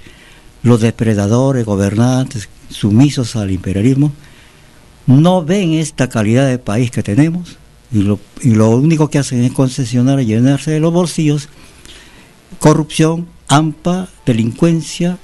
los 0.63 0.81
depredadores, 0.81 1.65
gobernantes, 1.65 2.49
sumisos 2.73 3.35
al 3.35 3.51
imperialismo, 3.51 4.11
no 5.07 5.43
ven 5.43 5.73
esta 5.73 6.09
calidad 6.09 6.47
de 6.47 6.59
país 6.59 6.91
que 6.91 7.03
tenemos 7.03 7.57
y 7.91 8.01
lo, 8.01 8.69
único 8.69 9.09
que 9.09 9.19
hacen 9.19 9.43
es 9.43 9.51
concesionar 9.51 10.19
y 10.19 10.25
llenarse 10.25 10.71
de 10.71 10.79
los 10.79 10.91
bolsillos, 10.91 11.47
corrupción, 12.59 13.27
AMPA, 13.47 14.09
delincuencia 14.25 15.19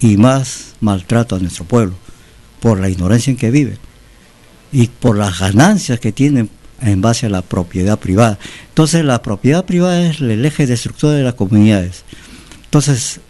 y 0.00 0.16
más 0.16 0.74
maltrato 0.80 1.34
a 1.34 1.40
nuestro 1.40 1.64
pueblo 1.64 1.96
por 2.60 2.78
la 2.78 2.88
ignorancia 2.88 3.32
en 3.32 3.36
que 3.36 3.50
vive 3.50 3.78
y 4.70 4.86
por 4.86 5.16
las 5.16 5.40
ganancias 5.40 5.98
que 5.98 6.12
tienen 6.12 6.50
en 6.80 7.00
base 7.00 7.26
a 7.26 7.30
la 7.30 7.42
propiedad 7.42 7.98
privada. 7.98 8.38
Entonces 8.68 9.04
la 9.04 9.20
propiedad 9.22 9.64
privada 9.64 10.08
es 10.08 10.20
el 10.20 10.44
eje 10.44 10.66
destructor 10.66 11.16
de 11.16 11.24
las 11.24 11.34
comunidades. 11.34 12.04
Entonces 12.64 13.20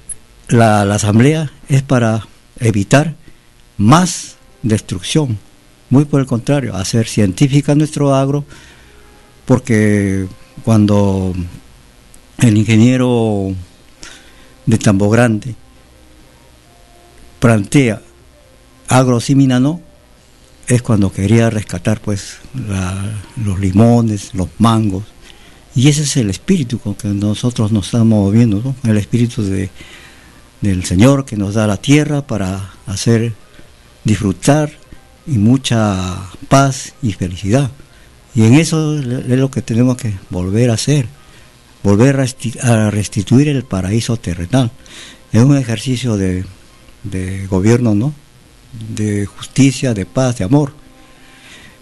la, 0.49 0.83
asamblea 0.83 1.53
es 1.69 1.83
para 1.83 2.27
evitar 2.61 3.15
más 3.79 4.37
destrucción, 4.63 5.39
muy 5.89 6.05
por 6.05 6.21
el 6.21 6.27
contrario, 6.27 6.77
hacer 6.77 7.07
científica 7.07 7.75
nuestro 7.75 8.15
agro, 8.15 8.45
porque 9.47 10.27
cuando 10.65 11.33
el 12.39 12.57
ingeniero 12.57 13.55
de 14.67 14.79
Tambo 14.79 15.09
Grande 15.09 15.55
plantea 17.39 18.03
agrosimina 18.89 19.61
es 20.67 20.83
cuando 20.83 21.11
quería 21.11 21.49
rescatar 21.49 22.01
pues 22.01 22.39
los 23.43 23.59
limones, 23.59 24.35
los 24.35 24.49
mangos, 24.59 25.05
y 25.75 25.89
ese 25.89 26.03
es 26.03 26.17
el 26.17 26.29
espíritu 26.29 26.79
con 26.79 26.95
que 26.95 27.09
nosotros 27.09 27.71
nos 27.73 27.87
estamos 27.87 28.09
moviendo, 28.09 28.75
el 28.83 28.97
espíritu 28.99 29.43
de, 29.43 29.71
del 30.61 30.85
Señor 30.85 31.25
que 31.25 31.37
nos 31.37 31.55
da 31.55 31.67
la 31.67 31.77
tierra 31.77 32.27
para 32.27 32.73
hacer 32.87 33.33
disfrutar 34.09 34.73
y 35.27 35.39
mucha 35.39 36.17
paz 36.49 36.95
y 37.03 37.13
felicidad. 37.13 37.71
Y 38.35 38.45
en 38.45 38.55
eso 38.55 38.99
es 38.99 39.39
lo 39.39 39.51
que 39.51 39.63
tenemos 39.63 39.97
que 39.97 40.15
volver 40.31 40.71
a 40.71 40.75
hacer, 40.75 41.07
volver 41.83 42.17
a 42.63 42.91
restituir 42.91 43.49
el 43.49 43.65
paraíso 43.65 44.17
terrenal. 44.17 44.71
Es 45.33 45.43
un 45.43 45.57
ejercicio 45.57 46.17
de, 46.17 46.45
gobierno, 47.49 47.95
¿no? 47.95 48.13
de 48.95 49.27
justicia, 49.27 49.95
de 49.95 50.07
paz, 50.07 50.39
de 50.39 50.45
amor. 50.45 50.73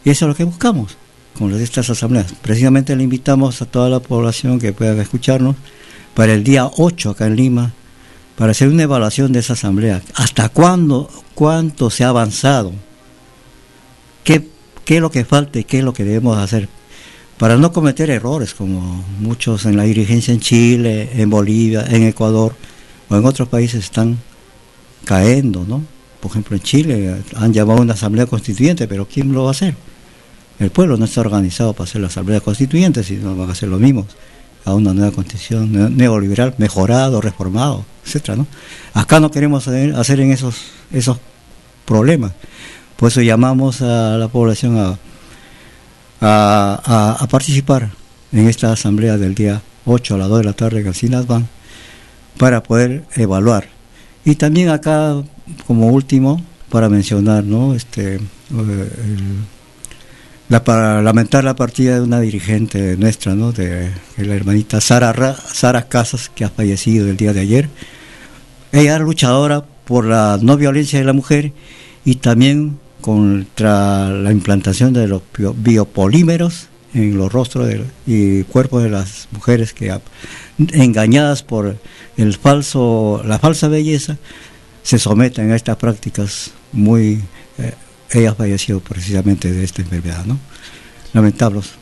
Y 0.05 0.11
eso 0.11 0.25
es 0.25 0.29
lo 0.29 0.35
que 0.35 0.45
buscamos 0.45 0.97
con 1.39 1.53
estas 1.61 1.91
asambleas. 1.91 2.33
Precisamente 2.43 2.97
le 2.97 3.05
invitamos 3.05 3.61
a 3.63 3.67
toda 3.67 3.89
la 3.89 4.01
población 4.01 4.59
que 4.59 4.73
pueda 4.73 5.01
escucharnos 5.01 5.57
para 6.15 6.33
el 6.33 6.43
día 6.43 6.71
8 6.77 7.11
acá 7.11 7.27
en 7.27 7.37
Lima, 7.37 7.73
para 8.37 8.53
hacer 8.53 8.69
una 8.69 8.83
evaluación 8.83 9.33
de 9.33 9.41
esa 9.41 9.55
asamblea. 9.55 10.03
¿Hasta 10.15 10.49
cuándo, 10.49 11.11
cuánto 11.35 11.91
se 11.91 12.05
ha 12.05 12.09
avanzado? 12.09 12.73
¿Qué, 14.25 14.49
qué 14.85 14.97
es 14.97 15.01
lo 15.01 15.11
que 15.11 15.25
falta 15.25 15.59
y 15.59 15.65
qué 15.65 15.79
es 15.79 15.85
lo 15.85 15.93
que 15.93 16.05
debemos 16.05 16.37
hacer? 16.39 16.69
Para 17.39 17.57
no 17.57 17.73
cometer 17.73 18.11
errores 18.11 18.55
como 18.55 19.05
muchos 19.21 19.67
en 19.67 19.77
la 19.77 19.85
dirigencia 19.85 20.33
en 20.33 20.41
Chile, 20.41 21.11
en 21.15 21.29
Bolivia, 21.29 21.85
en 21.89 22.05
Ecuador 22.05 22.55
o 23.09 23.17
en 23.17 23.25
otros 23.25 23.49
países 23.49 23.85
están 23.85 24.19
cayendo, 25.05 25.65
¿no? 25.67 25.83
Por 26.21 26.31
ejemplo, 26.31 26.57
en 26.57 26.63
Chile 26.63 27.23
han 27.37 27.53
llamado 27.53 27.81
a 27.81 27.83
una 27.83 27.95
asamblea 27.95 28.27
constituyente, 28.27 28.89
pero 28.89 29.07
¿quién 29.07 29.33
lo 29.33 29.45
va 29.45 29.49
a 29.49 29.53
hacer? 29.53 29.75
El 30.59 30.71
pueblo 30.71 30.97
no 30.97 31.05
está 31.05 31.21
organizado 31.21 31.75
para 31.75 31.85
hacer 31.85 32.01
la 32.01 32.07
asamblea 32.07 32.41
constituyente, 32.41 33.05
sino 33.05 33.37
van 33.37 33.51
a 33.51 33.53
hacer 33.53 33.69
lo 33.69 33.79
mismo, 33.79 34.07
a 34.67 34.75
una 34.75 34.93
nueva 34.93 35.13
constitución 35.13 35.97
neoliberal, 35.97 36.55
mejorado, 36.59 37.21
reformado, 37.21 37.87
etcétera, 38.05 38.37
¿no? 38.37 38.47
Acá 38.93 39.21
no 39.21 39.31
queremos 39.31 39.67
hacer 39.69 40.21
en 40.21 40.33
esos, 40.33 40.57
esos 40.93 41.19
problemas. 41.85 42.33
Por 42.97 43.09
eso 43.09 43.23
llamamos 43.23 43.81
a 43.81 44.17
la 44.19 44.27
población 44.27 44.77
a, 44.77 44.99
a, 46.21 47.27
participar 47.31 47.91
en 48.33 48.49
esta 48.49 48.73
asamblea 48.73 49.17
del 49.17 49.35
día 49.35 49.63
8 49.85 50.15
a 50.17 50.19
las 50.19 50.29
2 50.29 50.39
de 50.39 50.45
la 50.45 50.53
tarde 50.53 50.81
en 50.81 51.15
el 51.15 51.27
van 51.27 51.49
para 52.37 52.63
poder 52.63 53.05
evaluar. 53.15 53.69
Y 54.25 54.35
también 54.35 54.71
acá, 54.71 55.23
como 55.69 55.87
último, 55.89 56.43
para 56.71 56.89
mencionar, 56.89 57.45
¿no? 57.45 57.73
Este, 57.75 58.19
la, 60.49 60.65
para 60.65 61.03
lamentar 61.03 61.45
la 61.45 61.57
partida 61.57 61.97
de 61.97 62.01
una 62.03 62.21
dirigente 62.21 62.97
nuestra, 62.97 63.35
¿no? 63.35 63.53
De, 63.53 63.91
la 64.17 64.35
hermanita 64.35 64.81
Sara, 64.81 65.37
Sara 65.37 65.89
Casas, 65.89 66.31
que 66.35 66.45
ha 66.45 66.51
fallecido 66.51 67.09
el 67.09 67.17
día 67.17 67.33
de 67.33 67.41
ayer. 67.41 67.69
Ella 68.73 68.97
era 68.97 69.05
luchadora 69.05 69.65
por 69.85 70.05
la 70.05 70.39
no 70.41 70.57
violencia 70.57 70.99
de 70.99 71.05
la 71.05 71.13
mujer 71.13 71.53
y 72.05 72.17
también 72.17 72.79
contra 73.01 74.11
la 74.11 74.33
implantación 74.33 74.93
de 74.93 75.07
los 75.07 75.23
biopolímeros 75.57 76.69
en 76.95 77.17
los 77.17 77.33
rostros 77.33 77.73
y 78.07 78.43
cuerpos 78.45 78.83
de 78.83 78.91
las 78.91 79.29
mujeres 79.31 79.73
que 79.73 79.97
engañadas 80.59 81.43
por 81.43 81.77
el 82.17 82.35
falso 82.35 83.23
la 83.25 83.39
falsa 83.39 83.69
belleza 83.69 84.17
se 84.83 84.99
someten 84.99 85.51
a 85.51 85.57
estas 85.57 85.77
prácticas 85.77 86.53
muy 86.73 87.21
ella 88.13 88.31
ha 88.31 88.35
fallecido 88.35 88.81
precisamente 88.81 89.53
de 89.53 89.65
esta 89.65 89.83
enfermedad 89.83 90.25
no 90.25 90.39
lamentables 91.13 91.73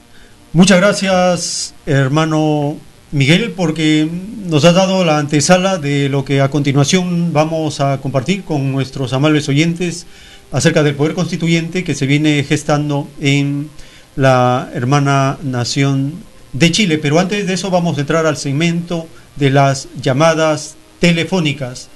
muchas 0.52 0.78
gracias 0.78 1.74
hermano 1.86 2.76
Miguel 3.12 3.52
porque 3.56 4.08
nos 4.46 4.64
ha 4.64 4.72
dado 4.72 5.04
la 5.04 5.18
antesala 5.18 5.78
de 5.78 6.08
lo 6.08 6.24
que 6.24 6.40
a 6.40 6.50
continuación 6.50 7.32
vamos 7.32 7.80
a 7.80 8.00
compartir 8.00 8.42
con 8.42 8.72
nuestros 8.72 9.12
amables 9.12 9.48
oyentes 9.48 10.06
acerca 10.50 10.82
del 10.82 10.94
poder 10.94 11.14
constituyente 11.14 11.84
que 11.84 11.94
se 11.94 12.06
viene 12.06 12.44
gestando 12.44 13.08
en 13.20 13.70
la 14.16 14.70
hermana 14.74 15.38
nación 15.42 16.14
de 16.52 16.70
Chile. 16.70 16.98
Pero 16.98 17.18
antes 17.18 17.46
de 17.46 17.54
eso 17.54 17.70
vamos 17.70 17.98
a 17.98 18.00
entrar 18.00 18.26
al 18.26 18.36
segmento 18.36 19.08
de 19.36 19.50
las 19.50 19.88
llamadas 20.00 20.76
telefónicas. 21.00 21.88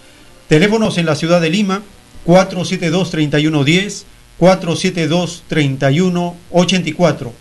Teléfonos 0.48 0.98
en 0.98 1.06
la 1.06 1.14
ciudad 1.14 1.40
de 1.40 1.50
Lima, 1.50 1.82
472-3110, 2.26 4.04
472-3184. 4.40 7.32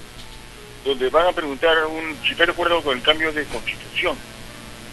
donde 0.85 1.11
van 1.11 1.27
a 1.27 1.33
preguntar 1.33 1.77
un, 1.87 2.17
si 2.25 2.33
está 2.33 2.47
de 2.47 2.53
acuerdo 2.53 2.83
con 2.83 2.97
el 2.97 3.03
cambio 3.03 3.33
de 3.33 3.45
constitución. 3.45 4.17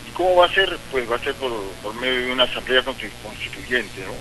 ¿Y 0.09 0.11
cómo 0.11 0.35
va 0.35 0.47
a 0.47 0.53
ser? 0.53 0.77
Pues 0.91 1.09
va 1.09 1.15
a 1.15 1.19
ser 1.19 1.35
por, 1.35 1.51
medio 2.01 2.25
de 2.25 2.31
una 2.31 2.43
asamblea 2.43 2.83
constituyente, 2.83 4.01
¿no? 4.01 4.13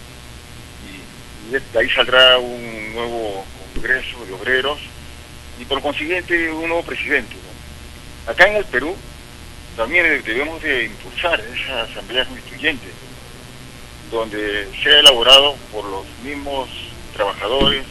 Y, 0.87 1.51
de 1.51 1.79
ahí 1.79 1.91
saldrá 1.91 2.39
un 2.39 2.95
nuevo 2.95 3.45
congreso 3.77 4.25
de 4.25 4.33
obreros 4.33 4.79
y 5.61 5.65
por 5.65 5.81
consiguiente 5.83 6.51
un 6.51 6.69
nuevo 6.69 6.83
presidente. 6.83 7.37
Acá 8.27 8.49
en 8.49 8.57
el 8.57 8.65
Perú 8.65 8.97
también 9.77 10.05
debemos 10.25 10.63
de 10.63 10.85
impulsar 10.85 11.39
esa 11.41 11.83
asamblea 11.83 12.25
constituyente, 12.25 12.87
donde 14.11 14.69
sea 14.83 15.01
elaborado 15.01 15.57
por 15.71 15.85
los 15.85 16.07
mismos 16.25 16.69
trabajadores, 17.15 17.85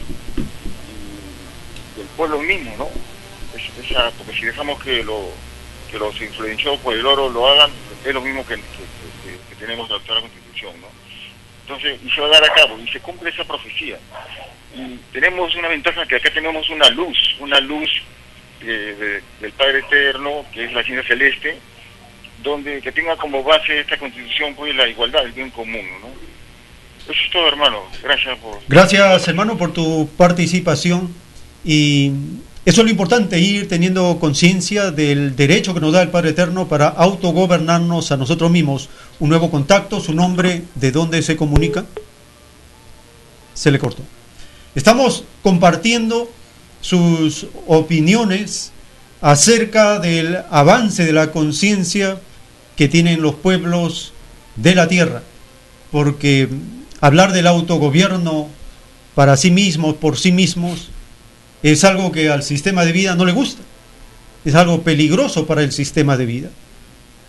del 1.96 2.06
pueblo 2.16 2.42
mismo, 2.42 2.74
¿no? 2.76 2.88
porque 4.18 4.32
si 4.38 4.44
dejamos 4.44 4.82
que, 4.82 5.02
lo, 5.02 5.30
que 5.90 5.98
los 5.98 6.20
influenciados 6.20 6.78
por 6.80 6.92
el 6.94 7.06
oro 7.06 7.30
lo 7.30 7.48
hagan, 7.48 7.70
es 8.04 8.12
lo 8.12 8.20
mismo 8.20 8.44
que, 8.46 8.58
tenemos 9.58 9.88
la 9.88 9.96
actual 9.96 10.20
constitución, 10.20 10.78
¿no? 10.82 10.88
Entonces, 11.62 11.98
y 12.04 12.10
se 12.10 12.20
va 12.20 12.26
a 12.26 12.30
dar 12.30 12.44
a 12.44 12.52
cabo, 12.52 12.78
y 12.78 12.86
se 12.88 13.00
cumple 13.00 13.30
esa 13.30 13.44
profecía. 13.44 13.98
Tenemos 15.12 15.54
una 15.54 15.68
ventaja 15.68 16.06
que 16.06 16.16
acá 16.16 16.30
tenemos 16.32 16.68
una 16.70 16.88
luz, 16.90 17.16
una 17.40 17.60
luz 17.60 17.90
del 18.60 19.52
Padre 19.52 19.80
Eterno, 19.80 20.44
que 20.52 20.64
es 20.64 20.72
la 20.72 20.82
ciencia 20.82 21.06
celeste, 21.06 21.56
donde 22.42 22.80
que 22.80 22.92
tenga 22.92 23.16
como 23.16 23.42
base 23.42 23.80
esta 23.80 23.98
constitución 23.98 24.54
pues 24.54 24.74
la 24.74 24.88
igualdad, 24.88 25.24
el 25.24 25.32
bien 25.32 25.50
común, 25.50 25.86
¿no? 26.00 26.08
Eso 27.10 27.20
es 27.24 27.30
todo, 27.30 27.48
hermano. 27.48 27.82
Gracias 28.02 28.36
por... 28.38 28.58
Gracias, 28.66 29.28
hermano, 29.28 29.56
por 29.56 29.72
tu 29.72 30.08
participación. 30.16 31.14
Y 31.64 32.10
eso 32.64 32.80
es 32.80 32.84
lo 32.84 32.90
importante, 32.90 33.38
ir 33.38 33.68
teniendo 33.68 34.18
conciencia 34.18 34.90
del 34.90 35.36
derecho 35.36 35.72
que 35.72 35.78
nos 35.78 35.92
da 35.92 36.02
el 36.02 36.10
Padre 36.10 36.30
Eterno 36.30 36.66
para 36.66 36.88
autogobernarnos 36.88 38.10
a 38.10 38.16
nosotros 38.16 38.50
mismos. 38.50 38.88
Un 39.20 39.28
nuevo 39.28 39.52
contacto, 39.52 40.00
su 40.00 40.14
nombre, 40.14 40.62
de 40.74 40.90
dónde 40.90 41.22
se 41.22 41.36
comunica. 41.36 41.86
Se 43.54 43.70
le 43.70 43.78
cortó. 43.78 44.02
Estamos 44.76 45.24
compartiendo 45.42 46.30
sus 46.82 47.46
opiniones 47.66 48.72
acerca 49.22 49.98
del 50.00 50.36
avance 50.50 51.06
de 51.06 51.14
la 51.14 51.32
conciencia 51.32 52.20
que 52.76 52.86
tienen 52.86 53.22
los 53.22 53.36
pueblos 53.36 54.12
de 54.56 54.74
la 54.74 54.86
tierra, 54.86 55.22
porque 55.90 56.50
hablar 57.00 57.32
del 57.32 57.46
autogobierno 57.46 58.48
para 59.14 59.38
sí 59.38 59.50
mismos, 59.50 59.94
por 59.94 60.18
sí 60.18 60.30
mismos, 60.30 60.90
es 61.62 61.82
algo 61.82 62.12
que 62.12 62.28
al 62.28 62.42
sistema 62.42 62.84
de 62.84 62.92
vida 62.92 63.14
no 63.14 63.24
le 63.24 63.32
gusta. 63.32 63.62
Es 64.44 64.54
algo 64.54 64.82
peligroso 64.82 65.46
para 65.46 65.62
el 65.62 65.72
sistema 65.72 66.18
de 66.18 66.26
vida. 66.26 66.50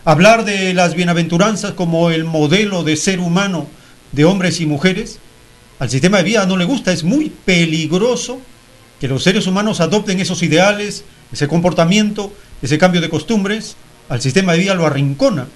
Hablar 0.04 0.44
de 0.44 0.74
las 0.74 0.96
bienaventuranzas 0.96 1.72
como 1.72 2.12
el 2.12 2.26
modelo 2.26 2.84
de 2.84 2.98
ser 2.98 3.22
humano 3.22 3.68
de 4.12 4.26
hombres 4.26 4.60
y 4.60 4.66
mujeres, 4.66 5.20
al 5.80 5.90
sistema 5.90 6.18
de 6.18 6.24
vida 6.24 6.46
no 6.46 6.58
le 6.58 6.66
gusta. 6.66 6.92
Es 6.92 7.04
muy 7.04 7.30
peligroso 7.30 8.42
que 9.00 9.08
los 9.08 9.24
seres 9.24 9.48
humanos 9.48 9.80
adopten 9.80 10.20
esos 10.20 10.44
ideales, 10.44 11.06
ese 11.32 11.48
comportamiento, 11.48 12.34
ese 12.62 12.78
cambio 12.78 13.02
de 13.02 13.10
costumbres. 13.10 13.78
Al 14.10 14.22
sistema 14.22 14.54
de 14.54 14.60
vida 14.60 14.76
lo 14.76 14.86
arrincona. 14.86 15.48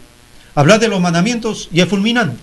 Hablar 0.56 0.80
de 0.80 0.89
los 0.89 0.99
mandamientos 0.99 1.69
ya 1.72 1.84
es 1.84 1.89
fulminante, 1.89 2.38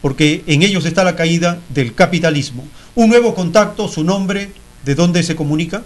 porque 0.00 0.42
en 0.46 0.62
ellos 0.62 0.86
está 0.86 1.04
la 1.04 1.16
caída 1.16 1.58
del 1.68 1.94
capitalismo. 1.94 2.66
Un 2.94 3.10
nuevo 3.10 3.34
contacto, 3.34 3.86
su 3.86 4.02
nombre, 4.02 4.50
¿De 4.84 4.94
dónde 4.94 5.22
se 5.22 5.34
comunica? 5.34 5.82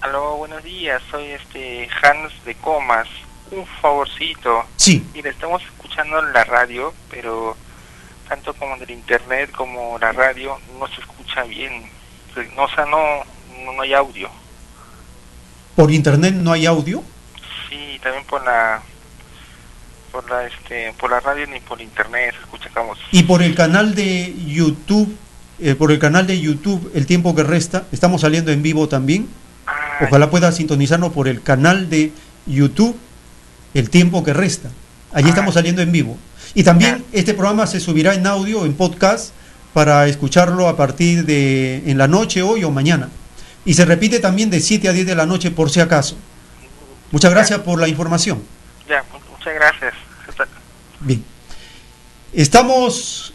Aló, 0.00 0.36
buenos 0.36 0.64
días, 0.64 1.02
soy 1.10 1.26
este 1.26 1.86
Hans 2.02 2.32
de 2.46 2.54
Comas. 2.54 3.06
Un 3.50 3.66
favorcito. 3.66 4.64
Sí. 4.76 5.04
Mira, 5.12 5.28
estamos 5.28 5.62
escuchando 5.62 6.18
en 6.20 6.32
la 6.32 6.44
radio, 6.44 6.94
pero 7.10 7.56
tanto 8.28 8.54
como 8.54 8.76
en 8.76 8.82
el 8.82 8.90
internet 8.90 9.50
como 9.52 9.98
la 9.98 10.12
radio 10.12 10.58
no 10.78 10.86
se 10.88 11.00
escucha 11.00 11.44
bien. 11.44 11.84
no, 12.56 12.64
o 12.64 12.68
sea, 12.68 12.84
no, 12.86 13.24
no, 13.72 13.82
hay 13.82 13.94
audio. 13.94 14.28
¿Por 15.74 15.90
internet 15.90 16.34
no 16.34 16.52
hay 16.52 16.66
audio? 16.66 17.02
Sí, 17.68 17.98
también 18.02 18.24
por 18.24 18.44
la 18.44 18.82
por 20.12 20.30
la 20.30 20.46
este 20.46 20.94
por 20.98 21.10
la 21.10 21.20
radio 21.20 21.46
ni 21.46 21.60
por 21.60 21.80
internet 21.80 22.34
escuchamos. 22.40 22.98
Y 23.12 23.24
por 23.24 23.42
el 23.42 23.54
canal 23.54 23.94
de 23.94 24.34
YouTube, 24.46 25.16
eh, 25.58 25.74
por 25.74 25.90
el 25.90 25.98
canal 25.98 26.26
de 26.26 26.38
YouTube 26.40 26.90
El 26.94 27.06
tiempo 27.06 27.34
que 27.34 27.42
resta, 27.42 27.84
estamos 27.92 28.20
saliendo 28.20 28.52
en 28.52 28.62
vivo 28.62 28.88
también. 28.88 29.28
Ah, 29.66 30.06
Ojalá 30.08 30.30
pueda 30.30 30.52
sintonizarnos 30.52 31.12
por 31.12 31.28
el 31.28 31.42
canal 31.42 31.90
de 31.90 32.12
YouTube 32.46 32.96
El 33.74 33.90
tiempo 33.90 34.24
que 34.24 34.32
resta. 34.32 34.70
Allí 35.12 35.26
ah. 35.26 35.30
estamos 35.30 35.54
saliendo 35.54 35.82
en 35.82 35.92
vivo. 35.92 36.18
Y 36.56 36.64
también 36.64 37.04
este 37.12 37.34
programa 37.34 37.66
se 37.66 37.80
subirá 37.80 38.14
en 38.14 38.26
audio, 38.26 38.64
en 38.64 38.72
podcast, 38.72 39.34
para 39.74 40.06
escucharlo 40.06 40.68
a 40.68 40.76
partir 40.78 41.26
de 41.26 41.82
en 41.84 41.98
la 41.98 42.08
noche, 42.08 42.40
hoy 42.40 42.64
o 42.64 42.70
mañana. 42.70 43.10
Y 43.66 43.74
se 43.74 43.84
repite 43.84 44.20
también 44.20 44.48
de 44.48 44.60
7 44.60 44.88
a 44.88 44.94
10 44.94 45.06
de 45.06 45.14
la 45.14 45.26
noche 45.26 45.50
por 45.50 45.68
si 45.68 45.80
acaso. 45.80 46.16
Muchas 47.12 47.30
gracias 47.30 47.60
por 47.60 47.78
la 47.78 47.88
información. 47.88 48.42
Ya, 48.88 49.04
muchas 49.30 49.52
gracias. 49.52 49.92
Bien. 51.00 51.22
Estamos 52.32 53.34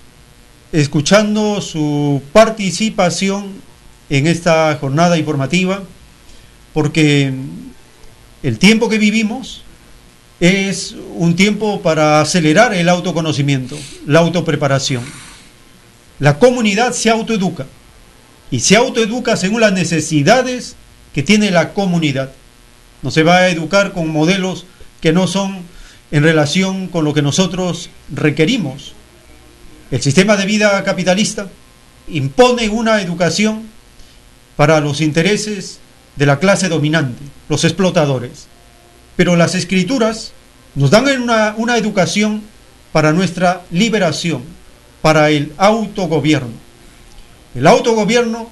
escuchando 0.72 1.62
su 1.62 2.24
participación 2.34 3.62
en 4.10 4.26
esta 4.26 4.76
jornada 4.82 5.20
informativa 5.20 5.84
porque 6.74 7.32
el 8.42 8.58
tiempo 8.58 8.90
que 8.90 8.98
vivimos 8.98 9.61
es 10.42 10.96
un 11.18 11.36
tiempo 11.36 11.82
para 11.84 12.20
acelerar 12.20 12.74
el 12.74 12.90
autoconocimiento, 12.90 13.78
la 14.08 14.20
autopreparación. 14.20 15.04
La 16.20 16.40
comunidad 16.40 16.94
se 16.94 17.12
autoeduca 17.12 17.68
y 18.50 18.62
se 18.62 18.76
autoeduca 18.76 19.38
según 19.38 19.62
las 19.62 19.72
necesidades 19.72 20.76
que 21.14 21.22
tiene 21.22 21.52
la 21.52 21.74
comunidad. 21.74 22.32
No 23.04 23.12
se 23.12 23.22
va 23.22 23.38
a 23.38 23.50
educar 23.50 23.94
con 23.94 24.10
modelos 24.10 24.66
que 25.00 25.14
no 25.14 25.28
son 25.28 25.60
en 26.10 26.24
relación 26.24 26.88
con 26.88 27.06
lo 27.06 27.14
que 27.14 27.22
nosotros 27.22 27.92
requerimos. 28.12 28.94
El 29.92 30.02
sistema 30.02 30.38
de 30.38 30.48
vida 30.48 30.84
capitalista 30.84 31.50
impone 32.08 32.68
una 32.70 33.00
educación 33.00 33.68
para 34.56 34.80
los 34.80 35.02
intereses 35.02 35.80
de 36.16 36.26
la 36.26 36.40
clase 36.40 36.68
dominante, 36.68 37.22
los 37.48 37.64
explotadores. 37.64 38.48
Pero 39.22 39.36
las 39.36 39.54
escrituras 39.54 40.32
nos 40.74 40.90
dan 40.90 41.08
una, 41.22 41.54
una 41.56 41.78
educación 41.78 42.42
para 42.92 43.12
nuestra 43.12 43.62
liberación, 43.70 44.42
para 45.04 45.30
el 45.30 45.54
autogobierno. 45.58 46.54
El 47.54 47.68
autogobierno 47.68 48.50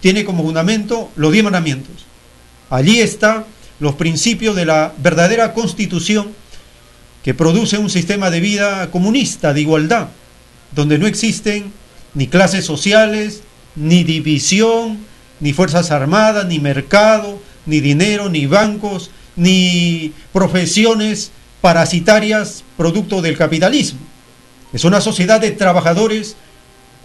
tiene 0.00 0.24
como 0.24 0.42
fundamento 0.42 1.12
los 1.14 1.30
diez 1.30 1.44
mandamientos. 1.44 2.06
Allí 2.70 2.98
están 2.98 3.44
los 3.78 3.94
principios 3.94 4.56
de 4.56 4.64
la 4.64 4.92
verdadera 4.98 5.54
constitución 5.54 6.32
que 7.22 7.32
produce 7.32 7.78
un 7.78 7.88
sistema 7.88 8.30
de 8.30 8.40
vida 8.40 8.90
comunista, 8.90 9.54
de 9.54 9.60
igualdad, 9.60 10.08
donde 10.72 10.98
no 10.98 11.06
existen 11.06 11.72
ni 12.14 12.26
clases 12.26 12.64
sociales, 12.64 13.44
ni 13.76 14.02
división, 14.02 14.98
ni 15.38 15.52
fuerzas 15.52 15.92
armadas, 15.92 16.46
ni 16.46 16.58
mercado, 16.58 17.40
ni 17.64 17.78
dinero, 17.78 18.28
ni 18.28 18.46
bancos, 18.46 19.12
ni 19.40 20.12
profesiones 20.34 21.30
parasitarias 21.62 22.62
producto 22.76 23.22
del 23.22 23.38
capitalismo. 23.38 24.00
Es 24.74 24.84
una 24.84 25.00
sociedad 25.00 25.40
de 25.40 25.50
trabajadores 25.50 26.36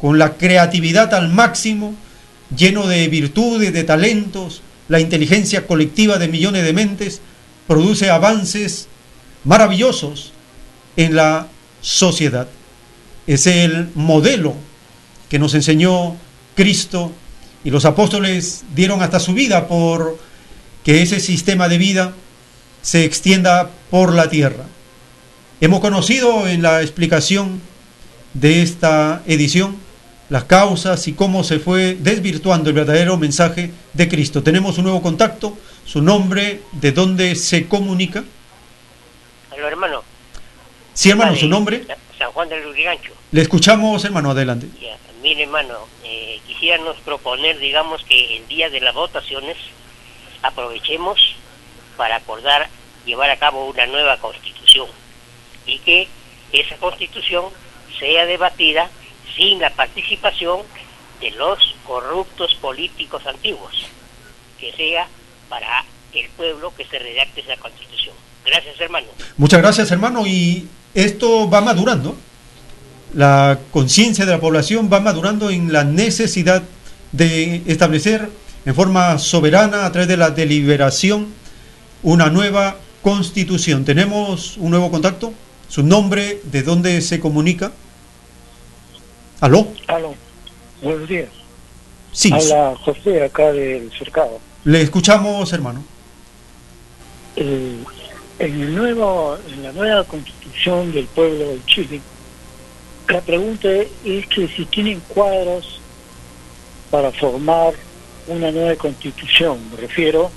con 0.01 0.19
la 0.19 0.33
creatividad 0.33 1.13
al 1.13 1.29
máximo, 1.29 1.95
lleno 2.55 2.87
de 2.87 3.07
virtudes, 3.07 3.71
de 3.71 3.85
talentos, 3.85 4.61
la 4.89 4.99
inteligencia 4.99 5.65
colectiva 5.65 6.17
de 6.17 6.27
millones 6.27 6.65
de 6.65 6.73
mentes 6.73 7.21
produce 7.67 8.09
avances 8.09 8.87
maravillosos 9.45 10.33
en 10.97 11.15
la 11.15 11.47
sociedad. 11.79 12.47
Es 13.27 13.47
el 13.47 13.89
modelo 13.95 14.55
que 15.29 15.39
nos 15.39 15.53
enseñó 15.53 16.17
Cristo 16.53 17.13
y 17.63 17.71
los 17.71 17.85
apóstoles 17.85 18.65
dieron 18.75 19.01
hasta 19.01 19.21
su 19.21 19.33
vida 19.33 19.69
por 19.69 20.19
que 20.83 21.01
ese 21.01 21.19
sistema 21.21 21.69
de 21.69 21.77
vida 21.77 22.13
se 22.85 23.03
extienda 23.03 23.71
por 23.89 24.13
la 24.13 24.29
tierra. 24.29 24.63
Hemos 25.59 25.79
conocido 25.79 26.47
en 26.47 26.61
la 26.61 26.83
explicación 26.83 27.59
de 28.35 28.61
esta 28.61 29.23
edición 29.25 29.77
las 30.29 30.43
causas 30.43 31.07
y 31.07 31.13
cómo 31.13 31.43
se 31.43 31.57
fue 31.57 31.95
desvirtuando 31.95 32.69
el 32.69 32.75
verdadero 32.75 33.17
mensaje 33.17 33.71
de 33.93 34.07
Cristo. 34.07 34.43
Tenemos 34.43 34.77
un 34.77 34.83
nuevo 34.83 35.01
contacto, 35.01 35.57
su 35.83 36.03
nombre, 36.03 36.61
de 36.73 36.91
dónde 36.91 37.33
se 37.33 37.67
comunica. 37.67 38.23
Aló, 39.51 39.67
hermano. 39.67 40.03
Sí, 40.93 41.09
hermano, 41.09 41.35
su 41.35 41.47
nombre. 41.47 41.87
San 42.19 42.31
Juan 42.33 42.49
del 42.49 42.61
Lurigancho. 42.65 43.13
Le 43.31 43.41
escuchamos, 43.41 44.05
hermano, 44.05 44.29
adelante. 44.29 44.67
mire, 45.23 45.43
hermano, 45.43 45.87
eh, 46.03 46.39
quisiéramos 46.45 46.97
proponer, 46.97 47.57
digamos, 47.57 48.03
que 48.03 48.37
el 48.37 48.47
día 48.47 48.69
de 48.69 48.79
las 48.79 48.93
votaciones 48.93 49.57
aprovechemos 50.43 51.35
para 51.97 52.17
acordar 52.17 52.69
llevar 53.05 53.29
a 53.29 53.37
cabo 53.37 53.67
una 53.67 53.85
nueva 53.85 54.17
constitución 54.17 54.87
y 55.65 55.79
que 55.79 56.07
esa 56.51 56.75
constitución 56.77 57.45
sea 57.99 58.25
debatida 58.25 58.89
sin 59.35 59.59
la 59.59 59.69
participación 59.69 60.61
de 61.21 61.31
los 61.31 61.59
corruptos 61.85 62.55
políticos 62.55 63.25
antiguos, 63.25 63.85
que 64.59 64.71
sea 64.73 65.07
para 65.49 65.85
el 66.13 66.29
pueblo 66.29 66.73
que 66.75 66.85
se 66.85 66.99
redacte 66.99 67.41
esa 67.41 67.57
constitución. 67.57 68.15
Gracias, 68.45 68.79
hermano. 68.79 69.07
Muchas 69.37 69.61
gracias, 69.61 69.91
hermano. 69.91 70.25
Y 70.25 70.67
esto 70.93 71.49
va 71.49 71.61
madurando. 71.61 72.15
La 73.13 73.59
conciencia 73.71 74.25
de 74.25 74.31
la 74.31 74.39
población 74.39 74.89
va 74.91 74.99
madurando 74.99 75.49
en 75.49 75.71
la 75.71 75.83
necesidad 75.83 76.63
de 77.11 77.61
establecer 77.65 78.29
en 78.65 78.75
forma 78.75 79.17
soberana, 79.19 79.85
a 79.85 79.91
través 79.91 80.07
de 80.07 80.17
la 80.17 80.31
deliberación, 80.31 81.27
una 82.05 82.29
nueva 82.29 82.77
constitución. 83.01 83.83
¿Tenemos 83.83 84.57
un 84.57 84.69
nuevo 84.69 84.91
contacto? 84.91 85.33
¿Su 85.67 85.81
nombre? 85.81 86.39
¿De 86.43 86.61
dónde 86.61 87.01
se 87.01 87.19
comunica? 87.19 87.71
¿Aló? 89.41 89.67
Aló. 89.87 90.13
Buenos 90.83 91.09
días. 91.09 91.29
Sí. 92.11 92.31
Habla 92.31 92.75
José 92.85 93.23
acá 93.23 93.51
del 93.51 93.91
cercado. 93.97 94.39
Le 94.65 94.81
escuchamos, 94.81 95.51
hermano. 95.51 95.83
en, 97.35 97.83
el 98.37 98.75
nuevo, 98.75 99.37
en 99.51 99.63
la 99.63 99.71
nueva 99.71 100.03
constitución 100.03 100.93
del 100.93 101.05
pueblo 101.07 101.49
de 101.49 101.65
Chile, 101.65 102.01
la 103.07 103.21
pregunta 103.21 103.67
es 104.05 104.27
que 104.27 104.47
si 104.47 104.65
tienen 104.65 104.99
cuadros 105.07 105.81
para 106.91 107.11
formar 107.11 107.73
una 108.27 108.51
nueva 108.51 108.75
constitución, 108.75 109.57
me 109.71 109.77
refiero 109.77 110.29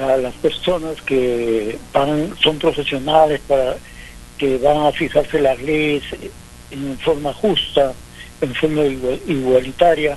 a 0.00 0.16
las 0.16 0.34
personas 0.34 1.00
que 1.02 1.78
son 2.42 2.58
profesionales 2.58 3.40
para 3.46 3.76
que 4.38 4.58
van 4.58 4.86
a 4.86 4.92
fijarse 4.92 5.40
las 5.40 5.60
leyes 5.60 6.02
en 6.70 6.98
forma 6.98 7.32
justa, 7.32 7.92
en 8.40 8.54
forma 8.54 8.84
igualitaria. 8.84 10.16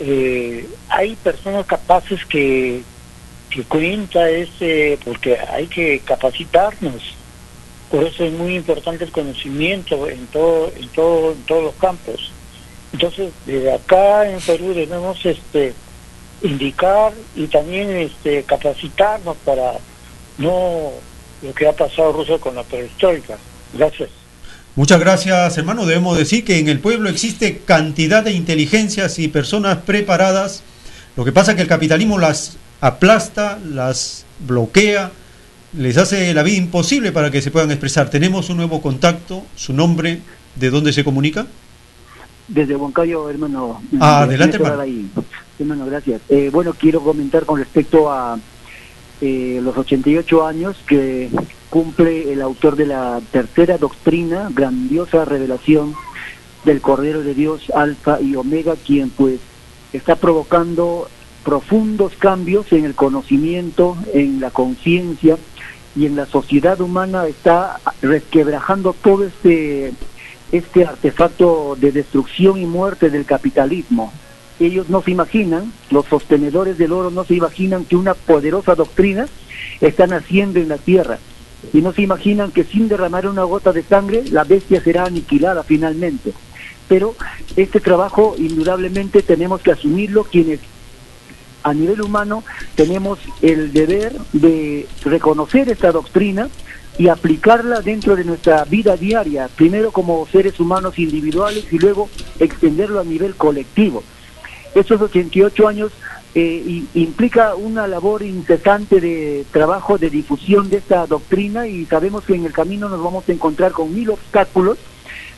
Eh, 0.00 0.68
hay 0.88 1.16
personas 1.16 1.66
capaces 1.66 2.24
que, 2.26 2.82
que 3.50 3.62
cuenta 3.64 4.28
ese, 4.28 4.98
porque 5.04 5.38
hay 5.38 5.66
que 5.66 6.00
capacitarnos. 6.00 7.14
Por 7.90 8.04
eso 8.04 8.24
es 8.24 8.32
muy 8.32 8.56
importante 8.56 9.04
el 9.04 9.12
conocimiento 9.12 10.08
en 10.08 10.26
todo, 10.26 10.70
en 10.76 10.88
todo, 10.88 11.32
en 11.32 11.42
todos 11.44 11.64
los 11.64 11.74
campos. 11.76 12.32
Entonces, 12.92 13.32
desde 13.46 13.72
acá 13.72 14.28
en 14.30 14.40
Perú 14.40 14.74
debemos 14.74 15.24
este 15.24 15.74
indicar 16.42 17.12
y 17.34 17.46
también 17.46 17.90
este 17.90 18.44
capacitarnos 18.44 19.36
para 19.44 19.72
no 20.38 20.90
lo 21.42 21.54
que 21.54 21.68
ha 21.68 21.72
pasado 21.72 22.12
Rusia 22.12 22.38
con 22.38 22.54
la 22.54 22.62
perestroika. 22.62 23.36
Gracias. 23.74 24.10
Muchas 24.76 25.00
gracias, 25.00 25.58
hermano. 25.58 25.86
Debemos 25.86 26.16
decir 26.16 26.44
que 26.44 26.58
en 26.58 26.68
el 26.68 26.78
pueblo 26.78 27.08
existe 27.08 27.58
cantidad 27.64 28.22
de 28.22 28.32
inteligencias 28.32 29.18
y 29.18 29.28
personas 29.28 29.78
preparadas. 29.78 30.62
Lo 31.16 31.24
que 31.24 31.32
pasa 31.32 31.52
es 31.52 31.56
que 31.56 31.62
el 31.62 31.68
capitalismo 31.68 32.18
las 32.18 32.56
aplasta, 32.80 33.58
las 33.68 34.24
bloquea, 34.38 35.10
les 35.76 35.96
hace 35.96 36.32
la 36.32 36.42
vida 36.42 36.58
imposible 36.58 37.12
para 37.12 37.30
que 37.30 37.42
se 37.42 37.50
puedan 37.50 37.70
expresar. 37.70 38.08
Tenemos 38.08 38.50
un 38.50 38.56
nuevo 38.56 38.80
contacto, 38.80 39.44
su 39.56 39.72
nombre, 39.72 40.20
¿de 40.54 40.70
dónde 40.70 40.92
se 40.92 41.02
comunica? 41.02 41.46
Desde 42.46 42.76
Huancayo, 42.76 43.28
hermano. 43.28 43.82
Ah, 44.00 44.22
adelante, 44.22 44.56
hermano. 44.56 44.84
Hermano, 45.58 45.86
gracias. 45.86 46.20
Eh, 46.28 46.50
bueno, 46.52 46.72
quiero 46.72 47.00
comentar 47.00 47.44
con 47.44 47.58
respecto 47.58 48.10
a 48.12 48.38
eh, 49.20 49.60
los 49.62 49.76
88 49.76 50.46
años 50.46 50.76
que 50.86 51.30
cumple 51.68 52.32
el 52.32 52.40
autor 52.40 52.76
de 52.76 52.86
la 52.86 53.20
tercera 53.32 53.76
doctrina, 53.76 54.48
grandiosa 54.52 55.24
revelación 55.24 55.94
del 56.64 56.80
Cordero 56.80 57.22
de 57.22 57.34
Dios, 57.34 57.70
Alfa 57.74 58.20
y 58.20 58.36
Omega, 58.36 58.74
quien 58.76 59.10
pues 59.10 59.40
está 59.92 60.16
provocando 60.16 61.08
profundos 61.44 62.12
cambios 62.18 62.72
en 62.72 62.84
el 62.84 62.94
conocimiento, 62.94 63.96
en 64.14 64.40
la 64.40 64.50
conciencia 64.50 65.38
y 65.96 66.06
en 66.06 66.14
la 66.14 66.26
sociedad 66.26 66.80
humana 66.80 67.26
está 67.26 67.80
resquebrajando 68.02 68.92
todo 68.92 69.24
este 69.24 69.92
este 70.52 70.86
artefacto 70.86 71.76
de 71.78 71.92
destrucción 71.92 72.58
y 72.58 72.64
muerte 72.64 73.10
del 73.10 73.26
capitalismo. 73.26 74.12
Ellos 74.60 74.88
no 74.88 75.02
se 75.02 75.12
imaginan, 75.12 75.72
los 75.90 76.06
sostenedores 76.06 76.78
del 76.78 76.92
oro 76.92 77.10
no 77.10 77.24
se 77.24 77.34
imaginan 77.34 77.84
que 77.84 77.96
una 77.96 78.14
poderosa 78.14 78.74
doctrina 78.74 79.28
está 79.80 80.06
naciendo 80.06 80.58
en 80.58 80.68
la 80.68 80.78
tierra 80.78 81.18
y 81.72 81.80
no 81.80 81.92
se 81.92 82.02
imaginan 82.02 82.50
que 82.50 82.64
sin 82.64 82.88
derramar 82.88 83.26
una 83.26 83.44
gota 83.44 83.72
de 83.72 83.82
sangre 83.82 84.24
la 84.30 84.44
bestia 84.44 84.80
será 84.80 85.04
aniquilada 85.04 85.62
finalmente. 85.62 86.32
Pero 86.88 87.14
este 87.56 87.80
trabajo 87.80 88.34
indudablemente 88.38 89.22
tenemos 89.22 89.60
que 89.60 89.72
asumirlo 89.72 90.24
quienes 90.24 90.60
a 91.62 91.74
nivel 91.74 92.00
humano 92.00 92.44
tenemos 92.76 93.18
el 93.42 93.72
deber 93.72 94.16
de 94.32 94.86
reconocer 95.04 95.68
esta 95.68 95.92
doctrina 95.92 96.48
y 96.98 97.08
aplicarla 97.08 97.80
dentro 97.80 98.16
de 98.16 98.24
nuestra 98.24 98.64
vida 98.64 98.96
diaria, 98.96 99.48
primero 99.54 99.92
como 99.92 100.26
seres 100.26 100.58
humanos 100.58 100.98
individuales 100.98 101.66
y 101.70 101.78
luego 101.78 102.08
extenderlo 102.40 103.00
a 103.00 103.04
nivel 103.04 103.34
colectivo. 103.34 104.02
Estos 104.78 105.00
88 105.00 105.66
años 105.66 105.90
eh, 106.36 106.84
implica 106.94 107.56
una 107.56 107.88
labor 107.88 108.22
incesante 108.22 109.00
de 109.00 109.44
trabajo 109.50 109.98
de 109.98 110.08
difusión 110.08 110.70
de 110.70 110.76
esta 110.76 111.04
doctrina 111.08 111.66
y 111.66 111.84
sabemos 111.86 112.22
que 112.22 112.36
en 112.36 112.44
el 112.44 112.52
camino 112.52 112.88
nos 112.88 113.02
vamos 113.02 113.28
a 113.28 113.32
encontrar 113.32 113.72
con 113.72 113.92
mil 113.92 114.10
obstáculos, 114.10 114.78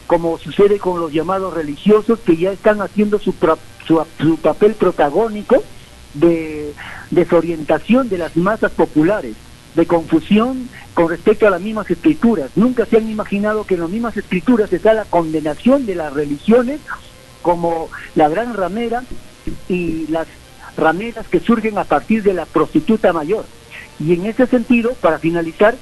como 0.06 0.36
sucede 0.36 0.78
con 0.78 1.00
los 1.00 1.10
llamados 1.10 1.54
religiosos 1.54 2.18
que 2.18 2.36
ya 2.36 2.52
están 2.52 2.82
haciendo 2.82 3.18
su, 3.18 3.34
su, 3.86 4.04
su 4.18 4.36
papel 4.36 4.74
protagónico 4.74 5.64
de 6.12 6.74
desorientación 7.10 8.10
de 8.10 8.18
las 8.18 8.36
masas 8.36 8.72
populares, 8.72 9.36
de 9.74 9.86
confusión 9.86 10.68
con 10.92 11.08
respecto 11.08 11.46
a 11.46 11.50
las 11.50 11.62
mismas 11.62 11.90
escrituras. 11.90 12.50
Nunca 12.56 12.84
se 12.84 12.98
han 12.98 13.08
imaginado 13.08 13.64
que 13.64 13.76
en 13.76 13.80
las 13.80 13.90
mismas 13.90 14.18
escrituras 14.18 14.70
está 14.70 14.92
la 14.92 15.06
condenación 15.06 15.86
de 15.86 15.94
las 15.94 16.12
religiones 16.12 16.78
como 17.40 17.88
la 18.14 18.28
gran 18.28 18.54
ramera 18.54 19.02
y 19.68 20.06
las 20.08 20.26
rameras 20.76 21.26
que 21.28 21.40
surgen 21.40 21.78
a 21.78 21.84
partir 21.84 22.22
de 22.22 22.34
la 22.34 22.46
prostituta 22.46 23.12
mayor. 23.12 23.44
Y 23.98 24.14
en 24.14 24.26
ese 24.26 24.46
sentido, 24.46 24.94
para 24.94 25.18
finalizar, 25.18 25.76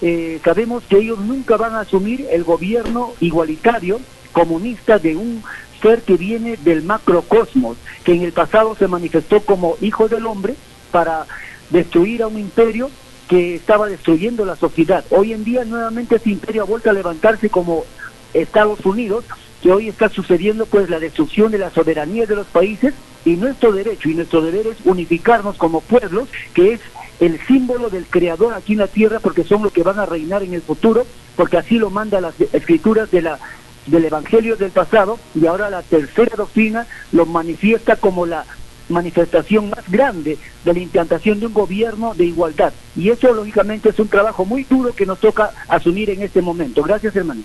eh, 0.00 0.40
sabemos 0.44 0.84
que 0.88 0.98
ellos 0.98 1.18
nunca 1.18 1.56
van 1.56 1.74
a 1.74 1.80
asumir 1.80 2.26
el 2.30 2.44
gobierno 2.44 3.12
igualitario 3.20 4.00
comunista 4.32 4.98
de 4.98 5.16
un 5.16 5.42
ser 5.80 6.02
que 6.02 6.16
viene 6.16 6.56
del 6.56 6.82
macrocosmos, 6.82 7.76
que 8.04 8.14
en 8.14 8.22
el 8.22 8.32
pasado 8.32 8.74
se 8.74 8.88
manifestó 8.88 9.40
como 9.40 9.76
hijo 9.80 10.08
del 10.08 10.26
hombre 10.26 10.54
para 10.90 11.26
destruir 11.70 12.22
a 12.22 12.26
un 12.26 12.38
imperio 12.38 12.90
que 13.28 13.54
estaba 13.56 13.88
destruyendo 13.88 14.44
la 14.44 14.56
sociedad. 14.56 15.04
Hoy 15.10 15.32
en 15.32 15.44
día 15.44 15.64
nuevamente 15.64 16.16
ese 16.16 16.30
imperio 16.30 16.62
ha 16.62 16.66
vuelto 16.66 16.90
a 16.90 16.94
levantarse 16.94 17.48
como 17.48 17.84
Estados 18.32 18.84
Unidos, 18.84 19.24
que 19.64 19.72
hoy 19.72 19.88
está 19.88 20.10
sucediendo 20.10 20.66
pues 20.66 20.90
la 20.90 21.00
destrucción 21.00 21.50
de 21.50 21.56
la 21.56 21.70
soberanía 21.70 22.26
de 22.26 22.36
los 22.36 22.46
países 22.46 22.92
y 23.24 23.36
nuestro 23.36 23.72
derecho 23.72 24.10
y 24.10 24.14
nuestro 24.14 24.42
deber 24.42 24.66
es 24.66 24.76
unificarnos 24.84 25.56
como 25.56 25.80
pueblos, 25.80 26.28
que 26.52 26.74
es 26.74 26.80
el 27.18 27.40
símbolo 27.46 27.88
del 27.88 28.04
creador 28.04 28.52
aquí 28.52 28.74
en 28.74 28.80
la 28.80 28.88
tierra 28.88 29.20
porque 29.20 29.42
son 29.42 29.62
los 29.62 29.72
que 29.72 29.82
van 29.82 29.98
a 29.98 30.04
reinar 30.04 30.42
en 30.42 30.52
el 30.52 30.60
futuro, 30.60 31.06
porque 31.34 31.56
así 31.56 31.78
lo 31.78 31.88
manda 31.88 32.20
las 32.20 32.34
escrituras 32.52 33.10
de 33.10 33.22
la 33.22 33.38
del 33.86 34.04
evangelio 34.04 34.56
del 34.56 34.70
pasado 34.70 35.18
y 35.34 35.46
ahora 35.46 35.70
la 35.70 35.80
tercera 35.80 36.36
doctrina 36.36 36.86
lo 37.12 37.24
manifiesta 37.24 37.96
como 37.96 38.26
la 38.26 38.44
manifestación 38.90 39.70
más 39.70 39.90
grande 39.90 40.36
de 40.62 40.74
la 40.74 40.78
implantación 40.78 41.40
de 41.40 41.46
un 41.46 41.54
gobierno 41.54 42.12
de 42.12 42.26
igualdad. 42.26 42.74
Y 42.96 43.08
eso, 43.08 43.32
lógicamente, 43.32 43.88
es 43.88 43.98
un 43.98 44.08
trabajo 44.08 44.44
muy 44.44 44.64
duro 44.64 44.94
que 44.94 45.06
nos 45.06 45.20
toca 45.20 45.52
asumir 45.68 46.10
en 46.10 46.20
este 46.20 46.42
momento. 46.42 46.82
Gracias, 46.82 47.16
hermano. 47.16 47.40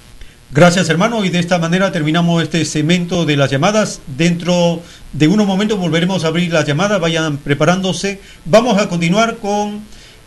Gracias, 0.52 0.90
hermano. 0.90 1.24
Y 1.24 1.30
de 1.30 1.38
esta 1.38 1.60
manera 1.60 1.92
terminamos 1.92 2.42
este 2.42 2.66
segmento 2.66 3.24
de 3.26 3.38
las 3.38 3.52
llamadas. 3.52 4.02
Dentro 4.18 4.82
de 5.14 5.28
unos 5.28 5.46
momentos 5.46 5.78
volveremos 5.78 6.24
a 6.24 6.30
abrir 6.30 6.52
las 6.52 6.66
llamadas. 6.66 7.00
Vayan 7.00 7.38
preparándose. 7.38 8.20
Vamos 8.46 8.80
a 8.80 8.90
continuar 8.90 9.38
con 9.38 9.82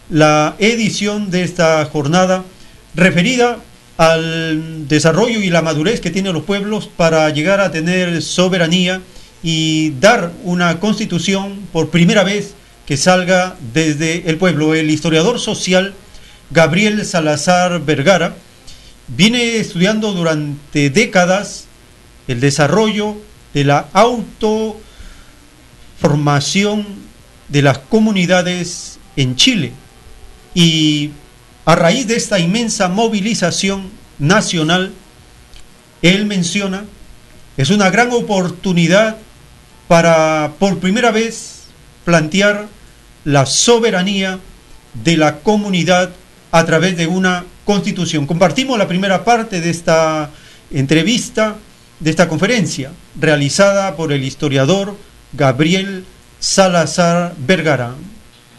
la 0.09 0.55
edición 0.61 1.33
de 1.33 1.43
esta 1.43 1.85
jornada 1.87 2.45
referida 2.95 3.59
al 3.97 4.87
desarrollo 4.87 5.41
y 5.41 5.51
la 5.51 5.61
madurez 5.61 6.01
que 6.01 6.13
tienen 6.13 6.35
los 6.35 6.45
pueblos 6.45 6.89
para 6.97 7.29
llegar 7.31 7.61
a 7.61 7.73
tener 7.73 8.23
soberanía 8.23 9.01
y 9.43 9.91
dar 9.99 10.31
una 10.45 10.79
constitución 10.79 11.59
por 11.73 11.91
primera 11.91 12.23
vez 12.23 12.55
que 12.87 12.97
salga 12.97 13.57
desde 13.75 14.31
el 14.31 14.37
pueblo. 14.37 14.77
El 14.77 14.89
historiador 14.89 15.41
social 15.41 15.95
Gabriel 16.53 17.05
Salazar 17.05 17.81
Vergara 17.81 18.37
viene 19.09 19.57
estudiando 19.57 20.13
durante 20.13 20.91
décadas 20.91 21.65
el 22.29 22.41
desarrollo 22.41 23.17
de 23.55 23.65
la 23.65 23.89
autoformación 23.93 26.87
de 27.49 27.63
las 27.63 27.79
comunidades 27.79 28.99
en 29.17 29.37
Chile. 29.37 29.73
Y 30.55 31.11
a 31.65 31.75
raíz 31.75 32.07
de 32.07 32.17
esta 32.17 32.39
inmensa 32.39 32.89
movilización 32.89 33.91
nacional, 34.19 34.93
él 36.01 36.27
menciona, 36.27 36.85
es 37.57 37.71
una 37.71 37.91
gran 37.91 38.13
oportunidad 38.13 39.17
para 39.89 40.53
por 40.59 40.79
primera 40.79 41.11
vez 41.11 41.65
plantear 42.05 42.69
la 43.25 43.47
soberanía 43.47 44.39
de 45.05 45.17
la 45.17 45.41
comunidad 45.41 46.11
a 46.53 46.65
través 46.65 46.97
de 46.97 47.07
una 47.07 47.45
constitución. 47.65 48.27
Compartimos 48.27 48.79
la 48.79 48.87
primera 48.87 49.25
parte 49.25 49.61
de 49.61 49.71
esta 49.71 50.31
entrevista, 50.71 51.57
de 51.99 52.11
esta 52.11 52.29
conferencia, 52.29 52.93
realizada 53.19 53.97
por 53.97 54.13
el 54.13 54.23
historiador 54.23 54.97
Gabriel 55.33 56.05
Salazar 56.39 57.35
Vergara. 57.39 57.95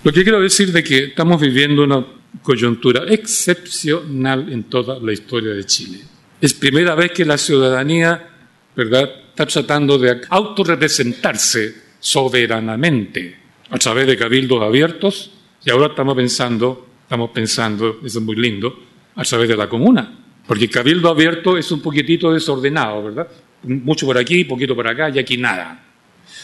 Lo 0.03 0.11
que 0.11 0.23
quiero 0.23 0.41
decir 0.41 0.71
de 0.71 0.83
que 0.83 1.05
estamos 1.05 1.39
viviendo 1.39 1.83
una 1.83 2.05
coyuntura 2.41 3.03
excepcional 3.07 4.51
en 4.51 4.63
toda 4.63 4.99
la 4.99 5.13
historia 5.13 5.53
de 5.53 5.65
Chile. 5.65 5.99
Es 6.41 6.53
primera 6.53 6.95
vez 6.95 7.11
que 7.11 7.25
la 7.25 7.37
ciudadanía, 7.37 8.27
¿verdad?, 8.75 9.09
está 9.29 9.45
tratando 9.45 9.97
de 9.97 10.21
autorrepresentarse 10.29 11.75
soberanamente 11.99 13.37
a 13.69 13.77
través 13.77 14.07
de 14.07 14.17
cabildos 14.17 14.61
abiertos 14.61 15.31
y 15.65 15.71
ahora 15.71 15.87
estamos 15.87 16.15
pensando, 16.15 16.87
estamos 17.13 17.29
pensando, 17.29 17.99
eso 18.03 18.17
es 18.17 18.25
muy 18.25 18.35
lindo, 18.35 18.75
a 19.13 19.23
través 19.23 19.47
de 19.47 19.55
la 19.55 19.69
comuna. 19.69 20.17
Porque 20.47 20.63
el 20.63 20.71
cabildo 20.71 21.09
abierto 21.09 21.55
es 21.55 21.71
un 21.71 21.79
poquitito 21.79 22.33
desordenado, 22.33 23.03
¿verdad? 23.03 23.27
Mucho 23.61 24.07
por 24.07 24.17
aquí, 24.17 24.45
poquito 24.45 24.75
por 24.75 24.87
acá 24.87 25.11
y 25.11 25.19
aquí 25.19 25.37
nada. 25.37 25.79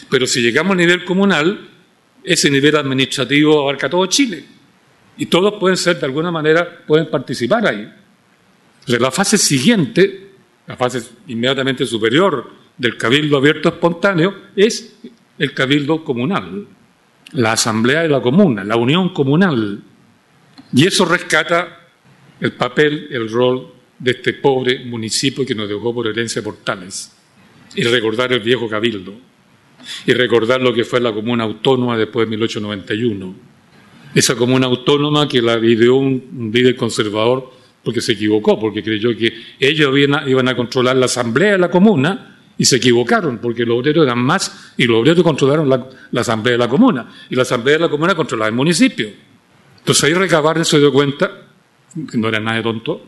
Pero 0.08 0.28
si 0.28 0.40
llegamos 0.40 0.74
a 0.74 0.76
nivel 0.76 1.04
comunal, 1.04 1.68
ese 2.22 2.48
nivel 2.48 2.76
administrativo 2.76 3.62
abarca 3.62 3.90
todo 3.90 4.06
Chile. 4.06 4.44
Y 5.16 5.26
todos 5.26 5.54
pueden 5.58 5.76
ser, 5.76 5.98
de 5.98 6.06
alguna 6.06 6.30
manera, 6.30 6.84
pueden 6.86 7.10
participar 7.10 7.66
ahí. 7.66 7.92
la 8.86 9.10
fase 9.10 9.38
siguiente, 9.38 10.30
la 10.68 10.76
fase 10.76 11.02
inmediatamente 11.26 11.84
superior 11.84 12.48
del 12.78 12.96
cabildo 12.96 13.38
abierto 13.38 13.70
espontáneo 13.70 14.36
es 14.54 15.00
el 15.36 15.52
cabildo 15.52 16.04
comunal, 16.04 16.64
la 17.32 17.52
asamblea 17.54 18.02
de 18.02 18.08
la 18.08 18.20
comuna, 18.20 18.62
la 18.62 18.76
unión 18.76 19.08
comunal. 19.08 19.82
Y 20.72 20.86
eso 20.86 21.04
rescata 21.04 21.88
el 22.40 22.52
papel, 22.52 23.08
el 23.10 23.30
rol 23.30 23.72
de 23.98 24.12
este 24.12 24.34
pobre 24.34 24.84
municipio 24.84 25.44
que 25.44 25.54
nos 25.54 25.68
dejó 25.68 25.94
por 25.94 26.06
herencia 26.06 26.42
Portales. 26.42 27.12
Y 27.74 27.82
recordar 27.84 28.32
el 28.32 28.40
viejo 28.40 28.68
cabildo. 28.68 29.14
Y 30.06 30.12
recordar 30.12 30.60
lo 30.60 30.72
que 30.74 30.84
fue 30.84 31.00
la 31.00 31.12
comuna 31.12 31.44
autónoma 31.44 31.96
después 31.96 32.26
de 32.26 32.30
1891. 32.30 33.34
Esa 34.14 34.34
comuna 34.34 34.66
autónoma 34.66 35.28
que 35.28 35.40
la 35.40 35.58
ideó 35.58 35.96
un 35.96 36.50
líder 36.52 36.76
conservador 36.76 37.52
porque 37.82 38.00
se 38.00 38.12
equivocó, 38.12 38.58
porque 38.58 38.82
creyó 38.82 39.16
que 39.16 39.32
ellos 39.58 39.96
iban 39.96 40.48
a 40.48 40.56
controlar 40.56 40.96
la 40.96 41.06
asamblea 41.06 41.52
de 41.52 41.58
la 41.58 41.70
comuna 41.70 42.38
y 42.58 42.64
se 42.64 42.76
equivocaron, 42.76 43.38
porque 43.38 43.64
los 43.64 43.78
obreros 43.78 44.04
eran 44.04 44.18
más 44.18 44.72
y 44.76 44.84
los 44.84 44.98
obreros 44.98 45.22
controlaron 45.22 45.68
la, 45.68 46.20
asamblea 46.20 46.52
de 46.52 46.58
la 46.58 46.68
comuna. 46.68 47.08
Y 47.30 47.36
la 47.36 47.42
asamblea 47.42 47.76
de 47.76 47.84
la 47.84 47.88
comuna 47.88 48.14
controlaba 48.14 48.48
el 48.48 48.54
municipio. 48.54 49.08
Entonces 49.90 50.04
ahí 50.04 50.14
Recabarren 50.14 50.64
se 50.64 50.78
dio 50.78 50.92
cuenta, 50.92 51.48
que 52.08 52.16
no 52.16 52.28
era 52.28 52.38
nada 52.38 52.58
de 52.58 52.62
tonto, 52.62 53.02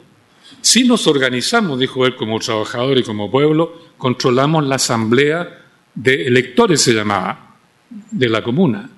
si 0.61 0.83
nos 0.83 1.07
organizamos, 1.07 1.79
dijo 1.79 2.05
él, 2.07 2.17
como 2.17 2.41
trabajador 2.41 2.99
y 2.99 3.05
como 3.05 3.31
pueblo, 3.31 3.93
controlamos 3.97 4.67
la 4.67 4.75
asamblea 4.75 5.63
de 5.95 6.27
electores, 6.27 6.83
se 6.83 6.93
llamaba, 6.93 7.55
de 7.89 8.29
la 8.29 8.43
comuna, 8.43 8.91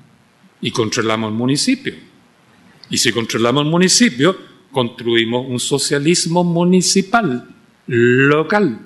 y 0.62 0.70
controlamos 0.70 1.30
el 1.30 1.36
municipio. 1.36 1.92
Y 2.88 2.96
si 2.96 3.12
controlamos 3.12 3.64
el 3.64 3.70
municipio, 3.70 4.34
construimos 4.72 5.46
un 5.46 5.60
socialismo 5.60 6.42
municipal, 6.42 7.50
local. 7.86 8.78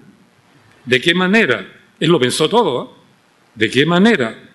¿De 0.85 1.01
qué 1.01 1.15
manera? 1.15 1.73
Él 2.01 2.11
lo 2.11 2.19
pensó 2.19 2.49
todo. 2.49 2.83
¿eh? 2.83 2.89
¿De 3.55 3.71
qué 3.71 3.87
manera? 3.87 4.48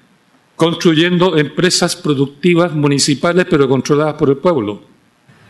Construyendo 0.55 1.38
empresas 1.38 1.95
productivas 1.95 2.73
municipales 2.73 3.45
pero 3.49 3.67
controladas 3.67 4.15
por 4.15 4.30
el 4.30 4.38
pueblo, 4.38 4.84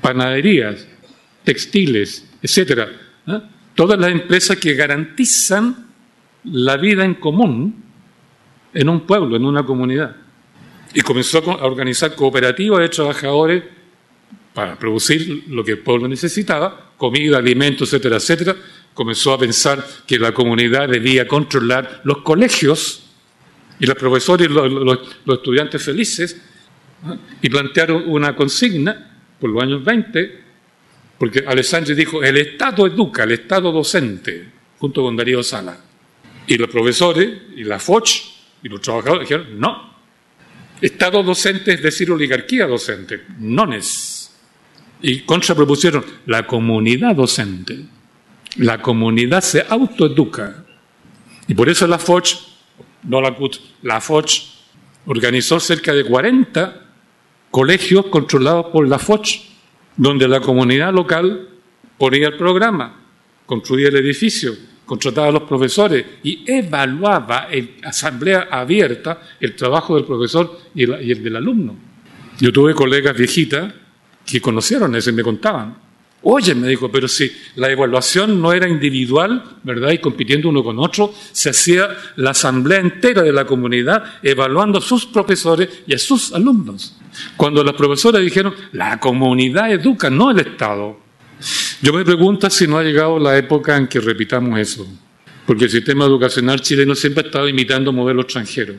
panaderías, 0.01 0.87
textiles, 1.43 2.29
etcétera. 2.41 2.89
¿eh? 3.27 3.41
Todas 3.75 3.99
las 3.99 4.11
empresas 4.11 4.57
que 4.57 4.73
garantizan 4.73 5.87
la 6.45 6.77
vida 6.77 7.05
en 7.05 7.15
común 7.15 7.83
en 8.73 8.89
un 8.89 9.01
pueblo, 9.01 9.35
en 9.35 9.45
una 9.45 9.65
comunidad. 9.65 10.15
Y 10.93 11.01
comenzó 11.01 11.39
a 11.39 11.65
organizar 11.65 12.15
cooperativas 12.15 12.79
de 12.79 12.89
trabajadores 12.89 13.63
para 14.53 14.77
producir 14.77 15.45
lo 15.47 15.63
que 15.63 15.71
el 15.71 15.79
pueblo 15.79 16.07
necesitaba, 16.07 16.91
comida, 16.97 17.37
alimentos, 17.37 17.89
etcétera, 17.89 18.17
etcétera. 18.17 18.55
Comenzó 18.93 19.33
a 19.33 19.39
pensar 19.39 19.85
que 20.05 20.19
la 20.19 20.33
comunidad 20.33 20.87
debía 20.87 21.27
controlar 21.27 22.01
los 22.03 22.19
colegios 22.19 23.02
y 23.79 23.85
los 23.85 23.95
profesores 23.95 24.47
y 24.49 24.53
los, 24.53 24.99
estudiantes 25.27 25.81
felices 25.81 26.41
y 27.41 27.49
plantearon 27.49 28.03
una 28.07 28.35
consigna 28.35 29.19
por 29.39 29.49
los 29.49 29.63
años 29.63 29.83
20, 29.83 30.43
porque 31.17 31.43
Alessandri 31.45 31.95
dijo, 31.95 32.23
el 32.23 32.37
Estado 32.37 32.87
educa, 32.87 33.23
el 33.23 33.31
Estado 33.33 33.71
docente, 33.71 34.45
junto 34.77 35.03
con 35.03 35.15
Darío 35.15 35.43
Sala. 35.43 35.77
Y 36.47 36.57
los 36.57 36.69
profesores 36.69 37.29
y 37.55 37.63
la 37.63 37.79
FOCH 37.79 38.21
y 38.63 38.69
los 38.69 38.81
trabajadores 38.81 39.27
dijeron, 39.27 39.59
no, 39.59 39.93
Estado 40.83 41.23
docente 41.23 41.73
es 41.73 41.81
decir 41.81 42.11
oligarquía 42.11 42.67
docente, 42.67 43.23
nones. 43.39 44.31
Y 45.01 45.21
contrapropusieron 45.21 46.03
la 46.25 46.45
comunidad 46.45 47.15
docente. 47.15 47.85
La 48.57 48.81
comunidad 48.81 49.41
se 49.41 49.65
autoeduca. 49.67 50.65
Y 51.47 51.53
por 51.53 51.69
eso 51.69 51.87
la 51.87 51.99
FOCH, 51.99 52.35
no 53.03 53.21
la 53.21 53.35
CUT, 53.35 53.57
la 53.83 53.99
FOCH 54.01 54.53
organizó 55.05 55.59
cerca 55.59 55.93
de 55.93 56.05
40 56.05 56.81
colegios 57.51 58.07
controlados 58.07 58.67
por 58.67 58.87
la 58.87 58.99
FOCH, 58.99 59.41
donde 59.97 60.27
la 60.27 60.39
comunidad 60.39 60.93
local 60.93 61.49
ponía 61.97 62.27
el 62.27 62.37
programa, 62.37 62.99
construía 63.45 63.89
el 63.89 63.97
edificio, 63.97 64.55
contrataba 64.85 65.27
a 65.27 65.31
los 65.31 65.43
profesores 65.43 66.05
y 66.23 66.43
evaluaba 66.45 67.47
en 67.51 67.75
asamblea 67.83 68.47
abierta 68.51 69.21
el 69.39 69.55
trabajo 69.55 69.95
del 69.95 70.05
profesor 70.05 70.59
y 70.73 70.83
el, 70.83 71.23
del 71.23 71.35
alumno. 71.35 71.75
Yo 72.39 72.51
tuve 72.51 72.73
colegas 72.73 73.15
viejitas 73.15 73.73
que 74.25 74.41
conocieron 74.41 74.95
eso 74.95 75.09
y 75.09 75.13
me 75.13 75.23
contaban. 75.23 75.77
Oye, 76.25 76.55
me 76.55 76.69
dijo, 76.69 76.89
pero 76.89 77.09
si 77.09 77.29
la 77.55 77.69
evaluación 77.69 78.41
no 78.41 78.53
era 78.53 78.67
individual, 78.67 79.43
¿verdad? 79.61 79.91
Y 79.91 79.97
compitiendo 79.97 80.47
uno 80.47 80.63
con 80.63 80.79
otro, 80.79 81.13
se 81.33 81.49
hacía 81.49 81.89
la 82.15 82.31
asamblea 82.31 82.79
entera 82.79 83.21
de 83.23 83.33
la 83.33 83.45
comunidad 83.45 84.03
evaluando 84.23 84.79
a 84.79 84.81
sus 84.81 85.05
profesores 85.05 85.67
y 85.85 85.93
a 85.93 85.97
sus 85.97 86.31
alumnos. 86.33 86.97
Cuando 87.35 87.61
las 87.61 87.75
profesoras 87.75 88.21
dijeron, 88.21 88.53
la 88.71 89.01
comunidad 89.01 89.71
educa, 89.71 90.09
no 90.09 90.31
el 90.31 90.39
Estado. 90.39 90.97
Yo 91.81 91.91
me 91.91 92.05
pregunto 92.05 92.49
si 92.49 92.67
no 92.67 92.77
ha 92.77 92.83
llegado 92.83 93.19
la 93.19 93.37
época 93.37 93.75
en 93.75 93.87
que 93.87 93.99
repitamos 93.99 94.57
eso, 94.57 94.87
porque 95.45 95.65
el 95.65 95.71
sistema 95.71 96.05
educacional 96.05 96.61
chileno 96.61 96.95
siempre 96.95 97.23
ha 97.23 97.27
estado 97.27 97.49
imitando 97.49 97.91
modelos 97.91 98.25
extranjeros. 98.25 98.77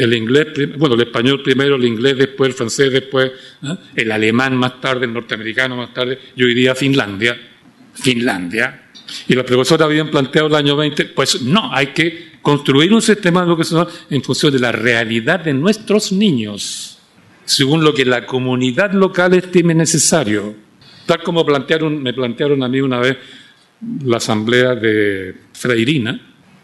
El 0.00 0.14
inglés, 0.14 0.48
bueno, 0.78 0.94
el 0.94 1.02
español 1.02 1.42
primero, 1.42 1.76
el 1.76 1.84
inglés 1.84 2.16
después, 2.16 2.48
el 2.48 2.54
francés 2.54 2.90
después, 2.90 3.32
¿eh? 3.62 3.76
el 3.96 4.10
alemán 4.10 4.56
más 4.56 4.80
tarde, 4.80 5.06
el 5.06 5.12
norteamericano 5.12 5.76
más 5.76 5.92
tarde, 5.92 6.18
yo 6.34 6.46
diría 6.46 6.74
Finlandia. 6.74 7.38
Finlandia. 7.94 8.88
Y 9.28 9.34
los 9.34 9.44
profesores 9.44 9.84
habían 9.84 10.10
planteado 10.10 10.48
el 10.48 10.54
año 10.54 10.76
20, 10.76 11.06
pues 11.06 11.42
no, 11.42 11.70
hay 11.74 11.88
que 11.88 12.30
construir 12.40 12.92
un 12.94 13.02
sistema 13.02 13.42
educacional 13.42 13.88
en 14.08 14.22
función 14.22 14.52
de 14.52 14.60
la 14.60 14.72
realidad 14.72 15.40
de 15.40 15.52
nuestros 15.52 16.12
niños, 16.12 16.98
según 17.44 17.84
lo 17.84 17.92
que 17.92 18.04
la 18.04 18.24
comunidad 18.24 18.92
local 18.92 19.34
estime 19.34 19.74
necesario 19.74 20.54
Tal 21.10 21.24
como 21.24 21.44
me 21.44 22.12
plantearon 22.12 22.62
a 22.62 22.68
mí 22.68 22.80
una 22.80 23.00
vez 23.00 23.16
la 24.04 24.18
asamblea 24.18 24.76
de 24.76 25.34
Freirina, 25.52 26.20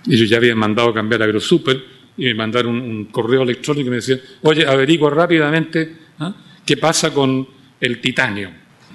ellos 0.09 0.31
ya 0.31 0.37
habían 0.37 0.57
mandado 0.57 0.95
cambiar 0.95 1.23
a 1.23 1.25
AgroSuper, 1.25 1.83
y 2.17 2.25
me 2.25 2.35
mandaron 2.35 2.77
un, 2.77 3.05
correo 3.07 3.43
electrónico 3.43 3.89
y 3.89 3.91
me 3.91 3.97
decían, 3.97 4.21
oye, 4.43 4.67
averigua 4.67 5.11
rápidamente 5.11 5.97
¿ah? 6.19 6.35
qué 6.65 6.77
pasa 6.77 7.13
con 7.13 7.47
el 7.81 8.01
titanio, 8.01 8.51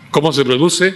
cómo 0.09 0.31
se 0.31 0.43
produce, 0.43 0.95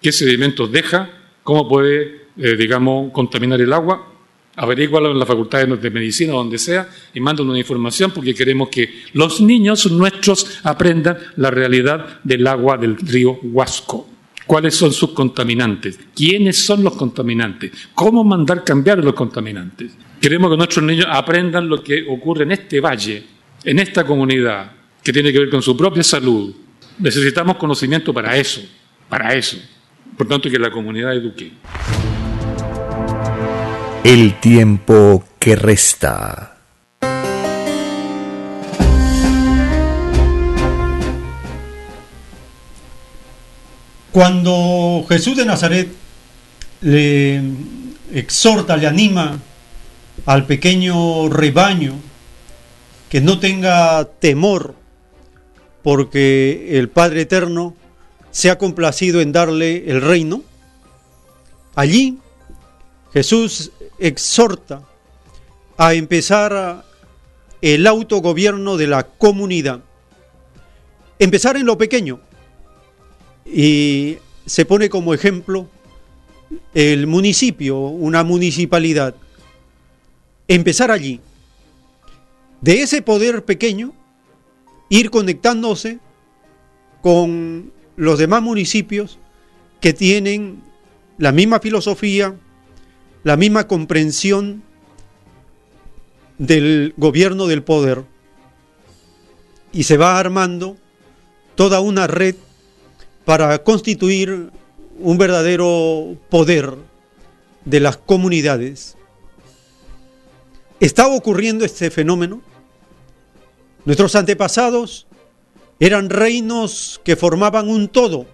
qué 0.00 0.12
sedimentos 0.12 0.70
deja, 0.72 1.10
cómo 1.42 1.68
puede, 1.68 2.26
eh, 2.38 2.56
digamos, 2.56 3.12
contaminar 3.12 3.60
el 3.60 3.72
agua, 3.72 4.12
averígualo 4.56 5.12
en 5.12 5.18
la 5.18 5.26
facultad 5.26 5.66
de 5.66 5.90
medicina 5.90 6.34
o 6.34 6.38
donde 6.38 6.58
sea 6.58 6.88
y 7.12 7.20
mándanos 7.20 7.50
una 7.50 7.58
información 7.58 8.10
porque 8.10 8.34
queremos 8.34 8.70
que 8.70 9.02
los 9.12 9.40
niños 9.40 9.90
nuestros 9.90 10.60
aprendan 10.64 11.18
la 11.36 11.50
realidad 11.50 12.20
del 12.24 12.46
agua 12.46 12.78
del 12.78 12.96
río 12.96 13.38
Huasco. 13.42 14.15
¿Cuáles 14.46 14.76
son 14.76 14.92
sus 14.92 15.10
contaminantes? 15.10 15.98
¿Quiénes 16.14 16.64
son 16.64 16.84
los 16.84 16.94
contaminantes? 16.94 17.72
¿Cómo 17.94 18.22
mandar 18.22 18.62
cambiar 18.62 18.98
los 18.98 19.14
contaminantes? 19.14 19.92
Queremos 20.20 20.50
que 20.50 20.56
nuestros 20.56 20.84
niños 20.84 21.06
aprendan 21.10 21.68
lo 21.68 21.82
que 21.82 22.06
ocurre 22.08 22.44
en 22.44 22.52
este 22.52 22.80
valle, 22.80 23.24
en 23.64 23.78
esta 23.80 24.04
comunidad, 24.04 24.70
que 25.02 25.12
tiene 25.12 25.32
que 25.32 25.40
ver 25.40 25.50
con 25.50 25.62
su 25.62 25.76
propia 25.76 26.04
salud. 26.04 26.54
Necesitamos 26.98 27.56
conocimiento 27.56 28.14
para 28.14 28.36
eso, 28.36 28.60
para 29.08 29.34
eso. 29.34 29.58
Por 30.16 30.28
tanto, 30.28 30.48
que 30.48 30.58
la 30.58 30.70
comunidad 30.70 31.14
eduque. 31.14 31.50
El 34.04 34.38
tiempo 34.38 35.24
que 35.40 35.56
resta. 35.56 36.55
Cuando 44.16 45.04
Jesús 45.10 45.36
de 45.36 45.44
Nazaret 45.44 45.90
le 46.80 47.42
exhorta, 48.14 48.74
le 48.78 48.86
anima 48.86 49.38
al 50.24 50.46
pequeño 50.46 51.28
rebaño 51.28 51.92
que 53.10 53.20
no 53.20 53.38
tenga 53.38 54.06
temor 54.06 54.74
porque 55.82 56.78
el 56.78 56.88
Padre 56.88 57.20
Eterno 57.20 57.76
se 58.30 58.48
ha 58.48 58.56
complacido 58.56 59.20
en 59.20 59.32
darle 59.32 59.84
el 59.90 60.00
reino, 60.00 60.42
allí 61.74 62.16
Jesús 63.12 63.70
exhorta 63.98 64.80
a 65.76 65.92
empezar 65.92 66.86
el 67.60 67.86
autogobierno 67.86 68.78
de 68.78 68.86
la 68.86 69.02
comunidad. 69.02 69.80
Empezar 71.18 71.58
en 71.58 71.66
lo 71.66 71.76
pequeño. 71.76 72.20
Y 73.46 74.18
se 74.44 74.64
pone 74.64 74.88
como 74.88 75.14
ejemplo 75.14 75.68
el 76.74 77.06
municipio, 77.06 77.78
una 77.78 78.24
municipalidad. 78.24 79.14
Empezar 80.48 80.90
allí. 80.90 81.20
De 82.60 82.82
ese 82.82 83.02
poder 83.02 83.44
pequeño, 83.44 83.92
ir 84.88 85.10
conectándose 85.10 85.98
con 87.02 87.72
los 87.96 88.18
demás 88.18 88.42
municipios 88.42 89.18
que 89.80 89.92
tienen 89.92 90.62
la 91.18 91.32
misma 91.32 91.60
filosofía, 91.60 92.34
la 93.24 93.36
misma 93.36 93.66
comprensión 93.66 94.62
del 96.38 96.94
gobierno 96.96 97.46
del 97.46 97.62
poder 97.62 98.04
y 99.72 99.84
se 99.84 99.96
va 99.96 100.18
armando 100.18 100.76
toda 101.54 101.80
una 101.80 102.06
red 102.06 102.36
para 103.26 103.58
constituir 103.64 104.50
un 105.00 105.18
verdadero 105.18 106.16
poder 106.30 106.74
de 107.64 107.80
las 107.80 107.96
comunidades. 107.98 108.96
¿Está 110.78 111.08
ocurriendo 111.08 111.64
este 111.64 111.90
fenómeno? 111.90 112.40
Nuestros 113.84 114.14
antepasados 114.14 115.08
eran 115.80 116.08
reinos 116.08 117.00
que 117.04 117.16
formaban 117.16 117.68
un 117.68 117.88
todo, 117.88 118.26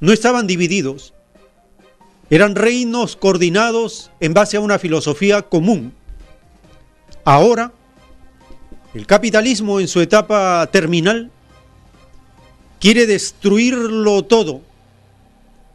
no 0.00 0.12
estaban 0.12 0.46
divididos. 0.46 1.12
Eran 2.28 2.56
reinos 2.56 3.14
coordinados 3.14 4.10
en 4.18 4.34
base 4.34 4.56
a 4.56 4.60
una 4.60 4.78
filosofía 4.80 5.42
común. 5.42 5.92
Ahora, 7.24 7.72
el 8.94 9.06
capitalismo 9.06 9.78
en 9.80 9.86
su 9.86 10.00
etapa 10.00 10.66
terminal 10.72 11.30
quiere 12.80 13.06
destruirlo 13.06 14.24
todo, 14.24 14.62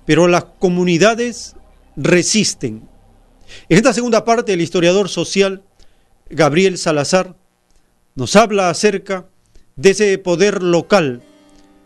pero 0.06 0.28
las 0.28 0.46
comunidades 0.60 1.56
resisten. 1.96 2.88
En 3.70 3.78
esta 3.78 3.94
segunda 3.94 4.24
parte, 4.26 4.54
el 4.54 4.62
historiador 4.62 5.10
social 5.10 5.64
Gabriel 6.30 6.78
Salazar 6.78 7.36
nos 8.16 8.36
habla 8.36 8.70
acerca 8.70 9.28
de 9.76 9.92
ese 9.92 10.18
poder 10.18 10.64
local 10.64 11.22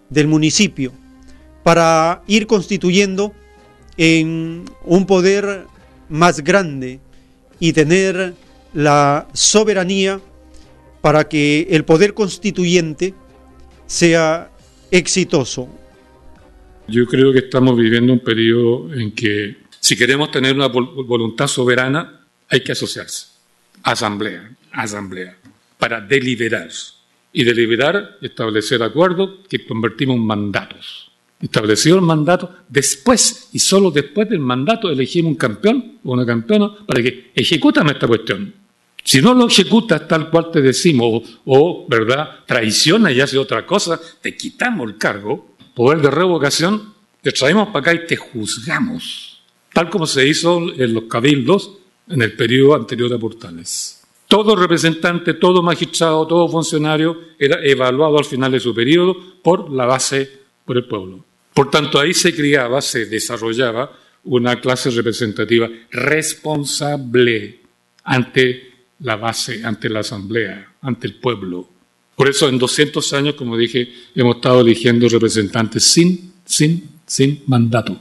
del 0.09 0.27
municipio 0.27 0.91
para 1.63 2.23
ir 2.27 2.45
constituyendo 2.47 3.33
en 3.97 4.65
un 4.83 5.05
poder 5.05 5.65
más 6.09 6.43
grande 6.43 6.99
y 7.59 7.73
tener 7.73 8.35
la 8.73 9.27
soberanía 9.33 10.19
para 11.01 11.27
que 11.27 11.67
el 11.71 11.85
poder 11.85 12.13
constituyente 12.13 13.13
sea 13.87 14.51
exitoso. 14.97 15.69
Yo 16.88 17.05
creo 17.05 17.34
que 17.34 17.39
estamos 17.39 17.77
viviendo 17.77 18.13
un 18.13 18.19
periodo 18.19 18.93
en 18.93 19.11
que 19.11 19.57
si 19.80 19.95
queremos 19.95 20.31
tener 20.31 20.55
una 20.55 20.67
voluntad 20.67 21.47
soberana, 21.47 22.26
hay 22.49 22.61
que 22.61 22.72
asociarse. 22.72 23.27
Asamblea, 23.84 24.51
asamblea, 24.72 25.38
para 25.77 26.01
deliberar. 26.01 26.69
Y 27.31 27.43
deliberar, 27.43 28.17
establecer 28.22 28.81
acuerdos 28.81 29.41
que 29.49 29.65
convertimos 29.65 30.15
en 30.15 30.26
mandatos. 30.26 31.11
Establecido 31.41 31.97
el 31.97 32.01
mandato, 32.01 32.49
después 32.69 33.49
y 33.51 33.59
solo 33.59 33.91
después 33.91 34.30
del 34.30 34.39
mandato 34.39 34.89
elegimos 34.89 35.31
un 35.31 35.35
campeón 35.35 35.99
o 36.03 36.13
una 36.13 36.26
campeona 36.26 36.72
para 36.88 37.03
que 37.03 37.31
ejecuten 37.35 37.88
esta 37.89 38.07
cuestión. 38.07 38.53
Si 39.06 39.22
no 39.22 39.36
lo 39.36 39.48
ejecutas 39.48 40.07
tal 40.07 40.32
cual 40.32 40.49
te 40.52 40.64
decimos, 40.64 41.22
o, 41.45 41.86
¿verdad?, 41.88 42.44
traiciona 42.48 43.11
y 43.11 43.22
hace 43.22 43.38
otra 43.38 43.64
cosa, 43.64 44.02
te 44.19 44.36
quitamos 44.36 44.90
el 44.90 44.98
cargo, 44.98 45.56
poder 45.76 46.02
de 46.02 46.10
revocación, 46.10 46.95
te 47.22 47.32
traemos 47.32 47.68
para 47.68 47.80
acá 47.82 47.94
y 47.94 48.07
te 48.07 48.15
juzgamos, 48.15 49.44
tal 49.72 49.91
como 49.91 50.07
se 50.07 50.27
hizo 50.27 50.57
en 50.73 50.95
los 50.95 51.03
cabildos 51.03 51.77
en 52.10 52.23
el 52.23 52.36
periodo 52.36 52.73
anterior 52.73 53.14
a 53.14 53.19
Portales. 53.19 54.02
Todo 54.27 54.56
representante, 54.56 55.36
todo 55.36 55.61
magistrado, 55.61 56.26
todo 56.26 56.49
funcionario 56.49 57.15
era 57.38 57.64
evaluado 57.64 58.18
al 58.18 58.26
final 58.26 58.53
de 58.53 58.60
su 58.60 58.73
periodo 58.73 59.15
por 59.44 59.72
la 59.72 59.86
base, 59.86 60.32
por 60.65 60.77
el 60.77 60.86
pueblo. 60.86 61.23
Por 61.53 61.69
tanto, 61.69 61.99
ahí 61.99 62.15
se 62.15 62.36
criaba, 62.36 62.82
se 62.82 63.06
desarrollaba 63.06 63.91
una 64.23 64.60
clase 64.60 64.90
representativa 64.90 65.69
responsable 65.91 67.60
ante 68.03 68.74
la 68.99 69.15
base, 69.15 69.63
ante 69.63 69.89
la 69.89 69.99
asamblea, 70.01 70.73
ante 70.81 71.07
el 71.07 71.15
pueblo. 71.15 71.69
Por 72.15 72.30
eso 72.30 72.47
en 72.47 72.57
200 72.57 73.13
años, 73.13 73.35
como 73.35 73.57
dije, 73.57 73.91
hemos 74.15 74.38
estado 74.38 74.61
eligiendo 74.61 75.07
representantes 75.09 75.84
sin, 75.84 76.34
sin, 76.45 76.89
sin 77.05 77.43
mandato. 77.47 77.99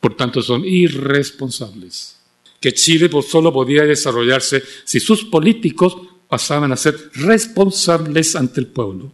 Por 0.00 0.16
tanto, 0.16 0.42
son 0.42 0.64
irresponsables. 0.64 2.18
Que 2.60 2.72
Chile 2.74 3.08
solo 3.28 3.52
podía 3.52 3.84
desarrollarse 3.84 4.62
si 4.84 4.98
sus 4.98 5.24
políticos 5.24 5.96
pasaban 6.28 6.72
a 6.72 6.76
ser 6.76 6.96
responsables 7.14 8.34
ante 8.34 8.60
el 8.60 8.66
pueblo. 8.66 9.12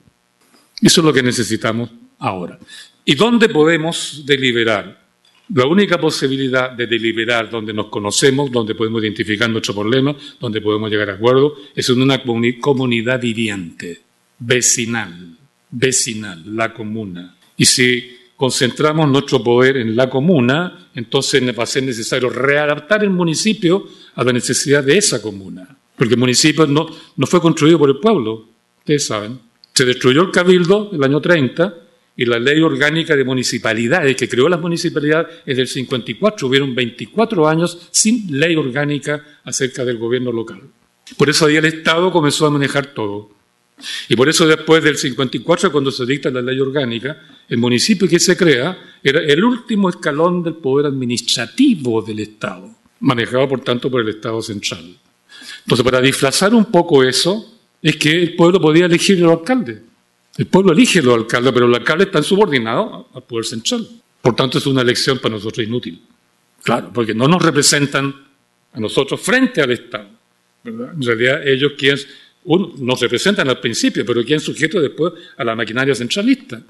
Eso 0.81 1.01
es 1.01 1.05
lo 1.05 1.13
que 1.13 1.23
necesitamos 1.23 1.91
ahora. 2.19 2.59
¿Y 3.05 3.15
dónde 3.15 3.49
podemos 3.49 4.23
deliberar? 4.25 5.08
La 5.55 5.67
única 5.67 5.99
posibilidad 5.99 6.73
de 6.73 6.87
deliberar 6.87 7.49
donde 7.49 7.73
nos 7.73 7.87
conocemos, 7.87 8.53
donde 8.53 8.75
podemos 8.75 9.03
identificar 9.03 9.49
nuestro 9.49 9.75
problema, 9.75 10.15
donde 10.39 10.61
podemos 10.61 10.91
llegar 10.91 11.09
a 11.09 11.15
acuerdo, 11.15 11.55
es 11.75 11.89
en 11.89 12.03
una 12.03 12.23
comunidad 12.23 13.19
viviente 13.19 14.03
vecinal, 14.39 15.37
vecinal, 15.71 16.43
la 16.55 16.75
comuna. 16.75 17.35
Y 17.57 17.65
si 17.65 18.19
concentramos 18.37 19.09
nuestro 19.09 19.43
poder 19.43 19.79
en 19.79 19.97
la 19.97 20.11
comuna, 20.11 20.91
entonces 20.95 21.43
va 21.59 21.63
a 21.63 21.67
ser 21.67 21.83
necesario 21.83 22.29
readaptar 22.29 23.03
el 23.03 23.11
municipio 23.11 23.89
a 24.17 24.25
la 24.25 24.33
necesidad 24.35 24.85
de 24.85 24.99
esa 24.99 25.23
comuna. 25.23 25.77
Porque 25.97 26.15
el 26.15 26.21
municipio 26.21 26.67
no, 26.67 26.89
no 27.17 27.27
fue 27.27 27.41
construido 27.41 27.79
por 27.79 27.89
el 27.89 27.99
pueblo, 27.99 28.49
ustedes 28.81 29.07
saben. 29.07 29.41
Se 29.73 29.87
destruyó 29.87 30.23
el 30.23 30.31
cabildo 30.31 30.91
el 30.93 31.03
año 31.03 31.21
30 31.21 31.88
y 32.19 32.25
la 32.25 32.41
ley 32.41 32.61
orgánica 32.61 33.15
de 33.15 33.23
municipalidades 33.23 34.17
que 34.17 34.29
creó 34.29 34.49
las 34.49 34.61
municipalidades 34.61 35.37
es 35.47 35.57
del 35.57 35.69
54. 35.69 36.49
Hubieron 36.49 36.75
24 36.75 37.49
años 37.49 37.89
sin 37.93 38.37
ley 38.37 38.57
orgánica 38.57 39.39
acerca 39.45 39.85
del 39.85 39.99
gobierno 39.99 40.33
local. 40.33 40.61
Por 41.17 41.31
eso 41.31 41.47
ahí 41.47 41.55
el 41.55 41.65
Estado 41.67 42.11
comenzó 42.11 42.47
a 42.47 42.51
manejar 42.51 42.87
todo. 42.87 43.31
Y 44.09 44.17
por 44.17 44.29
eso 44.29 44.49
después 44.49 44.83
del 44.83 44.97
54, 44.97 45.71
cuando 45.71 45.93
se 45.93 46.05
dicta 46.05 46.29
la 46.29 46.43
ley 46.43 46.59
orgánica, 46.59 47.23
el 47.49 47.59
municipio 47.59 48.09
que 48.09 48.19
se 48.19 48.37
crea 48.37 48.77
era 49.01 49.21
el 49.21 49.45
último 49.45 49.89
escalón 49.89 50.43
del 50.43 50.55
poder 50.55 50.87
administrativo 50.87 52.03
del 52.03 52.19
Estado, 52.19 52.69
manejado 52.99 53.49
por 53.49 53.61
tanto 53.61 53.89
por 53.89 54.01
el 54.01 54.09
Estado 54.09 54.43
central. 54.43 54.93
Entonces, 55.61 55.85
para 55.85 56.01
disfrazar 56.01 56.53
un 56.53 56.65
poco 56.65 57.05
eso, 57.05 57.61
es 57.81 57.95
que 57.95 58.11
el 58.11 58.35
pueblo 58.35 58.61
podía 58.61 58.87
elegir 58.87 59.21
los 59.21 59.31
alcaldes. 59.31 59.83
El 60.39 60.47
pueblo 60.47 60.73
elige 60.73 61.03
los 61.03 61.17
alcaldes, 61.17 61.53
pero 61.53 61.67
los 61.67 61.79
alcaldes 61.79 62.07
están 62.07 62.23
subordinados 62.23 63.07
al 63.13 63.23
poder 63.25 63.45
central. 63.45 63.87
Por 64.23 64.37
tanto, 64.37 64.59
es 64.59 64.67
una 64.67 64.83
elección 64.83 65.19
para 65.19 65.35
nosotros 65.35 65.67
inútil. 65.67 66.01
Claro, 66.63 66.93
porque 66.95 67.13
no 67.13 67.27
nos 67.27 67.43
representan 67.43 68.15
a 68.73 68.81
nosotros 68.81 69.21
frente 69.21 69.61
al 69.61 69.73
Estado. 69.73 70.09
En 70.65 71.03
realidad, 71.03 71.47
ellos 71.47 71.73
quienes 71.77 72.07
nos 72.45 73.01
representan 73.01 73.49
al 73.49 73.61
principio, 73.61 74.07
pero 74.07 74.25
quien 74.25 74.39
sujeto 74.39 74.81
después 74.81 75.13
a 75.37 75.45
la 75.45 75.57
maquinaria 75.57 75.95
centralista. 75.95 76.63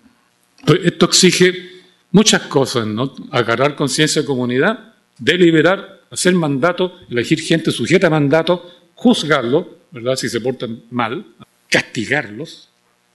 esto 0.83 1.07
exige 1.07 1.71
muchas 2.11 2.43
cosas, 2.43 2.87
¿no? 2.87 3.15
Agarrar 3.31 3.77
conciencia 3.77 4.23
de 4.23 4.27
comunidad, 4.27 4.95
deliberar, 5.19 6.05
hacer 6.11 6.35
mandato, 6.35 6.99
elegir 7.11 7.41
gente 7.41 7.71
sujeta 7.71 8.07
a 8.07 8.11
mandato, 8.11 8.69
juzgarlo, 8.95 9.79
¿verdad? 9.91 10.17
Si 10.17 10.29
se 10.29 10.41
portan 10.41 10.85
mal, 10.91 11.25
castigarlos. 11.69 12.69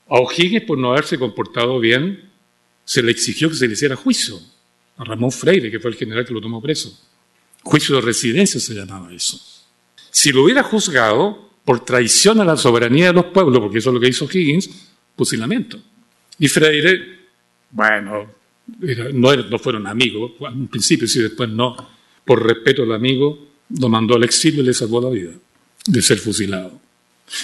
A 0.09 0.19
O'Higgins, 0.19 0.65
por 0.65 0.77
no 0.77 0.91
haberse 0.91 1.17
comportado 1.17 1.79
bien, 1.79 2.29
se 2.85 3.01
le 3.01 3.11
exigió 3.11 3.49
que 3.49 3.55
se 3.55 3.67
le 3.67 3.73
hiciera 3.73 3.95
juicio. 3.95 4.39
A 4.97 5.03
Ramón 5.03 5.31
Freire, 5.31 5.71
que 5.71 5.79
fue 5.79 5.91
el 5.91 5.97
general 5.97 6.25
que 6.25 6.33
lo 6.33 6.41
tomó 6.41 6.61
preso. 6.61 6.95
Juicio 7.63 7.95
de 7.95 8.01
residencia 8.01 8.59
se 8.59 8.73
llamaba 8.73 9.11
eso. 9.13 9.39
Si 10.11 10.31
lo 10.31 10.43
hubiera 10.43 10.63
juzgado, 10.63 11.49
por 11.65 11.85
traición 11.85 12.41
a 12.41 12.45
la 12.45 12.57
soberanía 12.57 13.07
de 13.07 13.13
los 13.13 13.25
pueblos, 13.25 13.59
porque 13.59 13.79
eso 13.79 13.89
es 13.89 13.93
lo 13.93 13.99
que 13.99 14.09
hizo 14.09 14.25
Higgins, 14.25 14.69
fusilamiento. 15.15 15.79
Y 16.39 16.47
Freire, 16.47 17.19
bueno, 17.71 18.27
no, 19.13 19.35
no, 19.35 19.59
fueron 19.59 19.87
amigos, 19.87 20.33
en 20.41 20.67
principio 20.67 21.07
sí, 21.07 21.21
después 21.21 21.49
no, 21.49 21.75
por 22.25 22.45
respeto 22.45 22.83
al 22.83 22.91
amigo, 22.91 23.47
lo 23.79 23.89
mandó 23.89 24.15
al 24.15 24.23
exilio 24.23 24.61
y 24.61 24.65
le 24.65 24.73
salvó 24.73 25.01
la 25.01 25.09
vida 25.09 25.31
de 25.85 26.01
ser 26.01 26.17
fusilado. 26.17 26.79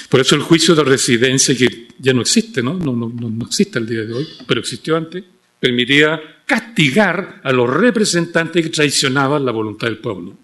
Por 0.10 0.20
eso 0.20 0.36
el 0.36 0.42
juicio 0.42 0.76
de 0.76 0.84
residencia, 0.84 1.56
que 1.56 1.88
ya 1.98 2.14
no 2.14 2.22
existe, 2.22 2.62
¿no? 2.62 2.74
No, 2.74 2.94
no, 2.94 3.10
no 3.10 3.46
existe 3.46 3.80
el 3.80 3.88
día 3.88 4.04
de 4.04 4.14
hoy, 4.14 4.28
pero 4.46 4.60
existió 4.60 4.96
antes, 4.98 5.24
permitía 5.60 6.22
castigar 6.46 7.42
a 7.44 7.52
los 7.52 7.70
representantes 7.70 8.64
que 8.64 8.70
traicionaban 8.70 9.46
la 9.46 9.52
voluntad 9.52 9.88
del 9.88 9.98
pueblo. 9.98 10.38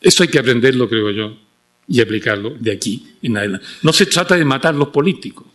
Eso 0.00 0.22
hay 0.22 0.28
que 0.28 0.38
aprenderlo, 0.38 0.88
creo 0.88 1.10
yo 1.10 1.36
y 1.88 2.00
aplicarlo 2.00 2.56
de 2.58 2.72
aquí 2.72 3.16
en 3.22 3.36
adelante. 3.36 3.66
No 3.82 3.92
se 3.92 4.06
trata 4.06 4.36
de 4.36 4.44
matar 4.44 4.74
los 4.74 4.88
políticos, 4.88 5.46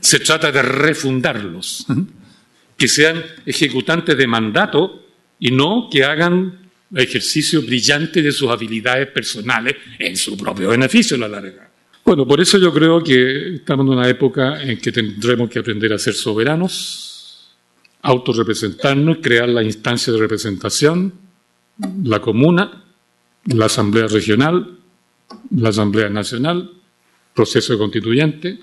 se 0.00 0.20
trata 0.20 0.50
de 0.50 0.62
refundarlos, 0.62 1.86
que 2.76 2.88
sean 2.88 3.22
ejecutantes 3.44 4.16
de 4.16 4.26
mandato 4.26 5.06
y 5.38 5.50
no 5.50 5.88
que 5.90 6.04
hagan 6.04 6.70
ejercicio 6.94 7.62
brillante 7.62 8.22
de 8.22 8.32
sus 8.32 8.50
habilidades 8.50 9.08
personales 9.08 9.76
en 9.98 10.16
su 10.16 10.36
propio 10.36 10.70
beneficio 10.70 11.16
a 11.16 11.20
la 11.20 11.28
larga. 11.28 11.65
Bueno, 12.06 12.24
por 12.24 12.40
eso 12.40 12.56
yo 12.58 12.72
creo 12.72 13.02
que 13.02 13.56
estamos 13.56 13.84
en 13.84 13.92
una 13.94 14.08
época 14.08 14.62
en 14.62 14.78
que 14.78 14.92
tendremos 14.92 15.50
que 15.50 15.58
aprender 15.58 15.92
a 15.92 15.98
ser 15.98 16.14
soberanos, 16.14 17.56
autorrepresentarnos, 18.00 19.18
crear 19.20 19.48
la 19.48 19.64
instancia 19.64 20.12
de 20.12 20.20
representación, 20.20 21.12
la 22.04 22.20
comuna, 22.20 22.84
la 23.46 23.66
asamblea 23.66 24.06
regional, 24.06 24.78
la 25.50 25.70
Asamblea 25.70 26.08
Nacional, 26.08 26.70
proceso 27.34 27.76
constituyente, 27.76 28.60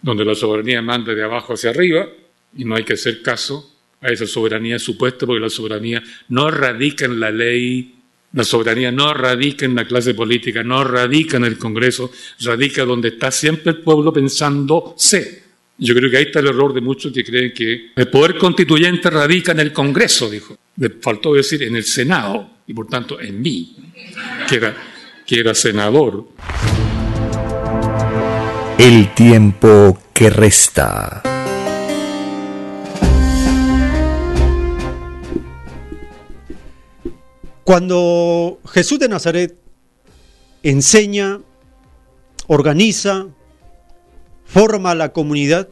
donde 0.00 0.24
la 0.24 0.34
soberanía 0.34 0.80
manda 0.80 1.14
de 1.14 1.22
abajo 1.22 1.52
hacia 1.52 1.68
arriba 1.68 2.08
y 2.56 2.64
no 2.64 2.74
hay 2.74 2.84
que 2.84 2.94
hacer 2.94 3.20
caso 3.20 3.70
a 4.00 4.08
esa 4.08 4.26
soberanía 4.26 4.78
supuesta 4.78 5.26
porque 5.26 5.40
la 5.40 5.50
soberanía 5.50 6.02
no 6.30 6.50
radica 6.50 7.04
en 7.04 7.20
la 7.20 7.30
ley, 7.30 8.01
la 8.32 8.44
soberanía 8.44 8.90
no 8.90 9.12
radica 9.12 9.66
en 9.66 9.74
la 9.74 9.86
clase 9.86 10.14
política, 10.14 10.62
no 10.62 10.84
radica 10.84 11.36
en 11.36 11.44
el 11.44 11.58
Congreso, 11.58 12.10
radica 12.40 12.84
donde 12.84 13.08
está 13.08 13.30
siempre 13.30 13.72
el 13.72 13.78
pueblo 13.78 14.12
pensándose. 14.12 15.42
Yo 15.78 15.94
creo 15.94 16.10
que 16.10 16.16
ahí 16.16 16.24
está 16.24 16.40
el 16.40 16.48
error 16.48 16.72
de 16.72 16.80
muchos 16.80 17.12
que 17.12 17.24
creen 17.24 17.52
que 17.52 17.90
el 17.96 18.08
poder 18.08 18.38
constituyente 18.38 19.10
radica 19.10 19.52
en 19.52 19.60
el 19.60 19.72
Congreso, 19.72 20.30
dijo. 20.30 20.56
Le 20.76 20.90
faltó 21.00 21.34
decir 21.34 21.62
en 21.62 21.76
el 21.76 21.84
Senado 21.84 22.50
y 22.66 22.72
por 22.72 22.86
tanto 22.86 23.20
en 23.20 23.42
mí, 23.42 23.76
que 24.48 24.56
era 24.56 24.76
que 25.26 25.40
era 25.40 25.54
senador. 25.54 26.28
El 28.78 29.14
tiempo 29.14 29.98
que 30.12 30.30
resta. 30.30 31.22
Cuando 37.64 38.58
Jesús 38.66 38.98
de 38.98 39.08
Nazaret 39.08 39.56
enseña, 40.64 41.40
organiza, 42.48 43.26
forma 44.44 44.94
la 44.96 45.12
comunidad, 45.12 45.68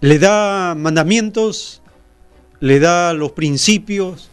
le 0.00 0.18
da 0.18 0.74
mandamientos, 0.74 1.80
le 2.60 2.80
da 2.80 3.12
los 3.12 3.32
principios, 3.32 4.30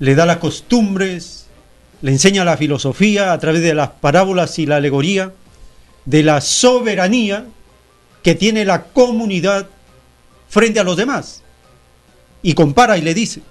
le 0.00 0.14
da 0.14 0.24
las 0.24 0.38
costumbres, 0.38 1.46
le 2.00 2.12
enseña 2.12 2.44
la 2.44 2.56
filosofía 2.56 3.32
a 3.32 3.38
través 3.38 3.60
de 3.60 3.74
las 3.74 3.90
parábolas 3.90 4.58
y 4.58 4.64
la 4.64 4.76
alegoría, 4.76 5.32
de 6.06 6.22
la 6.22 6.40
soberanía 6.40 7.44
que 8.22 8.34
tiene 8.34 8.64
la 8.64 8.84
comunidad 8.84 9.68
frente 10.48 10.80
a 10.80 10.84
los 10.84 10.96
demás. 10.96 11.42
Y 12.42 12.54
compara 12.54 12.96
y 12.96 13.02
le 13.02 13.12
dice, 13.12 13.42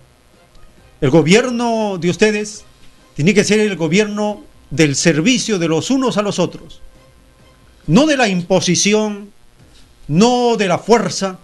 el 1.06 1.12
gobierno 1.12 2.00
de 2.00 2.10
ustedes 2.10 2.66
tiene 3.14 3.36
que 3.36 3.44
ser 3.44 3.60
el 3.60 3.76
gobierno 3.76 4.42
del 4.72 4.96
servicio 4.96 5.60
de 5.60 5.68
los 5.68 5.92
unos 5.92 6.18
a 6.18 6.24
los 6.24 6.40
otros, 6.40 6.82
no 7.86 8.08
de 8.08 8.18
la 8.18 8.28
imposición, 8.28 9.30
no 10.08 10.58
de 10.58 10.68
la 10.68 10.80
fuerza, 10.80 11.38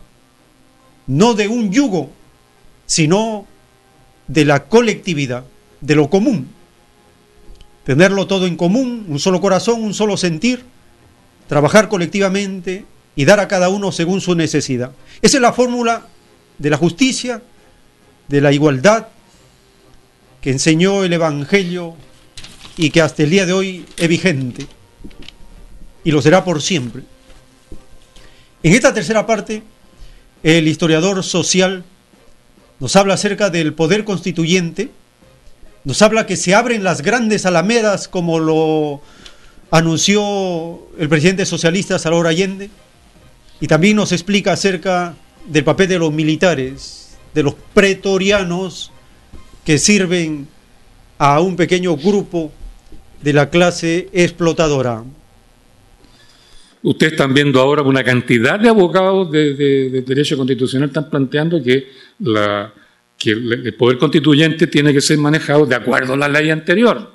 no 1.05 1.35
de 1.35 1.47
un 1.47 1.71
yugo, 1.71 2.09
sino 2.88 3.45
de 4.25 4.45
la 4.45 4.63
colectividad, 4.63 5.43
de 5.79 5.93
lo 5.93 6.09
común. 6.09 6.47
Tenerlo 7.83 8.25
todo 8.25 8.47
en 8.47 8.57
común, 8.57 9.05
un 9.09 9.19
solo 9.19 9.41
corazón, 9.41 9.83
un 9.83 9.93
solo 9.93 10.17
sentir, 10.17 10.65
trabajar 11.47 11.88
colectivamente 11.88 12.83
y 13.15 13.25
dar 13.25 13.39
a 13.39 13.47
cada 13.47 13.69
uno 13.69 13.91
según 13.91 14.21
su 14.21 14.33
necesidad. 14.33 14.93
Esa 15.21 15.38
es 15.38 15.41
la 15.41 15.53
fórmula 15.53 16.07
de 16.57 16.69
la 16.71 16.77
justicia, 16.77 17.43
de 18.27 18.41
la 18.41 18.51
igualdad 18.51 19.09
que 20.41 20.49
enseñó 20.49 21.03
el 21.03 21.13
Evangelio 21.13 21.95
y 22.76 22.89
que 22.89 23.01
hasta 23.01 23.23
el 23.23 23.30
día 23.30 23.45
de 23.45 23.53
hoy 23.53 23.85
es 23.97 24.09
vigente 24.09 24.68
y 26.03 26.11
lo 26.11 26.22
será 26.22 26.43
por 26.43 26.61
siempre. 26.61 27.03
En 28.63 28.73
esta 28.73 28.93
tercera 28.93 29.26
parte, 29.26 29.63
el 30.43 30.68
historiador 30.68 31.23
social 31.23 31.84
nos 32.80 32.95
habla 32.95 33.13
acerca 33.13 33.49
del 33.51 33.73
poder 33.73 34.03
constituyente, 34.03 34.89
nos 35.84 36.01
habla 36.01 36.26
que 36.26 36.35
se 36.35 36.55
abren 36.55 36.84
las 36.84 37.01
grandes 37.01 37.45
alamedas 37.45 38.07
como 38.07 38.39
lo 38.39 39.01
anunció 39.69 40.88
el 40.97 41.07
presidente 41.07 41.45
socialista 41.45 41.99
Salvador 41.99 42.27
Allende, 42.27 42.69
y 43.59 43.68
también 43.68 43.95
nos 43.95 44.11
explica 44.11 44.53
acerca 44.53 45.15
del 45.45 45.63
papel 45.63 45.88
de 45.88 45.99
los 45.99 46.11
militares, 46.11 47.18
de 47.34 47.43
los 47.43 47.53
pretorianos 47.73 48.90
que 49.63 49.77
sirven 49.77 50.47
a 51.17 51.39
un 51.39 51.55
pequeño 51.55 51.95
grupo 51.97 52.51
de 53.21 53.33
la 53.33 53.49
clase 53.49 54.09
explotadora. 54.11 55.03
Ustedes 56.83 57.13
están 57.13 57.33
viendo 57.33 57.59
ahora 57.59 57.83
una 57.83 58.03
cantidad 58.03 58.59
de 58.59 58.69
abogados 58.69 59.31
de, 59.31 60.01
derecho 60.01 60.35
constitucional 60.35 60.89
están 60.89 61.09
planteando 61.11 61.61
que, 61.61 61.89
la, 62.19 62.73
que 63.17 63.31
el 63.31 63.75
poder 63.75 63.99
constituyente 63.99 64.65
tiene 64.65 64.91
que 64.91 65.01
ser 65.01 65.19
manejado 65.19 65.67
de 65.67 65.75
acuerdo 65.75 66.13
a 66.13 66.17
la 66.17 66.27
ley 66.27 66.49
anterior, 66.49 67.11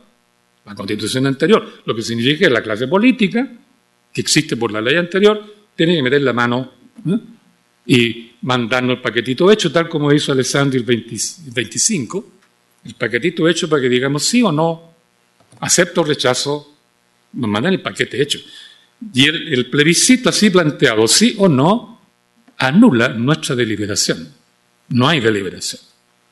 la 0.65 0.75
constitución 0.75 1.27
anterior, 1.27 1.67
lo 1.85 1.97
que 1.97 2.03
significa 2.03 2.47
que 2.47 2.51
la 2.51 2.63
clase 2.63 2.87
política 2.87 3.49
que 4.13 4.21
existe 4.21 4.57
por 4.57 4.71
la 4.71 4.81
ley 4.81 4.97
anterior 4.97 5.43
tiene 5.75 5.97
que 5.97 6.03
meter 6.03 6.23
la 6.23 6.33
mano 6.33 6.71
y 7.87 8.33
mandarnos 8.43 8.97
el 8.97 9.03
paquetito 9.03 9.51
hecho, 9.51 9.73
tal 9.73 9.89
como 9.89 10.13
hizo 10.13 10.31
Alessandro 10.31 10.79
el 10.79 10.85
25, 10.85 12.33
el 12.87 12.95
paquetito 12.95 13.49
hecho 13.49 13.69
para 13.69 13.83
que 13.83 13.89
digamos 13.89 14.25
sí 14.25 14.43
o 14.43 14.53
no, 14.53 14.95
acepto 15.61 16.03
o 16.03 16.05
rechazo, 16.05 16.75
nos 17.33 17.51
mandan 17.51 17.73
el 17.73 17.83
paquete 17.83 18.21
hecho. 18.21 18.39
Y 19.13 19.29
el, 19.29 19.69
plebiscito 19.69 20.29
así 20.29 20.51
planteado, 20.51 21.07
sí 21.07 21.35
o 21.39 21.49
no, 21.49 22.01
anula 22.59 23.09
nuestra 23.09 23.55
deliberación. 23.55 24.33
No 24.89 25.09
hay 25.09 25.21
deliberación. 25.21 25.83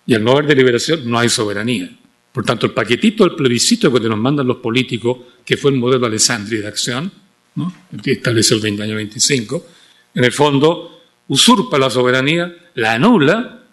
Y 0.07 0.15
al 0.15 0.25
no 0.25 0.33
haber 0.33 0.47
deliberación, 0.47 1.09
no 1.11 1.19
hay 1.19 1.29
soberanía. 1.29 1.91
Por 2.33 2.45
tanto, 2.45 2.67
el 2.67 2.73
paquetito 2.73 3.25
del 3.25 3.37
plebiscito 3.37 3.93
que 3.93 4.09
nos 4.09 4.19
mandan 4.19 4.47
los 4.47 4.59
políticos, 4.59 5.19
que 5.45 5.57
fue 5.57 5.73
el 5.73 5.79
modelo 5.79 6.07
Alessandri 6.07 6.59
de 6.59 6.69
acción, 6.69 7.13
¿no? 7.57 7.73
que 8.03 8.13
estableció 8.13 8.57
el 8.57 8.81
año 8.81 8.97
25, 8.97 9.67
en 10.15 10.25
el 10.25 10.33
fondo 10.33 11.03
usurpa 11.29 11.79
la 11.79 11.91
soberanía, 11.91 12.55
la 12.75 12.95
anula 12.95 13.64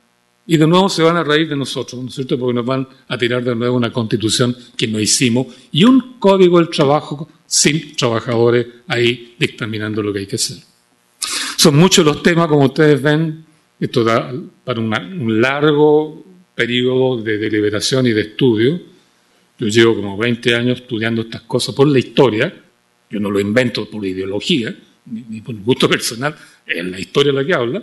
y 0.52 0.57
de 0.57 0.68
nuevo 0.68 0.90
se 0.90 1.02
van 1.02 1.15
a 1.15 1.23
reír 1.23 1.48
de 1.48 1.56
nosotros, 1.56 2.02
¿no 2.02 2.10
es 2.10 2.14
cierto? 2.14 2.38
Porque 2.38 2.56
nos 2.56 2.65
van 2.65 2.86
a 3.07 3.18
tirar 3.18 3.41
de 3.41 3.56
nuevo 3.56 3.78
una 3.78 3.90
constitución 3.90 4.53
que 4.76 4.86
no 4.86 4.99
hicimos 4.99 5.48
y 5.72 5.86
un 5.86 6.18
código 6.19 6.60
del 6.60 6.68
trabajo 6.68 7.30
sin 7.45 7.95
trabajadores 7.95 8.68
ahí 8.88 9.34
dictaminando 9.40 10.03
lo 10.03 10.11
que 10.11 10.19
hay 10.19 10.28
que 10.28 10.36
hacer. 10.36 10.57
Son 11.56 11.78
muchos 11.78 12.03
los 12.03 12.22
temas, 12.22 12.49
como 12.49 12.65
ustedes 12.65 13.02
ven, 13.02 13.45
esto 13.80 14.03
da 14.03 14.30
para 14.65 14.82
un 14.82 15.40
largo 15.41 16.22
periodo 16.53 17.22
de 17.22 17.38
deliberación 17.38 18.07
y 18.07 18.11
de 18.11 18.19
estudio. 18.19 18.82
Yo 19.57 19.68
llevo 19.68 19.95
como 19.95 20.18
20 20.18 20.53
años 20.53 20.82
estudiando 20.82 21.22
estas 21.22 21.44
cosas 21.44 21.73
por 21.73 21.88
la 21.88 21.99
historia, 21.99 22.53
yo 23.10 23.22
no 23.22 23.32
lo 23.32 23.40
invento 23.40 23.90
por 23.90 24.06
ideología, 24.06 24.76
ni, 25.06 25.40
por 25.40 25.56
gusto 25.56 25.88
personal, 25.88 26.36
es 26.68 26.84
la 26.84 26.99
historia 26.99 27.32
la 27.32 27.45
que 27.45 27.53
habla, 27.53 27.82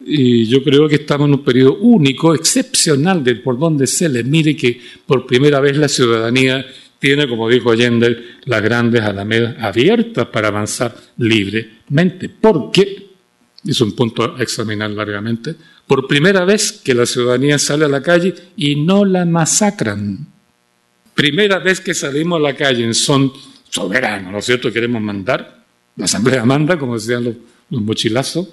y 0.00 0.46
yo 0.46 0.62
creo 0.64 0.88
que 0.88 0.96
estamos 0.96 1.28
en 1.28 1.34
un 1.34 1.44
periodo 1.44 1.76
único, 1.76 2.34
excepcional, 2.34 3.22
de 3.22 3.36
por 3.36 3.58
donde 3.58 3.86
se 3.86 4.08
le 4.08 4.24
mire 4.24 4.56
que 4.56 4.80
por 5.06 5.26
primera 5.26 5.60
vez 5.60 5.76
la 5.76 5.88
ciudadanía 5.88 6.64
tiene, 6.98 7.28
como 7.28 7.48
dijo 7.48 7.70
Allende, 7.70 8.36
las 8.44 8.62
grandes 8.62 9.02
alamedas 9.02 9.56
abiertas 9.60 10.26
para 10.26 10.48
avanzar 10.48 10.94
libremente. 11.18 12.28
Porque, 12.28 13.10
es 13.66 13.80
un 13.80 13.92
punto 13.92 14.36
a 14.36 14.42
examinar 14.42 14.90
largamente, 14.90 15.54
por 15.86 16.06
primera 16.06 16.44
vez 16.44 16.72
que 16.72 16.94
la 16.94 17.04
ciudadanía 17.04 17.58
sale 17.58 17.84
a 17.84 17.88
la 17.88 18.02
calle 18.02 18.34
y 18.56 18.76
no 18.76 19.04
la 19.04 19.24
masacran. 19.26 20.26
Primera 21.14 21.58
vez 21.58 21.80
que 21.80 21.92
salimos 21.92 22.38
a 22.38 22.42
la 22.42 22.56
calle 22.56 22.84
en 22.84 22.94
son 22.94 23.32
soberanos, 23.68 24.32
¿no 24.32 24.38
es 24.38 24.44
cierto? 24.46 24.72
Queremos 24.72 25.02
mandar, 25.02 25.64
la 25.96 26.06
Asamblea 26.06 26.44
manda, 26.44 26.78
como 26.78 26.94
decían 26.94 27.24
los, 27.24 27.82
mochilazos, 27.82 28.48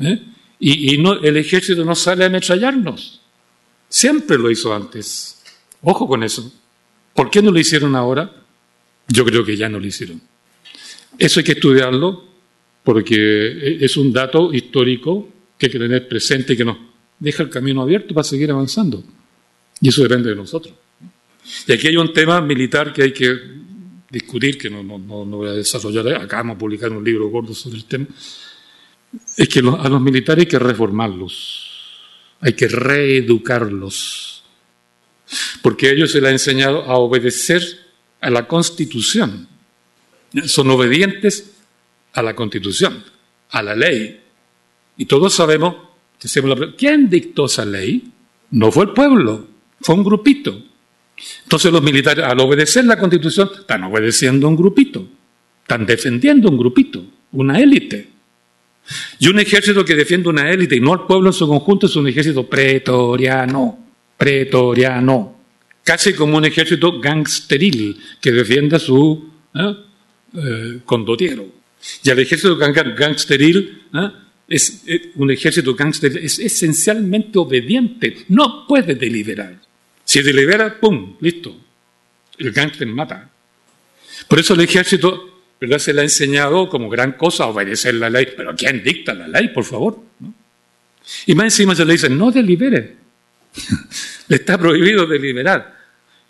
¿eh? 0.00 0.20
Y, 0.60 0.96
el 0.96 1.36
ejército 1.36 1.84
no 1.84 1.94
sale 1.94 2.24
a 2.24 2.26
ametrallarnos. 2.26 3.20
Siempre 3.88 4.38
lo 4.38 4.50
hizo 4.50 4.74
antes. 4.74 5.42
Ojo 5.82 6.06
con 6.06 6.22
eso. 6.22 6.52
¿Por 7.14 7.30
qué 7.30 7.42
no 7.42 7.50
lo 7.50 7.58
hicieron 7.58 7.94
ahora? 7.94 8.44
Yo 9.08 9.24
creo 9.24 9.44
que 9.44 9.56
ya 9.56 9.68
no 9.68 9.78
lo 9.78 9.86
hicieron. 9.86 10.20
Eso 11.18 11.40
hay 11.40 11.44
que 11.44 11.52
estudiarlo 11.52 12.24
porque 12.82 13.84
es 13.84 13.96
un 13.96 14.12
dato 14.12 14.52
histórico 14.52 15.28
que 15.56 15.66
hay 15.66 15.72
que 15.72 15.78
tener 15.78 16.08
presente 16.08 16.52
y 16.52 16.56
que 16.56 16.64
nos 16.64 16.78
deja 17.18 17.42
el 17.42 17.50
camino 17.50 17.82
abierto 17.82 18.14
para 18.14 18.24
seguir 18.24 18.50
avanzando. 18.50 19.02
Y 19.80 19.88
eso 19.88 20.02
depende 20.02 20.30
de 20.30 20.36
nosotros. 20.36 20.74
Y 21.66 21.72
aquí 21.72 21.88
hay 21.88 21.96
un 21.96 22.12
tema 22.12 22.40
militar 22.40 22.92
que 22.92 23.02
hay 23.02 23.12
que 23.12 23.36
discutir, 24.10 24.58
que 24.58 24.70
no 24.70 24.82
voy 24.82 25.48
a 25.48 25.52
desarrollar. 25.52 26.08
Acabamos 26.22 26.56
de 26.56 26.60
publicar 26.60 26.92
un 26.92 27.02
libro 27.02 27.28
gordo 27.28 27.54
sobre 27.54 27.78
el 27.78 27.84
tema. 27.84 28.06
Es 29.36 29.48
que 29.48 29.60
a 29.60 29.88
los 29.88 30.00
militares 30.00 30.44
hay 30.44 30.48
que 30.48 30.58
reformarlos, 30.58 31.70
hay 32.40 32.52
que 32.52 32.68
reeducarlos 32.68 34.38
porque 35.62 35.88
a 35.88 35.92
ellos 35.92 36.12
se 36.12 36.20
les 36.20 36.28
ha 36.28 36.32
enseñado 36.32 36.82
a 36.84 36.96
obedecer 36.96 37.62
a 38.20 38.30
la 38.30 38.46
Constitución. 38.46 39.48
Son 40.46 40.70
obedientes 40.70 41.56
a 42.12 42.22
la 42.22 42.34
Constitución, 42.34 43.04
a 43.50 43.62
la 43.62 43.74
ley. 43.74 44.20
Y 44.96 45.06
todos 45.06 45.34
sabemos, 45.34 45.76
¿quién 46.76 47.08
dictó 47.08 47.46
esa 47.46 47.64
ley? 47.64 48.10
No 48.50 48.72
fue 48.72 48.84
el 48.84 48.90
pueblo, 48.90 49.46
fue 49.80 49.94
un 49.94 50.04
grupito. 50.04 50.62
Entonces 51.44 51.72
los 51.72 51.82
militares, 51.82 52.24
al 52.24 52.40
obedecer 52.40 52.84
la 52.84 52.98
Constitución, 52.98 53.50
están 53.60 53.84
obedeciendo 53.84 54.46
a 54.46 54.50
un 54.50 54.56
grupito, 54.56 55.06
están 55.62 55.84
defendiendo 55.84 56.48
un 56.48 56.58
grupito, 56.58 57.04
una 57.32 57.58
élite. 57.58 58.08
Y 59.18 59.28
un 59.28 59.38
ejército 59.38 59.84
que 59.84 59.94
defiende 59.94 60.28
una 60.28 60.50
élite 60.50 60.76
y 60.76 60.80
no 60.80 60.92
al 60.92 61.06
pueblo 61.06 61.30
en 61.30 61.34
su 61.34 61.46
conjunto 61.46 61.86
es 61.86 61.96
un 61.96 62.08
ejército 62.08 62.48
pretoriano 62.48 63.88
pretoriano, 64.18 65.40
casi 65.84 66.12
como 66.12 66.36
un 66.36 66.44
ejército 66.44 67.00
gangsteril 67.00 67.96
que 68.20 68.32
defiende 68.32 68.78
su 68.80 69.30
¿eh? 69.54 69.76
Eh, 70.34 70.80
condotiero. 70.84 71.46
Y 72.02 72.10
el 72.10 72.18
ejército 72.18 72.56
gangsteril 72.56 73.84
¿eh? 73.94 74.10
es, 74.48 74.82
un 75.14 75.30
ejército 75.30 75.74
gangsteril, 75.74 76.18
es 76.18 76.40
esencialmente 76.40 77.38
obediente, 77.38 78.24
no 78.28 78.66
puede 78.66 78.96
deliberar. 78.96 79.60
Si 80.04 80.20
delibera, 80.20 80.78
¡pum!, 80.80 81.16
listo. 81.20 81.56
El 82.38 82.52
gángster 82.52 82.86
mata. 82.88 83.30
Por 84.26 84.38
eso 84.38 84.54
el 84.54 84.60
ejército 84.60 85.37
¿verdad? 85.60 85.78
se 85.78 85.92
le 85.92 86.00
ha 86.00 86.04
enseñado 86.04 86.68
como 86.68 86.88
gran 86.88 87.12
cosa 87.12 87.46
obedecer 87.46 87.94
la 87.94 88.10
ley. 88.10 88.28
Pero 88.36 88.54
¿quién 88.56 88.82
dicta 88.82 89.14
la 89.14 89.28
ley, 89.28 89.48
por 89.48 89.64
favor? 89.64 90.00
Y 91.26 91.34
más 91.34 91.44
encima 91.46 91.74
se 91.74 91.84
le 91.84 91.92
dice, 91.92 92.08
no 92.08 92.30
delibere. 92.30 92.96
Le 94.28 94.36
está 94.36 94.58
prohibido 94.58 95.06
deliberar. 95.06 95.78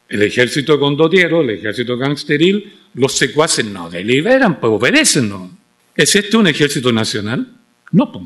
El 0.08 0.22
ejército 0.22 0.78
condotiero, 0.78 1.42
el 1.42 1.50
ejército 1.50 1.98
gangsteril, 1.98 2.72
los 2.94 3.16
secuaces 3.16 3.64
no 3.64 3.90
deliberan, 3.90 4.58
pues 4.60 4.72
obedecen. 4.72 5.28
¿no? 5.28 5.58
¿Es 5.94 6.14
este 6.14 6.36
un 6.36 6.46
ejército 6.46 6.92
nacional? 6.92 7.46
No, 7.90 8.12
pues, 8.12 8.24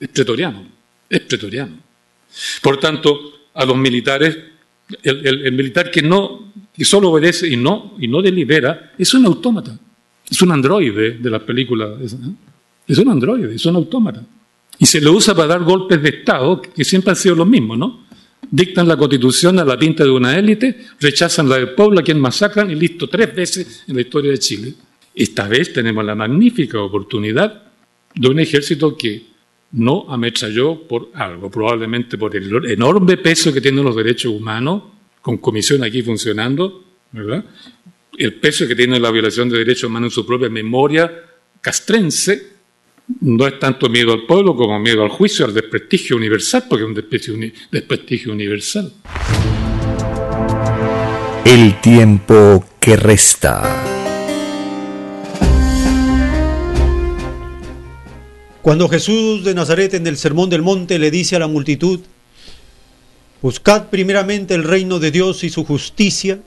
es 0.00 0.08
pretoriano. 0.08 0.66
Es 1.08 1.20
pretoriano. 1.20 1.78
Por 2.60 2.78
tanto, 2.78 3.48
a 3.54 3.64
los 3.64 3.76
militares, 3.76 4.36
el, 5.02 5.52
militar 5.52 5.90
que, 5.90 6.02
no, 6.02 6.52
que 6.74 6.84
solo 6.84 7.10
obedece 7.10 7.48
y 7.48 7.56
no, 7.56 7.96
y 8.00 8.08
no 8.08 8.20
delibera, 8.20 8.92
es 8.98 9.14
un 9.14 9.26
autómata. 9.26 9.78
Es 10.30 10.40
un 10.42 10.52
androide 10.52 11.18
de 11.18 11.30
la 11.30 11.44
película. 11.44 11.96
¿eh? 12.00 12.06
Es 12.86 12.98
un 12.98 13.08
androide, 13.08 13.54
es 13.54 13.64
un 13.66 13.76
autómata. 13.76 14.24
Y 14.78 14.86
se 14.86 15.00
lo 15.00 15.12
usa 15.12 15.34
para 15.34 15.48
dar 15.48 15.62
golpes 15.62 16.02
de 16.02 16.08
Estado, 16.08 16.60
que 16.60 16.84
siempre 16.84 17.10
han 17.10 17.16
sido 17.16 17.34
los 17.36 17.46
mismos, 17.46 17.78
¿no? 17.78 18.04
Dictan 18.50 18.86
la 18.86 18.96
constitución 18.96 19.58
a 19.58 19.64
la 19.64 19.78
pinta 19.78 20.04
de 20.04 20.10
una 20.10 20.36
élite, 20.36 20.86
rechazan 21.00 21.48
la 21.48 21.56
del 21.56 21.70
pueblo, 21.70 22.00
a 22.00 22.02
quien 22.02 22.20
masacran 22.20 22.70
y 22.70 22.74
listo, 22.74 23.08
tres 23.08 23.34
veces 23.34 23.84
en 23.86 23.94
la 23.94 24.02
historia 24.02 24.32
de 24.32 24.38
Chile. 24.38 24.74
Esta 25.14 25.48
vez 25.48 25.72
tenemos 25.72 26.04
la 26.04 26.14
magnífica 26.14 26.80
oportunidad 26.80 27.62
de 28.14 28.28
un 28.28 28.38
ejército 28.40 28.96
que 28.96 29.34
no 29.72 30.06
ametralló 30.08 30.86
por 30.86 31.10
algo, 31.14 31.50
probablemente 31.50 32.18
por 32.18 32.34
el 32.36 32.70
enorme 32.70 33.16
peso 33.16 33.52
que 33.52 33.60
tienen 33.60 33.84
los 33.84 33.96
derechos 33.96 34.32
humanos, 34.32 34.82
con 35.20 35.38
comisión 35.38 35.82
aquí 35.82 36.02
funcionando, 36.02 36.84
¿verdad? 37.12 37.44
El 38.16 38.34
peso 38.34 38.66
que 38.68 38.76
tiene 38.76 39.00
la 39.00 39.10
violación 39.10 39.48
de 39.48 39.58
derechos 39.58 39.84
humanos 39.84 40.12
en 40.12 40.14
su 40.14 40.26
propia 40.26 40.48
memoria 40.48 41.10
castrense, 41.60 42.54
no 43.20 43.46
es 43.46 43.58
tanto 43.58 43.88
miedo 43.88 44.12
al 44.12 44.24
pueblo 44.26 44.54
como 44.54 44.78
miedo 44.78 45.02
al 45.02 45.08
juicio, 45.08 45.44
al 45.44 45.52
desprestigio 45.54 46.16
universal, 46.16 46.64
porque 46.68 46.84
es 46.84 46.88
un 46.88 46.94
desprestigio, 46.94 47.34
uni- 47.34 47.52
desprestigio 47.72 48.32
universal. 48.32 48.92
El 51.44 51.80
tiempo 51.80 52.64
que 52.80 52.96
resta. 52.96 53.62
Cuando 58.62 58.88
Jesús 58.88 59.44
de 59.44 59.54
Nazaret 59.54 59.92
en 59.94 60.06
el 60.06 60.16
Sermón 60.16 60.48
del 60.50 60.62
Monte 60.62 60.98
le 60.98 61.10
dice 61.10 61.36
a 61.36 61.40
la 61.40 61.48
multitud, 61.48 62.00
Buscad 63.42 63.88
primeramente 63.90 64.54
el 64.54 64.64
reino 64.64 64.98
de 64.98 65.10
Dios 65.10 65.44
y 65.44 65.50
su 65.50 65.64
justicia, 65.64 66.40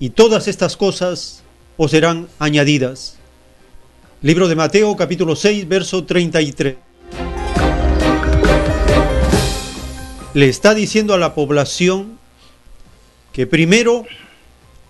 y 0.00 0.10
todas 0.10 0.48
estas 0.48 0.76
cosas 0.76 1.42
os 1.76 1.90
serán 1.90 2.28
añadidas. 2.38 3.16
Libro 4.22 4.48
de 4.48 4.56
Mateo 4.56 4.96
capítulo 4.96 5.36
6, 5.36 5.68
verso 5.68 6.04
33. 6.04 6.76
Le 10.34 10.48
está 10.48 10.74
diciendo 10.74 11.14
a 11.14 11.18
la 11.18 11.34
población 11.34 12.18
que 13.32 13.46
primero 13.46 14.06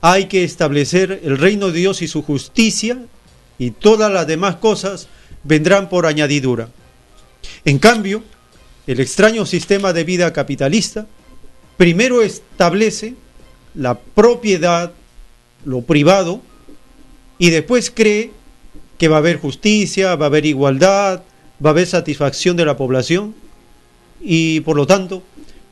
hay 0.00 0.26
que 0.26 0.44
establecer 0.44 1.20
el 1.24 1.38
reino 1.38 1.68
de 1.68 1.78
Dios 1.78 2.02
y 2.02 2.08
su 2.08 2.22
justicia, 2.22 2.98
y 3.58 3.72
todas 3.72 4.12
las 4.12 4.26
demás 4.26 4.56
cosas 4.56 5.08
vendrán 5.42 5.88
por 5.88 6.06
añadidura. 6.06 6.68
En 7.64 7.78
cambio, 7.78 8.22
el 8.86 9.00
extraño 9.00 9.46
sistema 9.46 9.92
de 9.92 10.04
vida 10.04 10.32
capitalista 10.32 11.06
primero 11.76 12.22
establece 12.22 13.14
la 13.74 13.98
propiedad, 13.98 14.92
lo 15.64 15.82
privado, 15.82 16.42
y 17.38 17.50
después 17.50 17.90
cree 17.94 18.32
que 18.98 19.08
va 19.08 19.16
a 19.16 19.18
haber 19.20 19.38
justicia, 19.38 20.16
va 20.16 20.26
a 20.26 20.28
haber 20.28 20.46
igualdad, 20.46 21.22
va 21.64 21.70
a 21.70 21.72
haber 21.72 21.86
satisfacción 21.86 22.56
de 22.56 22.64
la 22.64 22.76
población, 22.76 23.34
y 24.20 24.60
por 24.60 24.76
lo 24.76 24.86
tanto 24.86 25.22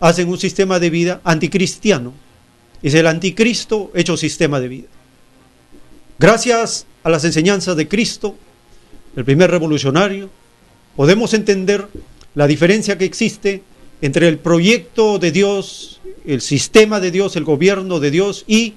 hacen 0.00 0.28
un 0.28 0.38
sistema 0.38 0.78
de 0.78 0.90
vida 0.90 1.20
anticristiano. 1.24 2.12
Es 2.82 2.94
el 2.94 3.06
anticristo 3.06 3.90
hecho 3.94 4.16
sistema 4.16 4.60
de 4.60 4.68
vida. 4.68 4.88
Gracias 6.18 6.86
a 7.02 7.10
las 7.10 7.24
enseñanzas 7.24 7.76
de 7.76 7.88
Cristo, 7.88 8.36
el 9.16 9.24
primer 9.24 9.50
revolucionario, 9.50 10.30
podemos 10.94 11.34
entender 11.34 11.88
la 12.34 12.46
diferencia 12.46 12.98
que 12.98 13.04
existe 13.04 13.62
entre 14.00 14.28
el 14.28 14.38
proyecto 14.38 15.18
de 15.18 15.32
Dios, 15.32 16.00
el 16.26 16.40
sistema 16.40 17.00
de 17.00 17.10
Dios, 17.10 17.36
el 17.36 17.44
gobierno 17.44 18.00
de 18.00 18.10
Dios 18.10 18.44
y 18.46 18.74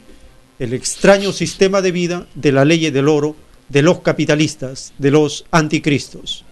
el 0.60 0.74
extraño 0.74 1.32
sistema 1.32 1.82
de 1.82 1.92
vida 1.92 2.28
de 2.36 2.52
la 2.52 2.66
ley 2.66 2.90
del 2.90 3.08
oro, 3.08 3.36
de 3.70 3.82
los 3.82 4.00
capitalistas, 4.00 4.94
de 4.98 5.12
los 5.12 5.46
anticristos. 5.52 6.46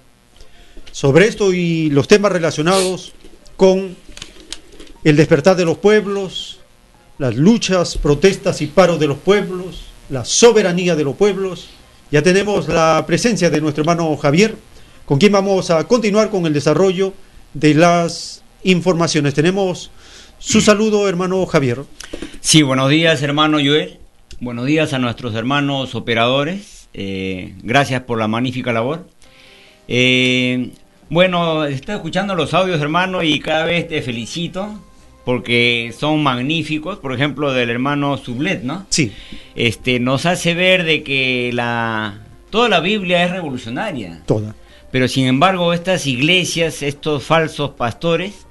Sobre 0.92 1.28
esto 1.28 1.54
y 1.54 1.90
los 1.90 2.08
temas 2.08 2.32
relacionados 2.32 3.14
con 3.56 3.96
el 5.04 5.16
despertar 5.16 5.56
de 5.56 5.66
los 5.66 5.78
pueblos, 5.78 6.60
las 7.18 7.36
luchas, 7.36 7.98
protestas 7.98 8.62
y 8.62 8.68
paros 8.68 9.00
de 9.00 9.08
los 9.08 9.18
pueblos, 9.18 9.86
la 10.10 10.26
soberanía 10.26 10.96
de 10.96 11.04
los 11.04 11.16
pueblos, 11.16 11.70
ya 12.12 12.22
tenemos 12.22 12.68
la 12.68 13.04
presencia 13.06 13.50
de 13.50 13.60
nuestro 13.60 13.82
hermano 13.82 14.16
Javier, 14.16 14.56
con 15.06 15.20
quien 15.20 15.32
vamos 15.32 15.70
a 15.70 15.86
continuar 15.86 16.30
con 16.30 16.46
el 16.46 16.54
desarrollo 16.54 17.14
de 17.54 17.74
las 17.74 18.44
informaciones. 18.64 19.34
Tenemos 19.34 19.92
su 20.40 20.62
saludo, 20.62 21.08
hermano 21.10 21.46
Javier. 21.46 21.84
Sí, 22.42 22.62
buenos 22.62 22.90
días, 22.90 23.22
hermano 23.24 23.58
Joel. 23.58 24.00
Buenos 24.40 24.66
días 24.66 24.94
a 24.94 25.00
nuestros 25.00 25.36
hermanos 25.36 25.96
operadores. 25.96 26.90
Eh, 26.94 27.56
gracias 27.64 28.04
por 28.04 28.20
la 28.20 28.28
magnífica 28.28 28.72
labor. 28.72 29.08
Eh, 29.88 30.72
bueno, 31.10 31.66
estoy 31.66 31.96
escuchando 31.96 32.36
los 32.36 32.54
audios, 32.54 32.82
hermano, 32.82 33.24
y 33.24 33.40
cada 33.40 33.66
vez 33.66 33.88
te 33.88 34.02
felicito 34.02 34.82
porque 35.26 35.94
son 35.98 36.24
magníficos. 36.24 37.00
Por 37.00 37.14
ejemplo, 37.14 37.54
del 37.54 37.70
hermano 37.70 38.18
Sublet, 38.18 38.64
¿no? 38.64 38.86
Sí. 38.90 39.12
Este, 39.56 40.00
nos 40.00 40.26
hace 40.26 40.54
ver 40.54 40.84
de 40.84 41.04
que 41.04 41.52
la 41.54 42.20
toda 42.50 42.70
la 42.70 42.80
Biblia 42.80 43.24
es 43.24 43.32
revolucionaria. 43.32 44.22
Toda. 44.26 44.56
Pero 44.92 45.08
sin 45.08 45.28
embargo, 45.28 45.74
estas 45.74 46.08
iglesias, 46.08 46.82
estos 46.82 47.24
falsos 47.24 47.72
pastores, 47.72 48.47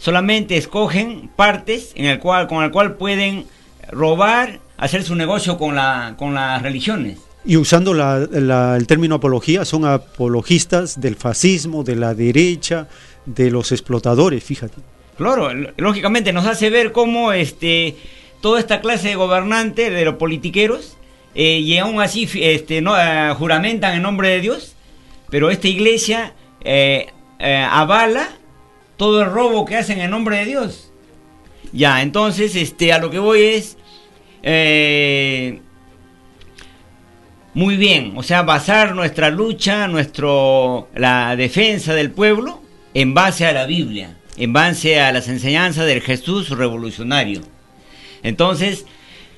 solamente 0.00 0.56
escogen 0.56 1.30
partes 1.36 1.92
en 1.94 2.06
el 2.06 2.18
cual, 2.18 2.48
con 2.48 2.64
el 2.64 2.72
cual 2.72 2.96
pueden 2.96 3.44
robar, 3.92 4.58
hacer 4.76 5.04
su 5.04 5.14
negocio 5.14 5.58
con, 5.58 5.76
la, 5.76 6.14
con 6.18 6.34
las 6.34 6.62
religiones. 6.62 7.18
Y 7.44 7.56
usando 7.56 7.94
la- 7.94 8.26
la- 8.30 8.76
el 8.76 8.86
término 8.86 9.14
apología, 9.16 9.64
son 9.64 9.84
apologistas 9.84 11.00
del 11.00 11.16
fascismo, 11.16 11.84
de 11.84 11.96
la 11.96 12.14
derecha, 12.14 12.88
de 13.26 13.50
los 13.50 13.72
explotadores, 13.72 14.42
fíjate. 14.42 14.80
Claro, 15.16 15.50
lógicamente 15.76 16.32
nos 16.32 16.46
hace 16.46 16.70
ver 16.70 16.92
cómo 16.92 17.32
este, 17.32 17.96
toda 18.40 18.58
esta 18.58 18.80
clase 18.80 19.08
de 19.08 19.14
gobernantes, 19.16 19.92
de 19.92 20.04
los 20.04 20.14
politiqueros, 20.16 20.96
eh, 21.34 21.58
y 21.60 21.76
aún 21.78 22.00
así 22.00 22.28
este, 22.40 22.80
no, 22.80 22.98
eh, 22.98 23.34
juramentan 23.34 23.94
en 23.94 24.02
nombre 24.02 24.28
de 24.30 24.40
Dios, 24.40 24.74
pero 25.30 25.50
esta 25.50 25.68
iglesia 25.68 26.32
eh, 26.64 27.08
eh, 27.38 27.66
avala 27.70 28.28
todo 29.00 29.22
el 29.22 29.30
robo 29.30 29.64
que 29.64 29.78
hacen 29.78 29.98
en 29.98 30.10
nombre 30.10 30.36
de 30.36 30.44
Dios. 30.44 30.92
Ya, 31.72 32.02
entonces 32.02 32.54
este, 32.54 32.92
a 32.92 32.98
lo 32.98 33.08
que 33.08 33.18
voy 33.18 33.40
es... 33.40 33.78
eh, 34.42 35.60
muy 37.54 37.78
bien, 37.78 38.12
o 38.16 38.22
sea, 38.22 38.42
basar 38.42 38.94
nuestra 38.94 39.30
lucha, 39.30 39.88
nuestro 39.88 40.88
la 40.94 41.34
defensa 41.34 41.94
del 41.94 42.10
pueblo 42.10 42.60
en 42.92 43.14
base 43.14 43.46
a 43.46 43.52
la 43.52 43.64
Biblia, 43.64 44.18
en 44.36 44.52
base 44.52 45.00
a 45.00 45.12
las 45.12 45.28
enseñanzas 45.28 45.86
del 45.86 46.02
Jesús 46.02 46.50
revolucionario. 46.50 47.40
Entonces, 48.22 48.84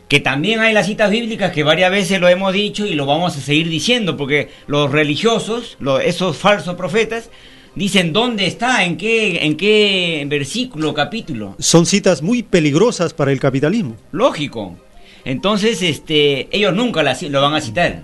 que 0.09 0.19
también 0.19 0.59
hay 0.59 0.75
las 0.75 0.87
citas 0.89 1.11
bíblicas 1.11 1.53
que 1.53 1.63
varias 1.63 1.93
veces 1.93 2.21
lo 2.21 2.29
hemos 2.29 2.53
dicho 2.53 2.85
y 2.85 2.95
lo 2.95 3.07
vamos 3.07 3.37
a 3.37 3.41
seguir 3.41 3.69
diciendo, 3.69 4.17
porque 4.17 4.51
los 4.67 4.91
religiosos, 4.91 5.77
lo- 5.79 6.01
esos 6.01 6.37
falsos 6.37 6.75
profetas, 6.75 7.31
dicen 7.75 8.13
dónde 8.13 8.47
está, 8.47 8.85
en 8.85 8.97
qué, 8.97 9.45
en 9.45 9.57
qué 9.57 10.25
versículo, 10.29 10.95
capítulo. 10.95 11.57
Son 11.59 11.87
citas 11.87 12.23
muy 12.23 12.43
peligrosas 12.43 13.15
para 13.15 13.33
el 13.33 13.41
capitalismo. 13.41 13.97
Lógico. 14.13 14.77
Entonces, 15.25 15.83
este, 15.83 16.49
ellos 16.51 16.75
nunca 16.75 17.03
lo 17.03 17.43
van 17.43 17.55
a 17.55 17.61
citar. 17.61 18.03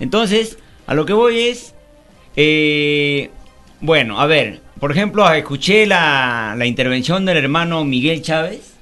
Entonces, 0.00 0.58
a 0.86 0.94
lo 0.94 1.06
que 1.06 1.12
voy 1.12 1.38
es, 1.38 1.74
eh, 2.36 3.30
bueno, 3.80 4.20
a 4.20 4.26
ver, 4.26 4.60
por 4.78 4.92
ejemplo, 4.92 5.30
escuché 5.32 5.86
la, 5.86 6.54
la 6.56 6.66
intervención 6.66 7.24
del 7.24 7.38
hermano 7.38 7.84
Miguel 7.84 8.22
Chávez, 8.22 8.74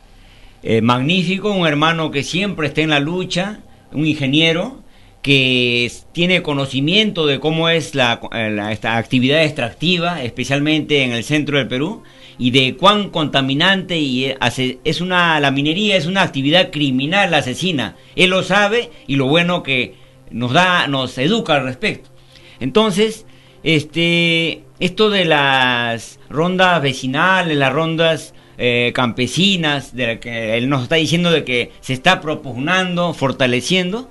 eh, 0.63 0.81
magnífico, 0.81 1.53
un 1.53 1.67
hermano 1.67 2.11
que 2.11 2.23
siempre 2.23 2.69
está 2.69 2.81
en 2.81 2.91
la 2.91 3.01
lucha, 3.01 3.61
un 3.93 4.07
ingeniero 4.07 4.82
que 5.23 5.91
tiene 6.13 6.43
conocimiento 6.43 7.27
de 7.27 7.39
cómo 7.39 7.69
es 7.69 7.95
la, 7.95 8.21
eh, 8.33 8.51
la- 8.51 8.73
esta 8.73 8.97
actividad 8.97 9.45
extractiva, 9.45 10.23
especialmente 10.23 11.05
en 11.05 11.13
el 11.13 11.23
centro 11.25 11.59
del 11.59 11.69
Perú, 11.69 12.03
y 12.39 12.51
de 12.51 12.77
cuán 12.77 13.11
contaminante 13.11 13.99
y 13.99 14.25
eh, 14.25 14.79
es 14.85 15.01
una 15.01 15.39
la 15.39 15.51
minería 15.53 15.97
es 15.97 16.07
una 16.07 16.23
actividad 16.23 16.71
criminal 16.71 17.33
asesina. 17.35 17.97
Él 18.17 18.31
lo 18.31 18.43
sabe 18.43 18.91
y 19.07 19.17
lo 19.17 19.27
bueno 19.27 19.63
que 19.63 19.95
nos 20.31 20.53
da 20.53 20.89
nos 20.89 21.17
educa 21.19 21.55
al 21.55 21.65
respecto. 21.65 22.11
Entonces, 22.59 23.27
este 23.63 24.65
esto 24.81 25.11
de 25.11 25.25
las 25.25 26.19
rondas 26.29 26.83
vecinales, 26.83 27.57
las 27.57 27.73
rondas 27.73 28.35
eh, 28.59 28.93
campesinas, 28.95 29.95
de 29.95 30.07
la 30.07 30.21
que 30.21 30.57
él 30.57 30.69
nos 30.69 30.83
está 30.85 30.97
diciendo 30.97 31.31
de 31.31 31.45
que 31.45 31.71
se 31.81 31.93
está 31.93 32.21
propugnando, 32.21 33.15
fortaleciendo, 33.15 34.11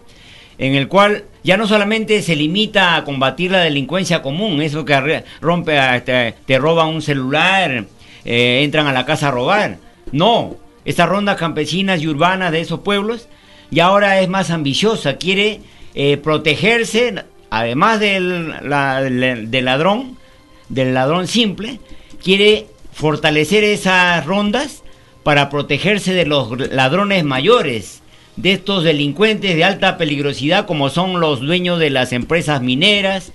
en 0.61 0.75
el 0.75 0.88
cual 0.88 1.25
ya 1.43 1.57
no 1.57 1.67
solamente 1.67 2.21
se 2.21 2.35
limita 2.35 2.95
a 2.95 3.03
combatir 3.03 3.49
la 3.49 3.61
delincuencia 3.61 4.21
común, 4.21 4.61
eso 4.61 4.85
que 4.85 5.23
rompe, 5.41 5.79
a- 5.79 6.03
te, 6.05 6.35
te 6.45 6.59
roban 6.59 6.89
un 6.89 7.01
celular, 7.01 7.85
eh, 8.23 8.61
entran 8.63 8.85
a 8.85 8.93
la 8.93 9.05
casa 9.05 9.29
a 9.29 9.31
robar. 9.31 9.77
No, 10.11 10.55
estas 10.85 11.09
rondas 11.09 11.38
campesinas 11.38 12.01
y 12.01 12.07
urbanas 12.07 12.51
de 12.51 12.61
esos 12.61 12.81
pueblos 12.81 13.27
y 13.71 13.79
ahora 13.79 14.21
es 14.21 14.29
más 14.29 14.51
ambiciosa, 14.51 15.17
quiere 15.17 15.61
eh, 15.95 16.17
protegerse, 16.17 17.15
además 17.49 17.99
del 17.99 18.53
ladrón, 18.69 20.17
del 20.69 20.93
ladrón 20.93 21.27
simple, 21.27 21.79
quiere 22.23 22.67
fortalecer 22.93 23.63
esas 23.63 24.25
rondas 24.27 24.83
para 25.23 25.49
protegerse 25.49 26.13
de 26.13 26.25
los 26.25 26.71
ladrones 26.71 27.23
mayores, 27.23 28.01
de 28.36 28.53
estos 28.53 28.84
delincuentes 28.84 29.56
de 29.56 29.64
alta 29.64 29.98
peligrosidad 29.98 30.66
como 30.66 30.90
son 30.90 31.20
los 31.20 31.41
dueños 31.41 31.80
de 31.80 31.90
las 31.90 32.14
empresas 32.14 32.62
mineras, 32.62 33.34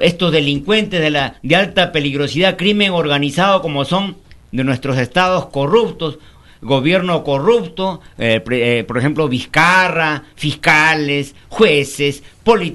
estos 0.00 0.32
delincuentes 0.32 1.00
de, 1.00 1.10
la, 1.10 1.36
de 1.42 1.56
alta 1.56 1.92
peligrosidad, 1.92 2.56
crimen 2.56 2.92
organizado 2.92 3.62
como 3.62 3.84
son 3.84 4.16
de 4.52 4.64
nuestros 4.64 4.98
estados 4.98 5.46
corruptos, 5.46 6.18
gobierno 6.60 7.24
corrupto, 7.24 8.00
eh, 8.18 8.42
eh, 8.50 8.84
por 8.86 8.98
ejemplo, 8.98 9.28
Vizcarra, 9.28 10.24
fiscales, 10.36 11.34
jueces, 11.48 12.22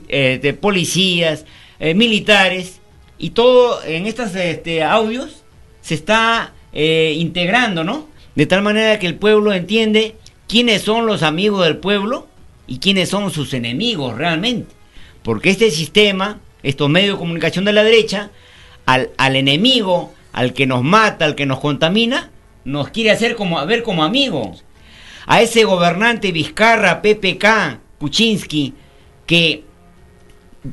eh, 0.10 0.40
de 0.42 0.54
policías, 0.54 1.46
militares, 1.80 2.82
y 3.20 3.32
todo 3.32 3.84
en 3.84 4.08
estos 4.08 4.36
este, 4.36 4.84
audios 4.84 5.44
se 5.82 5.94
está 5.94 6.54
integrando, 6.74 7.84
¿no? 7.84 8.08
De 8.34 8.48
tal 8.48 8.64
manera 8.64 8.98
que 8.98 9.06
el 9.06 9.16
pueblo 9.16 9.54
entiende 9.54 10.16
quiénes 10.48 10.82
son 10.82 11.06
los 11.06 11.24
amigos 11.24 11.66
del 11.66 11.78
pueblo 11.78 12.28
y 12.68 12.80
quiénes 12.80 13.10
son 13.10 13.32
sus 13.32 13.54
enemigos 13.54 14.16
realmente. 14.16 14.74
Porque 15.24 15.50
este 15.50 15.72
sistema, 15.72 16.40
estos 16.64 16.90
medios 16.90 17.16
de 17.16 17.20
comunicación 17.20 17.66
de 17.66 17.74
la 17.74 17.84
derecha, 17.84 18.32
al, 18.86 19.12
al 19.18 19.36
enemigo, 19.36 20.14
al 20.34 20.54
que 20.54 20.66
nos 20.66 20.84
mata, 20.84 21.26
al 21.26 21.36
que 21.36 21.46
nos 21.46 21.60
contamina, 21.60 22.32
nos 22.64 22.90
quiere 22.90 23.12
hacer 23.12 23.36
como, 23.36 23.66
ver 23.66 23.84
como 23.84 24.04
amigos. 24.04 24.64
A 25.26 25.42
ese 25.42 25.64
gobernante 25.66 26.32
Vizcarra, 26.32 27.02
PPK, 27.02 27.80
Kuczynski, 28.00 28.74
que 29.26 29.64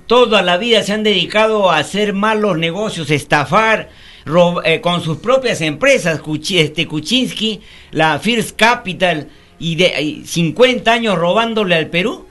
toda 0.06 0.42
la 0.42 0.56
vida 0.56 0.82
se 0.82 0.92
han 0.92 1.02
dedicado 1.02 1.70
a 1.70 1.78
hacer 1.78 2.12
malos 2.12 2.59
negocios, 2.59 3.10
estafar 3.10 3.90
eh, 4.64 4.80
con 4.80 5.02
sus 5.02 5.18
propias 5.18 5.60
empresas, 5.60 6.20
este, 6.51 6.86
Kuczynski, 6.86 7.60
la 7.90 8.18
First 8.18 8.56
Capital, 8.56 9.28
y 9.64 9.76
de 9.76 9.88
y 10.02 10.26
50 10.26 10.92
años 10.92 11.16
robándole 11.16 11.74
al 11.74 11.86
Perú, 11.88 12.26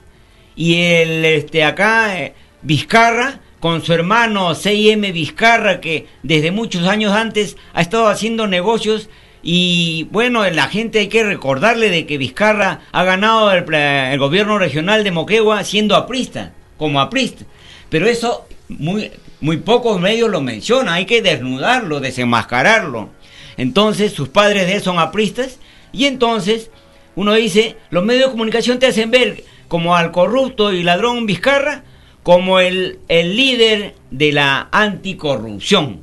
y 0.56 0.76
el 0.76 1.24
este 1.24 1.64
acá 1.64 2.18
eh, 2.20 2.34
Vizcarra 2.62 3.40
con 3.60 3.84
su 3.84 3.92
hermano 3.92 4.54
CIM 4.54 5.00
Vizcarra 5.12 5.80
que 5.80 6.06
desde 6.22 6.50
muchos 6.52 6.86
años 6.86 7.12
antes 7.12 7.56
ha 7.72 7.80
estado 7.80 8.06
haciendo 8.08 8.46
negocios 8.46 9.08
y 9.42 10.06
bueno, 10.10 10.48
la 10.48 10.68
gente 10.68 11.00
hay 11.00 11.08
que 11.08 11.24
recordarle 11.24 11.90
de 11.90 12.06
que 12.06 12.18
Vizcarra 12.18 12.80
ha 12.92 13.04
ganado 13.04 13.52
el, 13.52 13.64
pla- 13.64 14.12
el 14.12 14.18
gobierno 14.18 14.58
regional 14.58 15.02
de 15.04 15.10
Moquegua 15.10 15.64
siendo 15.64 15.96
aprista, 15.96 16.52
como 16.78 17.00
aprista. 17.00 17.44
Pero 17.90 18.06
eso 18.06 18.46
muy, 18.68 19.10
muy 19.40 19.56
pocos 19.58 20.00
medios 20.00 20.30
lo 20.30 20.40
mencionan, 20.40 20.94
hay 20.94 21.04
que 21.04 21.20
desnudarlo, 21.20 22.00
desenmascararlo. 22.00 23.10
Entonces 23.56 24.12
sus 24.12 24.28
padres 24.28 24.66
de 24.66 24.76
él 24.76 24.82
son 24.82 24.98
apristas 24.98 25.58
y 25.92 26.06
entonces 26.06 26.70
uno 27.16 27.34
dice, 27.34 27.76
los 27.90 28.04
medios 28.04 28.26
de 28.26 28.30
comunicación 28.32 28.78
te 28.78 28.86
hacen 28.86 29.10
ver 29.10 29.44
como 29.68 29.96
al 29.96 30.12
corrupto 30.12 30.72
y 30.72 30.82
ladrón 30.82 31.26
Vizcarra 31.26 31.84
como 32.22 32.58
el, 32.58 32.98
el 33.08 33.36
líder 33.36 33.94
de 34.10 34.32
la 34.32 34.68
anticorrupción. 34.72 36.02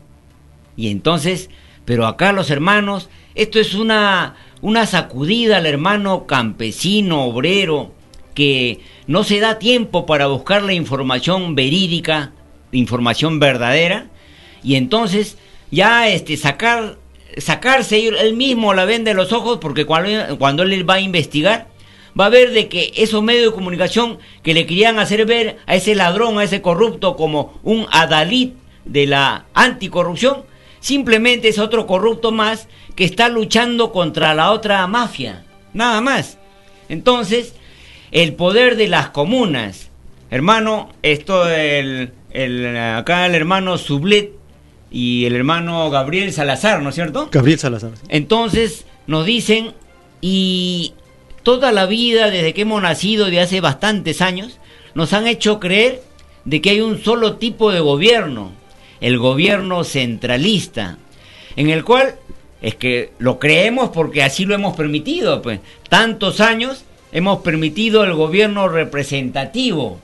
Y 0.78 0.90
entonces, 0.90 1.50
pero 1.84 2.06
acá 2.06 2.32
los 2.32 2.50
hermanos, 2.52 3.10
esto 3.36 3.60
es 3.60 3.74
una, 3.74 4.36
una 4.62 4.86
sacudida 4.86 5.58
al 5.58 5.66
hermano 5.66 6.28
campesino, 6.28 7.26
obrero, 7.26 7.92
que 8.36 8.80
no 9.08 9.24
se 9.24 9.40
da 9.40 9.60
tiempo 9.60 10.06
para 10.06 10.28
buscar 10.28 10.62
la 10.64 10.74
información 10.74 11.56
verídica, 11.56 12.32
información 12.72 13.40
verdadera, 13.40 14.08
y 14.64 14.76
entonces 14.76 15.38
ya 15.72 16.08
este 16.08 16.38
sacar 16.38 16.98
sacarse 17.38 18.08
él 18.08 18.36
mismo 18.36 18.74
la 18.74 18.86
venda 18.86 19.12
de 19.12 19.16
los 19.16 19.32
ojos 19.32 19.60
porque 19.60 19.86
cuando, 19.86 20.38
cuando 20.38 20.64
él 20.64 20.90
va 20.90 20.96
a 20.96 21.02
investigar 21.02 21.68
va 22.20 22.26
a 22.26 22.30
ver 22.30 22.52
de 22.52 22.68
que 22.68 22.92
esos 22.96 23.24
medios 23.24 23.46
de 23.46 23.56
comunicación 23.56 24.20
que 24.44 24.54
le 24.54 24.66
querían 24.66 25.00
hacer 25.00 25.26
ver 25.26 25.58
a 25.66 25.76
ese 25.76 25.96
ladrón, 25.96 26.38
a 26.38 26.44
ese 26.44 26.62
corrupto 26.62 27.16
como 27.16 27.60
un 27.64 27.88
adalid 27.92 28.52
de 28.86 29.08
la 29.08 29.46
anticorrupción, 29.54 30.44
simplemente 30.80 31.48
es 31.48 31.60
otro 31.60 31.88
corrupto 31.88 32.32
más 32.32 32.68
que 32.96 33.06
está 33.06 33.30
luchando 33.30 33.92
contra 33.92 34.34
la 34.34 34.52
otra 34.52 34.86
mafia, 34.88 35.46
nada 35.74 36.02
más. 36.02 36.38
Entonces, 36.90 37.56
el 38.12 38.34
poder 38.34 38.76
de 38.76 38.88
las 38.88 39.10
comunas, 39.10 39.90
hermano, 40.30 40.90
esto 41.04 41.50
el, 41.50 42.12
el 42.32 42.78
acá 42.78 43.26
el 43.26 43.36
hermano 43.36 43.78
Sublet 43.78 44.41
y 44.92 45.26
el 45.26 45.36
hermano 45.36 45.90
Gabriel 45.90 46.34
Salazar, 46.34 46.82
¿no 46.82 46.90
es 46.90 46.96
cierto? 46.96 47.30
Gabriel 47.32 47.58
Salazar. 47.58 47.92
Entonces 48.10 48.86
nos 49.08 49.26
dicen, 49.26 49.72
y 50.20 50.94
toda 51.44 51.72
la 51.72 51.86
vida, 51.86 52.30
desde 52.30 52.54
que 52.54 52.62
hemos 52.62 52.82
nacido, 52.82 53.28
de 53.28 53.40
hace 53.40 53.62
bastantes 53.62 54.22
años, 54.22 54.60
nos 54.94 55.14
han 55.14 55.28
hecho 55.28 55.60
creer 55.60 56.04
de 56.44 56.62
que 56.62 56.72
hay 56.72 56.82
un 56.82 57.02
solo 57.02 57.38
tipo 57.38 57.72
de 57.72 57.80
gobierno, 57.80 58.52
el 59.00 59.18
gobierno 59.18 59.84
centralista, 59.84 60.98
en 61.56 61.70
el 61.70 61.84
cual 61.84 62.16
es 62.62 62.76
que 62.76 63.12
lo 63.18 63.40
creemos 63.40 63.90
porque 63.90 64.24
así 64.24 64.46
lo 64.46 64.54
hemos 64.54 64.76
permitido, 64.76 65.42
pues 65.42 65.62
tantos 65.90 66.42
años 66.42 66.84
hemos 67.12 67.40
permitido 67.42 68.04
el 68.04 68.14
gobierno 68.14 68.68
representativo, 68.68 70.00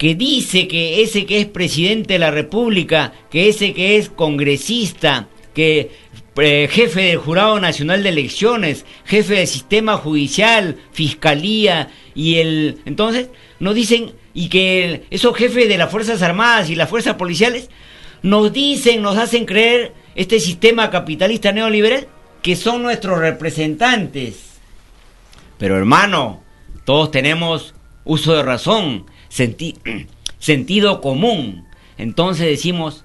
que 0.00 0.14
dice 0.14 0.66
que 0.66 1.02
ese 1.02 1.26
que 1.26 1.42
es 1.42 1.46
presidente 1.46 2.14
de 2.14 2.18
la 2.18 2.30
República, 2.30 3.12
que 3.30 3.50
ese 3.50 3.74
que 3.74 3.98
es 3.98 4.08
congresista, 4.08 5.28
que 5.52 5.90
eh, 6.36 6.68
jefe 6.72 7.02
del 7.02 7.18
Jurado 7.18 7.60
Nacional 7.60 8.02
de 8.02 8.08
Elecciones, 8.08 8.86
jefe 9.04 9.34
del 9.34 9.46
sistema 9.46 9.98
judicial, 9.98 10.78
fiscalía 10.92 11.90
y 12.14 12.36
el 12.36 12.78
entonces 12.86 13.28
nos 13.58 13.74
dicen 13.74 14.12
y 14.32 14.48
que 14.48 15.04
esos 15.10 15.36
jefes 15.36 15.68
de 15.68 15.76
las 15.76 15.90
Fuerzas 15.90 16.22
Armadas 16.22 16.70
y 16.70 16.76
las 16.76 16.88
Fuerzas 16.88 17.16
Policiales 17.16 17.68
nos 18.22 18.54
dicen, 18.54 19.02
nos 19.02 19.18
hacen 19.18 19.44
creer 19.44 19.92
este 20.14 20.40
sistema 20.40 20.88
capitalista 20.88 21.52
neoliberal 21.52 22.08
que 22.40 22.56
son 22.56 22.82
nuestros 22.82 23.18
representantes. 23.18 24.60
Pero 25.58 25.76
hermano, 25.76 26.42
todos 26.86 27.10
tenemos 27.10 27.74
uso 28.04 28.34
de 28.34 28.42
razón, 28.42 29.04
senti- 29.30 29.78
sentido 30.38 31.00
común. 31.00 31.66
Entonces 31.96 32.46
decimos, 32.46 33.04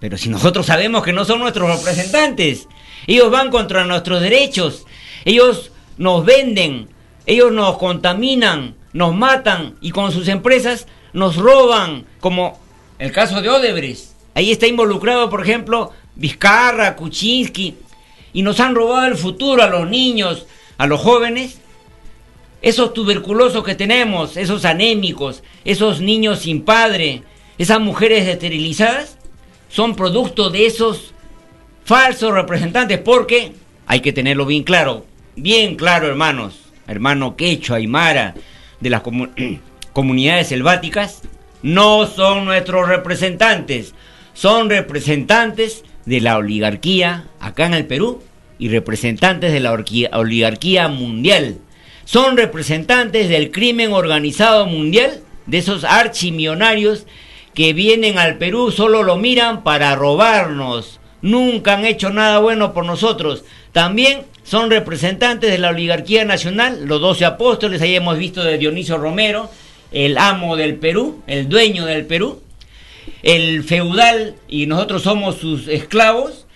pero 0.00 0.16
si 0.16 0.28
nosotros 0.28 0.66
sabemos 0.66 1.02
que 1.02 1.12
no 1.12 1.24
son 1.24 1.40
nuestros 1.40 1.70
representantes, 1.78 2.66
ellos 3.06 3.30
van 3.30 3.50
contra 3.50 3.84
nuestros 3.84 4.20
derechos, 4.20 4.86
ellos 5.24 5.70
nos 5.98 6.24
venden, 6.24 6.88
ellos 7.26 7.52
nos 7.52 7.78
contaminan, 7.78 8.74
nos 8.92 9.14
matan 9.14 9.74
y 9.80 9.90
con 9.90 10.12
sus 10.12 10.28
empresas 10.28 10.86
nos 11.12 11.36
roban, 11.36 12.06
como 12.20 12.58
el 12.98 13.12
caso 13.12 13.40
de 13.42 13.48
Odebrecht. 13.48 14.06
Ahí 14.34 14.50
está 14.50 14.66
involucrado, 14.66 15.28
por 15.28 15.42
ejemplo, 15.42 15.92
Vizcarra, 16.14 16.96
Kuczynski, 16.96 17.76
y 18.32 18.42
nos 18.42 18.60
han 18.60 18.74
robado 18.74 19.06
el 19.06 19.16
futuro 19.16 19.62
a 19.62 19.68
los 19.68 19.88
niños, 19.88 20.46
a 20.78 20.86
los 20.86 21.00
jóvenes. 21.00 21.60
Esos 22.62 22.94
tuberculosos 22.94 23.64
que 23.64 23.74
tenemos, 23.74 24.36
esos 24.36 24.64
anémicos, 24.64 25.42
esos 25.64 26.00
niños 26.00 26.40
sin 26.40 26.62
padre, 26.62 27.22
esas 27.58 27.80
mujeres 27.80 28.26
esterilizadas, 28.26 29.18
son 29.68 29.96
producto 29.96 30.48
de 30.48 30.66
esos 30.66 31.12
falsos 31.84 32.32
representantes, 32.32 32.98
porque 32.98 33.52
hay 33.86 34.00
que 34.00 34.12
tenerlo 34.12 34.46
bien 34.46 34.62
claro, 34.62 35.04
bien 35.34 35.74
claro, 35.74 36.06
hermanos, 36.06 36.60
hermano 36.86 37.36
Quechua, 37.36 37.76
Aymara, 37.78 38.34
de 38.80 38.90
las 38.90 39.02
comu- 39.02 39.30
comunidades 39.92 40.48
selváticas, 40.48 41.22
no 41.62 42.06
son 42.06 42.44
nuestros 42.44 42.88
representantes, 42.88 43.94
son 44.34 44.70
representantes 44.70 45.84
de 46.06 46.20
la 46.20 46.36
oligarquía 46.36 47.26
acá 47.40 47.66
en 47.66 47.74
el 47.74 47.86
Perú 47.86 48.22
y 48.58 48.68
representantes 48.68 49.52
de 49.52 49.60
la 49.60 49.72
oligarquía 49.72 50.88
mundial. 50.88 51.58
Son 52.04 52.36
representantes 52.36 53.28
del 53.28 53.50
crimen 53.50 53.92
organizado 53.92 54.66
mundial, 54.66 55.20
de 55.46 55.58
esos 55.58 55.84
archimillonarios 55.84 57.06
que 57.54 57.72
vienen 57.72 58.18
al 58.18 58.38
Perú, 58.38 58.70
solo 58.70 59.02
lo 59.02 59.16
miran 59.16 59.62
para 59.62 59.94
robarnos. 59.94 61.00
Nunca 61.20 61.74
han 61.74 61.84
hecho 61.84 62.10
nada 62.10 62.38
bueno 62.38 62.72
por 62.72 62.84
nosotros. 62.84 63.44
También 63.72 64.22
son 64.42 64.70
representantes 64.70 65.50
de 65.50 65.58
la 65.58 65.70
oligarquía 65.70 66.24
nacional, 66.24 66.84
los 66.86 67.00
doce 67.00 67.24
apóstoles, 67.24 67.80
ahí 67.80 67.94
hemos 67.94 68.18
visto 68.18 68.42
de 68.42 68.58
Dionisio 68.58 68.98
Romero, 68.98 69.50
el 69.92 70.18
amo 70.18 70.56
del 70.56 70.76
Perú, 70.76 71.22
el 71.26 71.48
dueño 71.48 71.86
del 71.86 72.06
Perú, 72.06 72.42
el 73.22 73.62
feudal 73.62 74.34
y 74.48 74.66
nosotros 74.66 75.02
somos 75.02 75.36
sus 75.36 75.68
esclavos. 75.68 76.46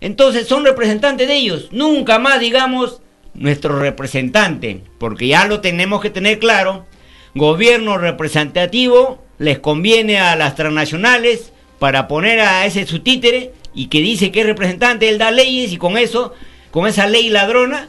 Entonces 0.00 0.46
son 0.46 0.64
representantes 0.64 1.28
de 1.28 1.34
ellos. 1.34 1.68
Nunca 1.70 2.18
más 2.18 2.40
digamos 2.40 3.00
nuestro 3.38 3.78
representante, 3.78 4.82
porque 4.98 5.28
ya 5.28 5.46
lo 5.46 5.60
tenemos 5.60 6.00
que 6.00 6.10
tener 6.10 6.38
claro. 6.38 6.86
gobierno 7.34 7.98
representativo 7.98 9.22
les 9.38 9.58
conviene 9.60 10.18
a 10.18 10.36
las 10.36 10.56
transnacionales 10.56 11.52
para 11.78 12.08
poner 12.08 12.40
a 12.40 12.66
ese 12.66 12.86
su 12.86 13.00
títere 13.00 13.52
y 13.74 13.86
que 13.86 14.00
dice 14.00 14.32
que 14.32 14.40
es 14.40 14.46
representante, 14.46 15.08
él 15.08 15.18
da 15.18 15.30
leyes 15.30 15.72
y 15.72 15.76
con 15.76 15.96
eso, 15.96 16.34
con 16.70 16.86
esa 16.86 17.06
ley 17.06 17.30
ladrona, 17.30 17.88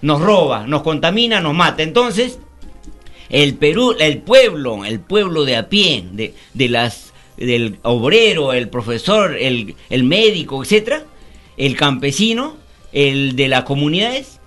nos 0.00 0.20
roba, 0.20 0.66
nos 0.66 0.82
contamina, 0.82 1.40
nos 1.40 1.54
mata. 1.54 1.82
Entonces, 1.82 2.38
el 3.28 3.54
Perú, 3.54 3.94
el 3.98 4.18
pueblo, 4.18 4.84
el 4.84 5.00
pueblo 5.00 5.44
de 5.44 5.56
a 5.56 5.68
pie, 5.68 6.04
de, 6.12 6.34
de 6.54 6.68
las, 6.68 7.12
del 7.36 7.78
obrero, 7.82 8.52
el 8.52 8.68
profesor, 8.68 9.36
el, 9.38 9.74
el 9.90 10.04
médico, 10.04 10.62
etcétera, 10.62 11.04
el 11.56 11.76
campesino, 11.76 12.56
el 12.92 13.36
de 13.36 13.48
las 13.48 13.64
comunidades, 13.64 14.40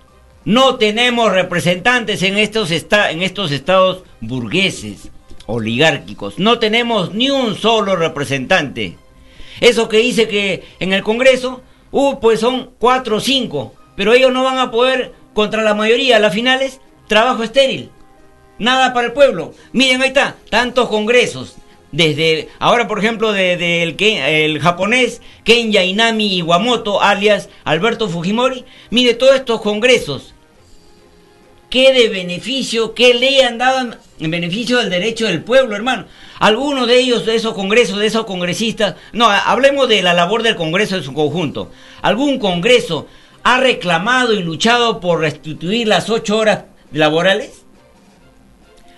no 0.44 0.76
tenemos 0.76 1.32
representantes 1.32 2.22
en 2.22 2.38
estos, 2.38 2.70
esta, 2.70 3.10
en 3.10 3.22
estos 3.22 3.52
estados 3.52 4.04
burgueses, 4.20 5.10
oligárquicos. 5.46 6.38
No 6.38 6.58
tenemos 6.58 7.14
ni 7.14 7.30
un 7.30 7.56
solo 7.56 7.96
representante. 7.96 8.96
Eso 9.60 9.88
que 9.88 9.98
dice 9.98 10.28
que 10.28 10.64
en 10.78 10.92
el 10.92 11.02
Congreso, 11.02 11.62
uh, 11.90 12.18
pues 12.20 12.40
son 12.40 12.70
cuatro 12.78 13.16
o 13.16 13.20
cinco, 13.20 13.74
pero 13.96 14.14
ellos 14.14 14.32
no 14.32 14.44
van 14.44 14.58
a 14.58 14.70
poder 14.70 15.12
contra 15.34 15.62
la 15.62 15.74
mayoría. 15.74 16.18
Las 16.18 16.34
finales, 16.34 16.80
trabajo 17.08 17.42
estéril. 17.42 17.90
Nada 18.58 18.92
para 18.92 19.08
el 19.08 19.12
pueblo. 19.12 19.54
Miren, 19.72 20.02
ahí 20.02 20.08
está, 20.08 20.36
tantos 20.48 20.88
congresos. 20.88 21.56
Desde 21.92 22.48
ahora, 22.58 22.86
por 22.86 22.98
ejemplo, 23.00 23.32
desde 23.32 23.82
el, 23.82 23.96
el 24.00 24.60
japonés 24.60 25.20
Kenya 25.44 25.82
Inami 25.82 26.36
Iwamoto, 26.38 27.02
alias 27.02 27.48
Alberto 27.64 28.08
Fujimori. 28.08 28.64
Mire, 28.90 29.14
todos 29.14 29.34
estos 29.34 29.60
congresos. 29.60 30.34
¿Qué 31.68 31.92
de 31.92 32.08
beneficio, 32.08 32.94
qué 32.94 33.14
ley 33.14 33.40
han 33.40 33.58
dado 33.58 33.92
en 34.18 34.30
beneficio 34.30 34.78
del 34.78 34.90
derecho 34.90 35.26
del 35.26 35.42
pueblo, 35.42 35.76
hermano? 35.76 36.06
Algunos 36.40 36.88
de 36.88 36.98
ellos, 36.98 37.26
de 37.26 37.36
esos 37.36 37.54
congresos, 37.54 37.98
de 37.98 38.06
esos 38.06 38.24
congresistas, 38.24 38.96
no, 39.12 39.28
hablemos 39.28 39.88
de 39.88 40.02
la 40.02 40.14
labor 40.14 40.42
del 40.42 40.56
Congreso 40.56 40.96
en 40.96 41.04
su 41.04 41.12
conjunto. 41.12 41.70
¿Algún 42.02 42.38
Congreso 42.38 43.06
ha 43.44 43.60
reclamado 43.60 44.32
y 44.32 44.42
luchado 44.42 45.00
por 45.00 45.20
restituir 45.20 45.86
las 45.86 46.10
ocho 46.10 46.38
horas 46.38 46.64
laborales? 46.92 47.62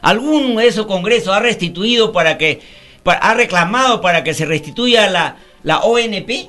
¿Algún 0.02 0.56
de 0.56 0.66
esos 0.66 0.86
congresos 0.86 1.34
ha 1.34 1.40
restituido 1.40 2.12
para 2.12 2.38
que, 2.38 2.60
ha 3.04 3.34
reclamado 3.34 4.00
para 4.00 4.24
que 4.24 4.34
se 4.34 4.44
restituya 4.44 5.08
la, 5.10 5.36
la 5.62 5.80
ONP? 5.80 6.48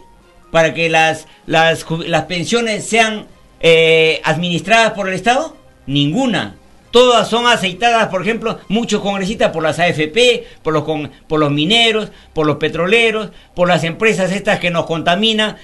¿Para 0.52 0.74
que 0.74 0.90
las, 0.90 1.28
las, 1.48 1.86
las 2.06 2.24
pensiones 2.26 2.86
sean 2.86 3.26
eh, 3.60 4.22
administradas 4.24 4.94
por 4.94 5.08
el 5.08 5.16
Estado? 5.16 5.58
Ninguna. 5.88 6.56
Todas 6.94 7.28
son 7.28 7.48
aceitadas, 7.48 8.10
por 8.10 8.22
ejemplo, 8.22 8.60
muchos 8.68 9.02
congresistas 9.02 9.50
por 9.50 9.64
las 9.64 9.80
AFP, 9.80 10.46
por 10.62 10.74
los, 10.74 10.84
por 11.28 11.40
los 11.40 11.50
mineros, 11.50 12.10
por 12.34 12.46
los 12.46 12.58
petroleros, 12.58 13.32
por 13.56 13.68
las 13.68 13.84
empresas 13.84 14.32
estas 14.32 14.60
que 14.60 14.70
nos 14.70 14.86
contaminan, 14.86 15.58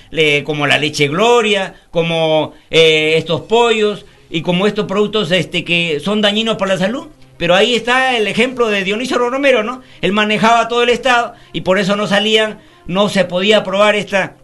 como 0.43 0.65
la 0.65 0.79
leche 0.79 1.07
Gloria, 1.07 1.75
como 1.91 2.53
eh, 2.71 3.13
estos 3.17 3.41
pollos 3.41 4.07
y 4.31 4.41
como 4.41 4.65
estos 4.65 4.87
productos 4.87 5.31
este, 5.31 5.63
que 5.63 5.99
son 5.99 6.19
dañinos 6.19 6.57
para 6.57 6.73
la 6.73 6.79
salud. 6.79 7.09
Pero 7.39 7.55
ahí 7.55 7.73
está 7.73 8.17
el 8.17 8.27
ejemplo 8.27 8.67
de 8.67 8.83
Dionisio 8.83 9.17
Romero, 9.17 9.63
¿no? 9.63 9.81
Él 10.01 10.11
manejaba 10.11 10.67
todo 10.67 10.83
el 10.83 10.89
Estado 10.89 11.35
y 11.53 11.61
por 11.61 11.79
eso 11.79 11.95
no 11.95 12.05
salían, 12.05 12.59
no 12.85 13.07
se 13.07 13.23
podía 13.23 13.59
aprobar 13.59 13.95
esta 13.95 14.35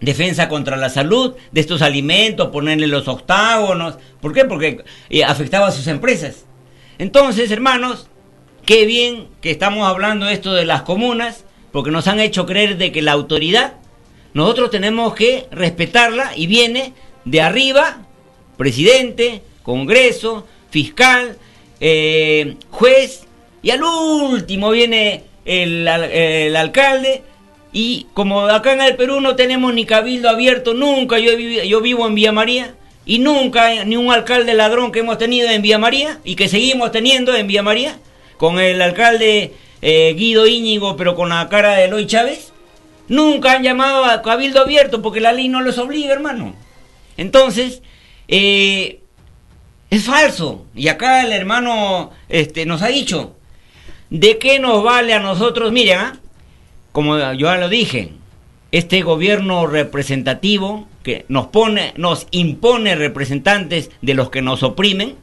defensa 0.00 0.48
contra 0.48 0.78
la 0.78 0.88
salud 0.88 1.34
de 1.52 1.60
estos 1.60 1.82
alimentos, 1.82 2.48
ponerle 2.48 2.86
los 2.86 3.06
octágonos. 3.06 3.98
¿Por 4.22 4.32
qué? 4.32 4.46
Porque 4.46 4.82
eh, 5.10 5.24
afectaba 5.24 5.66
a 5.66 5.72
sus 5.72 5.88
empresas. 5.88 6.46
Entonces, 6.96 7.50
hermanos, 7.50 8.08
qué 8.64 8.86
bien 8.86 9.28
que 9.42 9.50
estamos 9.50 9.86
hablando 9.86 10.26
esto 10.26 10.54
de 10.54 10.64
las 10.64 10.82
comunas, 10.82 11.44
porque 11.70 11.90
nos 11.90 12.08
han 12.08 12.18
hecho 12.18 12.46
creer 12.46 12.78
de 12.78 12.92
que 12.92 13.02
la 13.02 13.12
autoridad, 13.12 13.74
nosotros 14.32 14.70
tenemos 14.70 15.14
que 15.14 15.48
respetarla 15.50 16.34
y 16.34 16.46
viene 16.46 16.94
de 17.26 17.42
arriba, 17.42 18.06
presidente, 18.56 19.42
congreso, 19.62 20.46
fiscal, 20.70 21.36
eh, 21.80 22.56
juez, 22.70 23.26
y 23.62 23.70
al 23.70 23.82
último 23.82 24.70
viene 24.70 25.24
el, 25.44 25.86
alcalde 26.56 27.22
y 27.72 28.06
como 28.14 28.42
acá 28.42 28.72
en 28.72 28.82
el 28.82 28.96
Perú 28.96 29.20
no 29.20 29.36
tenemos 29.36 29.74
ni 29.74 29.84
cabildo 29.84 30.28
abierto, 30.28 30.74
nunca 30.74 31.18
yo, 31.18 31.32
yo 31.32 31.80
vivo 31.80 32.06
en 32.06 32.14
Villa 32.14 32.32
María, 32.32 32.74
y 33.04 33.18
nunca 33.18 33.84
ni 33.84 33.96
un 33.96 34.12
alcalde 34.12 34.54
ladrón 34.54 34.92
que 34.92 35.00
hemos 35.00 35.18
tenido 35.18 35.48
en 35.48 35.62
Villa 35.62 35.78
María, 35.78 36.18
y 36.24 36.36
que 36.36 36.48
seguimos 36.48 36.92
teniendo 36.92 37.34
en 37.34 37.46
Villa 37.46 37.62
María, 37.62 37.98
con 38.36 38.58
el 38.58 38.80
alcalde 38.82 39.52
eh, 39.82 40.14
Guido 40.16 40.46
Íñigo, 40.46 40.96
pero 40.96 41.14
con 41.14 41.30
la 41.30 41.48
cara 41.48 41.74
de 41.74 41.84
Eloy 41.84 42.06
Chávez, 42.06 42.52
nunca 43.08 43.52
han 43.52 43.62
llamado 43.62 44.04
a 44.04 44.22
cabildo 44.22 44.60
abierto 44.60 45.02
porque 45.02 45.20
la 45.20 45.32
ley 45.32 45.48
no 45.48 45.60
los 45.60 45.78
obliga, 45.78 46.12
hermano. 46.12 46.54
Entonces, 47.16 47.82
eh, 48.28 49.00
es 49.90 50.04
falso. 50.04 50.66
Y 50.74 50.88
acá 50.88 51.22
el 51.22 51.32
hermano 51.32 52.10
este, 52.28 52.66
nos 52.66 52.82
ha 52.82 52.88
dicho, 52.88 53.36
¿de 54.10 54.38
qué 54.38 54.58
nos 54.58 54.82
vale 54.82 55.14
a 55.14 55.20
nosotros? 55.20 55.72
Miren, 55.72 55.98
¿ah? 55.98 56.20
como 56.92 57.18
yo 57.18 57.46
ya 57.46 57.56
lo 57.56 57.68
dije, 57.68 58.12
este 58.72 59.02
gobierno 59.02 59.66
representativo 59.66 60.88
que 61.02 61.24
nos 61.28 61.46
pone, 61.46 61.94
nos 61.96 62.26
impone 62.30 62.94
representantes 62.96 63.90
de 64.02 64.14
los 64.14 64.30
que 64.30 64.42
nos 64.42 64.62
oprimen, 64.62 65.16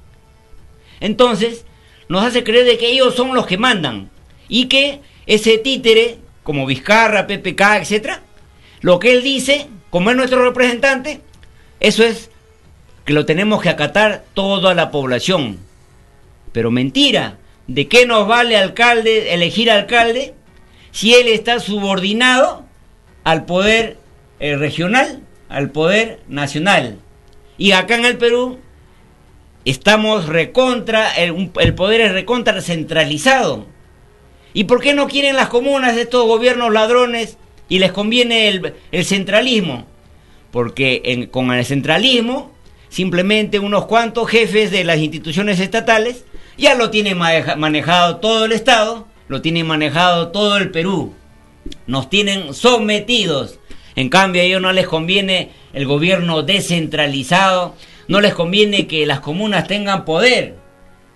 entonces 0.99 1.65
nos 2.09 2.23
hace 2.23 2.43
creer 2.43 2.65
de 2.65 2.77
que 2.77 2.91
ellos 2.91 3.15
son 3.15 3.35
los 3.35 3.45
que 3.45 3.57
mandan 3.57 4.09
y 4.47 4.65
que 4.65 5.01
ese 5.27 5.57
títere, 5.57 6.17
como 6.43 6.65
Vizcarra, 6.65 7.27
PPK, 7.27 7.61
etcétera, 7.81 8.21
lo 8.81 8.99
que 8.99 9.11
él 9.11 9.23
dice, 9.23 9.67
como 9.89 10.11
es 10.11 10.15
nuestro 10.15 10.43
representante, 10.43 11.21
eso 11.79 12.03
es 12.03 12.29
que 13.05 13.13
lo 13.13 13.25
tenemos 13.25 13.61
que 13.61 13.69
acatar 13.69 14.23
toda 14.33 14.73
la 14.73 14.91
población. 14.91 15.59
Pero 16.51 16.71
mentira, 16.71 17.37
¿de 17.67 17.87
qué 17.87 18.05
nos 18.05 18.27
vale 18.27 18.57
alcalde 18.57 19.33
elegir 19.33 19.71
alcalde 19.71 20.33
si 20.91 21.13
él 21.13 21.27
está 21.27 21.59
subordinado 21.59 22.65
al 23.25 23.45
poder 23.45 23.97
eh, 24.39 24.55
regional, 24.55 25.21
al 25.49 25.71
poder 25.71 26.21
nacional. 26.27 26.99
Y 27.57 27.71
acá 27.71 27.95
en 27.95 28.05
el 28.05 28.17
Perú 28.17 28.59
estamos 29.65 30.27
recontra, 30.27 31.13
el, 31.15 31.49
poder 31.73 32.01
es 32.01 32.11
recontra 32.11 32.61
centralizado. 32.61 33.65
¿Y 34.53 34.65
por 34.65 34.81
qué 34.81 34.93
no 34.93 35.07
quieren 35.07 35.35
las 35.35 35.49
comunas 35.49 35.97
estos 35.97 36.25
gobiernos 36.25 36.71
ladrones 36.71 37.37
y 37.67 37.79
les 37.79 37.91
conviene 37.91 38.47
el, 38.47 39.05
centralismo? 39.05 39.85
Porque 40.51 41.27
con 41.31 41.51
el 41.51 41.65
centralismo, 41.65 42.53
simplemente 42.95 43.59
unos 43.59 43.87
cuantos 43.87 44.29
jefes 44.29 44.71
de 44.71 44.85
las 44.85 44.99
instituciones 44.99 45.59
estatales 45.59 46.23
ya 46.57 46.75
lo 46.75 46.91
tienen 46.91 47.17
manejado 47.17 48.17
todo 48.17 48.45
el 48.45 48.53
Estado 48.53 49.05
lo 49.27 49.41
tiene 49.41 49.65
manejado 49.65 50.29
todo 50.29 50.55
el 50.55 50.71
Perú. 50.71 51.13
Nos 51.87 52.09
tienen 52.09 52.53
sometidos. 52.53 53.59
En 53.97 54.07
cambio, 54.07 54.41
a 54.41 54.45
ellos 54.45 54.61
no 54.61 54.71
les 54.71 54.87
conviene 54.87 55.49
el 55.73 55.85
gobierno 55.85 56.43
descentralizado, 56.43 57.75
no 58.07 58.21
les 58.21 58.33
conviene 58.33 58.87
que 58.87 59.05
las 59.05 59.19
comunas 59.19 59.67
tengan 59.67 60.05
poder, 60.05 60.55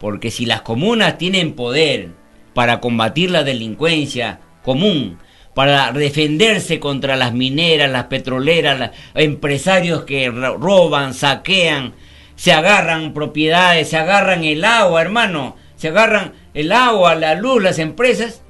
porque 0.02 0.32
si 0.32 0.46
las 0.46 0.62
comunas 0.62 1.18
tienen 1.18 1.54
poder 1.54 2.10
para 2.54 2.82
combatir 2.82 3.32
la 3.32 3.46
delincuencia 3.46 4.42
común, 4.64 5.18
para 5.54 5.92
defenderse 5.92 6.80
contra 6.80 7.16
las 7.16 7.34
mineras, 7.34 7.92
las 7.92 8.06
petroleras, 8.06 8.80
los 8.80 8.90
empresarios 9.16 10.04
que 10.04 10.30
roban, 10.30 11.14
saquean, 11.14 11.94
se 12.36 12.54
agarran 12.54 13.14
propiedades, 13.14 13.90
se 13.90 13.98
agarran 13.98 14.44
el 14.44 14.64
agua, 14.64 15.02
hermano, 15.02 15.56
se 15.76 15.90
agarran 15.90 16.34
el 16.54 16.72
agua, 16.72 17.16
la 17.16 17.36
luz, 17.36 17.62
las 17.62 17.80
empresas, 17.80 18.42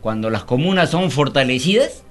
cuando 0.00 0.30
las 0.30 0.44
comunas 0.44 0.90
son 0.90 1.10
fortalecidas, 1.10 2.04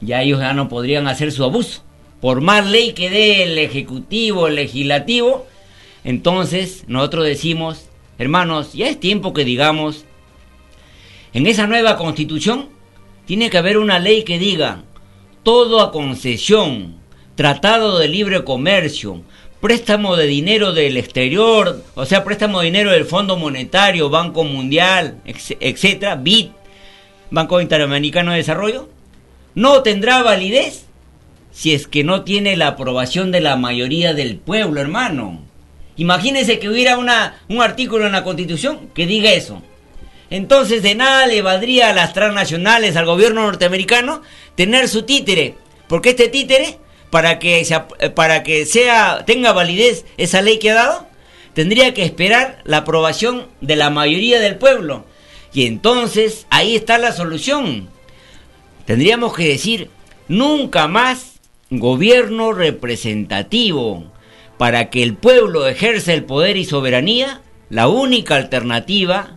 ya 0.00 0.22
ellos 0.22 0.40
ya 0.40 0.52
no 0.52 0.68
podrían 0.68 1.08
hacer 1.08 1.32
su 1.32 1.44
abuso. 1.44 1.82
Por 2.20 2.40
más 2.40 2.66
ley 2.66 2.92
que 2.92 3.10
dé 3.10 3.42
el 3.42 3.58
Ejecutivo, 3.58 4.46
el 4.46 4.56
Legislativo, 4.56 5.46
entonces 6.04 6.84
nosotros 6.86 7.24
decimos, 7.24 7.88
hermanos, 8.18 8.72
ya 8.72 8.88
es 8.88 8.98
tiempo 8.98 9.32
que 9.32 9.44
digamos, 9.44 10.04
en 11.32 11.46
esa 11.46 11.66
nueva 11.66 11.96
constitución 11.96 12.75
tiene 13.26 13.50
que 13.50 13.58
haber 13.58 13.76
una 13.76 13.98
ley 13.98 14.22
que 14.22 14.38
diga, 14.38 14.84
todo 15.42 15.80
a 15.80 15.92
concesión, 15.92 16.96
tratado 17.34 17.98
de 17.98 18.08
libre 18.08 18.44
comercio, 18.44 19.22
préstamo 19.60 20.16
de 20.16 20.26
dinero 20.26 20.72
del 20.72 20.96
exterior, 20.96 21.82
o 21.94 22.06
sea, 22.06 22.24
préstamo 22.24 22.60
de 22.60 22.66
dinero 22.66 22.92
del 22.92 23.04
Fondo 23.04 23.36
Monetario, 23.36 24.10
Banco 24.10 24.44
Mundial, 24.44 25.20
etcétera, 25.24 26.16
BID, 26.16 26.48
Banco 27.30 27.60
Interamericano 27.60 28.30
de 28.30 28.38
Desarrollo, 28.38 28.88
no 29.54 29.82
tendrá 29.82 30.22
validez 30.22 30.86
si 31.50 31.72
es 31.74 31.86
que 31.88 32.04
no 32.04 32.22
tiene 32.22 32.56
la 32.56 32.68
aprobación 32.68 33.32
de 33.32 33.40
la 33.40 33.56
mayoría 33.56 34.14
del 34.14 34.36
pueblo, 34.36 34.80
hermano. 34.80 35.40
Imagínense 35.96 36.58
que 36.58 36.68
hubiera 36.68 36.98
una, 36.98 37.40
un 37.48 37.62
artículo 37.62 38.06
en 38.06 38.12
la 38.12 38.24
Constitución 38.24 38.90
que 38.94 39.06
diga 39.06 39.32
eso. 39.32 39.62
Entonces 40.30 40.82
de 40.82 40.94
nada 40.94 41.26
le 41.26 41.42
valdría 41.42 41.90
a 41.90 41.94
las 41.94 42.12
transnacionales, 42.12 42.96
al 42.96 43.06
gobierno 43.06 43.42
norteamericano, 43.42 44.22
tener 44.54 44.88
su 44.88 45.02
títere. 45.02 45.54
Porque 45.88 46.10
este 46.10 46.28
títere, 46.28 46.78
para 47.10 47.38
que, 47.38 47.64
sea, 47.64 47.86
para 48.14 48.42
que 48.42 48.66
sea, 48.66 49.24
tenga 49.24 49.52
validez 49.52 50.04
esa 50.16 50.42
ley 50.42 50.58
que 50.58 50.70
ha 50.70 50.74
dado, 50.74 51.06
tendría 51.54 51.94
que 51.94 52.04
esperar 52.04 52.60
la 52.64 52.78
aprobación 52.78 53.46
de 53.60 53.76
la 53.76 53.90
mayoría 53.90 54.40
del 54.40 54.56
pueblo. 54.56 55.04
Y 55.52 55.66
entonces 55.66 56.46
ahí 56.50 56.74
está 56.74 56.98
la 56.98 57.12
solución. 57.12 57.88
Tendríamos 58.84 59.34
que 59.34 59.48
decir, 59.48 59.90
nunca 60.28 60.88
más 60.88 61.40
gobierno 61.70 62.52
representativo. 62.52 64.12
Para 64.58 64.90
que 64.90 65.02
el 65.02 65.14
pueblo 65.14 65.66
ejerza 65.68 66.12
el 66.14 66.24
poder 66.24 66.56
y 66.56 66.64
soberanía, 66.64 67.42
la 67.68 67.88
única 67.88 68.36
alternativa 68.36 69.35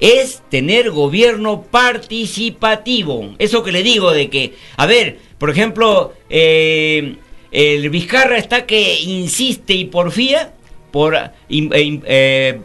es 0.00 0.42
tener 0.48 0.90
gobierno 0.90 1.62
participativo. 1.62 3.34
Eso 3.38 3.62
que 3.62 3.72
le 3.72 3.82
digo 3.82 4.12
de 4.12 4.30
que, 4.30 4.54
a 4.76 4.86
ver, 4.86 5.18
por 5.38 5.50
ejemplo, 5.50 6.14
eh, 6.28 7.16
el 7.52 7.90
Vizcarra 7.90 8.38
está 8.38 8.66
que 8.66 9.00
insiste 9.00 9.74
y 9.74 9.84
porfía 9.84 10.52
por 10.90 11.14
eh, 11.16 12.60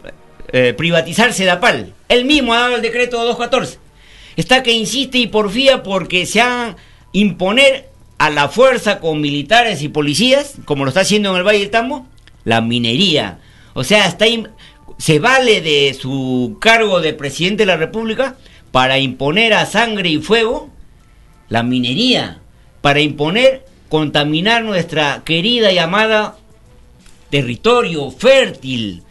eh, 0.52 0.74
privatizar 0.76 1.32
Sedapal. 1.32 1.92
Él 2.08 2.24
mismo 2.24 2.54
ha 2.54 2.60
dado 2.60 2.76
el 2.76 2.82
decreto 2.82 3.18
214. 3.18 3.78
Está 4.36 4.62
que 4.62 4.72
insiste 4.72 5.18
y 5.18 5.26
porfía 5.26 5.82
porque 5.82 6.26
se 6.26 6.40
han 6.40 6.76
imponer 7.12 7.88
a 8.18 8.30
la 8.30 8.48
fuerza 8.48 9.00
con 9.00 9.20
militares 9.20 9.82
y 9.82 9.88
policías, 9.88 10.54
como 10.64 10.84
lo 10.84 10.88
está 10.88 11.00
haciendo 11.00 11.30
en 11.30 11.36
el 11.36 11.42
Valle 11.46 11.60
del 11.60 11.70
Tambo, 11.70 12.06
la 12.44 12.60
minería. 12.60 13.38
O 13.74 13.84
sea, 13.84 14.06
está 14.06 14.26
se 14.98 15.18
vale 15.18 15.60
de 15.60 15.94
su 15.94 16.56
cargo 16.60 17.00
de 17.00 17.12
presidente 17.12 17.62
de 17.62 17.66
la 17.66 17.76
República 17.76 18.36
para 18.72 18.98
imponer 18.98 19.52
a 19.54 19.66
sangre 19.66 20.08
y 20.08 20.18
fuego 20.18 20.70
la 21.48 21.62
minería, 21.62 22.40
para 22.80 23.00
imponer 23.00 23.64
contaminar 23.88 24.64
nuestra 24.64 25.22
querida 25.24 25.72
y 25.72 25.78
amada 25.78 26.36
territorio 27.30 28.10
fértil, 28.10 29.02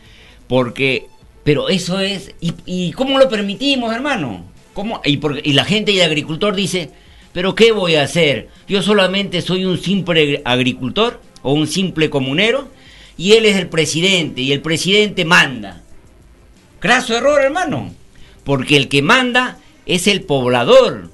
porque, 0.48 1.08
pero 1.44 1.70
eso 1.70 2.00
es, 2.00 2.34
¿y, 2.42 2.92
cómo 2.92 3.18
lo 3.18 3.30
permitimos, 3.30 3.94
hermano? 3.94 4.46
¿Cómo? 4.74 5.02
Y, 5.06 5.20
y 5.44 5.54
la 5.54 5.64
gente 5.64 5.92
y 5.92 6.00
el 6.00 6.06
agricultor 6.06 6.56
dice, 6.56 6.92
pero 7.32 7.56
¿qué 7.56 7.72
voy 7.72 7.96
a 7.96 8.04
hacer? 8.04 8.50
Yo 8.68 8.82
solamente 8.82 9.42
soy 9.42 9.66
un 9.66 9.78
simple 9.78 10.42
agricultor 10.46 11.22
o 11.42 11.54
un 11.54 11.68
simple 11.68 12.10
comunero 12.10 12.70
y 13.18 13.34
él 13.34 13.46
es 13.46 13.56
el 13.56 13.68
presidente 13.68 14.42
y 14.42 14.52
el 14.52 14.62
presidente 14.62 15.26
manda. 15.26 15.82
Graso 16.82 17.16
error, 17.16 17.42
hermano, 17.42 17.94
porque 18.44 18.78
el 18.78 18.90
que 18.90 19.02
manda 19.02 19.58
es 19.86 20.08
el 20.08 20.24
poblador. 20.24 21.10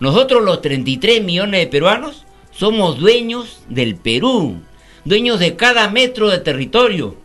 Nosotros 0.00 0.42
los 0.42 0.60
33 0.60 1.22
millones 1.22 1.60
de 1.60 1.66
peruanos 1.66 2.24
somos 2.52 2.98
dueños 2.98 3.60
del 3.68 3.96
Perú, 3.96 4.60
dueños 5.04 5.38
de 5.38 5.56
cada 5.56 5.88
metro 5.88 6.28
de 6.28 6.38
territorio. 6.38 7.16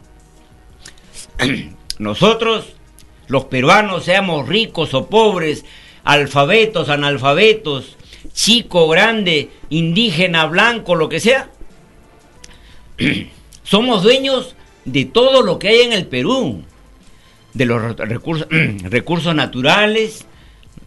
Nosotros, 2.00 2.68
los 3.28 3.46
peruanos, 3.46 4.06
seamos 4.06 4.48
ricos 4.48 4.94
o 4.94 5.08
pobres, 5.08 5.66
alfabetos, 6.04 6.90
analfabetos, 6.90 7.98
chico, 8.34 8.88
grande, 8.88 9.50
indígena, 9.70 10.46
blanco, 10.46 10.96
lo 10.96 11.10
que 11.10 11.20
sea, 11.20 11.50
somos 13.70 14.02
dueños 14.02 14.56
de 14.86 15.06
todo 15.06 15.44
lo 15.44 15.60
que 15.60 15.68
hay 15.68 15.82
en 15.82 15.94
el 15.94 16.08
Perú, 16.08 16.64
de 17.54 17.66
los 17.66 17.96
recursos, 17.98 19.36
naturales, 19.36 20.26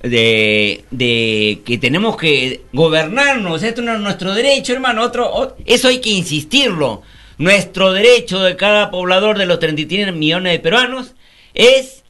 de, 0.02 1.62
que 1.64 1.78
tenemos 1.78 2.16
que 2.16 2.62
gobernarnos, 2.72 3.62
esto 3.62 3.82
no 3.82 3.94
es 3.94 4.00
nuestro 4.00 4.34
derecho, 4.34 4.72
hermano, 4.72 5.02
otro, 5.02 5.56
eso 5.64 5.88
hay 5.88 6.00
que 6.00 6.10
insistirlo. 6.10 7.02
Nuestro 7.38 7.92
derecho 7.92 8.40
de 8.40 8.56
cada 8.56 8.90
poblador 8.90 9.38
de 9.38 9.46
los 9.46 9.60
33 9.60 10.12
millones 10.12 10.52
de 10.52 10.58
peruanos 10.58 11.14
es 11.54 12.02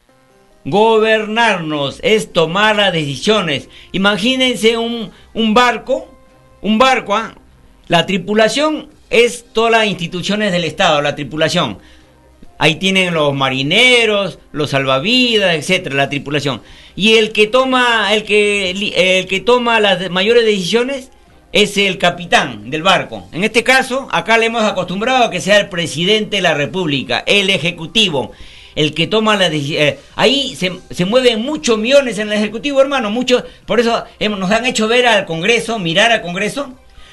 gobernarnos, 0.65 2.01
es 2.03 2.33
tomar 2.33 2.77
las 2.77 2.95
decisiones. 2.95 3.69
Imagínense 3.93 4.79
un, 4.79 5.11
un 5.35 5.53
barco, 5.53 6.09
un 6.63 6.79
barco, 6.79 7.15
¿ah? 7.15 7.35
la 7.89 8.07
tripulación 8.07 8.89
es 9.13 9.45
todas 9.53 9.71
las 9.71 9.87
instituciones 9.87 10.51
del 10.51 10.65
Estado, 10.65 11.01
la 11.03 11.15
tripulación. 11.15 11.79
Ahí 12.59 12.77
tienen 12.77 13.13
los 13.13 13.35
marineros, 13.35 14.39
los 14.53 14.71
salvavidas, 14.71 15.55
etcétera, 15.55 15.95
la 15.97 16.09
tripulación. 16.09 16.63
Y 16.97 17.15
el 17.15 17.33
que 17.33 17.47
toma, 17.47 18.15
el 18.15 18.25
que, 18.25 18.71
el 18.71 19.27
que 19.27 19.41
toma 19.41 19.81
las 19.81 20.11
mayores 20.11 20.45
decisiones 20.45 21.11
es 21.53 21.77
el 21.77 21.99
capitán 21.99 22.71
del 22.71 22.83
barco. 22.83 23.29
En 23.33 23.45
este 23.45 23.63
caso, 23.63 24.09
acá 24.11 24.39
le 24.39 24.47
hemos 24.47 24.65
acostumbrado 24.65 25.25
a 25.25 25.31
que 25.31 25.41
sea 25.41 25.59
el 25.59 25.69
presidente 25.69 26.37
de 26.37 26.43
la 26.43 26.55
República, 26.55 27.23
el 27.27 27.51
ejecutivo, 27.51 28.33
el 28.75 28.95
que 28.95 29.07
toma 29.07 29.37
la 29.37 29.51
decisión. 29.51 29.83
Eh, 29.83 29.99
ahí 30.17 30.57
se, 30.57 30.73
se, 30.91 31.05
mueven 31.05 31.43
muchos 31.43 31.79
millones 31.79 32.19
en 32.19 32.29
el 32.29 32.39
ejecutivo, 32.39 32.81
hermano, 32.81 33.11
muchos. 33.11 33.45
Por 33.67 33.81
eso 33.81 34.05
nos 34.21 34.51
han 34.51 34.65
hecho 34.65 34.89
ver 34.89 35.07
al 35.07 35.27
Congreso, 35.27 35.79
mirar 35.79 36.11
al 36.11 36.23
Congreso. 36.23 36.73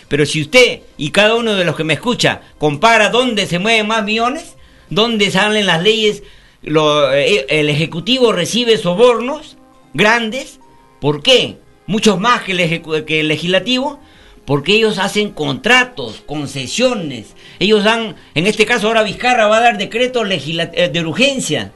Pero 0.09 0.25
si 0.25 0.41
usted 0.41 0.81
y 0.97 1.11
cada 1.11 1.35
uno 1.35 1.55
de 1.55 1.63
los 1.63 1.77
que 1.77 1.85
me 1.85 1.93
escucha 1.93 2.41
compara 2.57 3.09
dónde 3.09 3.45
se 3.45 3.59
mueven 3.59 3.88
más 3.88 4.03
millones, 4.03 4.57
dónde 4.89 5.31
salen 5.31 5.67
las 5.67 5.81
leyes, 5.81 6.23
eh, 6.63 7.45
el 7.47 7.69
Ejecutivo 7.69 8.33
recibe 8.33 8.77
sobornos 8.77 9.55
grandes. 9.93 10.59
¿Por 10.99 11.23
qué? 11.23 11.57
Muchos 11.85 12.19
más 12.19 12.41
que 12.41 12.51
el, 12.51 13.05
que 13.05 13.21
el 13.21 13.29
Legislativo. 13.29 13.99
Porque 14.45 14.73
ellos 14.73 14.97
hacen 14.97 15.29
contratos, 15.29 16.23
concesiones. 16.25 17.35
Ellos 17.59 17.83
dan, 17.83 18.15
en 18.33 18.47
este 18.47 18.65
caso 18.65 18.88
ahora 18.88 19.03
Vizcarra 19.03 19.47
va 19.47 19.57
a 19.57 19.61
dar 19.61 19.77
decretos 19.77 20.27
eh, 20.27 20.89
de 20.91 21.05
urgencia. 21.05 21.71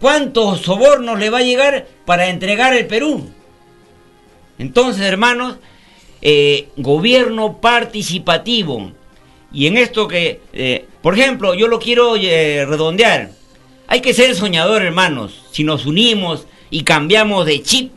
¿Cuántos 0.00 0.62
sobornos 0.62 1.20
le 1.20 1.30
va 1.30 1.38
a 1.38 1.42
llegar 1.42 1.86
para 2.04 2.26
entregar 2.26 2.74
el 2.74 2.88
Perú? 2.88 3.30
Entonces, 4.58 5.02
hermanos, 5.02 5.58
eh, 6.28 6.70
gobierno 6.76 7.60
participativo. 7.60 8.90
Y 9.52 9.68
en 9.68 9.76
esto 9.76 10.08
que, 10.08 10.40
eh, 10.52 10.84
por 11.00 11.16
ejemplo, 11.16 11.54
yo 11.54 11.68
lo 11.68 11.78
quiero 11.78 12.16
redondear. 12.16 13.30
Hay 13.86 14.00
que 14.00 14.12
ser 14.12 14.34
soñador, 14.34 14.82
hermanos. 14.82 15.44
Si 15.52 15.62
nos 15.62 15.86
unimos 15.86 16.48
y 16.68 16.82
cambiamos 16.82 17.46
de 17.46 17.62
chip 17.62 17.92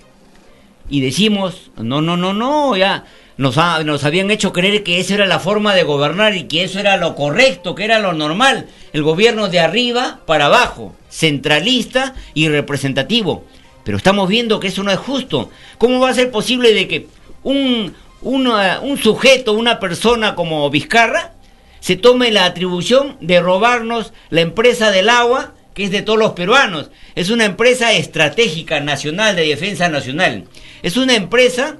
y 0.92 1.02
decimos, 1.02 1.72
no, 1.76 2.04
no, 2.04 2.18
no, 2.18 2.36
no, 2.36 2.78
ya 2.78 3.04
nos, 3.38 3.58
nos 3.84 4.04
habían 4.04 4.30
hecho 4.30 4.54
creer 4.54 4.84
que 4.84 5.00
esa 5.00 5.16
era 5.16 5.26
la 5.26 5.40
forma 5.40 5.74
de 5.74 5.82
gobernar 5.82 6.36
y 6.36 6.44
que 6.44 6.64
eso 6.64 6.80
era 6.80 6.98
lo 6.98 7.16
correcto, 7.16 7.74
que 7.74 7.86
era 7.86 7.98
lo 7.98 8.14
normal. 8.14 8.68
El 8.94 9.02
gobierno 9.02 9.50
de 9.50 9.60
arriba 9.60 10.20
para 10.28 10.46
abajo, 10.46 10.96
centralista 11.10 12.14
y 12.36 12.48
representativo. 12.48 13.44
Pero 13.84 13.98
estamos 13.98 14.30
viendo 14.30 14.60
que 14.60 14.68
eso 14.68 14.84
no 14.84 14.92
es 14.92 15.00
justo. 15.00 15.50
¿Cómo 15.80 16.00
va 16.00 16.10
a 16.10 16.14
ser 16.14 16.30
posible 16.30 16.76
de 16.76 16.88
que 16.88 17.08
un, 17.42 17.96
un 18.22 18.98
sujeto, 19.02 19.54
una 19.54 19.80
persona 19.80 20.36
como 20.36 20.70
Vizcarra, 20.70 21.34
se 21.80 21.96
tome 21.96 22.32
la 22.32 22.46
atribución 22.46 23.18
de 23.22 23.40
robarnos 23.40 24.14
la 24.30 24.42
empresa 24.42 24.92
del 24.92 25.10
agua 25.10 25.54
que 25.74 25.86
es 25.86 25.92
de 25.92 26.02
todos 26.02 26.20
los 26.20 26.34
peruanos. 26.34 26.92
Es 27.16 27.30
una 27.30 27.46
empresa 27.46 27.94
estratégica 27.94 28.82
nacional 28.82 29.36
de 29.38 29.48
defensa 29.48 29.88
nacional. 29.88 30.46
Es 30.84 30.98
una 30.98 31.16
empresa 31.16 31.78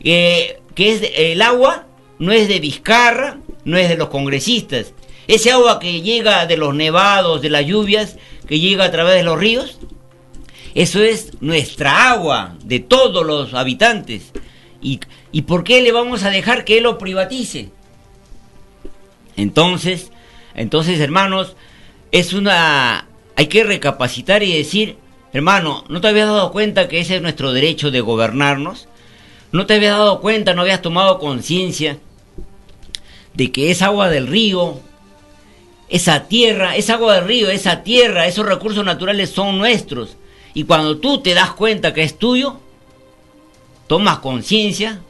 eh, 0.00 0.60
que 0.74 0.92
es 0.92 1.10
el 1.16 1.40
agua 1.40 1.86
no 2.20 2.32
es 2.32 2.48
de 2.48 2.60
Vizcarra, 2.60 3.38
no 3.64 3.78
es 3.78 3.88
de 3.88 3.96
los 3.96 4.08
congresistas. 4.08 4.92
Ese 5.26 5.50
agua 5.50 5.80
que 5.80 6.02
llega 6.02 6.46
de 6.46 6.58
los 6.58 6.74
nevados, 6.74 7.40
de 7.40 7.50
las 7.50 7.66
lluvias, 7.66 8.16
que 8.46 8.60
llega 8.60 8.84
a 8.84 8.90
través 8.90 9.14
de 9.14 9.22
los 9.22 9.38
ríos, 9.38 9.78
eso 10.74 11.02
es 11.02 11.32
nuestra 11.40 12.10
agua, 12.10 12.56
de 12.62 12.78
todos 12.78 13.26
los 13.26 13.54
habitantes. 13.54 14.32
¿Y, 14.82 15.00
¿Y 15.32 15.42
por 15.42 15.64
qué 15.64 15.82
le 15.82 15.92
vamos 15.92 16.24
a 16.24 16.30
dejar 16.30 16.64
que 16.64 16.78
él 16.78 16.84
lo 16.84 16.98
privatice? 16.98 17.70
Entonces, 19.36 20.10
entonces 20.54 21.00
hermanos, 21.00 21.56
es 22.10 22.32
una 22.32 23.06
hay 23.40 23.46
que 23.46 23.64
recapacitar 23.64 24.42
y 24.42 24.54
decir, 24.54 24.98
hermano, 25.32 25.84
¿no 25.88 26.02
te 26.02 26.08
habías 26.08 26.28
dado 26.28 26.52
cuenta 26.52 26.88
que 26.88 27.00
ese 27.00 27.16
es 27.16 27.22
nuestro 27.22 27.54
derecho 27.54 27.90
de 27.90 28.02
gobernarnos? 28.02 28.86
¿No 29.50 29.64
te 29.64 29.76
habías 29.76 29.96
dado 29.96 30.20
cuenta, 30.20 30.52
no 30.52 30.60
habías 30.60 30.82
tomado 30.82 31.18
conciencia 31.18 31.98
de 33.32 33.50
que 33.50 33.70
esa 33.70 33.86
agua 33.86 34.10
del 34.10 34.26
río, 34.26 34.80
esa 35.88 36.28
tierra, 36.28 36.76
esa 36.76 36.94
agua 36.94 37.14
del 37.14 37.24
río, 37.24 37.48
esa 37.48 37.82
tierra, 37.82 38.26
esos 38.26 38.44
recursos 38.44 38.84
naturales 38.84 39.30
son 39.30 39.56
nuestros? 39.56 40.18
Y 40.52 40.64
cuando 40.64 40.98
tú 40.98 41.22
te 41.22 41.32
das 41.32 41.52
cuenta 41.52 41.94
que 41.94 42.02
es 42.02 42.18
tuyo, 42.18 42.58
tomas 43.86 44.18
conciencia, 44.18 45.00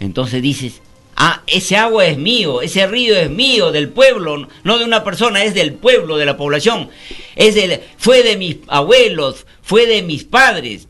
entonces 0.00 0.42
dices, 0.42 0.80
Ah, 1.20 1.42
ese 1.48 1.76
agua 1.76 2.06
es 2.06 2.16
mío, 2.16 2.62
ese 2.62 2.86
río 2.86 3.16
es 3.16 3.28
mío, 3.28 3.72
del 3.72 3.88
pueblo, 3.88 4.46
no 4.62 4.78
de 4.78 4.84
una 4.84 5.02
persona, 5.02 5.42
es 5.42 5.52
del 5.52 5.74
pueblo, 5.74 6.16
de 6.16 6.24
la 6.24 6.36
población. 6.36 6.90
Es 7.34 7.56
del, 7.56 7.80
fue 7.96 8.22
de 8.22 8.36
mis 8.36 8.58
abuelos, 8.68 9.44
fue 9.60 9.86
de 9.86 10.02
mis 10.02 10.22
padres. 10.22 10.86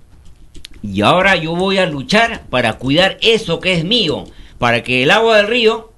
Y 0.83 1.01
ahora 1.01 1.35
yo 1.37 1.57
voy 1.57 1.79
a 1.79 1.87
luchar 1.87 2.43
para 2.51 2.75
cuidar 2.75 3.17
eso 3.23 3.59
que 3.59 3.73
es 3.73 3.85
mío, 3.85 4.27
para 4.59 4.83
que 4.83 5.03
el 5.03 5.13
agua 5.13 5.39
del 5.39 5.47
río 5.47 5.95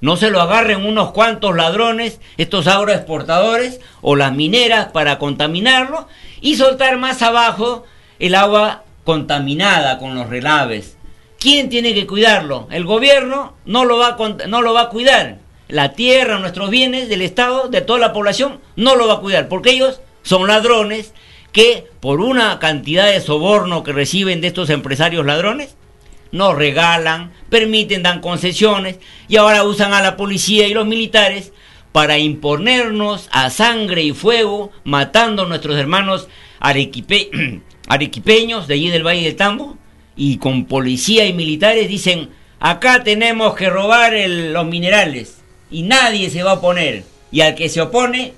no 0.00 0.16
se 0.16 0.30
lo 0.30 0.40
agarren 0.40 0.84
unos 0.84 1.12
cuantos 1.12 1.54
ladrones, 1.54 2.20
estos 2.38 2.66
agroexportadores 2.66 3.80
o 4.00 4.16
las 4.16 4.34
mineras 4.34 4.88
para 4.88 5.20
contaminarlo 5.20 6.08
y 6.40 6.56
soltar 6.56 6.98
más 6.98 7.22
abajo 7.22 7.84
el 8.18 8.34
agua 8.34 8.82
contaminada 9.04 9.98
con 9.98 10.16
los 10.16 10.28
relaves. 10.28 10.96
¿Quién 11.40 11.70
tiene 11.70 11.94
que 11.94 12.06
cuidarlo? 12.06 12.68
El 12.70 12.84
gobierno 12.84 13.54
no 13.64 13.86
lo 13.86 13.96
va 13.96 14.08
a, 14.08 14.46
no 14.46 14.60
lo 14.60 14.74
va 14.74 14.82
a 14.82 14.88
cuidar. 14.90 15.38
La 15.68 15.94
tierra, 15.94 16.38
nuestros 16.38 16.68
bienes 16.68 17.08
del 17.08 17.22
Estado, 17.22 17.68
de 17.68 17.80
toda 17.80 17.98
la 17.98 18.12
población, 18.12 18.60
no 18.76 18.94
lo 18.94 19.08
va 19.08 19.14
a 19.14 19.20
cuidar, 19.20 19.48
porque 19.48 19.70
ellos 19.70 20.02
son 20.22 20.46
ladrones 20.46 21.14
que 21.50 21.86
por 22.00 22.20
una 22.20 22.58
cantidad 22.58 23.10
de 23.10 23.22
soborno 23.22 23.82
que 23.82 23.94
reciben 23.94 24.42
de 24.42 24.48
estos 24.48 24.68
empresarios 24.68 25.24
ladrones, 25.24 25.76
nos 26.30 26.54
regalan, 26.54 27.32
permiten, 27.48 28.02
dan 28.02 28.20
concesiones 28.20 28.98
y 29.26 29.36
ahora 29.36 29.64
usan 29.64 29.94
a 29.94 30.02
la 30.02 30.18
policía 30.18 30.68
y 30.68 30.74
los 30.74 30.86
militares 30.86 31.54
para 31.90 32.18
imponernos 32.18 33.30
a 33.32 33.48
sangre 33.48 34.02
y 34.02 34.12
fuego, 34.12 34.72
matando 34.84 35.44
a 35.44 35.48
nuestros 35.48 35.78
hermanos 35.78 36.28
arequipe, 36.60 37.30
arequipeños 37.88 38.68
de 38.68 38.74
allí 38.74 38.90
del 38.90 39.06
Valle 39.06 39.22
del 39.22 39.36
Tambo, 39.36 39.79
y 40.20 40.36
con 40.36 40.66
policía 40.66 41.24
y 41.24 41.32
militares 41.32 41.88
dicen, 41.88 42.28
acá 42.58 43.02
tenemos 43.02 43.54
que 43.54 43.70
robar 43.70 44.12
los 44.12 44.66
minerales 44.66 45.38
y 45.70 45.82
nadie 45.82 46.28
se 46.28 46.42
va 46.42 46.50
a 46.50 46.54
oponer. 46.56 47.04
Y 47.32 47.40
al 47.40 47.54
que 47.54 47.70
se 47.70 47.80
opone, 47.80 48.34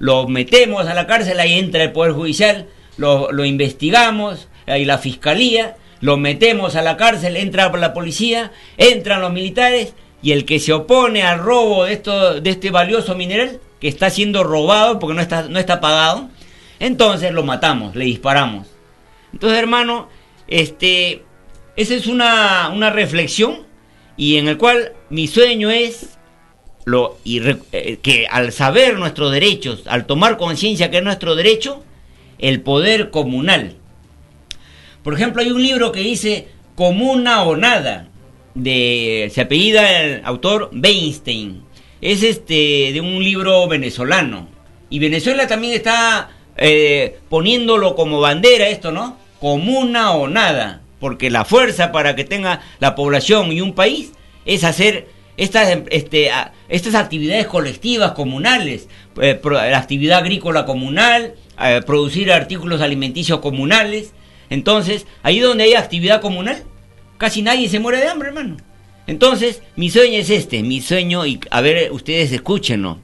lo 0.00 0.26
metemos 0.26 0.88
a 0.88 0.94
la 0.94 1.06
cárcel, 1.06 1.38
ahí 1.38 1.52
entra 1.60 1.84
el 1.84 1.92
Poder 1.92 2.10
Judicial, 2.10 2.66
lo, 2.96 3.30
lo 3.30 3.44
investigamos, 3.44 4.48
ahí 4.66 4.84
la 4.84 4.98
Fiscalía, 4.98 5.76
lo 6.00 6.16
metemos 6.16 6.74
a 6.74 6.82
la 6.82 6.96
cárcel, 6.96 7.36
entra 7.36 7.68
la 7.68 7.94
policía, 7.94 8.50
entran 8.76 9.20
los 9.20 9.32
militares 9.32 9.94
y 10.22 10.32
el 10.32 10.44
que 10.44 10.58
se 10.58 10.72
opone 10.72 11.22
al 11.22 11.38
robo 11.38 11.84
de, 11.84 11.92
esto, 11.92 12.40
de 12.40 12.50
este 12.50 12.72
valioso 12.72 13.14
mineral, 13.14 13.60
que 13.80 13.86
está 13.86 14.10
siendo 14.10 14.42
robado 14.42 14.98
porque 14.98 15.14
no 15.14 15.22
está, 15.22 15.42
no 15.42 15.60
está 15.60 15.80
pagado, 15.80 16.30
entonces 16.80 17.30
lo 17.30 17.44
matamos, 17.44 17.94
le 17.94 18.06
disparamos. 18.06 18.66
Entonces, 19.32 19.56
hermano, 19.56 20.08
este, 20.48 21.22
esa 21.76 21.94
es 21.94 22.06
una, 22.06 22.70
una 22.74 22.90
reflexión 22.90 23.66
y 24.16 24.36
en 24.36 24.48
el 24.48 24.58
cual 24.58 24.92
mi 25.10 25.26
sueño 25.26 25.70
es 25.70 26.16
lo, 26.84 27.18
y 27.24 27.40
eh, 27.72 27.98
que 28.00 28.26
al 28.30 28.52
saber 28.52 28.96
nuestros 28.98 29.32
derechos, 29.32 29.82
al 29.86 30.06
tomar 30.06 30.36
conciencia 30.36 30.90
que 30.90 30.98
es 30.98 31.02
nuestro 31.02 31.34
derecho, 31.34 31.82
el 32.38 32.60
poder 32.62 33.10
comunal. 33.10 33.76
Por 35.02 35.14
ejemplo, 35.14 35.42
hay 35.42 35.50
un 35.50 35.62
libro 35.62 35.92
que 35.92 36.00
dice 36.00 36.48
Comuna 36.74 37.42
o 37.42 37.56
Nada, 37.56 38.08
de, 38.54 39.30
se 39.32 39.40
apellida 39.40 40.00
el 40.02 40.24
autor 40.24 40.70
Weinstein. 40.72 41.62
Es 42.00 42.22
este 42.22 42.92
de 42.92 43.00
un 43.00 43.22
libro 43.22 43.66
venezolano. 43.68 44.48
Y 44.88 44.98
Venezuela 44.98 45.46
también 45.46 45.74
está 45.74 46.30
eh, 46.56 47.18
poniéndolo 47.28 47.96
como 47.96 48.20
bandera 48.20 48.68
esto, 48.68 48.92
¿no? 48.92 49.16
Comuna 49.40 50.12
o 50.12 50.28
nada, 50.28 50.82
porque 51.00 51.30
la 51.30 51.44
fuerza 51.44 51.92
para 51.92 52.16
que 52.16 52.24
tenga 52.24 52.60
la 52.78 52.94
población 52.94 53.52
y 53.52 53.60
un 53.60 53.74
país 53.74 54.12
es 54.44 54.64
hacer 54.64 55.08
estas, 55.36 55.78
este, 55.90 56.30
estas 56.68 56.94
actividades 56.94 57.46
colectivas 57.46 58.12
comunales, 58.12 58.88
eh, 59.20 59.40
la 59.44 59.78
actividad 59.78 60.18
agrícola 60.18 60.64
comunal, 60.64 61.34
eh, 61.60 61.80
producir 61.84 62.32
artículos 62.32 62.80
alimenticios 62.80 63.40
comunales. 63.40 64.12
Entonces, 64.48 65.06
ahí 65.22 65.40
donde 65.40 65.64
hay 65.64 65.74
actividad 65.74 66.20
comunal, 66.20 66.62
casi 67.18 67.42
nadie 67.42 67.68
se 67.68 67.80
muere 67.80 67.98
de 67.98 68.08
hambre, 68.08 68.28
hermano. 68.28 68.56
Entonces, 69.06 69.62
mi 69.76 69.90
sueño 69.90 70.18
es 70.18 70.30
este, 70.30 70.62
mi 70.62 70.80
sueño, 70.80 71.26
y 71.26 71.40
a 71.50 71.60
ver, 71.60 71.92
ustedes 71.92 72.32
escúchenlo. 72.32 72.98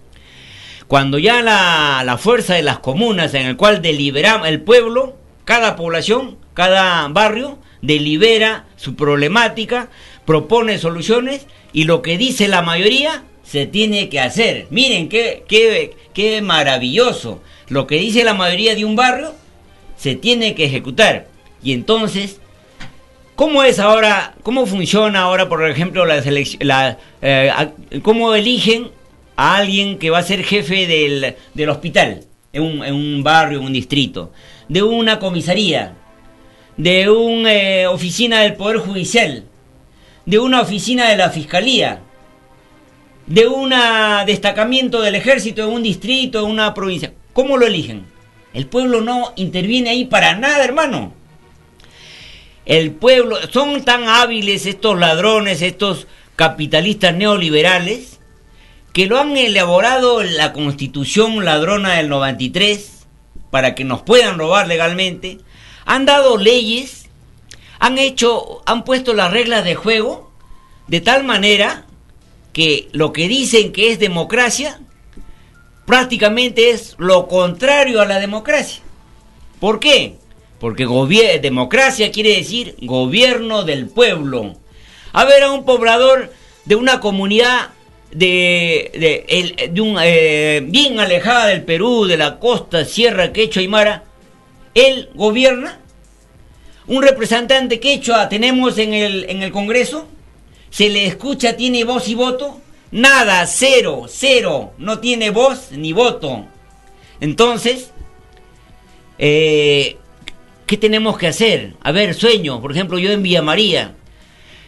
Cuando 0.88 1.18
ya 1.18 1.42
la, 1.42 2.02
la 2.04 2.18
fuerza 2.18 2.54
de 2.54 2.62
las 2.62 2.80
comunas 2.80 3.34
en 3.34 3.46
el 3.46 3.56
cual 3.56 3.80
deliberamos 3.82 4.48
el 4.48 4.60
pueblo, 4.60 5.16
cada 5.44 5.76
población, 5.76 6.36
cada 6.54 7.08
barrio 7.08 7.58
delibera 7.80 8.66
su 8.76 8.94
problemática, 8.94 9.88
propone 10.24 10.78
soluciones 10.78 11.46
y 11.72 11.84
lo 11.84 12.02
que 12.02 12.18
dice 12.18 12.48
la 12.48 12.62
mayoría 12.62 13.24
se 13.42 13.66
tiene 13.66 14.08
que 14.08 14.20
hacer. 14.20 14.66
Miren 14.70 15.08
qué, 15.08 15.44
qué, 15.48 15.96
qué 16.14 16.40
maravilloso. 16.42 17.42
Lo 17.68 17.86
que 17.86 17.96
dice 17.96 18.24
la 18.24 18.34
mayoría 18.34 18.74
de 18.74 18.84
un 18.84 18.96
barrio 18.96 19.34
se 19.96 20.14
tiene 20.14 20.54
que 20.54 20.64
ejecutar. 20.64 21.26
Y 21.62 21.72
entonces, 21.72 22.40
¿cómo 23.36 23.62
es 23.62 23.78
ahora, 23.78 24.34
cómo 24.42 24.66
funciona 24.66 25.20
ahora, 25.20 25.48
por 25.48 25.68
ejemplo, 25.68 26.06
la 26.06 26.22
selección, 26.22 26.66
la, 26.66 26.98
eh, 27.20 27.52
cómo 28.02 28.34
eligen 28.34 28.90
a 29.36 29.56
alguien 29.56 29.98
que 29.98 30.10
va 30.10 30.18
a 30.18 30.22
ser 30.22 30.44
jefe 30.44 30.86
del, 30.86 31.36
del 31.54 31.68
hospital 31.68 32.24
en 32.52 32.62
un, 32.62 32.84
en 32.84 32.94
un 32.94 33.22
barrio, 33.22 33.58
en 33.58 33.66
un 33.66 33.72
distrito? 33.72 34.32
De 34.72 34.82
una 34.82 35.18
comisaría, 35.18 35.92
de 36.78 37.10
una 37.10 37.52
eh, 37.52 37.86
oficina 37.86 38.40
del 38.40 38.54
Poder 38.54 38.78
Judicial, 38.78 39.44
de 40.24 40.38
una 40.38 40.62
oficina 40.62 41.10
de 41.10 41.18
la 41.18 41.28
Fiscalía, 41.28 42.00
de 43.26 43.46
un 43.48 43.74
destacamiento 44.24 45.02
del 45.02 45.14
ejército 45.14 45.66
de 45.66 45.68
un 45.70 45.82
distrito, 45.82 46.38
de 46.38 46.46
una 46.46 46.72
provincia. 46.72 47.12
¿Cómo 47.34 47.58
lo 47.58 47.66
eligen? 47.66 48.06
El 48.54 48.66
pueblo 48.66 49.02
no 49.02 49.34
interviene 49.36 49.90
ahí 49.90 50.06
para 50.06 50.36
nada, 50.36 50.64
hermano. 50.64 51.12
El 52.64 52.92
pueblo, 52.92 53.36
son 53.50 53.84
tan 53.84 54.08
hábiles 54.08 54.64
estos 54.64 54.98
ladrones, 54.98 55.60
estos 55.60 56.06
capitalistas 56.34 57.14
neoliberales, 57.14 58.20
que 58.94 59.04
lo 59.04 59.18
han 59.18 59.36
elaborado 59.36 60.22
la 60.22 60.54
constitución 60.54 61.44
ladrona 61.44 61.96
del 61.96 62.08
93, 62.08 63.01
para 63.52 63.74
que 63.74 63.84
nos 63.84 64.00
puedan 64.00 64.38
robar 64.38 64.66
legalmente, 64.66 65.38
han 65.84 66.06
dado 66.06 66.38
leyes, 66.38 67.10
han 67.78 67.98
hecho, 67.98 68.62
han 68.64 68.82
puesto 68.82 69.12
las 69.12 69.30
reglas 69.30 69.62
de 69.62 69.74
juego 69.74 70.32
de 70.88 71.02
tal 71.02 71.22
manera 71.22 71.84
que 72.54 72.88
lo 72.92 73.12
que 73.12 73.28
dicen 73.28 73.72
que 73.72 73.92
es 73.92 73.98
democracia 73.98 74.80
prácticamente 75.84 76.70
es 76.70 76.94
lo 76.96 77.28
contrario 77.28 78.00
a 78.00 78.06
la 78.06 78.20
democracia. 78.20 78.80
¿Por 79.60 79.80
qué? 79.80 80.16
Porque 80.58 80.86
democracia 81.42 82.10
quiere 82.10 82.34
decir 82.34 82.74
gobierno 82.80 83.64
del 83.64 83.86
pueblo. 83.86 84.54
A 85.12 85.26
ver 85.26 85.42
a 85.42 85.52
un 85.52 85.66
poblador 85.66 86.32
de 86.64 86.76
una 86.76 87.00
comunidad 87.00 87.68
de, 88.12 89.66
de, 89.72 89.80
un, 89.80 89.96
eh, 90.02 90.62
bien 90.64 91.00
alejada 91.00 91.46
del 91.46 91.62
Perú, 91.64 92.04
de 92.06 92.16
la 92.16 92.38
costa, 92.38 92.84
Sierra 92.84 93.32
Quechua 93.32 93.62
y 93.62 93.68
Mara, 93.68 94.04
él 94.74 95.10
gobierna. 95.14 95.78
Un 96.86 97.02
representante 97.02 97.78
quechua 97.80 98.28
tenemos 98.28 98.76
en 98.78 98.92
el, 98.92 99.24
en 99.30 99.42
el 99.42 99.52
Congreso, 99.52 100.08
se 100.68 100.88
le 100.88 101.06
escucha, 101.06 101.56
tiene 101.56 101.84
voz 101.84 102.08
y 102.08 102.14
voto. 102.14 102.60
Nada, 102.90 103.46
cero, 103.46 104.06
cero, 104.08 104.72
no 104.78 104.98
tiene 104.98 105.30
voz 105.30 105.70
ni 105.72 105.92
voto. 105.92 106.44
Entonces, 107.20 107.92
eh, 109.18 109.96
¿qué 110.66 110.76
tenemos 110.76 111.16
que 111.16 111.28
hacer? 111.28 111.74
A 111.80 111.92
ver, 111.92 112.14
sueño, 112.14 112.60
por 112.60 112.72
ejemplo, 112.72 112.98
yo 112.98 113.12
en 113.12 113.22
Villa 113.22 113.42
María. 113.42 113.94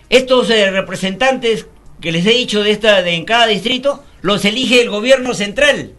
Estos 0.09 0.49
eh, 0.51 0.71
representantes 0.71 1.67
que 2.05 2.13
les 2.13 2.27
he 2.27 2.33
dicho 2.33 2.63
de 2.63 2.71
esta 2.71 3.01
de 3.01 3.15
en 3.15 3.25
cada 3.25 3.47
distrito 3.47 4.05
los 4.21 4.45
elige 4.45 4.83
el 4.83 4.91
gobierno 4.91 5.33
central. 5.33 5.93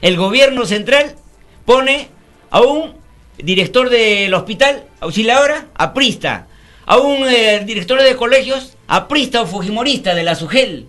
El 0.00 0.16
gobierno 0.16 0.64
central 0.64 1.16
pone 1.64 2.06
a 2.50 2.60
un 2.60 2.94
director 3.36 3.90
del 3.90 4.32
hospital 4.32 4.84
auxiliadora 5.00 5.66
aprista, 5.74 6.46
a 6.86 6.98
un 6.98 7.28
eh, 7.28 7.64
director 7.66 8.00
de 8.00 8.14
colegios 8.14 8.76
aprista 8.86 9.42
o 9.42 9.46
fujimorista 9.46 10.14
de 10.14 10.22
la 10.22 10.36
SUGEL, 10.36 10.86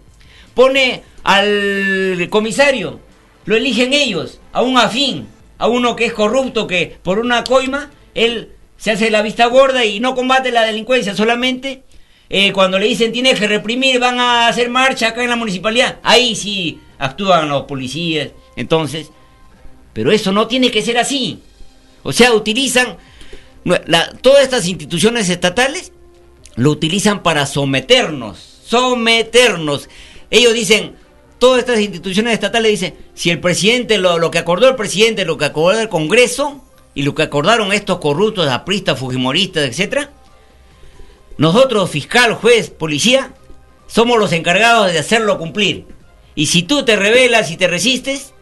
pone 0.54 1.02
al 1.24 2.28
comisario, 2.30 3.00
lo 3.46 3.56
eligen 3.56 3.94
ellos, 3.94 4.42
a 4.54 4.62
un 4.62 4.78
afín, 4.78 5.28
a 5.58 5.68
uno 5.68 5.96
que 5.96 6.06
es 6.06 6.14
corrupto 6.14 6.68
que 6.68 7.00
por 7.02 7.18
una 7.18 7.44
coima 7.44 7.90
él 8.14 8.52
se 8.78 8.92
hace 8.92 9.10
la 9.10 9.24
vista 9.24 9.48
gorda 9.48 9.86
y 9.86 10.00
no 10.00 10.14
combate 10.14 10.52
la 10.52 10.66
delincuencia, 10.66 11.16
solamente 11.16 11.82
eh, 12.30 12.54
cuando 12.54 12.78
le 12.78 12.86
dicen 12.86 13.12
tienes 13.12 13.40
que 13.40 13.48
reprimir, 13.48 14.00
van 14.00 14.20
a 14.20 14.48
hacer 14.48 14.70
marcha 14.70 15.10
acá 15.10 15.24
en 15.24 15.30
la 15.30 15.36
municipalidad, 15.36 16.00
ahí 16.04 16.36
sí 16.36 16.80
actúan 17.00 17.50
los 17.50 17.64
policías. 17.64 18.30
Entonces, 18.56 19.12
pero 19.94 20.12
eso 20.12 20.32
no 20.32 20.48
tiene 20.48 20.70
que 20.70 20.82
ser 20.82 20.98
así. 20.98 21.40
O 22.04 22.14
sea, 22.14 22.34
utilizan 22.34 22.98
todas 24.22 24.44
estas 24.44 24.68
instituciones 24.68 25.30
estatales 25.30 25.92
lo 26.56 26.72
utilizan 26.72 27.24
para 27.24 27.46
someternos, 27.46 28.38
someternos. 28.66 29.90
Ellos 30.30 30.54
dicen, 30.54 30.96
todas 31.38 31.60
estas 31.60 31.80
instituciones 31.80 32.34
estatales 32.34 32.72
dicen, 32.72 32.96
si 33.14 33.30
el 33.30 33.40
presidente, 33.40 33.98
lo, 33.98 34.18
lo 34.18 34.30
que 34.30 34.40
acordó 34.40 34.68
el 34.68 34.76
presidente, 34.76 35.26
lo 35.26 35.38
que 35.38 35.46
acordó 35.46 35.80
el 35.80 35.90
Congreso 35.90 36.62
y 36.94 37.04
lo 37.04 37.16
que 37.16 37.24
acordaron 37.24 37.72
estos 37.72 38.00
corruptos, 38.00 38.50
apristas, 38.50 39.00
fujimoristas, 39.00 39.64
etcétera, 39.70 40.12
nosotros, 41.40 41.90
fiscal, 41.90 42.34
juez, 42.34 42.70
policía, 42.70 43.32
somos 43.88 44.20
los 44.20 44.34
encargados 44.34 44.92
de 44.92 45.00
hacerlo 45.00 45.38
cumplir. 45.38 45.86
Y 46.36 46.48
si 46.48 46.64
tú 46.64 46.84
te 46.84 46.98
rebelas 46.98 47.50
y 47.50 47.56
te 47.56 47.70
resistes, 47.70 48.34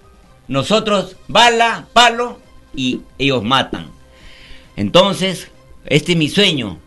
nosotros 0.47 1.15
bala, 1.27 1.87
palo 1.93 2.39
y 2.75 3.01
ellos 3.19 3.43
matan. 3.43 3.91
Entonces, 4.75 5.51
este 5.85 6.13
es 6.13 6.17
mi 6.17 6.27
sueño. 6.27 6.79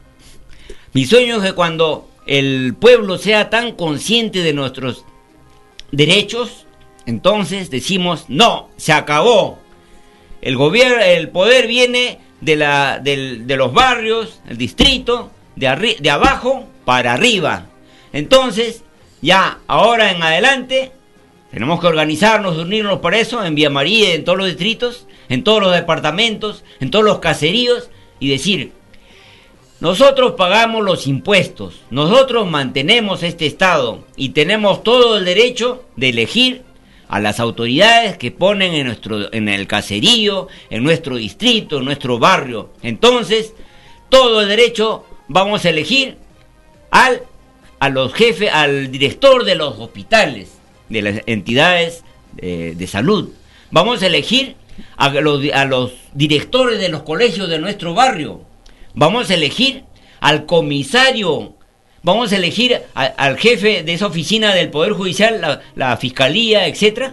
Mi 0.94 1.06
sueño 1.06 1.36
es 1.36 1.44
que 1.44 1.52
cuando 1.52 2.10
el 2.26 2.74
pueblo 2.74 3.16
sea 3.16 3.48
tan 3.48 3.76
consciente 3.76 4.42
de 4.42 4.52
nuestros 4.52 5.04
derechos, 5.92 6.66
entonces 7.06 7.70
decimos, 7.70 8.24
no, 8.26 8.68
se 8.76 8.92
acabó. 8.92 9.60
El 10.42 10.56
gobierno, 10.56 11.00
el 11.04 11.28
poder 11.28 11.68
viene 11.68 12.18
de, 12.40 12.56
la, 12.56 12.98
de 12.98 13.56
los 13.56 13.72
barrios, 13.72 14.40
el 14.48 14.58
distrito, 14.58 15.30
de, 15.56 15.96
de 16.00 16.10
abajo 16.10 16.66
para 16.84 17.14
arriba. 17.14 17.66
Entonces, 18.12 18.82
ya 19.22 19.58
ahora 19.66 20.10
en 20.12 20.22
adelante, 20.22 20.92
tenemos 21.50 21.80
que 21.80 21.86
organizarnos, 21.86 22.56
unirnos 22.58 23.00
para 23.00 23.18
eso, 23.18 23.44
en 23.44 23.54
Vía 23.54 23.70
María, 23.70 24.14
en 24.14 24.24
todos 24.24 24.38
los 24.38 24.46
distritos, 24.46 25.06
en 25.28 25.44
todos 25.44 25.60
los 25.60 25.72
departamentos, 25.72 26.64
en 26.80 26.90
todos 26.90 27.04
los 27.04 27.18
caseríos, 27.18 27.90
y 28.18 28.28
decir, 28.28 28.72
nosotros 29.80 30.32
pagamos 30.32 30.84
los 30.84 31.06
impuestos, 31.06 31.80
nosotros 31.90 32.48
mantenemos 32.48 33.22
este 33.22 33.46
Estado 33.46 34.04
y 34.14 34.30
tenemos 34.30 34.82
todo 34.82 35.16
el 35.16 35.24
derecho 35.24 35.84
de 35.96 36.10
elegir 36.10 36.62
a 37.08 37.18
las 37.18 37.40
autoridades 37.40 38.18
que 38.18 38.30
ponen 38.30 38.74
en, 38.74 38.86
nuestro, 38.86 39.32
en 39.32 39.48
el 39.48 39.66
caserío, 39.66 40.48
en 40.68 40.84
nuestro 40.84 41.16
distrito, 41.16 41.78
en 41.78 41.86
nuestro 41.86 42.18
barrio. 42.18 42.70
Entonces, 42.82 43.54
todo 44.10 44.42
el 44.42 44.48
derecho 44.48 45.06
vamos 45.30 45.64
a 45.64 45.70
elegir 45.70 46.16
al, 46.90 47.22
a 47.78 47.88
los 47.88 48.12
jefes, 48.12 48.50
al 48.52 48.90
director 48.90 49.44
de 49.44 49.54
los 49.54 49.78
hospitales, 49.78 50.58
de 50.88 51.02
las 51.02 51.20
entidades 51.26 52.02
eh, 52.38 52.74
de 52.76 52.86
salud. 52.88 53.30
Vamos 53.70 54.02
a 54.02 54.08
elegir 54.08 54.56
a 54.96 55.08
los, 55.08 55.40
a 55.54 55.64
los 55.66 55.92
directores 56.14 56.80
de 56.80 56.88
los 56.88 57.04
colegios 57.04 57.48
de 57.48 57.60
nuestro 57.60 57.94
barrio. 57.94 58.42
Vamos 58.94 59.30
a 59.30 59.34
elegir 59.34 59.84
al 60.20 60.46
comisario. 60.46 61.54
Vamos 62.02 62.32
a 62.32 62.36
elegir 62.36 62.82
al 62.94 63.38
jefe 63.38 63.84
de 63.84 63.92
esa 63.92 64.06
oficina 64.06 64.52
del 64.52 64.70
Poder 64.70 64.94
Judicial, 64.94 65.40
la, 65.40 65.60
la 65.76 65.96
fiscalía, 65.96 66.66
etc. 66.66 67.12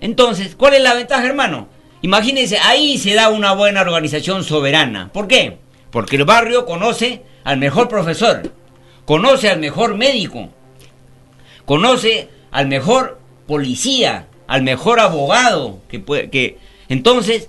Entonces, 0.00 0.56
¿cuál 0.56 0.74
es 0.74 0.82
la 0.82 0.94
ventaja, 0.94 1.24
hermano? 1.24 1.68
Imagínense, 2.02 2.58
ahí 2.58 2.98
se 2.98 3.14
da 3.14 3.30
una 3.30 3.54
buena 3.54 3.80
organización 3.80 4.44
soberana. 4.44 5.10
¿Por 5.10 5.26
qué? 5.26 5.56
Porque 5.90 6.16
el 6.16 6.24
barrio 6.24 6.66
conoce 6.66 7.22
al 7.46 7.58
mejor 7.58 7.88
profesor, 7.88 8.52
conoce 9.04 9.48
al 9.48 9.60
mejor 9.60 9.94
médico, 9.94 10.48
conoce 11.64 12.28
al 12.50 12.66
mejor 12.66 13.20
policía, 13.46 14.26
al 14.48 14.62
mejor 14.62 14.98
abogado 14.98 15.78
que 15.88 16.00
puede, 16.00 16.28
que 16.28 16.58
entonces 16.88 17.46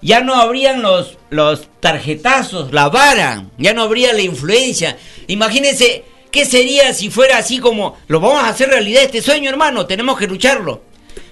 ya 0.00 0.22
no 0.22 0.34
habrían 0.34 0.80
los, 0.80 1.18
los 1.28 1.68
tarjetazos, 1.78 2.72
la 2.72 2.88
vara, 2.88 3.44
ya 3.58 3.74
no 3.74 3.82
habría 3.82 4.14
la 4.14 4.22
influencia. 4.22 4.96
Imagínense 5.26 6.04
qué 6.30 6.46
sería 6.46 6.94
si 6.94 7.10
fuera 7.10 7.36
así 7.36 7.58
como 7.58 7.98
lo 8.06 8.20
vamos 8.20 8.42
a 8.42 8.48
hacer 8.48 8.70
realidad 8.70 9.02
este 9.02 9.20
sueño, 9.20 9.50
hermano, 9.50 9.84
tenemos 9.84 10.18
que 10.18 10.26
lucharlo. 10.26 10.84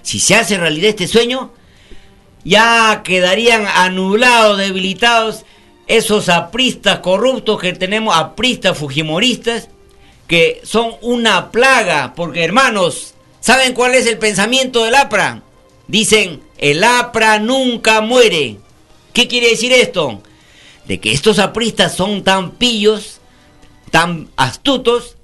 Si 0.03 0.19
se 0.19 0.35
hace 0.35 0.55
realidad 0.59 0.89
este 0.89 1.07
sueño, 1.07 1.51
ya 2.43 3.01
quedarían 3.03 3.65
anulados, 3.65 4.59
debilitados 4.59 5.45
esos 5.87 6.29
apristas 6.29 6.99
corruptos 6.99 7.59
que 7.59 7.73
tenemos, 7.73 8.15
apristas 8.15 8.77
fujimoristas, 8.77 9.69
que 10.27 10.61
son 10.63 10.91
una 11.01 11.51
plaga, 11.51 12.13
porque 12.15 12.43
hermanos, 12.43 13.13
¿saben 13.39 13.73
cuál 13.73 13.95
es 13.95 14.05
el 14.05 14.17
pensamiento 14.17 14.83
del 14.83 14.95
APRA? 14.95 15.41
Dicen, 15.87 16.41
el 16.57 16.83
APRA 16.83 17.39
nunca 17.39 18.01
muere. 18.01 18.57
¿Qué 19.13 19.27
quiere 19.27 19.49
decir 19.49 19.71
esto? 19.71 20.21
De 20.85 20.99
que 20.99 21.13
estos 21.13 21.39
apristas 21.39 21.95
son 21.95 22.23
tan 22.23 22.51
pillos, 22.51 23.19
tan 23.89 24.29
astutos, 24.35 25.15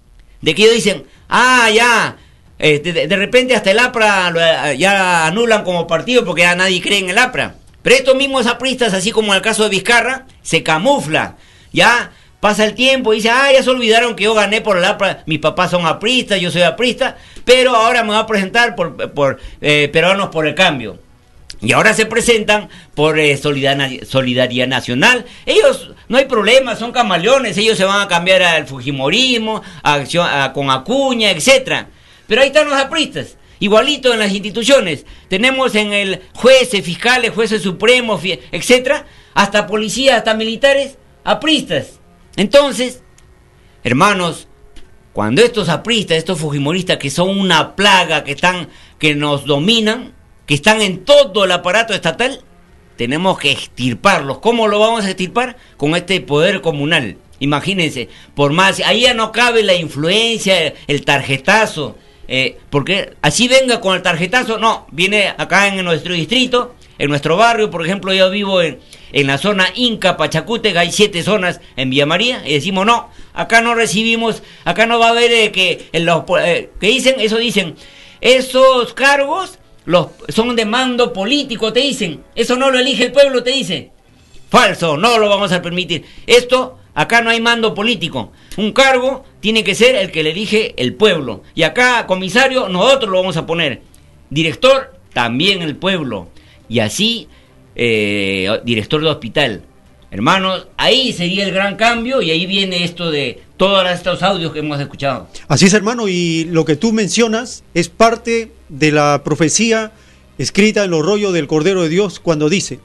de 0.41 0.55
que 0.55 0.63
ellos 0.63 0.75
dicen, 0.75 1.05
ah, 1.27 1.69
ya, 1.73 2.17
eh, 2.59 2.79
de, 2.79 3.15
repente 3.17 3.55
hasta 3.55 3.71
el 3.71 3.79
APRA 3.79 4.71
eh, 4.71 4.77
ya 4.77 5.27
anulan 5.27 5.65
como 5.65 5.85
partido 5.85 6.23
porque 6.23 6.43
ya 6.43 6.55
nadie 6.55 6.81
cree 6.81 6.99
en 6.99 7.09
el 7.09 7.17
APRA. 7.17 7.55
Pero 7.83 7.95
estos 7.95 8.15
mismos 8.15 8.47
apristas, 8.47 8.93
así 8.93 9.11
como 9.11 9.33
en 9.33 9.35
el 9.37 9.41
caso 9.43 9.63
de 9.63 9.69
Vizcarra, 9.69 10.25
se 10.41 10.63
camufla. 10.63 11.35
Ya 11.71 12.11
pasa 12.39 12.65
el 12.65 12.73
tiempo 12.73 13.13
y 13.13 13.17
dice, 13.17 13.29
ah, 13.29 13.51
ya 13.53 13.61
se 13.61 13.69
olvidaron 13.69 14.15
que 14.15 14.23
yo 14.23 14.33
gané 14.33 14.61
por 14.61 14.77
el 14.77 14.83
APRA, 14.83 15.23
mis 15.27 15.39
papás 15.39 15.71
son 15.71 15.85
apristas, 15.85 16.41
yo 16.41 16.51
soy 16.51 16.63
aprista, 16.63 17.17
pero 17.45 17.75
ahora 17.75 18.03
me 18.03 18.09
voy 18.09 18.17
a 18.17 18.25
presentar 18.25 18.75
por, 18.75 19.13
por 19.13 19.39
eh, 19.61 19.89
peruanos 19.93 20.29
por 20.29 20.47
el 20.47 20.55
cambio. 20.55 20.99
Y 21.61 21.71
ahora 21.71 21.93
se 21.93 22.05
presentan 22.05 22.67
por 22.93 23.17
eh, 23.17 23.37
Solidaridad, 23.37 24.67
Nacional. 24.67 25.25
Ellos, 25.45 25.91
no 26.09 26.17
hay 26.17 26.25
problema, 26.25 26.75
son 26.75 26.91
camaleones, 26.91 27.57
ellos 27.57 27.77
se 27.77 27.85
van 27.85 28.01
a 28.01 28.09
cambiar 28.09 28.43
al 28.43 28.67
Fujimorismo, 28.67 29.61
a, 29.81 30.51
con 30.53 30.69
Acuña, 30.69 31.31
etcétera. 31.31 31.87
Pero 32.27 32.41
ahí 32.41 32.47
están 32.47 32.69
los 32.69 32.77
apristas. 32.77 33.37
Igualito 33.63 34.11
en 34.11 34.19
las 34.19 34.33
instituciones. 34.33 35.05
Tenemos 35.29 35.73
en 35.75 35.93
el 35.93 36.21
jueces, 36.33 36.83
fiscales, 36.83 37.31
jueces 37.31 37.61
supremos, 37.61 38.19
etcétera, 38.51 39.05
hasta 39.33 39.67
policías, 39.67 40.17
hasta 40.17 40.33
militares, 40.33 40.97
apristas. 41.23 42.01
Entonces, 42.35 43.03
hermanos, 43.81 44.49
cuando 45.13 45.41
estos 45.41 45.69
apristas, 45.69 46.17
estos 46.17 46.39
fujimoristas 46.39 46.97
que 46.97 47.09
son 47.09 47.29
una 47.39 47.73
plaga, 47.77 48.25
que 48.25 48.33
están, 48.33 48.67
que 48.99 49.15
nos 49.15 49.45
dominan, 49.45 50.11
que 50.45 50.55
están 50.55 50.81
en 50.81 51.05
todo 51.05 51.45
el 51.45 51.51
aparato 51.53 51.93
estatal, 51.93 52.41
tenemos 52.97 53.39
que 53.39 53.51
extirparlos. 53.51 54.39
¿Cómo 54.39 54.67
lo 54.67 54.77
vamos 54.79 55.05
a 55.05 55.07
extirpar? 55.07 55.55
Con 55.77 55.95
este 55.95 56.19
poder 56.19 56.59
comunal. 56.59 57.15
Imagínense, 57.39 58.09
por 58.35 58.51
más, 58.51 58.81
ahí 58.81 59.03
ya 59.03 59.13
no 59.13 59.31
cabe 59.31 59.63
la 59.63 59.73
influencia, 59.73 60.73
el 60.87 61.05
tarjetazo, 61.05 61.97
eh, 62.27 62.57
porque 62.69 63.13
así 63.21 63.47
venga 63.47 63.81
con 63.81 63.95
el 63.95 64.01
tarjetazo, 64.01 64.57
no, 64.57 64.87
viene 64.91 65.33
acá 65.37 65.67
en 65.67 65.83
nuestro 65.83 66.13
distrito, 66.13 66.75
en 66.97 67.09
nuestro 67.09 67.37
barrio, 67.37 67.69
por 67.69 67.85
ejemplo, 67.85 68.13
yo 68.13 68.29
vivo 68.29 68.61
en, 68.61 68.79
en 69.11 69.27
la 69.27 69.37
zona 69.37 69.67
Inca, 69.75 70.15
Pachacútec, 70.15 70.75
hay 70.77 70.91
siete 70.91 71.23
zonas 71.23 71.59
en 71.75 71.89
Villa 71.89 72.05
María, 72.05 72.41
y 72.45 72.53
decimos, 72.53 72.85
no, 72.85 73.09
acá 73.33 73.61
no 73.61 73.75
recibimos, 73.75 74.43
acá 74.63 74.85
no 74.85 74.99
va 74.99 75.07
a 75.07 75.11
haber 75.11 75.31
eh, 75.31 75.51
que, 75.51 75.89
en 75.91 76.05
los, 76.05 76.23
eh, 76.41 76.71
que 76.79 76.87
dicen, 76.87 77.15
eso 77.19 77.37
dicen, 77.37 77.75
esos 78.21 78.93
cargos 78.93 79.59
los, 79.85 80.07
son 80.29 80.55
de 80.55 80.65
mando 80.65 81.11
político, 81.11 81.73
te 81.73 81.81
dicen, 81.81 82.23
eso 82.35 82.55
no 82.55 82.71
lo 82.71 82.79
elige 82.79 83.05
el 83.05 83.11
pueblo, 83.11 83.43
te 83.43 83.51
dice, 83.51 83.91
falso, 84.49 84.95
no 84.97 85.17
lo 85.17 85.27
vamos 85.27 85.51
a 85.51 85.61
permitir, 85.61 86.05
esto 86.25 86.79
Acá 86.95 87.21
no 87.21 87.29
hay 87.29 87.41
mando 87.41 87.73
político. 87.73 88.31
Un 88.57 88.71
cargo 88.71 89.25
tiene 89.43 89.65
que 89.65 89.75
ser 89.75 89.97
el 89.97 90.09
que 90.09 90.23
le 90.23 90.31
elige 90.31 90.73
el 90.77 90.93
pueblo. 90.93 91.43
Y 91.53 91.63
acá, 91.63 92.07
comisario, 92.07 92.69
nosotros 92.69 93.11
lo 93.11 93.17
vamos 93.17 93.35
a 93.35 93.45
poner. 93.45 93.81
Director, 94.29 94.95
también 95.11 95.61
el 95.61 95.75
pueblo. 95.75 96.29
Y 96.69 96.79
así, 96.79 97.27
eh, 97.75 98.61
director 98.63 99.01
de 99.01 99.09
hospital. 99.09 99.63
Hermanos, 100.11 100.67
ahí 100.77 101.11
sería 101.11 101.43
el 101.43 101.51
gran 101.51 101.75
cambio 101.75 102.21
y 102.21 102.31
ahí 102.31 102.45
viene 102.45 102.85
esto 102.85 103.11
de 103.11 103.41
todos 103.57 103.85
estos 103.91 104.23
audios 104.23 104.53
que 104.53 104.59
hemos 104.59 104.79
escuchado. 104.79 105.27
Así 105.49 105.65
es, 105.65 105.73
hermano, 105.73 106.07
y 106.07 106.45
lo 106.45 106.63
que 106.63 106.77
tú 106.77 106.93
mencionas 106.93 107.65
es 107.73 107.89
parte 107.89 108.49
de 108.69 108.93
la 108.93 109.23
profecía 109.25 109.91
escrita 110.37 110.85
en 110.85 110.91
los 110.91 111.05
rollos 111.05 111.33
del 111.33 111.47
Cordero 111.47 111.83
de 111.83 111.89
Dios 111.89 112.21
cuando 112.21 112.47
dice, 112.47 112.79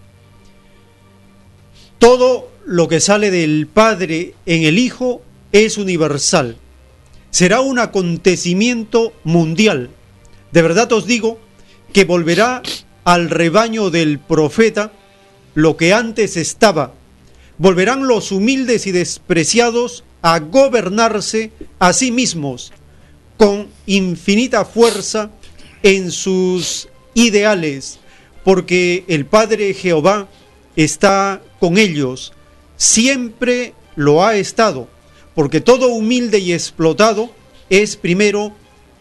todo 2.00 2.50
lo 2.66 2.88
que 2.88 2.98
sale 2.98 3.30
del 3.30 3.68
Padre 3.68 4.34
en 4.44 4.64
el 4.64 4.76
Hijo 4.80 5.22
es 5.52 5.78
universal. 5.78 6.56
Será 7.30 7.60
un 7.60 7.78
acontecimiento 7.78 9.12
mundial. 9.24 9.90
De 10.52 10.62
verdad 10.62 10.90
os 10.92 11.06
digo 11.06 11.38
que 11.92 12.04
volverá 12.04 12.62
al 13.04 13.30
rebaño 13.30 13.90
del 13.90 14.18
profeta 14.18 14.92
lo 15.54 15.76
que 15.76 15.92
antes 15.92 16.36
estaba. 16.36 16.94
Volverán 17.58 18.06
los 18.06 18.32
humildes 18.32 18.86
y 18.86 18.92
despreciados 18.92 20.04
a 20.22 20.38
gobernarse 20.38 21.50
a 21.78 21.92
sí 21.92 22.10
mismos 22.10 22.72
con 23.36 23.68
infinita 23.86 24.64
fuerza 24.64 25.30
en 25.82 26.10
sus 26.10 26.88
ideales, 27.14 28.00
porque 28.44 29.04
el 29.08 29.26
Padre 29.26 29.74
Jehová 29.74 30.28
está 30.76 31.40
con 31.60 31.78
ellos 31.78 32.32
siempre 32.78 33.74
lo 33.96 34.24
ha 34.24 34.36
estado, 34.36 34.88
porque 35.38 35.60
todo 35.60 35.90
humilde 35.90 36.40
y 36.40 36.52
explotado 36.52 37.30
es 37.70 37.96
primero 37.96 38.50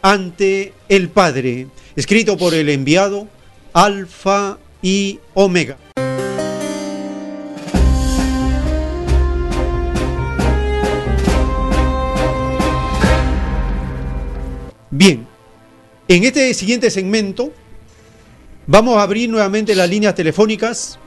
ante 0.04 0.72
el 0.88 1.10
Padre, 1.10 1.66
escrito 1.96 2.38
por 2.38 2.54
el 2.54 2.70
enviado 2.70 3.28
Alfa 3.74 4.60
y 4.80 5.18
Omega. 5.34 5.78
Bien, 14.92 15.26
en 16.08 16.24
este 16.24 16.54
siguiente 16.54 16.92
segmento 16.92 17.52
vamos 18.68 18.96
a 18.98 19.02
abrir 19.02 19.28
nuevamente 19.28 19.74
las 19.74 19.90
líneas 19.90 20.14
telefónicas 20.14 21.00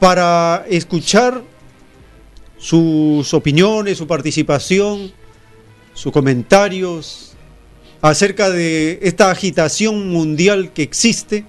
para 0.00 0.66
escuchar 0.68 1.51
sus 2.62 3.34
opiniones, 3.34 3.98
su 3.98 4.06
participación, 4.06 5.10
sus 5.94 6.12
comentarios 6.12 7.32
acerca 8.00 8.50
de 8.50 9.00
esta 9.02 9.32
agitación 9.32 10.08
mundial 10.10 10.72
que 10.72 10.84
existe, 10.84 11.44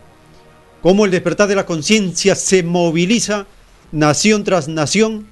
cómo 0.81 1.05
el 1.05 1.11
despertar 1.11 1.47
de 1.47 1.55
la 1.55 1.67
conciencia 1.67 2.33
se 2.33 2.63
moviliza 2.63 3.45
nación 3.91 4.43
tras 4.43 4.67
nación, 4.67 5.27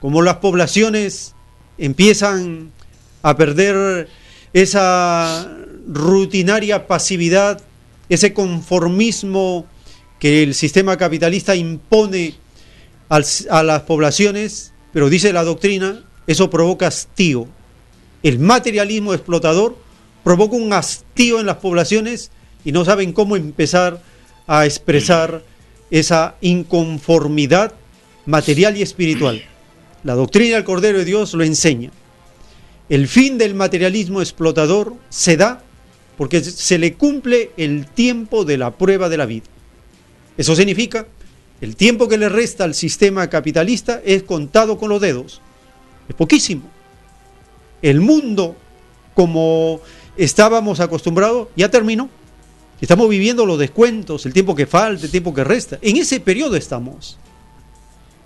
cómo 0.00 0.22
las 0.22 0.38
poblaciones 0.38 1.36
empiezan 1.78 2.72
a 3.22 3.36
perder 3.36 4.08
esa 4.52 5.56
rutinaria 5.86 6.88
pasividad, 6.88 7.62
ese 8.08 8.34
conformismo 8.34 9.66
que 10.18 10.42
el 10.42 10.54
sistema 10.54 10.96
capitalista 10.96 11.54
impone 11.54 12.34
a 13.08 13.62
las 13.62 13.82
poblaciones, 13.82 14.71
pero 14.92 15.08
dice 15.08 15.32
la 15.32 15.44
doctrina, 15.44 16.04
eso 16.26 16.50
provoca 16.50 16.86
hastío. 16.86 17.48
El 18.22 18.38
materialismo 18.38 19.14
explotador 19.14 19.76
provoca 20.22 20.56
un 20.56 20.72
hastío 20.72 21.40
en 21.40 21.46
las 21.46 21.56
poblaciones 21.56 22.30
y 22.64 22.72
no 22.72 22.84
saben 22.84 23.12
cómo 23.12 23.36
empezar 23.36 24.02
a 24.46 24.66
expresar 24.66 25.42
esa 25.90 26.36
inconformidad 26.40 27.74
material 28.26 28.76
y 28.76 28.82
espiritual. 28.82 29.42
La 30.04 30.14
doctrina 30.14 30.56
del 30.56 30.64
Cordero 30.64 30.98
de 30.98 31.04
Dios 31.04 31.34
lo 31.34 31.44
enseña. 31.44 31.90
El 32.88 33.08
fin 33.08 33.38
del 33.38 33.54
materialismo 33.54 34.20
explotador 34.20 34.94
se 35.08 35.36
da 35.36 35.62
porque 36.16 36.42
se 36.42 36.78
le 36.78 36.94
cumple 36.94 37.50
el 37.56 37.86
tiempo 37.86 38.44
de 38.44 38.58
la 38.58 38.72
prueba 38.72 39.08
de 39.08 39.16
la 39.16 39.26
vida. 39.26 39.46
Eso 40.36 40.54
significa, 40.54 41.06
el 41.62 41.76
tiempo 41.76 42.08
que 42.08 42.18
le 42.18 42.28
resta 42.28 42.64
al 42.64 42.74
sistema 42.74 43.30
capitalista 43.30 44.02
es 44.04 44.24
contado 44.24 44.76
con 44.78 44.88
los 44.88 45.00
dedos. 45.00 45.40
Es 46.08 46.16
poquísimo. 46.16 46.64
El 47.80 48.00
mundo, 48.00 48.56
como 49.14 49.80
estábamos 50.16 50.80
acostumbrados, 50.80 51.46
ya 51.54 51.70
terminó. 51.70 52.10
Estamos 52.80 53.08
viviendo 53.08 53.46
los 53.46 53.60
descuentos, 53.60 54.26
el 54.26 54.32
tiempo 54.32 54.56
que 54.56 54.66
falta, 54.66 55.04
el 55.04 55.12
tiempo 55.12 55.32
que 55.32 55.44
resta. 55.44 55.78
En 55.82 55.96
ese 55.96 56.18
periodo 56.18 56.56
estamos. 56.56 57.16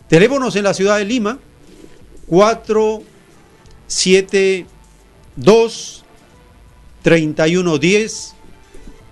Teléfonos 0.09 0.57
en 0.57 0.65
la 0.65 0.73
ciudad 0.73 0.97
de 0.97 1.05
Lima, 1.05 1.39
4 2.29 3.03
72 3.87 6.05
3110 7.03 8.35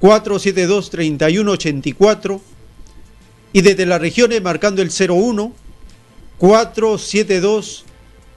472 0.01 0.89
3184 0.89 2.54
y 3.55 3.63
desde 3.63 3.87
las 3.87 4.01
regiones 4.01 4.43
marcando 4.43 4.83
el 4.83 4.91
01 4.91 5.53
472 6.39 7.85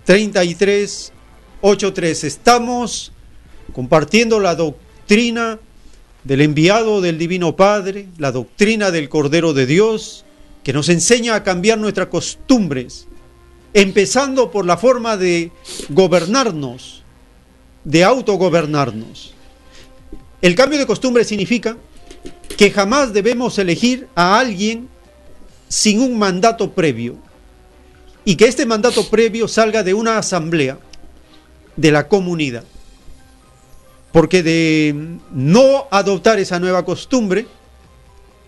3383. 0.05 2.23
Estamos 2.23 3.11
compartiendo 3.73 4.39
la 4.39 4.53
doctrina 4.53 5.57
del 6.23 6.41
enviado 6.41 7.01
del 7.01 7.17
Divino 7.17 7.55
Padre, 7.55 8.09
la 8.19 8.31
doctrina 8.31 8.91
del 8.91 9.09
Cordero 9.09 9.53
de 9.53 9.65
Dios, 9.65 10.23
que 10.63 10.71
nos 10.71 10.87
enseña 10.87 11.33
a 11.33 11.43
cambiar 11.43 11.79
nuestras 11.79 12.09
costumbres, 12.09 13.07
empezando 13.73 14.51
por 14.51 14.67
la 14.67 14.77
forma 14.77 15.17
de 15.17 15.51
gobernarnos, 15.89 17.01
de 17.83 18.03
autogobernarnos. 18.03 19.33
El 20.43 20.53
cambio 20.53 20.77
de 20.77 20.85
costumbre 20.85 21.23
significa 21.23 21.75
que 22.55 22.69
jamás 22.69 23.13
debemos 23.13 23.57
elegir 23.57 24.07
a 24.13 24.37
alguien 24.37 24.95
sin 25.67 26.01
un 26.01 26.17
mandato 26.17 26.71
previo 26.73 27.17
y 28.25 28.35
que 28.35 28.45
este 28.45 28.65
mandato 28.65 29.09
previo 29.09 29.47
salga 29.47 29.83
de 29.83 29.93
una 29.93 30.17
asamblea 30.17 30.77
de 31.75 31.91
la 31.91 32.07
comunidad. 32.07 32.63
Porque 34.11 34.43
de 34.43 35.19
no 35.31 35.87
adoptar 35.91 36.39
esa 36.39 36.59
nueva 36.59 36.83
costumbre, 36.83 37.47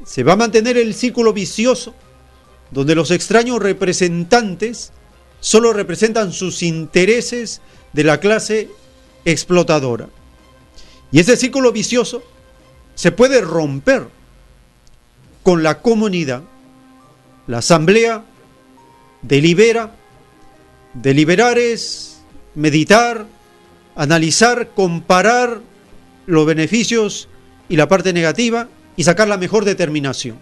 se 0.06 0.24
va 0.24 0.34
a 0.34 0.38
mantener 0.38 0.78
el 0.78 0.94
círculo 0.94 1.34
vicioso 1.34 1.94
donde 2.72 2.96
los 2.96 3.12
extraños 3.12 3.60
representantes 3.60 4.92
solo 5.40 5.74
representan 5.74 6.34
sus 6.34 6.64
intereses 6.64 7.62
de 7.94 8.04
la 8.04 8.20
clase 8.20 8.70
explotadora. 9.26 10.10
Y 11.12 11.20
ese 11.20 11.38
círculo 11.38 11.72
vicioso 11.72 12.24
se 12.96 13.12
puede 13.12 13.42
romper 13.42 14.08
con 15.44 15.64
la 15.64 15.82
comunidad. 15.82 16.44
La 17.50 17.58
asamblea 17.58 18.24
delibera. 19.22 19.92
Deliberar 20.94 21.58
es 21.58 22.24
meditar, 22.56 23.26
analizar, 23.96 24.70
comparar 24.70 25.60
los 26.28 26.46
beneficios 26.46 27.28
y 27.68 27.76
la 27.76 27.88
parte 27.88 28.14
negativa 28.14 28.70
y 28.96 29.04
sacar 29.04 29.28
la 29.28 29.38
mejor 29.38 29.66
determinación. 29.66 30.38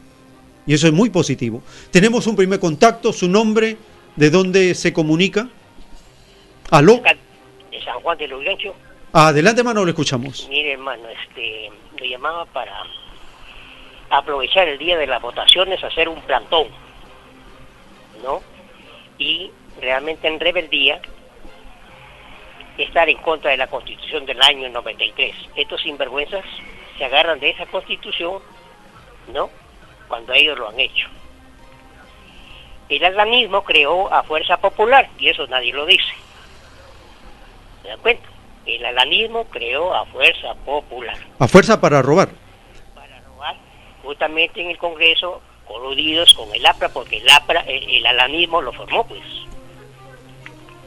Y 0.65 0.73
eso 0.73 0.87
es 0.87 0.93
muy 0.93 1.09
positivo. 1.09 1.63
Tenemos 1.91 2.27
un 2.27 2.35
primer 2.35 2.59
contacto, 2.59 3.11
su 3.13 3.27
nombre, 3.27 3.77
¿De 4.17 4.31
dónde 4.31 4.73
se 4.73 4.91
comunica? 4.93 5.47
¿Aló? 6.71 7.03
De 7.71 7.81
San 7.85 7.99
Juan 8.01 8.17
de 8.17 8.27
Lurigancho. 8.27 8.73
Adelante, 9.13 9.61
hermano, 9.61 9.85
lo 9.85 9.91
escuchamos. 9.91 10.47
Mire, 10.49 10.73
hermano, 10.73 11.03
este, 11.07 11.69
lo 11.99 12.03
llamaba 12.03 12.45
para 12.45 12.81
aprovechar 14.09 14.67
el 14.67 14.79
día 14.79 14.97
de 14.97 15.05
las 15.05 15.21
votaciones, 15.21 15.83
hacer 15.83 16.09
un 16.09 16.19
plantón, 16.21 16.67
¿no? 18.23 18.41
Y 19.17 19.51
realmente 19.81 20.27
en 20.27 20.39
rebeldía 20.39 21.01
estar 22.77 23.09
en 23.09 23.17
contra 23.17 23.51
de 23.51 23.57
la 23.57 23.67
constitución 23.67 24.25
del 24.25 24.41
año 24.41 24.69
93. 24.69 25.35
Estos 25.55 25.81
sinvergüenzas 25.81 26.45
se 26.97 27.05
agarran 27.05 27.39
de 27.39 27.49
esa 27.49 27.65
constitución, 27.65 28.41
¿no? 29.33 29.49
Cuando 30.07 30.33
ellos 30.33 30.57
lo 30.57 30.69
han 30.69 30.79
hecho. 30.79 31.07
El 32.89 33.03
alanismo 33.03 33.63
creó 33.63 34.11
a 34.13 34.23
Fuerza 34.23 34.57
Popular, 34.57 35.09
y 35.19 35.27
eso 35.27 35.45
nadie 35.47 35.73
lo 35.73 35.85
dice. 35.85 36.13
¿Se 37.81 37.89
dan 37.89 37.99
cuenta? 37.99 38.27
El 38.65 38.85
alanismo 38.85 39.45
creó 39.45 39.93
a 39.93 40.05
Fuerza 40.05 40.53
Popular. 40.65 41.17
A 41.39 41.47
fuerza 41.47 41.81
para 41.81 42.01
robar. 42.01 42.29
Para 42.95 43.19
robar, 43.21 43.55
justamente 44.03 44.61
en 44.61 44.69
el 44.69 44.77
Congreso, 44.77 45.41
coludidos 45.67 46.33
con 46.33 46.53
el 46.53 46.65
APRA, 46.65 46.89
porque 46.89 47.17
el 47.17 47.29
APRA, 47.29 47.61
el, 47.61 48.05
alanismo 48.05 48.61
lo 48.61 48.71
formó, 48.73 49.05
pues. 49.05 49.21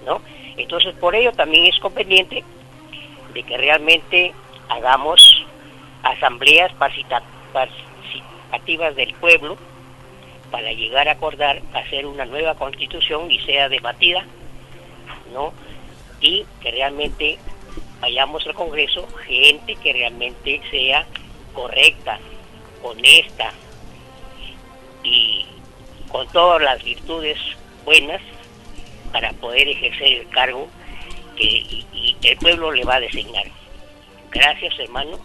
¿No? 0.05 0.23
Entonces, 0.57 0.95
por 0.95 1.15
ello 1.15 1.33
también 1.33 1.67
es 1.67 1.79
conveniente 1.79 2.43
de 3.35 3.43
que 3.43 3.57
realmente 3.57 4.33
hagamos 4.69 5.45
asambleas 6.03 6.73
participativas 7.53 8.97
del 8.97 9.15
pueblo 9.15 9.57
para 10.51 10.73
llegar 10.73 11.09
a 11.09 11.13
acordar 11.13 11.63
hacer 11.75 12.07
una 12.07 12.25
nueva 12.25 12.55
constitución 12.55 13.31
y 13.31 13.39
sea 13.41 13.69
debatida, 13.69 14.25
¿no? 15.33 15.53
Y 16.21 16.45
que 16.61 16.73
realmente 16.73 17.39
vayamos 18.01 18.47
al 18.47 18.55
Congreso 18.55 19.07
gente 19.27 19.77
que 19.77 19.93
realmente 19.93 20.61
sea 20.71 21.07
correcta, 21.53 22.19
honesta 22.83 23.53
y 25.03 25.47
con 26.11 26.27
todas 26.29 26.61
las 26.63 26.83
virtudes 26.83 27.39
buenas 27.85 28.21
para 29.13 29.33
poder 29.35 29.69
ejercer 29.69 30.21
el 30.21 30.29
cargo 30.29 30.69
que 31.37 31.85
el 32.23 32.37
pueblo 32.37 32.73
le 32.73 32.85
va 32.85 32.97
a 32.97 33.01
designar. 33.01 33.45
Gracias 34.31 34.79
hermano 34.79 35.19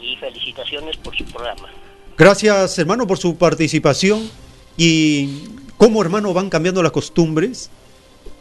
y 0.00 0.16
felicitaciones 0.16 0.96
por 0.96 1.16
su 1.16 1.24
programa. 1.24 1.68
Gracias 2.16 2.78
hermano 2.78 3.06
por 3.06 3.18
su 3.18 3.36
participación. 3.36 4.30
Y 4.76 5.44
cómo, 5.76 6.00
hermano, 6.02 6.32
van 6.32 6.48
cambiando 6.48 6.82
las 6.82 6.92
costumbres. 6.92 7.70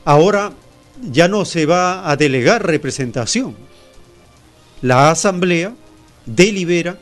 Ahora 0.06 0.54
ya 1.02 1.28
no 1.28 1.46
se 1.46 1.66
va 1.66 2.10
a 2.10 2.16
delegar 2.16 2.66
representación. 2.66 3.56
La 4.82 5.12
asamblea 5.12 5.74
delibera 6.26 6.98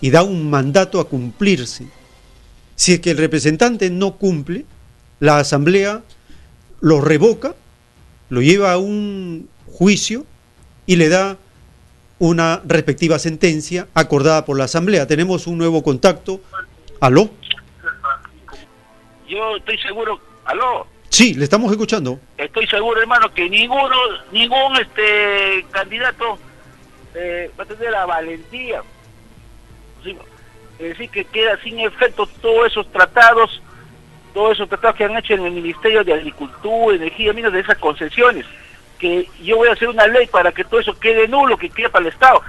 y 0.00 0.10
da 0.10 0.22
un 0.22 0.48
mandato 0.48 1.00
a 1.00 1.08
cumplirse. 1.08 1.88
Si 2.80 2.94
es 2.94 3.00
que 3.00 3.10
el 3.10 3.18
representante 3.18 3.90
no 3.90 4.16
cumple, 4.16 4.64
la 5.18 5.36
asamblea 5.36 6.00
lo 6.80 7.02
revoca, 7.02 7.54
lo 8.30 8.40
lleva 8.40 8.72
a 8.72 8.78
un 8.78 9.50
juicio 9.66 10.24
y 10.86 10.96
le 10.96 11.10
da 11.10 11.36
una 12.18 12.62
respectiva 12.64 13.18
sentencia 13.18 13.86
acordada 13.92 14.46
por 14.46 14.56
la 14.56 14.64
Asamblea. 14.64 15.06
Tenemos 15.06 15.46
un 15.46 15.58
nuevo 15.58 15.82
contacto. 15.82 16.40
¿Aló? 17.00 17.28
Yo 19.28 19.56
estoy 19.58 19.76
seguro, 19.76 20.18
aló, 20.46 20.86
Sí, 21.10 21.34
le 21.34 21.44
estamos 21.44 21.70
escuchando. 21.70 22.18
estoy 22.38 22.66
seguro, 22.66 22.98
hermano, 22.98 23.30
que 23.34 23.46
ninguno, 23.50 23.94
ningún 24.32 24.74
este 24.76 25.66
candidato 25.70 26.38
eh, 27.14 27.50
va 27.60 27.64
a 27.64 27.66
tener 27.66 27.90
la 27.90 28.06
valentía 28.06 28.82
sí, 30.02 30.16
de 30.80 30.88
decir 30.88 31.10
que 31.10 31.24
queda 31.24 31.58
sin 31.62 31.78
efecto 31.80 32.26
todos 32.40 32.66
esos 32.68 32.90
tratados, 32.90 33.62
todos 34.32 34.52
esos 34.54 34.68
tratados 34.68 34.96
que 34.96 35.04
han 35.04 35.16
hecho 35.16 35.34
en 35.34 35.44
el 35.46 35.52
Ministerio 35.52 36.02
de 36.04 36.14
Agricultura, 36.14 36.96
Energía, 36.96 37.32
Minas, 37.32 37.52
de 37.52 37.60
esas 37.60 37.78
concesiones. 37.78 38.46
Que 38.98 39.26
yo 39.42 39.56
voy 39.56 39.68
a 39.68 39.72
hacer 39.72 39.88
una 39.88 40.06
ley 40.06 40.26
para 40.26 40.52
que 40.52 40.64
todo 40.64 40.80
eso 40.80 40.98
quede 40.98 41.26
nulo, 41.28 41.56
que 41.56 41.70
quede 41.70 41.88
para 41.88 42.06
el 42.06 42.12
Estado. 42.12 42.42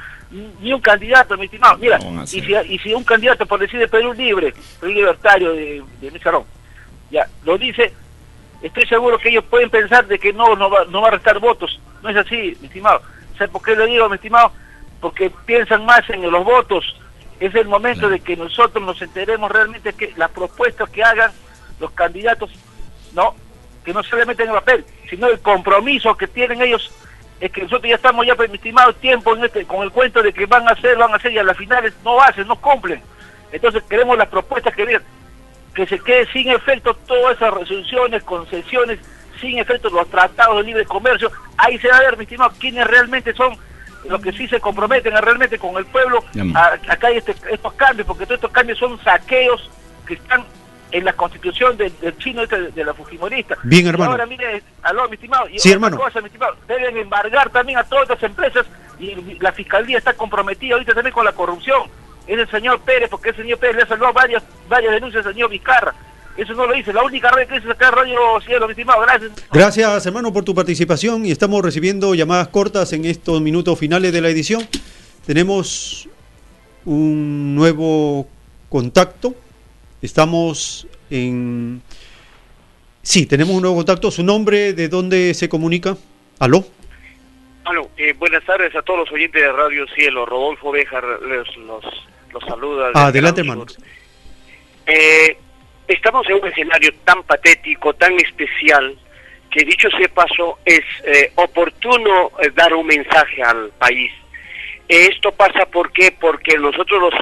Ni- 0.61 0.71
un 0.73 0.79
candidato, 0.81 1.37
mi 1.37 1.45
estimado. 1.45 1.77
Mira, 1.77 1.97
y 2.37 2.41
si, 2.41 2.73
y 2.73 2.79
si 2.79 2.93
un 2.93 3.03
candidato, 3.03 3.45
por 3.45 3.59
decir 3.59 3.79
de 3.79 3.87
Perú 3.87 4.13
Libre, 4.13 4.53
Perú 4.79 4.91
Libertario 4.93 5.51
de, 5.53 5.83
de 5.99 6.11
Mizarrón, 6.11 6.45
ya, 7.09 7.27
lo 7.43 7.57
dice, 7.57 7.93
estoy 8.61 8.85
seguro 8.85 9.17
que 9.17 9.29
ellos 9.29 9.43
pueden 9.49 9.69
pensar 9.69 10.07
de 10.07 10.17
que 10.19 10.31
no, 10.31 10.55
no 10.55 10.69
va, 10.69 10.85
no 10.85 11.01
va 11.01 11.09
a 11.09 11.11
restar 11.11 11.39
votos. 11.39 11.79
No 12.01 12.09
es 12.09 12.15
así, 12.15 12.55
mi 12.61 12.67
estimado. 12.67 13.01
¿Sabes 13.37 13.49
por 13.51 13.61
qué 13.61 13.75
lo 13.75 13.85
digo, 13.85 14.07
mi 14.07 14.15
estimado? 14.15 14.53
Porque 15.01 15.29
piensan 15.45 15.85
más 15.85 16.09
en 16.09 16.29
los 16.29 16.43
votos. 16.45 16.95
Es 17.41 17.53
el 17.55 17.67
momento 17.67 18.07
de 18.07 18.19
que 18.19 18.37
nosotros 18.37 18.85
nos 18.85 19.01
enteremos 19.01 19.51
realmente 19.51 19.93
que 19.93 20.13
las 20.15 20.29
propuestas 20.29 20.87
que 20.91 21.03
hagan 21.03 21.31
los 21.79 21.89
candidatos, 21.91 22.51
no, 23.13 23.35
que 23.83 23.93
no 23.93 24.03
solamente 24.03 24.43
en 24.43 24.49
el 24.49 24.55
papel, 24.55 24.85
sino 25.09 25.27
el 25.27 25.39
compromiso 25.39 26.15
que 26.15 26.27
tienen 26.27 26.61
ellos 26.61 26.91
es 27.39 27.51
que 27.51 27.63
nosotros 27.63 27.89
ya 27.89 27.95
estamos 27.95 28.27
ya, 28.27 28.35
pues, 28.35 28.51
mi 28.51 28.57
estimado, 28.57 28.93
tiempo 28.93 29.35
en 29.35 29.43
este, 29.43 29.65
con 29.65 29.81
el 29.81 29.91
cuento 29.91 30.21
de 30.21 30.31
que 30.31 30.45
van 30.45 30.67
a 30.67 30.73
hacer, 30.73 30.95
van 30.95 31.11
a 31.11 31.15
hacer 31.15 31.31
y 31.31 31.39
a 31.39 31.43
las 31.43 31.57
finales 31.57 31.91
no 32.05 32.21
hacen, 32.21 32.47
no 32.47 32.55
cumplen. 32.55 33.01
Entonces 33.51 33.81
queremos 33.89 34.15
las 34.15 34.27
propuestas 34.27 34.75
que 34.75 34.85
digan 34.85 35.03
que 35.73 35.87
se 35.87 35.97
quede 35.99 36.31
sin 36.31 36.49
efecto 36.49 36.93
todas 37.07 37.37
esas 37.37 37.55
resoluciones, 37.55 38.23
concesiones, 38.23 38.99
sin 39.39 39.57
efecto 39.57 39.89
los 39.89 40.07
tratados 40.09 40.57
de 40.57 40.63
libre 40.63 40.85
comercio. 40.85 41.31
Ahí 41.57 41.79
se 41.79 41.87
va 41.87 41.97
a 41.97 42.01
ver, 42.01 42.17
mi 42.17 42.25
estimado, 42.25 42.53
quiénes 42.59 42.85
realmente 42.85 43.33
son 43.33 43.57
los 44.09 44.21
que 44.21 44.31
sí 44.31 44.47
se 44.47 44.59
comprometen 44.59 45.15
a 45.15 45.21
realmente 45.21 45.57
con 45.59 45.75
el 45.77 45.85
pueblo. 45.85 46.23
A, 46.55 46.65
acá 46.89 47.07
hay 47.07 47.17
este- 47.17 47.35
estos 47.51 47.73
cambios, 47.73 48.07
porque 48.07 48.25
todos 48.25 48.37
estos 48.37 48.51
cambios 48.51 48.77
son 48.79 49.01
saqueos 49.03 49.69
que 50.07 50.15
están 50.15 50.43
en 50.91 51.05
la 51.05 51.13
constitución 51.13 51.77
del, 51.77 51.97
del 52.01 52.17
chino 52.17 52.41
este 52.43 52.71
de, 52.71 52.83
la 52.83 52.93
Fujimorista. 52.93 53.55
Bien, 53.63 53.85
Y 53.85 53.89
hermano. 53.89 54.11
ahora, 54.11 54.25
mire, 54.25 54.61
aló, 54.83 55.07
mi 55.07 55.15
estimado. 55.15 55.47
y 55.47 55.57
Sí, 55.59 55.71
hermano. 55.71 55.97
cosa, 55.97 56.19
mi 56.19 56.27
estimado, 56.27 56.55
deben 56.67 56.97
embargar 56.97 57.49
también 57.49 57.77
a 57.79 57.83
todas 57.83 58.09
estas 58.09 58.23
empresas 58.23 58.65
y 58.99 59.15
la 59.39 59.51
fiscalía 59.53 59.97
está 59.97 60.13
comprometida 60.13 60.73
ahorita 60.73 60.93
también 60.93 61.13
con 61.13 61.23
la 61.25 61.31
corrupción. 61.31 61.83
Es 62.27 62.37
el 62.37 62.49
señor 62.49 62.81
Pérez, 62.81 63.09
porque 63.09 63.29
el 63.29 63.35
señor 63.37 63.57
Pérez 63.59 63.77
le 63.77 63.83
ha 63.83 63.87
salvado 63.87 64.13
varias, 64.13 64.43
varias 64.67 64.93
denuncias 64.93 65.25
al 65.25 65.33
señor 65.33 65.49
Vizcarra. 65.49 65.93
Eso 66.37 66.53
no 66.53 66.65
lo 66.65 66.73
dice. 66.73 66.93
La 66.93 67.03
única 67.03 67.29
red 67.31 67.47
que 67.47 67.55
dice 67.55 67.71
acá 67.71 67.91
Radio 67.91 68.17
Cielo, 68.45 68.67
mi 68.67 68.71
estimado. 68.71 69.01
Gracias. 69.01 69.31
Gracias, 69.51 70.05
hermano, 70.05 70.31
por 70.31 70.43
tu 70.43 70.55
participación 70.55 71.25
y 71.25 71.31
estamos 71.31 71.61
recibiendo 71.63 72.15
llamadas 72.15 72.47
cortas 72.47 72.93
en 72.93 73.05
estos 73.05 73.41
minutos 73.41 73.77
finales 73.77 74.13
de 74.13 74.21
la 74.21 74.29
edición. 74.29 74.67
Tenemos 75.25 76.07
un 76.85 77.55
nuevo 77.55 78.27
contacto. 78.69 79.35
Estamos 80.01 80.87
en... 81.09 81.81
Sí, 83.03 83.25
tenemos 83.25 83.55
un 83.55 83.61
nuevo 83.61 83.77
contacto. 83.77 84.09
¿Su 84.09 84.23
nombre? 84.23 84.73
¿De 84.73 84.87
dónde 84.87 85.33
se 85.33 85.49
comunica? 85.49 85.97
¿Aló? 86.39 86.65
Aló, 87.65 87.89
eh, 87.97 88.13
buenas 88.13 88.43
tardes 88.43 88.75
a 88.75 88.81
todos 88.81 89.01
los 89.01 89.11
oyentes 89.11 89.41
de 89.41 89.51
Radio 89.51 89.85
Cielo. 89.93 90.25
Rodolfo 90.25 90.71
Bejar 90.71 91.03
los, 91.03 91.57
los, 91.57 91.85
los 92.33 92.43
saluda. 92.47 92.89
Adelante, 92.95 93.41
hermano. 93.41 93.65
Eh, 94.87 95.37
estamos 95.93 96.27
en 96.29 96.35
un 96.35 96.47
escenario 96.47 96.91
tan 97.05 97.23
patético, 97.23 97.93
tan 97.93 98.13
especial, 98.19 98.95
que 99.49 99.65
dicho 99.65 99.89
sea 99.91 100.07
paso, 100.07 100.59
es 100.65 100.81
eh, 101.03 101.31
oportuno 101.35 102.31
eh, 102.41 102.51
dar 102.55 102.73
un 102.73 102.87
mensaje 102.87 103.43
al 103.43 103.69
país. 103.77 104.11
Esto 104.87 105.31
pasa 105.31 105.65
¿por 105.67 105.91
qué? 105.93 106.11
porque 106.11 106.57
nosotros 106.57 106.99
los, 106.99 107.13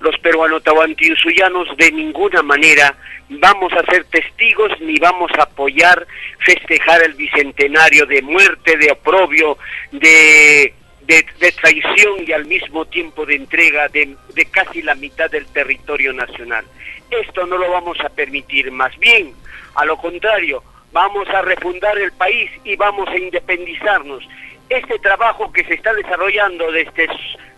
los 0.00 0.18
peruanos 0.20 0.62
tahuantinsuyanos 0.62 1.74
de 1.78 1.90
ninguna 1.92 2.42
manera 2.42 2.94
vamos 3.28 3.72
a 3.72 3.90
ser 3.90 4.04
testigos 4.04 4.70
ni 4.80 4.98
vamos 4.98 5.30
a 5.38 5.44
apoyar 5.44 6.06
festejar 6.40 7.02
el 7.02 7.14
bicentenario 7.14 8.04
de 8.04 8.20
muerte, 8.20 8.76
de 8.76 8.92
oprobio, 8.92 9.56
de, 9.92 10.74
de, 11.06 11.52
traición 11.52 12.24
y 12.26 12.32
al 12.32 12.44
mismo 12.44 12.84
tiempo 12.84 13.24
de 13.24 13.36
entrega 13.36 13.88
de 13.88 14.44
casi 14.50 14.82
la 14.82 14.94
mitad 14.94 15.30
del 15.30 15.46
territorio 15.46 16.12
nacional. 16.12 16.66
Esto 17.10 17.46
no 17.46 17.56
lo 17.56 17.70
vamos 17.70 17.98
a 18.00 18.08
permitir, 18.08 18.70
más 18.72 18.96
bien, 18.98 19.32
a 19.74 19.84
lo 19.84 19.96
contrario, 19.96 20.62
vamos 20.92 21.28
a 21.28 21.42
refundar 21.42 21.96
el 21.98 22.12
país 22.12 22.50
y 22.64 22.74
vamos 22.76 23.08
a 23.08 23.16
independizarnos. 23.16 24.26
Este 24.68 24.98
trabajo 24.98 25.52
que 25.52 25.64
se 25.64 25.74
está 25.74 25.94
desarrollando 25.94 26.72
desde, 26.72 27.08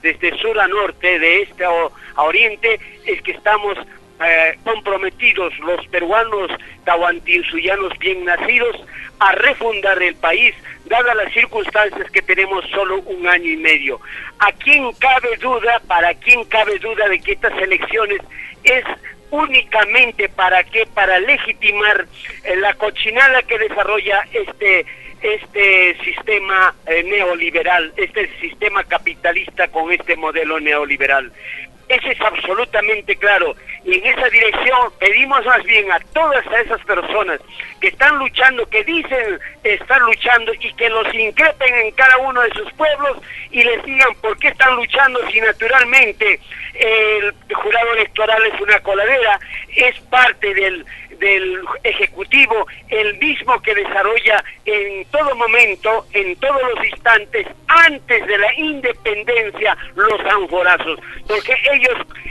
desde 0.02 0.36
sur 0.39 0.59
a 0.59 0.68
norte, 0.68 1.18
de 1.18 1.43
este 1.43 1.65
a, 1.65 1.73
oriente, 2.17 2.78
es 3.07 3.23
que 3.23 3.31
estamos 3.31 3.78
eh, 4.23 4.59
comprometidos 4.65 5.57
los 5.60 5.86
peruanos 5.86 6.51
tahuantinsuyanos 6.85 7.97
bien 7.99 8.25
nacidos 8.25 8.77
a 9.20 9.33
refundar 9.33 10.02
el 10.02 10.17
país, 10.17 10.55
dadas 10.85 11.17
las 11.17 11.33
circunstancias 11.33 12.10
que 12.10 12.23
tenemos 12.23 12.65
solo 12.70 13.01
un 13.02 13.27
año 13.28 13.51
y 13.51 13.57
medio. 13.57 14.01
¿A 14.41 14.52
quién 14.52 14.93
cabe 14.94 15.36
duda, 15.41 15.81
para 15.86 16.12
quién 16.15 16.44
cabe 16.44 16.78
duda 16.78 17.09
de 17.09 17.20
que 17.20 17.33
estas 17.33 17.57
elecciones 17.62 18.20
es 18.65 18.85
únicamente 19.31 20.28
para 20.28 20.65
qué? 20.65 20.86
Para 20.94 21.18
legitimar 21.20 22.07
eh, 22.44 22.57
la 22.57 22.74
cochinada 22.74 23.42
que 23.42 23.58
desarrolla 23.58 24.26
este 24.32 24.86
este 25.23 25.97
sistema 26.05 26.74
eh, 26.86 27.02
neoliberal, 27.02 27.92
este 27.97 28.31
sistema 28.40 28.84
capitalista 28.84 29.68
con 29.68 29.90
este 29.92 30.16
modelo 30.16 30.60
neoliberal. 30.60 31.32
Eso 31.89 32.10
es 32.10 32.20
absolutamente 32.20 33.17
claro. 33.17 33.55
Y 33.84 33.94
en 33.94 34.07
esa 34.07 34.28
dirección 34.28 34.92
pedimos 34.99 35.44
más 35.47 35.62
bien 35.65 35.91
a 35.91 35.99
todas 36.12 36.44
esas 36.47 36.81
personas 36.84 37.41
que 37.81 37.89
están 37.89 38.18
luchando, 38.18 38.67
que 38.67 38.84
dicen 38.84 39.39
estar 39.65 40.00
luchando 40.02 40.52
y 40.55 40.73
que 40.75 40.91
los 40.91 41.15
increpen 41.15 41.75
en 41.75 41.91
cada 41.92 42.18
uno 42.18 42.42
de 42.42 42.50
sus 42.50 42.70
pueblos 42.73 43.18
y 43.50 43.62
les 43.62 43.83
digan 43.84 44.15
por 44.20 44.39
qué 44.39 44.49
están 44.49 44.76
luchando 44.76 45.20
si 45.31 45.41
naturalmente 45.41 46.41
el 46.75 47.34
jurado 47.55 47.92
electoral 47.94 48.44
es 48.47 48.60
una 48.60 48.78
coladera, 48.81 49.39
es 49.75 49.99
parte 50.02 50.55
del, 50.55 50.84
del 51.18 51.60
Ejecutivo, 51.83 52.67
el 52.89 53.18
mismo 53.18 53.60
que 53.62 53.75
desarrolla 53.75 54.44
en 54.65 55.05
todo 55.07 55.34
momento, 55.34 56.07
en 56.12 56.36
todos 56.36 56.60
los 56.75 56.86
instantes, 56.86 57.47
antes 57.67 58.26
de 58.26 58.39
la 58.39 58.55
independencia, 58.55 59.76
los 59.94 60.20
anforazos, 60.20 61.00
porque 61.26 61.57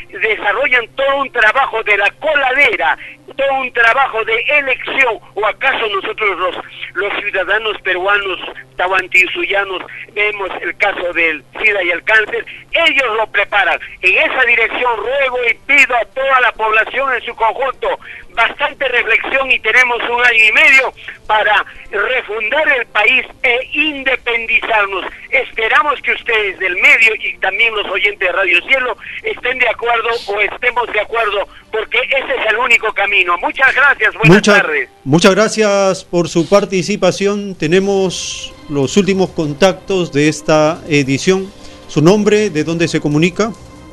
desarrollan 0.09 0.87
todo 0.95 1.17
un 1.17 1.31
trabajo 1.31 1.83
de 1.83 1.97
la 1.97 2.09
coladera, 2.11 2.97
todo 3.35 3.53
un 3.55 3.71
trabajo 3.73 4.23
de 4.23 4.39
elección, 4.47 5.19
o 5.35 5.45
acaso 5.45 5.87
nosotros 5.87 6.37
los, 6.37 6.55
los 6.93 7.13
ciudadanos 7.21 7.79
peruanos, 7.81 8.39
tahuantinsuyanos, 8.75 9.81
vemos 10.13 10.49
el 10.61 10.75
caso 10.77 11.13
del 11.13 11.43
SIDA 11.59 11.83
y 11.83 11.89
el 11.89 12.03
cáncer, 12.03 12.45
ellos 12.71 13.15
lo 13.15 13.27
preparan. 13.27 13.79
En 14.01 14.17
esa 14.17 14.43
dirección 14.43 14.97
ruego 14.97 15.37
y 15.49 15.53
pido 15.65 15.95
a 15.95 16.05
toda 16.05 16.41
la 16.41 16.51
población 16.53 17.13
en 17.13 17.21
su 17.21 17.35
conjunto 17.35 17.99
bastante 18.37 18.87
reflexión 18.87 19.51
y 19.51 19.59
tenemos 19.59 19.97
un 20.03 20.23
año 20.23 20.43
y 20.43 20.51
medio 20.51 20.93
para 21.25 21.65
refundar 21.89 22.69
el 22.77 22.85
país 22.87 23.25
e 23.41 23.69
independizarnos. 23.73 25.05
Esperamos 25.31 25.99
que 26.03 26.13
ustedes 26.13 26.59
del 26.59 26.75
medio 26.75 27.15
y 27.19 27.35
también 27.39 27.75
los 27.75 27.87
oyentes 27.87 28.19
de 28.19 28.31
Radio 28.31 28.61
Cielo 28.61 28.95
estén 29.23 29.57
de 29.57 29.67
acuerdo 29.67 30.09
o 30.27 30.39
estemos 30.39 30.85
de 30.93 31.01
acuerdo 31.01 31.47
porque 31.71 31.97
ese 31.97 32.35
es 32.35 32.45
el 32.47 32.57
único 32.57 32.93
camino. 32.93 33.16
Muchas 33.41 33.73
gracias, 33.73 34.13
buenas 34.13 34.35
Muchas- 34.37 34.61
tardes. 34.61 34.89
Muchas 35.03 35.35
gracias 35.35 36.03
por 36.03 36.29
su 36.29 36.47
participación. 36.47 37.55
Tenemos 37.55 38.53
los 38.69 38.95
últimos 38.97 39.29
contactos 39.31 40.11
de 40.11 40.27
esta 40.29 40.81
edición. 40.87 41.51
¿Su 41.87 42.01
nombre? 42.01 42.49
¿De 42.49 42.63
dónde 42.63 42.87
se 42.87 42.99
comunica? 42.99 43.51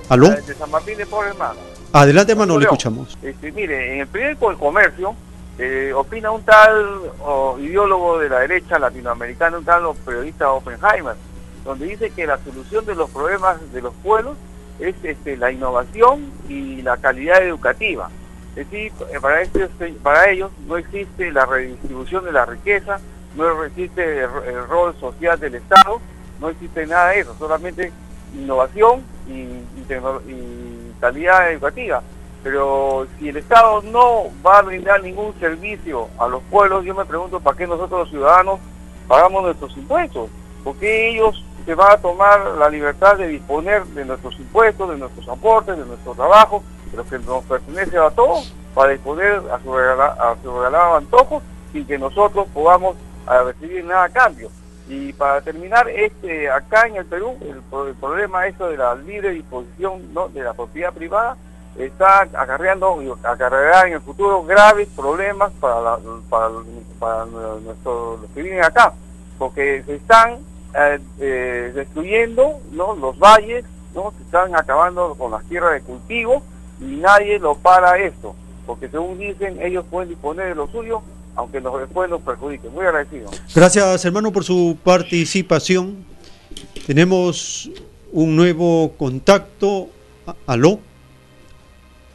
¿Aló? 0.09 0.28
De 0.31 0.55
San 0.55 0.70
Martín 0.70 0.99
de 0.99 1.07
Porres, 1.07 1.33
hermano. 1.33 1.61
Adelante, 1.93 2.33
hermano, 2.33 2.59
le 2.59 2.65
escuchamos. 2.65 3.17
Este, 3.23 3.53
mire, 3.53 3.94
en 3.94 4.01
el 4.01 4.07
periódico 4.09 4.51
El 4.51 4.59
Comercio 4.59 5.15
eh, 5.59 5.93
opina 5.94 6.33
un 6.33 6.43
tal 6.43 7.01
ideólogo 7.61 8.19
de 8.19 8.28
la 8.28 8.41
derecha 8.41 8.78
latinoamericana, 8.78 9.59
un 9.59 9.65
tal 9.65 9.85
periodista 10.05 10.51
Oppenheimer, 10.51 11.15
donde 11.65 11.86
dice 11.86 12.11
que 12.11 12.27
la 12.27 12.39
solución 12.44 12.85
de 12.85 12.97
los 12.97 13.09
problemas 13.11 13.57
de 13.73 13.81
los 13.81 13.94
pueblos 14.03 14.36
es 14.81 14.97
este, 15.05 15.36
la 15.36 15.53
innovación 15.53 16.33
y 16.49 16.83
la 16.83 16.97
calidad 16.97 17.43
educativa. 17.43 18.11
Es 18.57 18.70
decir, 18.70 18.92
eh, 19.12 19.18
para, 19.20 19.42
eh, 19.42 20.33
ellos 20.33 20.50
no 20.66 20.76
existe 20.76 21.33
la 21.33 21.44
redistribución 21.44 22.24
de 22.24 22.33
la 22.33 22.47
riqueza, 22.47 23.00
no 23.36 23.65
existe 23.65 24.20
el, 24.20 24.68
rol 24.68 24.94
social 25.00 25.41
del 25.41 25.57
Estado, 25.57 26.00
no 26.41 26.50
existe 26.50 26.86
nada 26.86 27.08
de 27.08 27.20
eso, 27.20 27.34
solamente 27.36 27.92
innovación 28.33 29.02
y, 29.26 29.33
y, 29.33 30.92
calidad 31.00 31.50
educativa. 31.50 32.02
Pero 32.44 33.08
si 33.18 33.31
el 33.31 33.39
Estado 33.39 33.83
no 33.83 34.26
va 34.47 34.58
a 34.58 34.62
brindar 34.62 35.02
ningún 35.02 35.34
servicio 35.41 36.08
a 36.18 36.28
los 36.28 36.42
pueblos, 36.44 36.84
yo 36.84 36.94
me 36.94 37.05
pregunto 37.05 37.41
para 37.41 37.57
qué 37.57 37.66
nosotros 37.66 38.00
los 38.00 38.10
ciudadanos 38.10 38.60
pagamos 39.08 39.42
nuestros 39.42 39.76
impuestos. 39.76 40.31
¿Por 40.62 40.76
qué 40.76 41.10
ellos 41.10 41.42
se 41.65 41.74
van 41.74 41.92
a 41.92 41.97
tomar 41.97 42.41
la 42.58 42.68
libertad 42.68 43.16
de 43.16 43.26
disponer 43.28 43.84
de 43.86 44.05
nuestros 44.05 44.39
impuestos, 44.39 44.91
de 44.91 44.99
nuestros 44.99 45.28
aportes, 45.28 45.76
de 45.76 45.86
nuestro 45.86 46.15
trabajo, 46.15 46.62
lo 46.95 47.05
que 47.05 47.19
nos 47.19 47.45
pertenece 47.45 47.99
a 47.99 48.11
todos, 48.11 48.53
para 48.75 48.93
disponer 48.93 49.43
a 49.53 49.61
su, 49.61 49.75
a 49.77 50.37
su 50.43 50.57
regalado 50.57 50.97
antojo 50.97 51.43
sin 51.73 51.87
que 51.87 51.99
nosotros 51.99 52.47
podamos 52.53 52.97
a 53.27 53.43
recibir 53.43 53.85
nada 53.85 54.05
a 54.05 54.09
cambio? 54.09 54.51
Y 54.89 55.13
para 55.15 55.41
terminar, 55.41 55.89
este 55.89 56.51
acá 56.51 56.87
en 56.87 56.97
el 56.97 57.07
Perú, 57.07 57.37
el, 57.41 57.63
pro- 57.71 57.89
el 57.89 57.95
problema 57.95 58.47
esto 58.47 58.69
de 58.69 58.77
la 58.77 58.95
libre 58.95 59.31
disposición 59.31 60.13
¿no? 60.13 60.29
de 60.29 60.43
la 60.43 60.53
propiedad 60.53 60.93
privada 60.93 61.37
está 61.79 62.21
acarreando 62.35 63.01
y 63.03 63.11
acarreará 63.25 63.87
en 63.89 63.95
el 63.95 64.01
futuro 64.03 64.45
graves 64.45 64.89
problemas 64.95 65.51
para, 65.61 65.97
para, 66.29 66.51
para 67.01 67.25
nuestro- 67.27 68.19
los 68.21 68.31
que 68.33 68.43
viven 68.43 68.63
acá, 68.63 68.93
porque 69.39 69.83
se 69.87 69.97
están 69.97 70.39
eh, 70.77 70.99
eh, 71.19 71.73
destruyendo 71.75 72.61
¿no? 72.73 72.95
los 72.95 73.19
valles, 73.19 73.65
¿no? 73.95 74.13
se 74.19 74.23
están 74.25 74.55
acabando 74.55 75.15
con 75.15 75.31
las 75.31 75.43
tierras 75.45 75.73
de 75.73 75.81
cultivo 75.81 76.43
y 76.87 76.97
nadie 76.97 77.39
lo 77.39 77.57
para 77.57 77.99
esto, 77.99 78.35
porque 78.67 78.89
según 78.89 79.19
dicen 79.19 79.59
ellos 79.63 79.85
pueden 79.91 80.09
disponer 80.11 80.49
de 80.49 80.55
lo 80.55 80.69
suyo, 80.69 81.03
aunque 81.37 81.61
nos, 81.61 81.79
después 81.81 82.09
nos 82.11 82.21
perjudiquen. 82.23 82.73
Muy 82.73 82.85
agradecido. 82.87 83.31
Gracias, 83.55 84.05
hermano, 84.05 84.33
por 84.33 84.45
su 84.45 84.77
participación. 84.85 86.05
Tenemos 86.87 87.71
un 88.13 88.37
nuevo 88.37 88.93
contacto. 88.97 89.89
A- 90.27 90.37
Aló. 90.47 90.79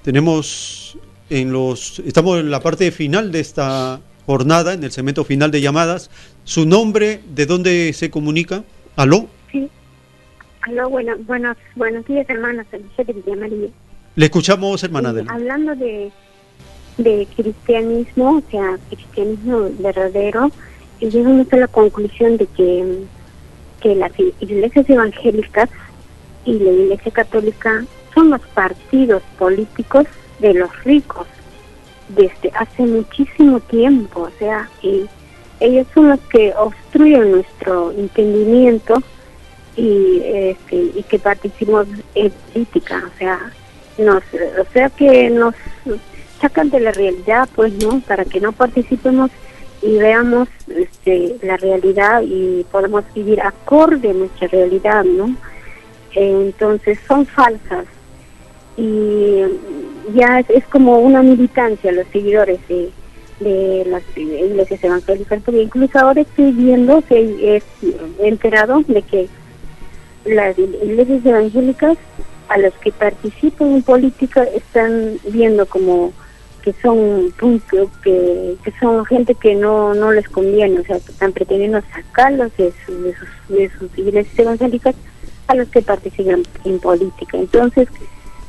Tenemos 0.04 0.98
en 1.30 1.52
los. 1.52 2.00
Estamos 2.00 2.40
en 2.40 2.50
la 2.50 2.60
parte 2.62 2.92
final 2.92 3.32
de 3.32 3.40
esta 3.40 4.00
jornada, 4.26 4.74
en 4.74 4.84
el 4.84 4.92
segmento 4.92 5.24
final 5.26 5.52
de 5.52 5.62
llamadas. 5.62 6.10
Su 6.44 6.66
nombre, 6.66 7.22
de 7.36 7.46
dónde 7.46 7.92
se 7.94 8.10
comunica. 8.10 8.64
Aló. 8.96 9.28
Sí. 9.52 9.70
Aló, 10.62 10.90
bueno, 10.90 11.16
buenos, 11.28 11.58
buenos 11.76 12.06
días, 12.06 12.26
hermanos. 12.30 12.66
Soy 12.72 13.36
María. 13.36 13.68
Le 14.20 14.26
escuchamos, 14.26 14.84
hermana 14.84 15.12
Adela. 15.12 15.32
hablando 15.32 15.74
de, 15.78 16.12
de 16.98 17.26
cristianismo, 17.38 18.40
o 18.40 18.52
sea, 18.52 18.78
cristianismo 18.90 19.70
verdadero, 19.80 20.52
llegamos 21.00 21.48
a 21.54 21.56
la 21.56 21.68
conclusión 21.70 22.36
de 22.36 22.46
que, 22.48 23.00
que 23.80 23.96
las 23.96 24.12
iglesias 24.42 24.90
evangélicas 24.90 25.70
y 26.44 26.60
la 26.60 26.70
iglesia 26.70 27.14
católica 27.14 27.86
son 28.14 28.32
los 28.32 28.42
partidos 28.48 29.24
políticos 29.38 30.06
de 30.40 30.54
los 30.54 30.84
ricos 30.84 31.26
desde 32.10 32.52
hace 32.56 32.82
muchísimo 32.82 33.62
tiempo, 33.62 34.24
o 34.24 34.32
sea, 34.38 34.70
y 34.82 35.06
ellos 35.62 35.88
son 35.94 36.10
los 36.10 36.20
que 36.30 36.54
obstruyen 36.58 37.32
nuestro 37.32 37.94
entendimiento 37.94 39.02
y, 39.78 40.22
este, 40.26 40.76
y 40.76 41.06
que 41.08 41.20
participamos 41.20 41.88
en 42.16 42.34
política, 42.52 43.10
o 43.16 43.18
sea, 43.18 43.54
nos, 44.00 44.24
o 44.60 44.66
sea 44.74 44.90
que 44.90 45.30
nos 45.30 45.54
sacan 46.42 46.70
de 46.70 46.80
la 46.80 46.92
realidad, 46.92 47.48
pues, 47.56 47.74
¿no? 47.74 48.02
Para 48.02 48.26
que 48.26 48.40
no 48.40 48.52
participemos 48.52 49.30
y 49.82 49.98
veamos 49.98 50.48
este, 50.68 51.38
la 51.42 51.58
realidad 51.58 52.22
y 52.24 52.66
podamos 52.72 53.04
vivir 53.14 53.42
acorde 53.42 54.10
a 54.10 54.14
nuestra 54.14 54.48
realidad, 54.48 55.04
¿no? 55.04 55.36
Entonces 56.14 56.98
son 57.08 57.26
falsas 57.26 57.86
y 58.78 59.44
ya 60.14 60.40
es, 60.40 60.66
como 60.66 61.00
una 61.00 61.22
militancia 61.22 61.92
los 61.92 62.08
seguidores 62.08 62.60
de, 62.68 62.90
de 63.40 63.86
las 63.86 64.04
iglesias 64.16 64.84
evangélicas, 64.84 65.42
porque 65.44 65.64
incluso 65.64 66.00
ahora 66.00 66.22
estoy 66.22 66.52
viendo, 66.52 67.02
que 67.02 67.62
he 68.22 68.28
enterado 68.28 68.82
de 68.88 69.02
que 69.02 69.28
las 70.26 70.58
iglesias 70.58 71.26
evangélicas 71.26 71.98
a 72.50 72.58
los 72.58 72.74
que 72.76 72.92
participan 72.92 73.76
en 73.76 73.84
política 73.84 74.44
están 74.44 75.18
viendo 75.30 75.66
como 75.66 76.12
que 76.64 76.74
son 76.82 77.32
que, 78.04 78.56
que 78.64 78.74
son 78.82 79.06
gente 79.06 79.34
que 79.36 79.56
no 79.56 79.94
no 79.94 80.12
les 80.12 80.28
conviene, 80.28 80.82
o 80.82 80.84
sea, 80.84 81.00
que 81.00 81.12
están 81.12 81.32
pretendiendo 81.32 81.82
sacarlos 81.94 82.52
de, 82.58 82.74
su- 82.86 83.02
de 83.02 83.16
sus, 83.16 83.30
de 83.50 83.72
sus 83.80 83.98
iglesias 83.98 84.38
evangélicas 84.40 84.96
a 85.48 85.56
los 85.56 85.68
que 85.70 85.82
participan 85.82 86.44
en 86.66 86.80
política. 86.80 87.38
Entonces, 87.38 87.88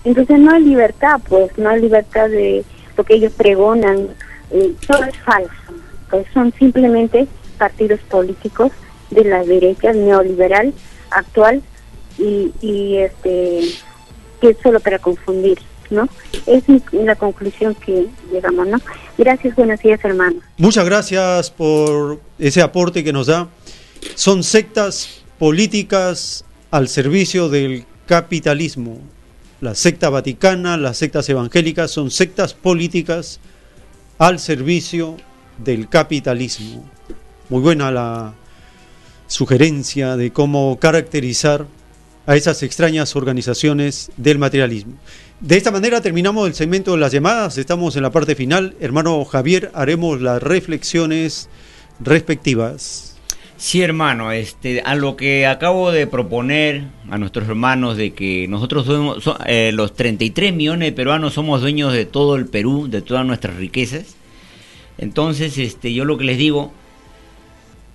entonces 0.04 0.38
no 0.38 0.50
hay 0.52 0.64
libertad, 0.64 1.20
pues 1.28 1.56
no 1.56 1.68
hay 1.70 1.80
libertad 1.82 2.28
de 2.28 2.64
lo 2.96 3.04
que 3.04 3.14
ellos 3.14 3.32
pregonan, 3.34 4.08
eh, 4.50 4.74
todo 4.86 5.04
es 5.04 5.16
falso, 5.18 5.52
pues 6.10 6.26
son 6.34 6.52
simplemente 6.58 7.26
partidos 7.58 8.00
políticos 8.10 8.72
de 9.10 9.24
la 9.24 9.44
derecha 9.44 9.92
neoliberal 9.92 10.72
actual 11.10 11.62
y, 12.18 12.52
y 12.60 12.96
este 12.96 13.60
que 14.40 14.50
es 14.50 14.56
solo 14.62 14.80
para 14.80 14.98
confundir, 14.98 15.58
¿no? 15.90 16.08
Es 16.46 16.64
la 16.92 17.14
conclusión 17.16 17.74
que 17.74 18.06
llegamos, 18.32 18.66
¿no? 18.66 18.78
Gracias, 19.18 19.54
buenos 19.54 19.80
días, 19.80 20.00
hermanos. 20.04 20.42
Muchas 20.56 20.84
gracias 20.84 21.50
por 21.50 22.20
ese 22.38 22.62
aporte 22.62 23.04
que 23.04 23.12
nos 23.12 23.26
da. 23.26 23.48
Son 24.14 24.42
sectas 24.42 25.22
políticas 25.38 26.44
al 26.70 26.88
servicio 26.88 27.48
del 27.48 27.84
capitalismo. 28.06 28.98
La 29.60 29.74
secta 29.74 30.08
vaticana, 30.08 30.76
las 30.76 30.96
sectas 30.96 31.28
evangélicas 31.28 31.90
son 31.90 32.10
sectas 32.10 32.54
políticas 32.54 33.40
al 34.18 34.38
servicio 34.38 35.16
del 35.58 35.88
capitalismo. 35.88 36.88
Muy 37.50 37.60
buena 37.60 37.90
la 37.90 38.34
sugerencia 39.26 40.16
de 40.16 40.32
cómo 40.32 40.78
caracterizar 40.80 41.66
a 42.26 42.36
esas 42.36 42.62
extrañas 42.62 43.16
organizaciones 43.16 44.10
del 44.16 44.38
materialismo. 44.38 44.94
De 45.40 45.56
esta 45.56 45.70
manera 45.70 46.00
terminamos 46.02 46.46
el 46.46 46.54
segmento 46.54 46.92
de 46.92 46.98
las 46.98 47.12
llamadas, 47.12 47.56
estamos 47.58 47.96
en 47.96 48.02
la 48.02 48.10
parte 48.10 48.34
final. 48.34 48.74
Hermano 48.80 49.24
Javier, 49.24 49.70
haremos 49.74 50.20
las 50.20 50.42
reflexiones 50.42 51.48
respectivas. 51.98 53.16
Sí, 53.56 53.82
hermano, 53.82 54.32
este, 54.32 54.80
a 54.82 54.94
lo 54.94 55.16
que 55.16 55.46
acabo 55.46 55.92
de 55.92 56.06
proponer 56.06 56.84
a 57.10 57.18
nuestros 57.18 57.46
hermanos 57.48 57.96
de 57.98 58.12
que 58.14 58.46
nosotros 58.48 58.86
somos, 58.86 59.22
so- 59.22 59.38
eh, 59.46 59.70
los 59.72 59.94
33 59.94 60.54
millones 60.54 60.88
de 60.88 60.92
peruanos 60.92 61.34
somos 61.34 61.60
dueños 61.60 61.92
de 61.92 62.06
todo 62.06 62.36
el 62.36 62.46
Perú, 62.46 62.88
de 62.88 63.02
todas 63.02 63.26
nuestras 63.26 63.56
riquezas. 63.56 64.16
Entonces, 64.96 65.58
este, 65.58 65.92
yo 65.92 66.04
lo 66.06 66.16
que 66.16 66.24
les 66.24 66.38
digo, 66.38 66.72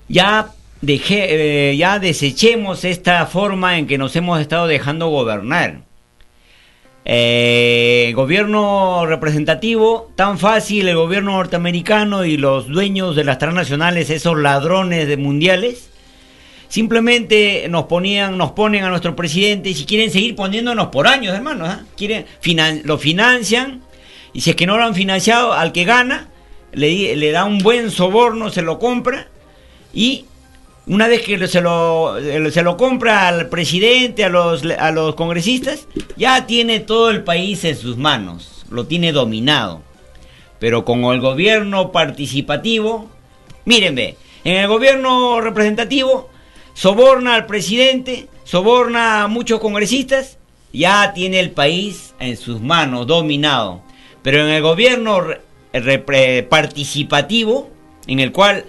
ya 0.08 0.52
dejé, 0.86 1.72
eh, 1.72 1.78
ya 1.78 2.00
desechemos 2.00 2.86
esta 2.86 3.26
forma 3.26 3.78
en 3.78 3.88
que 3.88 3.98
nos 3.98 4.16
hemos 4.16 4.40
estado 4.40 4.68
dejando 4.68 5.08
gobernar. 5.08 5.82
Eh, 7.08 8.14
gobierno 8.16 9.06
representativo, 9.06 10.12
tan 10.16 10.40
fácil 10.40 10.88
el 10.88 10.96
gobierno 10.96 11.34
norteamericano 11.34 12.26
y 12.26 12.38
los 12.38 12.68
dueños 12.68 13.16
de 13.16 13.24
las 13.24 13.38
transnacionales, 13.38 14.10
esos 14.10 14.38
ladrones 14.38 15.08
de 15.08 15.18
mundiales, 15.18 15.92
simplemente 16.68 17.68
nos 17.70 17.86
ponían, 17.86 18.38
nos 18.38 18.54
ponen 18.54 18.84
a 18.84 18.90
nuestro 18.90 19.16
presidente 19.16 19.70
y 19.70 19.76
si 19.76 19.86
quieren 19.86 20.10
seguir 20.10 20.36
poniéndonos 20.36 20.88
por 20.88 21.08
años, 21.08 21.36
hermanos, 21.36 21.70
¿ah? 21.70 21.84
quieren 21.96 22.26
lo 22.84 22.98
financian 22.98 23.84
y 24.34 24.42
si 24.42 24.50
es 24.50 24.56
que 24.56 24.66
no 24.66 24.78
lo 24.78 24.84
han 24.84 24.96
financiado, 24.96 25.54
al 25.54 25.72
que 25.72 25.84
gana 25.84 26.30
le, 26.74 27.16
le 27.16 27.32
da 27.32 27.46
un 27.46 27.60
buen 27.60 27.92
soborno, 27.92 28.50
se 28.50 28.64
lo 28.64 28.80
compra 28.80 29.28
y 29.94 30.26
una 30.88 31.08
vez 31.08 31.22
que 31.24 31.48
se 31.48 31.62
lo, 31.62 32.16
se 32.52 32.62
lo 32.62 32.78
compra 32.78 33.28
al 33.28 33.50
presidente, 33.50 34.24
a 34.24 34.30
los, 34.30 34.64
a 34.66 34.92
los 34.92 35.16
congresistas, 35.16 35.88
ya 36.16 36.46
tiene 36.46 36.80
todo 36.80 37.10
el 37.10 37.24
país 37.24 37.64
en 37.64 37.76
sus 37.76 37.98
manos, 37.98 38.66
lo 38.70 38.86
tiene 38.86 39.12
dominado. 39.12 39.82
Pero 40.60 40.86
con 40.86 41.04
el 41.06 41.20
gobierno 41.20 41.92
participativo, 41.92 43.10
mírenme, 43.66 44.16
en 44.44 44.58
el 44.58 44.68
gobierno 44.68 45.42
representativo 45.42 46.30
soborna 46.74 47.36
al 47.36 47.46
presidente, 47.48 48.28
soborna 48.44 49.24
a 49.24 49.28
muchos 49.28 49.60
congresistas, 49.60 50.38
ya 50.72 51.14
tiene 51.14 51.40
el 51.40 51.52
país 51.52 52.14
en 52.20 52.38
sus 52.38 52.62
manos, 52.62 53.08
dominado. 53.08 53.82
Pero 54.22 54.42
en 54.42 54.50
el 54.50 54.62
gobierno 54.62 55.24
participativo, 56.50 57.70
en 58.08 58.20
el 58.20 58.32
cual 58.32 58.66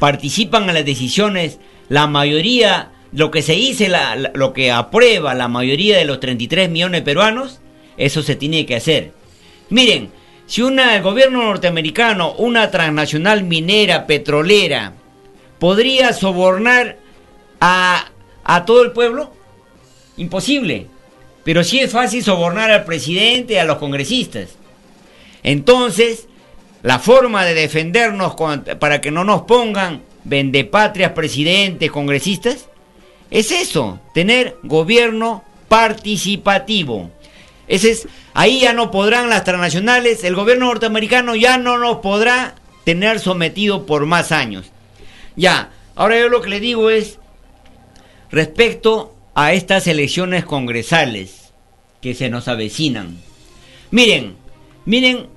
participan 0.00 0.68
en 0.68 0.74
las 0.74 0.84
decisiones 0.84 1.60
la 1.88 2.08
mayoría, 2.08 2.90
lo 3.12 3.30
que 3.30 3.42
se 3.42 3.52
dice, 3.52 3.88
lo 4.34 4.52
que 4.52 4.72
aprueba 4.72 5.34
la 5.34 5.46
mayoría 5.46 5.96
de 5.96 6.04
los 6.04 6.18
33 6.18 6.68
millones 6.68 7.02
de 7.02 7.04
peruanos, 7.04 7.60
eso 7.96 8.22
se 8.24 8.34
tiene 8.34 8.66
que 8.66 8.74
hacer. 8.74 9.12
Miren, 9.68 10.10
si 10.46 10.62
una, 10.62 10.96
el 10.96 11.02
gobierno 11.02 11.44
norteamericano, 11.44 12.32
una 12.32 12.72
transnacional 12.72 13.44
minera, 13.44 14.08
petrolera, 14.08 14.94
podría 15.60 16.12
sobornar 16.12 16.98
a 17.60 18.10
a 18.44 18.64
todo 18.64 18.82
el 18.82 18.90
pueblo? 18.90 19.32
Imposible. 20.16 20.88
Pero 21.44 21.62
sí 21.62 21.78
es 21.78 21.92
fácil 21.92 22.22
sobornar 22.22 22.70
al 22.70 22.84
presidente 22.84 23.60
a 23.60 23.64
los 23.64 23.78
congresistas. 23.78 24.50
Entonces, 25.42 26.26
la 26.82 26.98
forma 26.98 27.44
de 27.44 27.54
defendernos 27.54 28.34
para 28.78 29.00
que 29.00 29.10
no 29.10 29.24
nos 29.24 29.42
pongan 29.42 30.02
vendepatrias, 30.24 31.12
presidentes, 31.12 31.90
congresistas, 31.90 32.68
es 33.30 33.52
eso, 33.52 34.00
tener 34.14 34.56
gobierno 34.62 35.44
participativo. 35.68 37.10
Ese 37.68 37.92
es, 37.92 38.08
ahí 38.34 38.60
ya 38.60 38.72
no 38.72 38.90
podrán 38.90 39.28
las 39.28 39.44
transnacionales, 39.44 40.24
el 40.24 40.34
gobierno 40.34 40.66
norteamericano 40.66 41.36
ya 41.36 41.58
no 41.58 41.78
nos 41.78 41.98
podrá 41.98 42.56
tener 42.84 43.20
sometido 43.20 43.86
por 43.86 44.06
más 44.06 44.32
años. 44.32 44.72
Ya, 45.36 45.70
ahora 45.94 46.18
yo 46.18 46.28
lo 46.28 46.40
que 46.40 46.50
le 46.50 46.60
digo 46.60 46.90
es, 46.90 47.18
respecto 48.30 49.14
a 49.34 49.52
estas 49.52 49.86
elecciones 49.86 50.44
congresales 50.44 51.52
que 52.00 52.14
se 52.14 52.30
nos 52.30 52.48
avecinan. 52.48 53.18
Miren, 53.90 54.36
miren, 54.86 55.28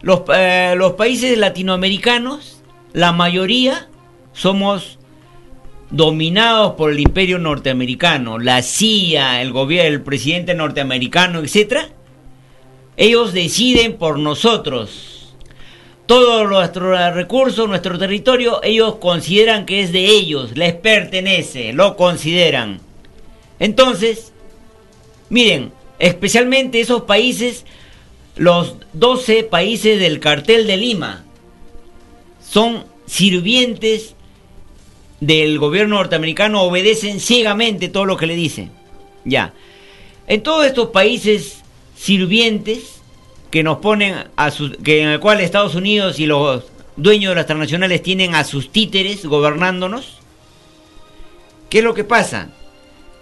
los, 0.00 0.22
eh, 0.34 0.74
los 0.76 0.92
países 0.92 1.36
latinoamericanos, 1.38 2.62
la 2.92 3.12
mayoría 3.12 3.88
somos 4.32 4.98
dominados 5.90 6.74
por 6.74 6.90
el 6.92 7.00
imperio 7.00 7.38
norteamericano, 7.38 8.38
la 8.38 8.62
CIA, 8.62 9.42
el 9.42 9.52
gobierno, 9.52 9.96
el 9.96 10.02
presidente 10.02 10.54
norteamericano, 10.54 11.40
etc. 11.40 11.88
Ellos 12.96 13.32
deciden 13.32 13.96
por 13.96 14.18
nosotros. 14.18 15.34
Todos 16.06 16.48
nuestros 16.48 17.14
recursos, 17.14 17.68
nuestro 17.68 17.98
territorio, 17.98 18.62
ellos 18.62 18.96
consideran 18.96 19.66
que 19.66 19.82
es 19.82 19.92
de 19.92 20.06
ellos, 20.06 20.56
les 20.56 20.72
pertenece, 20.72 21.74
lo 21.74 21.96
consideran. 21.96 22.80
Entonces, 23.58 24.32
miren, 25.28 25.70
especialmente 25.98 26.80
esos 26.80 27.02
países, 27.02 27.66
los 28.38 28.76
12 28.94 29.44
países 29.44 30.00
del 30.00 30.20
cartel 30.20 30.66
de 30.66 30.76
Lima, 30.76 31.24
son 32.42 32.84
sirvientes 33.06 34.14
del 35.20 35.58
gobierno 35.58 35.96
norteamericano, 35.96 36.62
obedecen 36.62 37.20
ciegamente 37.20 37.88
todo 37.88 38.06
lo 38.06 38.16
que 38.16 38.26
le 38.26 38.36
dicen. 38.36 38.70
Ya. 39.24 39.52
En 40.26 40.42
todos 40.42 40.64
estos 40.64 40.88
países 40.88 41.62
sirvientes 41.96 43.00
que 43.50 43.62
nos 43.62 43.78
ponen 43.78 44.28
a 44.36 44.50
sus, 44.50 44.76
que 44.78 45.02
en 45.02 45.08
el 45.08 45.20
cual 45.20 45.40
Estados 45.40 45.74
Unidos 45.74 46.18
y 46.18 46.26
los 46.26 46.64
dueños 46.96 47.30
de 47.30 47.36
las 47.36 47.46
transnacionales 47.46 48.02
tienen 48.02 48.34
a 48.34 48.44
sus 48.44 48.70
títeres 48.70 49.26
gobernándonos, 49.26 50.18
¿qué 51.68 51.78
es 51.78 51.84
lo 51.84 51.94
que 51.94 52.04
pasa? 52.04 52.50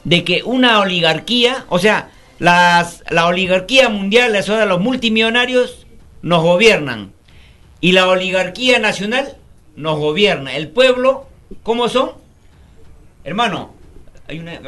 de 0.06 0.22
que 0.22 0.42
una 0.44 0.78
oligarquía, 0.78 1.64
o 1.68 1.80
sea, 1.80 2.10
las, 2.38 3.02
la 3.10 3.26
oligarquía 3.26 3.88
mundial, 3.88 4.32
la 4.32 4.40
de 4.40 4.66
los 4.66 4.80
multimillonarios, 4.80 5.86
nos 6.22 6.42
gobiernan. 6.42 7.12
Y 7.80 7.92
la 7.92 8.08
oligarquía 8.08 8.78
nacional 8.78 9.36
nos 9.76 9.98
gobierna. 9.98 10.56
El 10.56 10.68
pueblo, 10.68 11.26
¿cómo 11.62 11.88
son? 11.88 12.12
Hermano, 13.24 13.74
hay 14.28 14.38
una... 14.38 14.60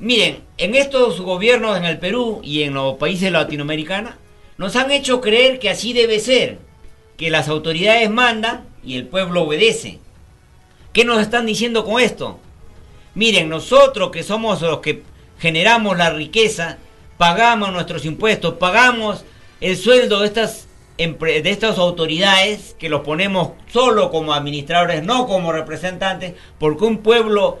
Miren, 0.00 0.38
en 0.58 0.74
estos 0.74 1.20
gobiernos 1.20 1.76
en 1.76 1.84
el 1.84 1.98
Perú 1.98 2.40
y 2.42 2.62
en 2.62 2.74
los 2.74 2.96
países 2.96 3.30
latinoamericanos, 3.30 4.14
nos 4.58 4.74
han 4.76 4.90
hecho 4.90 5.20
creer 5.20 5.58
que 5.58 5.70
así 5.70 5.92
debe 5.92 6.18
ser, 6.18 6.58
que 7.16 7.30
las 7.30 7.48
autoridades 7.48 8.10
mandan 8.10 8.64
y 8.84 8.96
el 8.96 9.06
pueblo 9.06 9.42
obedece. 9.42 9.98
¿Qué 10.92 11.04
nos 11.04 11.20
están 11.20 11.46
diciendo 11.46 11.84
con 11.84 12.00
esto? 12.00 12.38
Miren, 13.14 13.48
nosotros 13.48 14.10
que 14.10 14.22
somos 14.22 14.60
los 14.62 14.80
que 14.80 15.02
generamos 15.42 15.98
la 15.98 16.10
riqueza, 16.10 16.78
pagamos 17.18 17.72
nuestros 17.72 18.04
impuestos, 18.04 18.54
pagamos 18.54 19.24
el 19.60 19.76
sueldo 19.76 20.20
de 20.20 20.28
estas, 20.28 20.68
de 20.96 21.42
estas 21.50 21.78
autoridades 21.78 22.76
que 22.78 22.88
los 22.88 23.00
ponemos 23.00 23.50
solo 23.66 24.12
como 24.12 24.34
administradores, 24.34 25.02
no 25.02 25.26
como 25.26 25.50
representantes, 25.50 26.34
porque 26.60 26.84
un 26.84 26.98
pueblo 26.98 27.58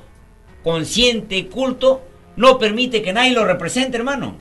consciente, 0.62 1.48
culto, 1.48 2.02
no 2.36 2.56
permite 2.60 3.02
que 3.02 3.12
nadie 3.12 3.32
lo 3.32 3.44
represente, 3.44 3.96
hermano. 3.96 4.36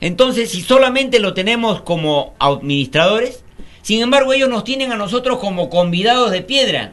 Entonces, 0.00 0.50
si 0.50 0.60
solamente 0.60 1.20
lo 1.20 1.32
tenemos 1.32 1.80
como 1.80 2.34
administradores, 2.38 3.44
sin 3.80 4.02
embargo, 4.02 4.34
ellos 4.34 4.50
nos 4.50 4.64
tienen 4.64 4.92
a 4.92 4.96
nosotros 4.96 5.38
como 5.38 5.70
convidados 5.70 6.30
de 6.30 6.42
piedra. 6.42 6.92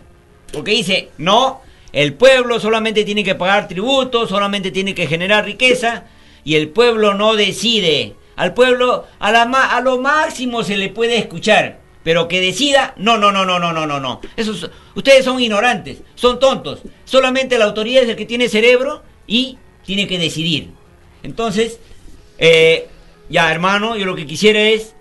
Porque 0.54 0.72
dice, 0.72 1.10
no, 1.18 1.60
el 1.92 2.14
pueblo 2.14 2.60
solamente 2.60 3.04
tiene 3.04 3.24
que 3.24 3.36
pagar 3.36 3.68
tributos, 3.68 4.30
solamente 4.30 4.72
tiene 4.72 4.94
que 4.94 5.08
generar 5.08 5.46
riqueza 5.46 6.06
y 6.44 6.56
el 6.56 6.70
pueblo 6.70 7.14
no 7.14 7.36
decide. 7.36 8.16
Al 8.36 8.54
pueblo 8.54 9.06
a, 9.20 9.32
la 9.32 9.44
a 9.44 9.82
lo 9.82 10.00
máximo 10.00 10.64
se 10.64 10.78
le 10.78 10.90
puede 10.90 11.18
escuchar, 11.18 11.80
pero 12.04 12.28
que 12.28 12.40
decida, 12.40 12.94
no, 12.98 13.18
no, 13.18 13.32
no, 13.32 13.46
no, 13.46 13.60
no, 13.60 13.74
no, 13.74 13.86
no, 13.86 14.00
no. 14.00 14.22
Esos, 14.38 14.70
ustedes 14.96 15.26
son 15.26 15.42
ignorantes, 15.42 16.04
son 16.16 16.40
tontos. 16.40 16.82
Solamente 17.06 17.58
la 17.58 17.66
autoridad 17.66 18.04
es 18.04 18.10
el 18.10 18.16
que 18.16 18.26
tiene 18.26 18.48
cerebro 18.48 19.04
y 19.28 19.58
tiene 19.84 20.08
que 20.08 20.20
decidir. 20.20 20.70
Entonces, 21.24 21.80
eh, 22.38 22.88
ya 23.30 23.52
hermano, 23.52 23.98
yo 23.98 24.06
lo 24.06 24.16
que 24.16 24.26
quisiera 24.26 24.62
es, 24.62 24.96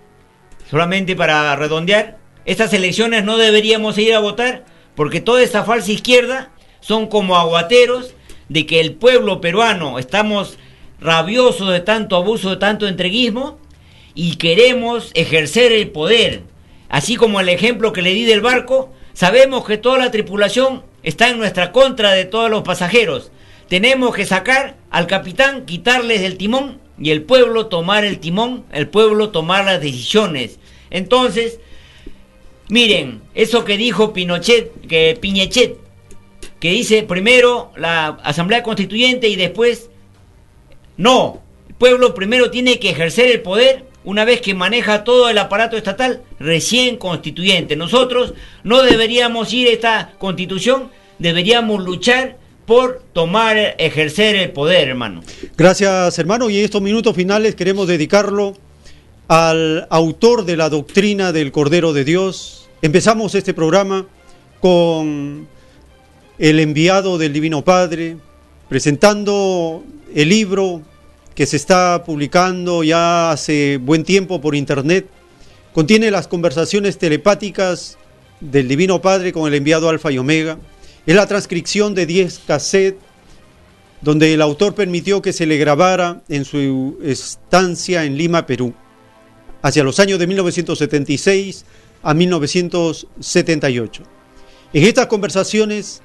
solamente 0.69 1.15
para 1.15 1.55
redondear, 1.55 2.17
estas 2.45 2.73
elecciones 2.73 3.23
no 3.23 3.37
deberíamos 3.37 3.97
ir 3.97 4.13
a 4.15 4.19
votar 4.19 4.65
porque 4.95 5.21
toda 5.21 5.41
esta 5.41 5.63
falsa 5.63 5.91
izquierda 5.91 6.51
son 6.81 7.07
como 7.07 7.35
aguateros 7.35 8.13
de 8.49 8.65
que 8.65 8.79
el 8.79 8.93
pueblo 8.93 9.41
peruano 9.41 9.99
estamos 9.99 10.57
rabiosos 10.99 11.71
de 11.71 11.79
tanto 11.79 12.15
abuso, 12.15 12.49
de 12.51 12.57
tanto 12.57 12.87
entreguismo 12.87 13.59
y 14.15 14.35
queremos 14.35 15.11
ejercer 15.13 15.71
el 15.71 15.89
poder. 15.89 16.43
Así 16.89 17.15
como 17.15 17.39
el 17.39 17.49
ejemplo 17.49 17.93
que 17.93 18.01
le 18.01 18.13
di 18.13 18.25
del 18.25 18.41
barco, 18.41 18.91
sabemos 19.13 19.65
que 19.65 19.77
toda 19.77 19.99
la 19.99 20.11
tripulación 20.11 20.83
está 21.03 21.29
en 21.29 21.37
nuestra 21.37 21.71
contra 21.71 22.11
de 22.11 22.25
todos 22.25 22.49
los 22.49 22.63
pasajeros. 22.63 23.31
Tenemos 23.67 24.15
que 24.15 24.25
sacar 24.25 24.75
al 24.89 25.05
capitán, 25.05 25.65
quitarles 25.65 26.21
el 26.21 26.37
timón 26.37 26.79
y 26.99 27.11
el 27.11 27.21
pueblo 27.21 27.67
tomar 27.67 28.03
el 28.03 28.19
timón, 28.19 28.65
el 28.71 28.89
pueblo 28.89 29.29
tomar 29.29 29.65
las 29.65 29.79
decisiones. 29.79 30.59
Entonces, 30.89 31.59
miren, 32.67 33.21
eso 33.35 33.63
que 33.63 33.77
dijo 33.77 34.11
Pinochet, 34.11 34.87
que 34.87 35.17
Piñechet, 35.21 35.77
que 36.59 36.71
dice 36.71 37.03
primero 37.03 37.71
la 37.77 38.19
Asamblea 38.23 38.63
Constituyente 38.63 39.27
y 39.29 39.35
después 39.35 39.89
no. 40.97 41.41
El 41.67 41.75
pueblo 41.75 42.13
primero 42.13 42.51
tiene 42.51 42.79
que 42.79 42.89
ejercer 42.89 43.31
el 43.31 43.41
poder 43.41 43.85
una 44.03 44.25
vez 44.25 44.41
que 44.41 44.53
maneja 44.53 45.03
todo 45.03 45.29
el 45.29 45.37
aparato 45.37 45.77
estatal 45.77 46.21
recién 46.39 46.97
constituyente. 46.97 47.75
Nosotros 47.75 48.33
no 48.63 48.81
deberíamos 48.81 49.53
ir 49.53 49.67
a 49.67 49.71
esta 49.71 50.13
constitución, 50.17 50.89
deberíamos 51.19 51.83
luchar 51.83 52.37
por 52.65 53.01
tomar, 53.13 53.75
ejercer 53.77 54.35
el 54.35 54.51
poder, 54.51 54.89
hermano. 54.89 55.23
Gracias, 55.57 56.19
hermano. 56.19 56.49
Y 56.49 56.59
estos 56.59 56.81
minutos 56.81 57.15
finales 57.15 57.55
queremos 57.55 57.87
dedicarlo 57.87 58.53
al 59.27 59.87
autor 59.89 60.45
de 60.45 60.57
la 60.57 60.69
doctrina 60.69 61.31
del 61.31 61.51
Cordero 61.51 61.93
de 61.93 62.03
Dios. 62.03 62.69
Empezamos 62.81 63.35
este 63.35 63.53
programa 63.53 64.05
con 64.59 65.47
el 66.39 66.59
enviado 66.61 67.17
del 67.17 67.33
Divino 67.33 67.63
Padre, 67.65 68.17
presentando 68.69 69.83
el 70.15 70.29
libro 70.29 70.81
que 71.35 71.45
se 71.45 71.57
está 71.57 72.03
publicando 72.05 72.81
ya 72.81 73.31
hace 73.31 73.77
buen 73.77 74.05
tiempo 74.05 74.39
por 74.39 74.55
internet. 74.55 75.05
Contiene 75.73 76.09
las 76.11 76.29
conversaciones 76.29 76.97
telepáticas 76.97 77.97
del 78.39 78.69
Divino 78.69 79.01
Padre 79.01 79.33
con 79.33 79.47
el 79.47 79.53
enviado 79.53 79.89
Alfa 79.89 80.13
y 80.13 80.17
Omega. 80.17 80.57
Es 81.05 81.15
la 81.15 81.27
transcripción 81.27 81.93
de 81.93 82.05
10 82.05 82.41
cassettes 82.47 83.01
donde 84.01 84.33
el 84.33 84.41
autor 84.41 84.75
permitió 84.75 85.21
que 85.21 85.33
se 85.33 85.45
le 85.45 85.57
grabara 85.57 86.21
en 86.29 86.45
su 86.45 86.97
estancia 87.03 88.05
en 88.05 88.17
Lima, 88.17 88.45
Perú, 88.45 88.73
hacia 89.61 89.83
los 89.83 89.99
años 89.99 90.19
de 90.19 90.27
1976 90.27 91.65
a 92.01 92.13
1978. 92.13 94.03
En 94.71 94.83
estas 94.85 95.07
conversaciones 95.07 96.01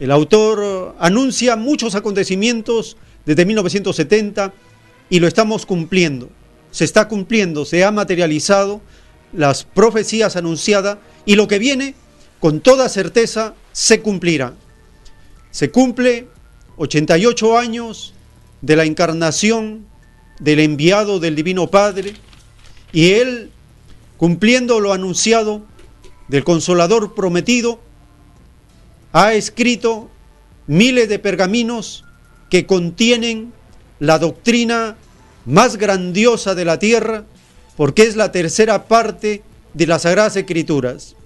el 0.00 0.10
autor 0.10 0.94
anuncia 0.98 1.56
muchos 1.56 1.94
acontecimientos 1.94 2.96
desde 3.26 3.44
1970 3.44 4.52
y 5.10 5.20
lo 5.20 5.26
estamos 5.26 5.66
cumpliendo. 5.66 6.30
Se 6.70 6.84
está 6.84 7.08
cumpliendo, 7.08 7.64
se 7.64 7.84
ha 7.84 7.90
materializado 7.90 8.80
las 9.32 9.64
profecías 9.64 10.36
anunciadas 10.36 10.98
y 11.26 11.34
lo 11.34 11.48
que 11.48 11.58
viene 11.58 11.94
con 12.40 12.60
toda 12.60 12.88
certeza 12.88 13.54
se 13.72 14.00
cumplirá. 14.00 14.54
Se 15.50 15.70
cumple 15.70 16.28
88 16.76 17.58
años 17.58 18.14
de 18.60 18.76
la 18.76 18.84
encarnación 18.84 19.86
del 20.38 20.60
enviado 20.60 21.18
del 21.18 21.34
Divino 21.34 21.68
Padre 21.68 22.14
y 22.92 23.12
él, 23.12 23.50
cumpliendo 24.16 24.80
lo 24.80 24.92
anunciado 24.92 25.62
del 26.28 26.44
consolador 26.44 27.14
prometido, 27.14 27.80
ha 29.12 29.34
escrito 29.34 30.10
miles 30.66 31.08
de 31.08 31.18
pergaminos 31.18 32.04
que 32.50 32.66
contienen 32.66 33.52
la 33.98 34.18
doctrina 34.18 34.96
más 35.46 35.76
grandiosa 35.76 36.54
de 36.54 36.64
la 36.64 36.78
tierra, 36.78 37.24
porque 37.76 38.02
es 38.02 38.16
la 38.16 38.32
tercera 38.32 38.86
parte 38.86 39.42
de 39.74 39.86
las 39.86 40.02
Sagradas 40.02 40.36
Escrituras. 40.36 41.16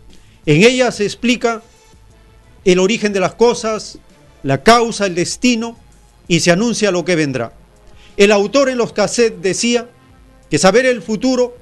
En 0.47 0.63
ella 0.63 0.91
se 0.93 1.05
explica 1.05 1.63
el 2.65 2.79
origen 2.79 3.13
de 3.13 3.21
las 3.21 3.35
cosas, 3.35 3.99
la 4.43 4.63
causa, 4.63 5.07
el 5.07 5.15
destino, 5.15 5.77
y 6.29 6.41
se 6.41 6.53
anuncia 6.53 6.91
lo 6.91 7.05
que 7.05 7.17
vendrá. 7.17 7.53
El 8.17 8.31
autor 8.31 8.69
en 8.69 8.79
los 8.79 8.93
cassettes 8.93 9.43
decía 9.43 9.89
que 10.51 10.59
saber 10.59 10.87
el 10.87 11.03
futuro 11.03 11.57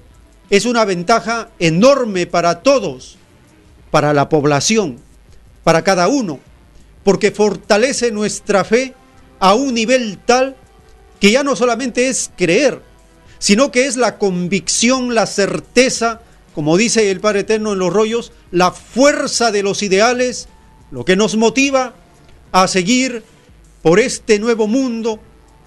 es 0.51 0.67
una 0.67 0.85
ventaja 0.85 1.49
enorme 1.59 2.27
para 2.27 2.63
todos, 2.63 3.17
para 3.91 4.13
la 4.13 4.29
población, 4.29 4.99
para 5.65 5.83
cada 5.83 6.09
uno, 6.09 6.41
porque 7.05 7.31
fortalece 7.31 8.11
nuestra 8.11 8.65
fe 8.65 8.95
a 9.39 9.55
un 9.55 9.75
nivel 9.75 10.19
tal 10.19 10.57
que 11.21 11.31
ya 11.31 11.43
no 11.43 11.57
solamente 11.57 12.09
es 12.09 12.31
creer, 12.37 12.81
sino 13.39 13.71
que 13.71 13.87
es 13.87 13.97
la 13.97 14.19
convicción, 14.19 15.15
la 15.15 15.27
certeza, 15.27 16.21
como 16.55 16.77
dice 16.77 17.11
el 17.11 17.21
Padre 17.21 17.41
Eterno 17.41 17.73
en 17.73 17.79
los 17.79 17.93
rollos, 17.93 18.33
la 18.51 18.71
fuerza 18.73 19.51
de 19.51 19.63
los 19.63 19.83
ideales, 19.83 20.49
lo 20.91 21.05
que 21.05 21.17
nos 21.17 21.37
motiva 21.37 21.95
a 22.53 22.69
seguir 22.69 23.23
por 23.83 24.01
este 24.01 24.39
nuevo 24.39 24.67
mundo, 24.67 25.21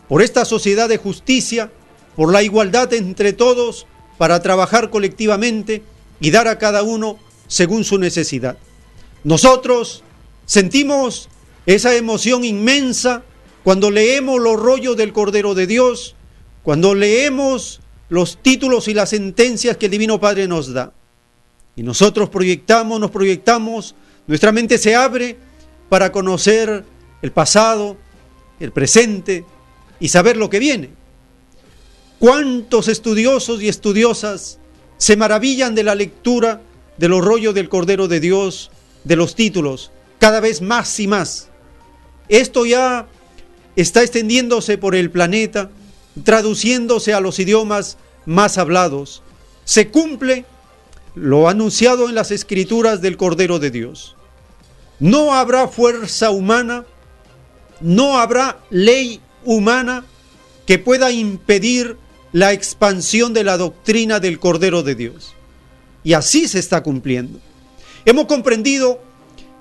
por 0.08 0.22
esta 0.22 0.46
sociedad 0.46 0.90
de 0.90 0.98
justicia, 0.98 1.72
por 2.16 2.32
la 2.32 2.44
igualdad 2.44 2.94
entre 2.94 3.34
todos, 3.34 3.88
para 4.18 4.42
trabajar 4.42 4.90
colectivamente 4.90 5.82
y 6.20 6.32
dar 6.32 6.48
a 6.48 6.60
cada 6.60 6.84
uno 6.84 7.18
según 7.48 7.84
su 7.84 7.98
necesidad. 7.98 8.58
Nosotros 9.24 10.04
sentimos 10.46 11.30
esa 11.66 11.96
emoción 11.96 12.44
inmensa 12.44 13.24
cuando 13.64 13.90
leemos 13.90 14.42
los 14.42 14.60
rollos 14.60 14.98
del 14.98 15.14
Cordero 15.14 15.56
de 15.56 15.68
Dios, 15.68 16.16
cuando 16.64 16.94
leemos 16.94 17.80
los 18.10 18.38
títulos 18.38 18.88
y 18.88 18.94
las 18.94 19.10
sentencias 19.10 19.78
que 19.78 19.86
el 19.86 19.92
Divino 19.92 20.20
Padre 20.20 20.48
nos 20.48 20.74
da. 20.74 20.94
Y 21.76 21.84
nosotros 21.84 22.30
proyectamos, 22.30 23.00
nos 23.00 23.12
proyectamos, 23.12 23.96
nuestra 24.28 24.52
mente 24.52 24.78
se 24.78 24.96
abre 24.96 25.38
para 25.90 26.12
conocer 26.12 26.84
el 27.22 27.32
pasado, 27.32 27.98
el 28.60 28.72
presente 28.72 29.46
y 30.00 30.10
saber 30.10 30.38
lo 30.38 30.50
que 30.50 30.60
viene. 30.60 30.90
¿Cuántos 32.20 32.90
estudiosos 32.90 33.62
y 33.62 33.70
estudiosas 33.70 34.60
se 34.98 35.16
maravillan 35.18 35.76
de 35.76 35.84
la 35.84 35.96
lectura 35.96 36.62
de 36.98 37.10
los 37.10 37.24
rollos 37.24 37.54
del 37.54 37.70
Cordero 37.70 38.08
de 38.08 38.20
Dios, 38.20 38.70
de 39.04 39.16
los 39.16 39.36
títulos, 39.36 39.92
cada 40.20 40.40
vez 40.40 40.62
más 40.62 41.00
y 41.00 41.08
más? 41.08 41.50
Esto 42.30 42.66
ya 42.66 43.08
está 43.76 44.02
extendiéndose 44.02 44.78
por 44.78 44.96
el 44.96 45.12
planeta, 45.12 45.70
traduciéndose 46.24 47.14
a 47.14 47.20
los 47.20 47.40
idiomas 47.40 47.98
más 48.26 48.58
hablados. 48.58 49.24
Se 49.66 49.90
cumple 49.90 50.46
lo 51.16 51.48
anunciado 51.48 52.10
en 52.10 52.16
las 52.16 52.32
escrituras 52.32 53.02
del 53.02 53.18
Cordero 53.18 53.60
de 53.60 53.72
Dios. 53.72 54.16
No 55.00 55.34
habrá 55.34 55.68
fuerza 55.68 56.30
humana, 56.30 56.86
no 57.82 58.18
habrá 58.18 58.60
ley 58.70 59.20
humana 59.44 60.06
que 60.66 60.80
pueda 60.80 61.12
impedir 61.12 61.98
la 62.32 62.54
expansión 62.54 63.34
de 63.34 63.44
la 63.44 63.58
doctrina 63.58 64.20
del 64.20 64.40
Cordero 64.40 64.82
de 64.82 64.96
Dios. 64.96 65.34
Y 66.04 66.14
así 66.14 66.48
se 66.48 66.60
está 66.60 66.84
cumpliendo. 66.84 67.40
Hemos 68.06 68.26
comprendido 68.26 69.02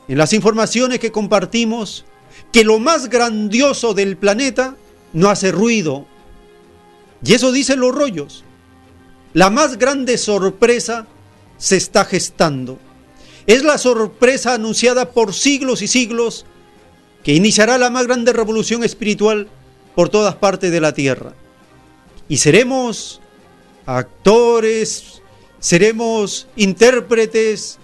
en 0.09 0.19
las 0.19 0.33
informaciones 0.33 0.99
que 0.99 1.12
compartimos 1.12 2.05
que 2.53 2.65
lo 2.65 2.79
más 2.79 3.09
grandioso 3.09 3.95
del 3.95 4.17
planeta 4.17 4.77
no 5.12 5.31
hace 5.31 5.53
ruido. 5.53 6.07
Y 7.25 7.35
eso 7.35 7.53
dicen 7.53 7.81
los 7.81 7.95
rollos. 7.95 8.45
La 9.33 9.49
más 9.49 9.79
grande 9.79 10.19
sorpresa 10.19 11.07
se 11.57 11.77
está 11.77 12.05
gestando. 12.05 12.79
Es 13.47 13.65
la 13.65 13.79
sorpresa 13.79 14.55
anunciada 14.55 15.11
por 15.11 15.35
siglos 15.35 15.83
y 15.83 15.89
siglos 15.89 16.45
que 17.23 17.35
iniciará 17.35 17.79
la 17.79 17.91
más 17.91 18.07
grande 18.07 18.33
revolución 18.33 18.85
espiritual 18.85 19.49
por 19.95 20.09
todas 20.09 20.35
partes 20.37 20.73
de 20.73 20.81
la 20.81 20.93
tierra. 20.93 21.35
Y 22.29 22.39
seremos 22.39 23.21
actores, 23.87 25.23
seremos 25.61 26.49
intérpretes, 26.57 27.79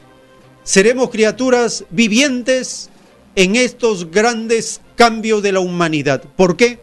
seremos 0.69 1.09
criaturas 1.09 1.87
vivientes 1.89 2.91
en 3.37 3.57
estos 3.57 4.11
grandes 4.11 4.83
cambios 4.97 5.43
de 5.43 5.53
la 5.53 5.61
humanidad. 5.61 6.23
¿Por 6.37 6.59
qué? 6.59 6.79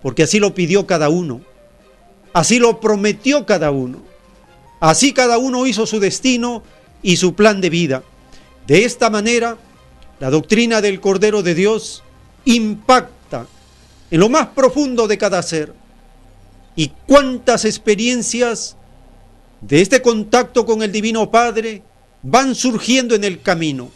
Porque 0.00 0.22
así 0.22 0.38
lo 0.38 0.54
pidió 0.54 0.86
cada 0.86 1.08
uno, 1.08 1.40
así 2.32 2.60
lo 2.60 2.78
prometió 2.78 3.44
cada 3.44 3.72
uno, 3.72 3.98
así 4.78 5.12
cada 5.12 5.38
uno 5.38 5.66
hizo 5.66 5.86
su 5.86 5.98
destino 5.98 6.62
y 7.02 7.16
su 7.16 7.34
plan 7.34 7.60
de 7.60 7.68
vida. 7.68 8.04
De 8.68 8.84
esta 8.84 9.10
manera, 9.10 9.58
la 10.20 10.30
doctrina 10.30 10.80
del 10.80 11.00
Cordero 11.00 11.42
de 11.42 11.56
Dios 11.56 12.04
impacta 12.44 13.48
en 14.08 14.20
lo 14.20 14.28
más 14.28 14.46
profundo 14.54 15.08
de 15.08 15.18
cada 15.18 15.42
ser. 15.42 15.74
Y 16.76 16.92
cuántas 17.08 17.64
experiencias 17.64 18.76
de 19.62 19.80
este 19.80 20.00
contacto 20.00 20.64
con 20.64 20.84
el 20.84 20.92
Divino 20.92 21.28
Padre 21.28 21.82
van 22.28 22.54
surgiendo 22.54 23.14
en 23.14 23.24
el 23.24 23.40
camino 23.40 23.90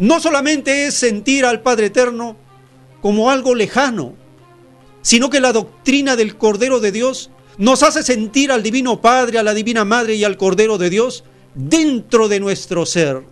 no 0.00 0.18
solamente 0.18 0.86
es 0.86 0.94
sentir 0.94 1.44
al 1.44 1.60
Padre 1.60 1.86
Eterno 1.86 2.34
como 3.02 3.30
algo 3.30 3.54
lejano, 3.54 4.14
sino 5.02 5.28
que 5.28 5.40
la 5.40 5.52
doctrina 5.52 6.16
del 6.16 6.38
Cordero 6.38 6.80
de 6.80 6.90
Dios 6.90 7.30
nos 7.58 7.82
hace 7.82 8.02
sentir 8.02 8.50
al 8.50 8.62
Divino 8.62 9.02
Padre, 9.02 9.38
a 9.38 9.42
la 9.42 9.52
Divina 9.52 9.84
Madre 9.84 10.14
y 10.14 10.24
al 10.24 10.38
Cordero 10.38 10.78
de 10.78 10.88
Dios 10.88 11.22
dentro 11.54 12.28
de 12.28 12.40
nuestro 12.40 12.86
ser. 12.86 13.22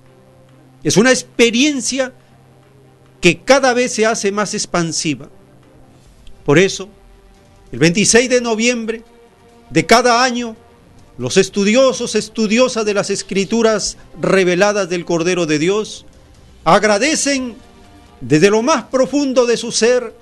Es 0.84 0.98
una 0.98 1.10
experiencia 1.10 2.12
que 3.22 3.40
cada 3.40 3.72
vez 3.72 3.94
se 3.94 4.04
hace 4.04 4.30
más 4.30 4.52
expansiva. 4.52 5.30
Por 6.44 6.58
eso, 6.58 6.90
el 7.72 7.78
26 7.78 8.28
de 8.28 8.42
noviembre 8.42 9.02
de 9.70 9.86
cada 9.86 10.22
año, 10.22 10.54
los 11.18 11.36
estudiosos, 11.36 12.14
estudiosas 12.14 12.84
de 12.86 12.94
las 12.94 13.10
escrituras 13.10 13.96
reveladas 14.20 14.88
del 14.88 15.04
Cordero 15.04 15.46
de 15.46 15.58
Dios, 15.58 16.06
agradecen 16.64 17.56
desde 18.20 18.50
lo 18.50 18.62
más 18.62 18.84
profundo 18.84 19.44
de 19.44 19.56
su 19.56 19.72
ser 19.72 20.14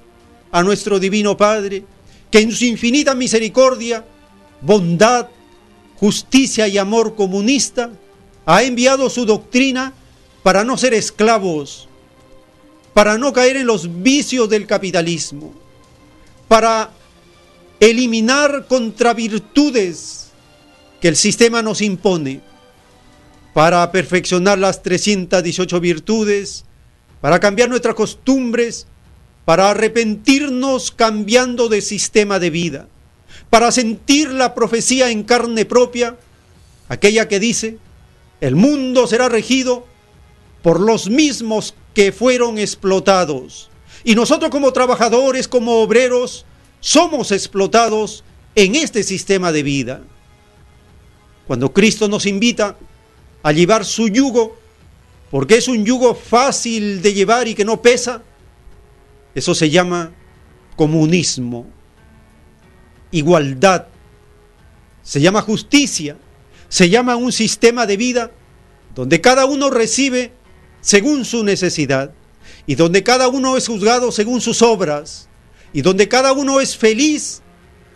a 0.50 0.62
nuestro 0.62 0.98
Divino 0.98 1.36
Padre, 1.36 1.84
que 2.30 2.40
en 2.40 2.50
su 2.50 2.64
infinita 2.64 3.14
misericordia, 3.14 4.06
bondad, 4.62 5.28
justicia 5.96 6.66
y 6.66 6.78
amor 6.78 7.14
comunista 7.14 7.90
ha 8.46 8.62
enviado 8.62 9.10
su 9.10 9.26
doctrina 9.26 9.92
para 10.42 10.64
no 10.64 10.78
ser 10.78 10.94
esclavos, 10.94 11.88
para 12.94 13.18
no 13.18 13.34
caer 13.34 13.58
en 13.58 13.66
los 13.66 14.02
vicios 14.02 14.48
del 14.48 14.66
capitalismo, 14.66 15.52
para 16.48 16.90
eliminar 17.80 18.66
contravirtudes 18.66 20.25
que 21.00 21.08
el 21.08 21.16
sistema 21.16 21.62
nos 21.62 21.82
impone 21.82 22.40
para 23.54 23.90
perfeccionar 23.90 24.58
las 24.58 24.82
318 24.82 25.80
virtudes, 25.80 26.64
para 27.20 27.40
cambiar 27.40 27.68
nuestras 27.68 27.94
costumbres, 27.94 28.86
para 29.44 29.70
arrepentirnos 29.70 30.90
cambiando 30.90 31.68
de 31.68 31.80
sistema 31.80 32.38
de 32.38 32.50
vida, 32.50 32.88
para 33.48 33.72
sentir 33.72 34.30
la 34.30 34.54
profecía 34.54 35.10
en 35.10 35.22
carne 35.22 35.64
propia, 35.64 36.16
aquella 36.88 37.28
que 37.28 37.40
dice, 37.40 37.78
el 38.40 38.56
mundo 38.56 39.06
será 39.06 39.28
regido 39.28 39.86
por 40.62 40.80
los 40.80 41.08
mismos 41.08 41.74
que 41.94 42.12
fueron 42.12 42.58
explotados. 42.58 43.70
Y 44.04 44.14
nosotros 44.14 44.50
como 44.50 44.72
trabajadores, 44.72 45.48
como 45.48 45.80
obreros, 45.80 46.44
somos 46.80 47.32
explotados 47.32 48.22
en 48.54 48.74
este 48.74 49.02
sistema 49.02 49.52
de 49.52 49.62
vida. 49.62 50.02
Cuando 51.46 51.72
Cristo 51.72 52.08
nos 52.08 52.26
invita 52.26 52.76
a 53.42 53.52
llevar 53.52 53.84
su 53.84 54.08
yugo, 54.08 54.56
porque 55.30 55.56
es 55.56 55.68
un 55.68 55.84
yugo 55.84 56.14
fácil 56.14 57.02
de 57.02 57.14
llevar 57.14 57.46
y 57.48 57.54
que 57.54 57.64
no 57.64 57.82
pesa, 57.82 58.22
eso 59.34 59.54
se 59.54 59.70
llama 59.70 60.12
comunismo, 60.76 61.66
igualdad, 63.10 63.86
se 65.02 65.20
llama 65.20 65.42
justicia, 65.42 66.16
se 66.68 66.88
llama 66.88 67.16
un 67.16 67.32
sistema 67.32 67.86
de 67.86 67.96
vida 67.96 68.32
donde 68.94 69.20
cada 69.20 69.46
uno 69.46 69.70
recibe 69.70 70.32
según 70.80 71.24
su 71.24 71.44
necesidad 71.44 72.12
y 72.66 72.74
donde 72.74 73.02
cada 73.02 73.28
uno 73.28 73.56
es 73.56 73.68
juzgado 73.68 74.10
según 74.10 74.40
sus 74.40 74.62
obras 74.62 75.28
y 75.72 75.82
donde 75.82 76.08
cada 76.08 76.32
uno 76.32 76.60
es 76.60 76.76
feliz 76.76 77.42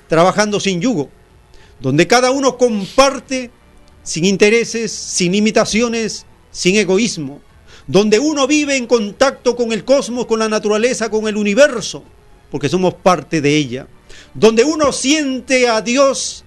trabajando 0.08 0.60
sin 0.60 0.80
yugo, 0.80 1.10
donde 1.80 2.06
cada 2.06 2.30
uno 2.30 2.56
comparte 2.56 3.50
sin 4.02 4.24
intereses, 4.24 4.92
sin 4.92 5.32
limitaciones, 5.32 6.26
sin 6.50 6.76
egoísmo, 6.76 7.40
donde 7.86 8.18
uno 8.18 8.46
vive 8.46 8.76
en 8.76 8.86
contacto 8.86 9.56
con 9.56 9.72
el 9.72 9.84
cosmos, 9.84 10.26
con 10.26 10.38
la 10.38 10.48
naturaleza, 10.48 11.10
con 11.10 11.26
el 11.26 11.36
universo, 11.36 12.04
porque 12.50 12.68
somos 12.68 12.94
parte 12.94 13.40
de 13.40 13.56
ella, 13.56 13.86
donde 14.34 14.64
uno 14.64 14.92
siente 14.92 15.68
a 15.68 15.80
Dios 15.80 16.44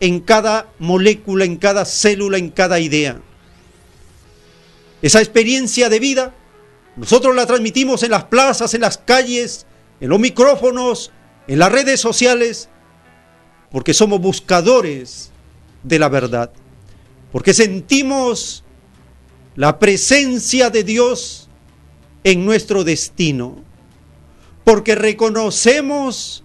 en 0.00 0.20
cada 0.20 0.68
molécula, 0.78 1.44
en 1.44 1.56
cada 1.56 1.84
célula, 1.84 2.38
en 2.38 2.50
cada 2.50 2.80
idea. 2.80 3.20
Esa 5.02 5.20
experiencia 5.20 5.88
de 5.88 6.00
vida, 6.00 6.34
nosotros 6.96 7.34
la 7.34 7.46
transmitimos 7.46 8.02
en 8.02 8.10
las 8.10 8.24
plazas, 8.24 8.74
en 8.74 8.80
las 8.80 8.98
calles, 8.98 9.66
en 10.00 10.08
los 10.08 10.18
micrófonos, 10.18 11.12
en 11.46 11.58
las 11.58 11.72
redes 11.72 12.00
sociales, 12.00 12.68
porque 13.76 13.92
somos 13.92 14.22
buscadores 14.22 15.30
de 15.82 15.98
la 15.98 16.08
verdad, 16.08 16.50
porque 17.30 17.52
sentimos 17.52 18.64
la 19.54 19.78
presencia 19.78 20.70
de 20.70 20.82
Dios 20.82 21.50
en 22.24 22.46
nuestro 22.46 22.84
destino, 22.84 23.62
porque 24.64 24.94
reconocemos 24.94 26.42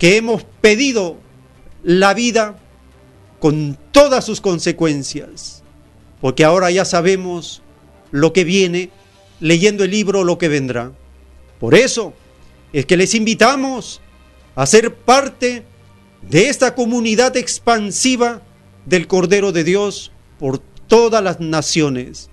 que 0.00 0.16
hemos 0.16 0.42
pedido 0.60 1.16
la 1.84 2.12
vida 2.12 2.58
con 3.38 3.78
todas 3.92 4.24
sus 4.24 4.40
consecuencias, 4.40 5.62
porque 6.20 6.42
ahora 6.44 6.72
ya 6.72 6.84
sabemos 6.84 7.62
lo 8.10 8.32
que 8.32 8.42
viene 8.42 8.90
leyendo 9.38 9.84
el 9.84 9.92
libro 9.92 10.24
lo 10.24 10.38
que 10.38 10.48
vendrá. 10.48 10.90
Por 11.60 11.76
eso 11.76 12.14
es 12.72 12.84
que 12.84 12.96
les 12.96 13.14
invitamos 13.14 14.00
a 14.56 14.66
ser 14.66 14.92
parte 14.92 15.66
de 16.28 16.48
esta 16.48 16.74
comunidad 16.74 17.36
expansiva 17.36 18.42
del 18.86 19.06
Cordero 19.06 19.52
de 19.52 19.64
Dios 19.64 20.12
por 20.38 20.58
todas 20.58 21.22
las 21.22 21.40
naciones, 21.40 22.30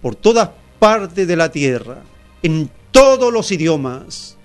por 0.00 0.14
todas 0.14 0.50
partes 0.78 1.26
de 1.26 1.36
la 1.36 1.50
tierra, 1.50 2.02
en 2.42 2.70
todos 2.90 3.32
los 3.32 3.50
idiomas. 3.52 4.36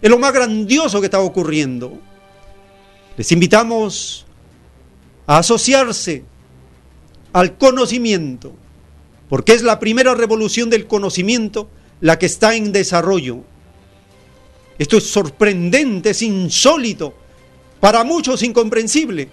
Es 0.00 0.10
lo 0.10 0.18
más 0.18 0.32
grandioso 0.32 1.00
que 1.00 1.06
está 1.06 1.20
ocurriendo. 1.20 1.98
Les 3.16 3.30
invitamos 3.32 4.26
a 5.26 5.38
asociarse 5.38 6.24
al 7.32 7.56
conocimiento, 7.56 8.52
porque 9.28 9.52
es 9.52 9.62
la 9.62 9.78
primera 9.78 10.14
revolución 10.14 10.70
del 10.70 10.86
conocimiento 10.86 11.68
la 12.00 12.18
que 12.18 12.26
está 12.26 12.54
en 12.54 12.72
desarrollo. 12.72 13.44
Esto 14.78 14.96
es 14.96 15.04
sorprendente, 15.04 16.10
es 16.10 16.22
insólito, 16.22 17.14
para 17.80 18.04
muchos 18.04 18.42
incomprensible, 18.42 19.28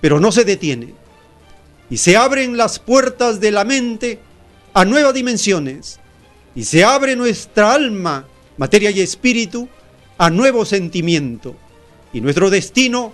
pero 0.00 0.20
no 0.20 0.32
se 0.32 0.44
detiene. 0.44 0.94
Y 1.88 1.98
se 1.98 2.16
abren 2.16 2.56
las 2.56 2.78
puertas 2.78 3.40
de 3.40 3.50
la 3.50 3.64
mente 3.64 4.18
a 4.72 4.84
nuevas 4.84 5.14
dimensiones, 5.14 6.00
y 6.56 6.64
se 6.64 6.84
abre 6.84 7.16
nuestra 7.16 7.72
alma, 7.72 8.26
materia 8.56 8.90
y 8.90 9.00
espíritu, 9.00 9.68
a 10.18 10.30
nuevo 10.30 10.64
sentimiento. 10.64 11.56
Y 12.12 12.20
nuestro 12.20 12.50
destino 12.50 13.12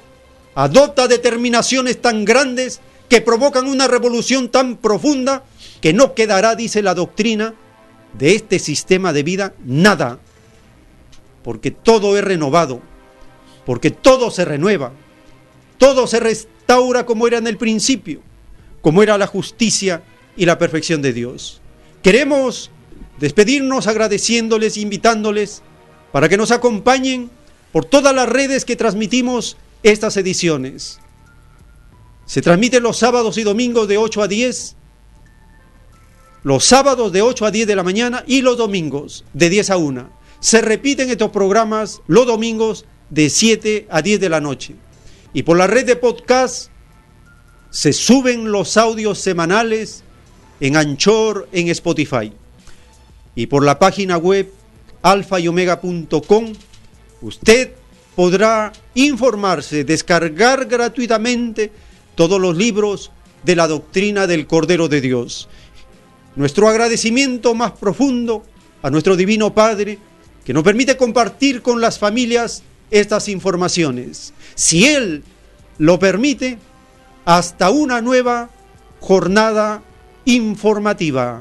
adopta 0.55 1.09
determinaciones 1.09 2.01
tan 2.01 2.25
grandes 2.25 2.81
que 3.09 3.20
provocan 3.20 3.67
una 3.67 3.89
revolución 3.89 4.51
tan 4.51 4.77
profunda 4.77 5.44
que 5.81 5.93
no 5.93 6.15
quedará, 6.15 6.55
dice 6.55 6.83
la 6.83 6.94
doctrina, 6.94 7.55
de 8.19 8.35
este 8.35 8.59
sistema 8.59 9.12
de 9.12 9.23
vida 9.23 9.55
nada, 9.65 10.19
porque 11.43 11.70
todo 11.70 12.17
es 12.19 12.25
renovado, 12.25 12.83
porque 13.64 13.90
todo 13.90 14.30
se 14.30 14.44
renueva, 14.44 14.92
todo 15.78 16.06
se 16.06 16.20
restaura 16.20 17.06
como 17.06 17.26
era 17.26 17.39
en 17.39 17.47
el 17.47 17.56
principio, 17.56 18.20
como 18.80 19.02
era 19.02 19.18
la 19.18 19.26
justicia 19.26 20.02
y 20.36 20.47
la 20.47 20.58
perfección 20.58 21.02
de 21.02 21.12
Dios. 21.12 21.60
Queremos 22.02 22.70
despedirnos 23.18 23.86
agradeciéndoles, 23.86 24.76
invitándoles 24.76 25.62
para 26.12 26.28
que 26.28 26.36
nos 26.36 26.50
acompañen 26.50 27.30
por 27.72 27.84
todas 27.84 28.14
las 28.14 28.28
redes 28.28 28.64
que 28.64 28.76
transmitimos 28.76 29.56
estas 29.82 30.16
ediciones. 30.16 30.98
Se 32.26 32.42
transmiten 32.42 32.82
los 32.82 32.98
sábados 32.98 33.39
y 33.39 33.42
domingos 33.42 33.89
de 33.89 33.98
8 33.98 34.22
a 34.22 34.28
10, 34.28 34.76
los 36.42 36.64
sábados 36.64 37.12
de 37.12 37.22
8 37.22 37.47
a 37.47 37.50
10 37.50 37.66
de 37.66 37.76
la 37.76 37.82
mañana 37.82 38.24
y 38.26 38.42
los 38.42 38.56
domingos 38.56 39.24
de 39.32 39.50
10 39.50 39.70
a 39.70 39.76
1. 39.76 40.10
Se 40.40 40.62
repiten 40.62 41.10
estos 41.10 41.30
programas 41.30 42.00
los 42.06 42.26
domingos 42.26 42.86
de 43.10 43.28
7 43.28 43.86
a 43.90 44.02
10 44.02 44.20
de 44.20 44.28
la 44.28 44.40
noche. 44.40 44.74
Y 45.32 45.42
por 45.42 45.56
la 45.56 45.66
red 45.66 45.84
de 45.84 45.97
podcast 45.97 46.70
se 47.70 47.92
suben 47.92 48.50
los 48.50 48.76
audios 48.76 49.18
semanales 49.18 50.02
en 50.60 50.76
Anchor, 50.76 51.48
en 51.52 51.68
Spotify. 51.68 52.32
Y 53.34 53.47
por 53.47 53.64
la 53.64 53.78
página 53.78 54.16
web 54.16 54.52
alfayomega.com 55.02 56.52
Usted 57.22 57.72
podrá 58.16 58.72
informarse, 58.94 59.84
descargar 59.84 60.66
gratuitamente 60.66 61.70
todos 62.14 62.40
los 62.40 62.56
libros 62.56 63.10
de 63.42 63.56
la 63.56 63.68
doctrina 63.68 64.26
del 64.26 64.47
Cordero 64.47 64.89
de 64.89 65.00
Dios. 65.00 65.48
Nuestro 66.36 66.68
agradecimiento 66.68 67.55
más 67.55 67.72
profundo 67.72 68.44
a 68.82 68.90
nuestro 68.90 69.16
Divino 69.16 69.55
Padre 69.55 69.98
que 70.44 70.55
nos 70.55 70.64
permite 70.64 70.97
compartir 70.97 71.60
con 71.60 71.80
las 71.80 71.98
familias 71.98 72.62
estas 72.91 73.28
informaciones. 73.28 74.33
Si 74.55 74.86
Él 74.86 75.23
lo 75.78 75.99
permite, 75.99 76.59
hasta 77.25 77.70
una 77.70 78.01
nueva 78.01 78.51
jornada 79.01 79.83
informativa. 80.25 81.41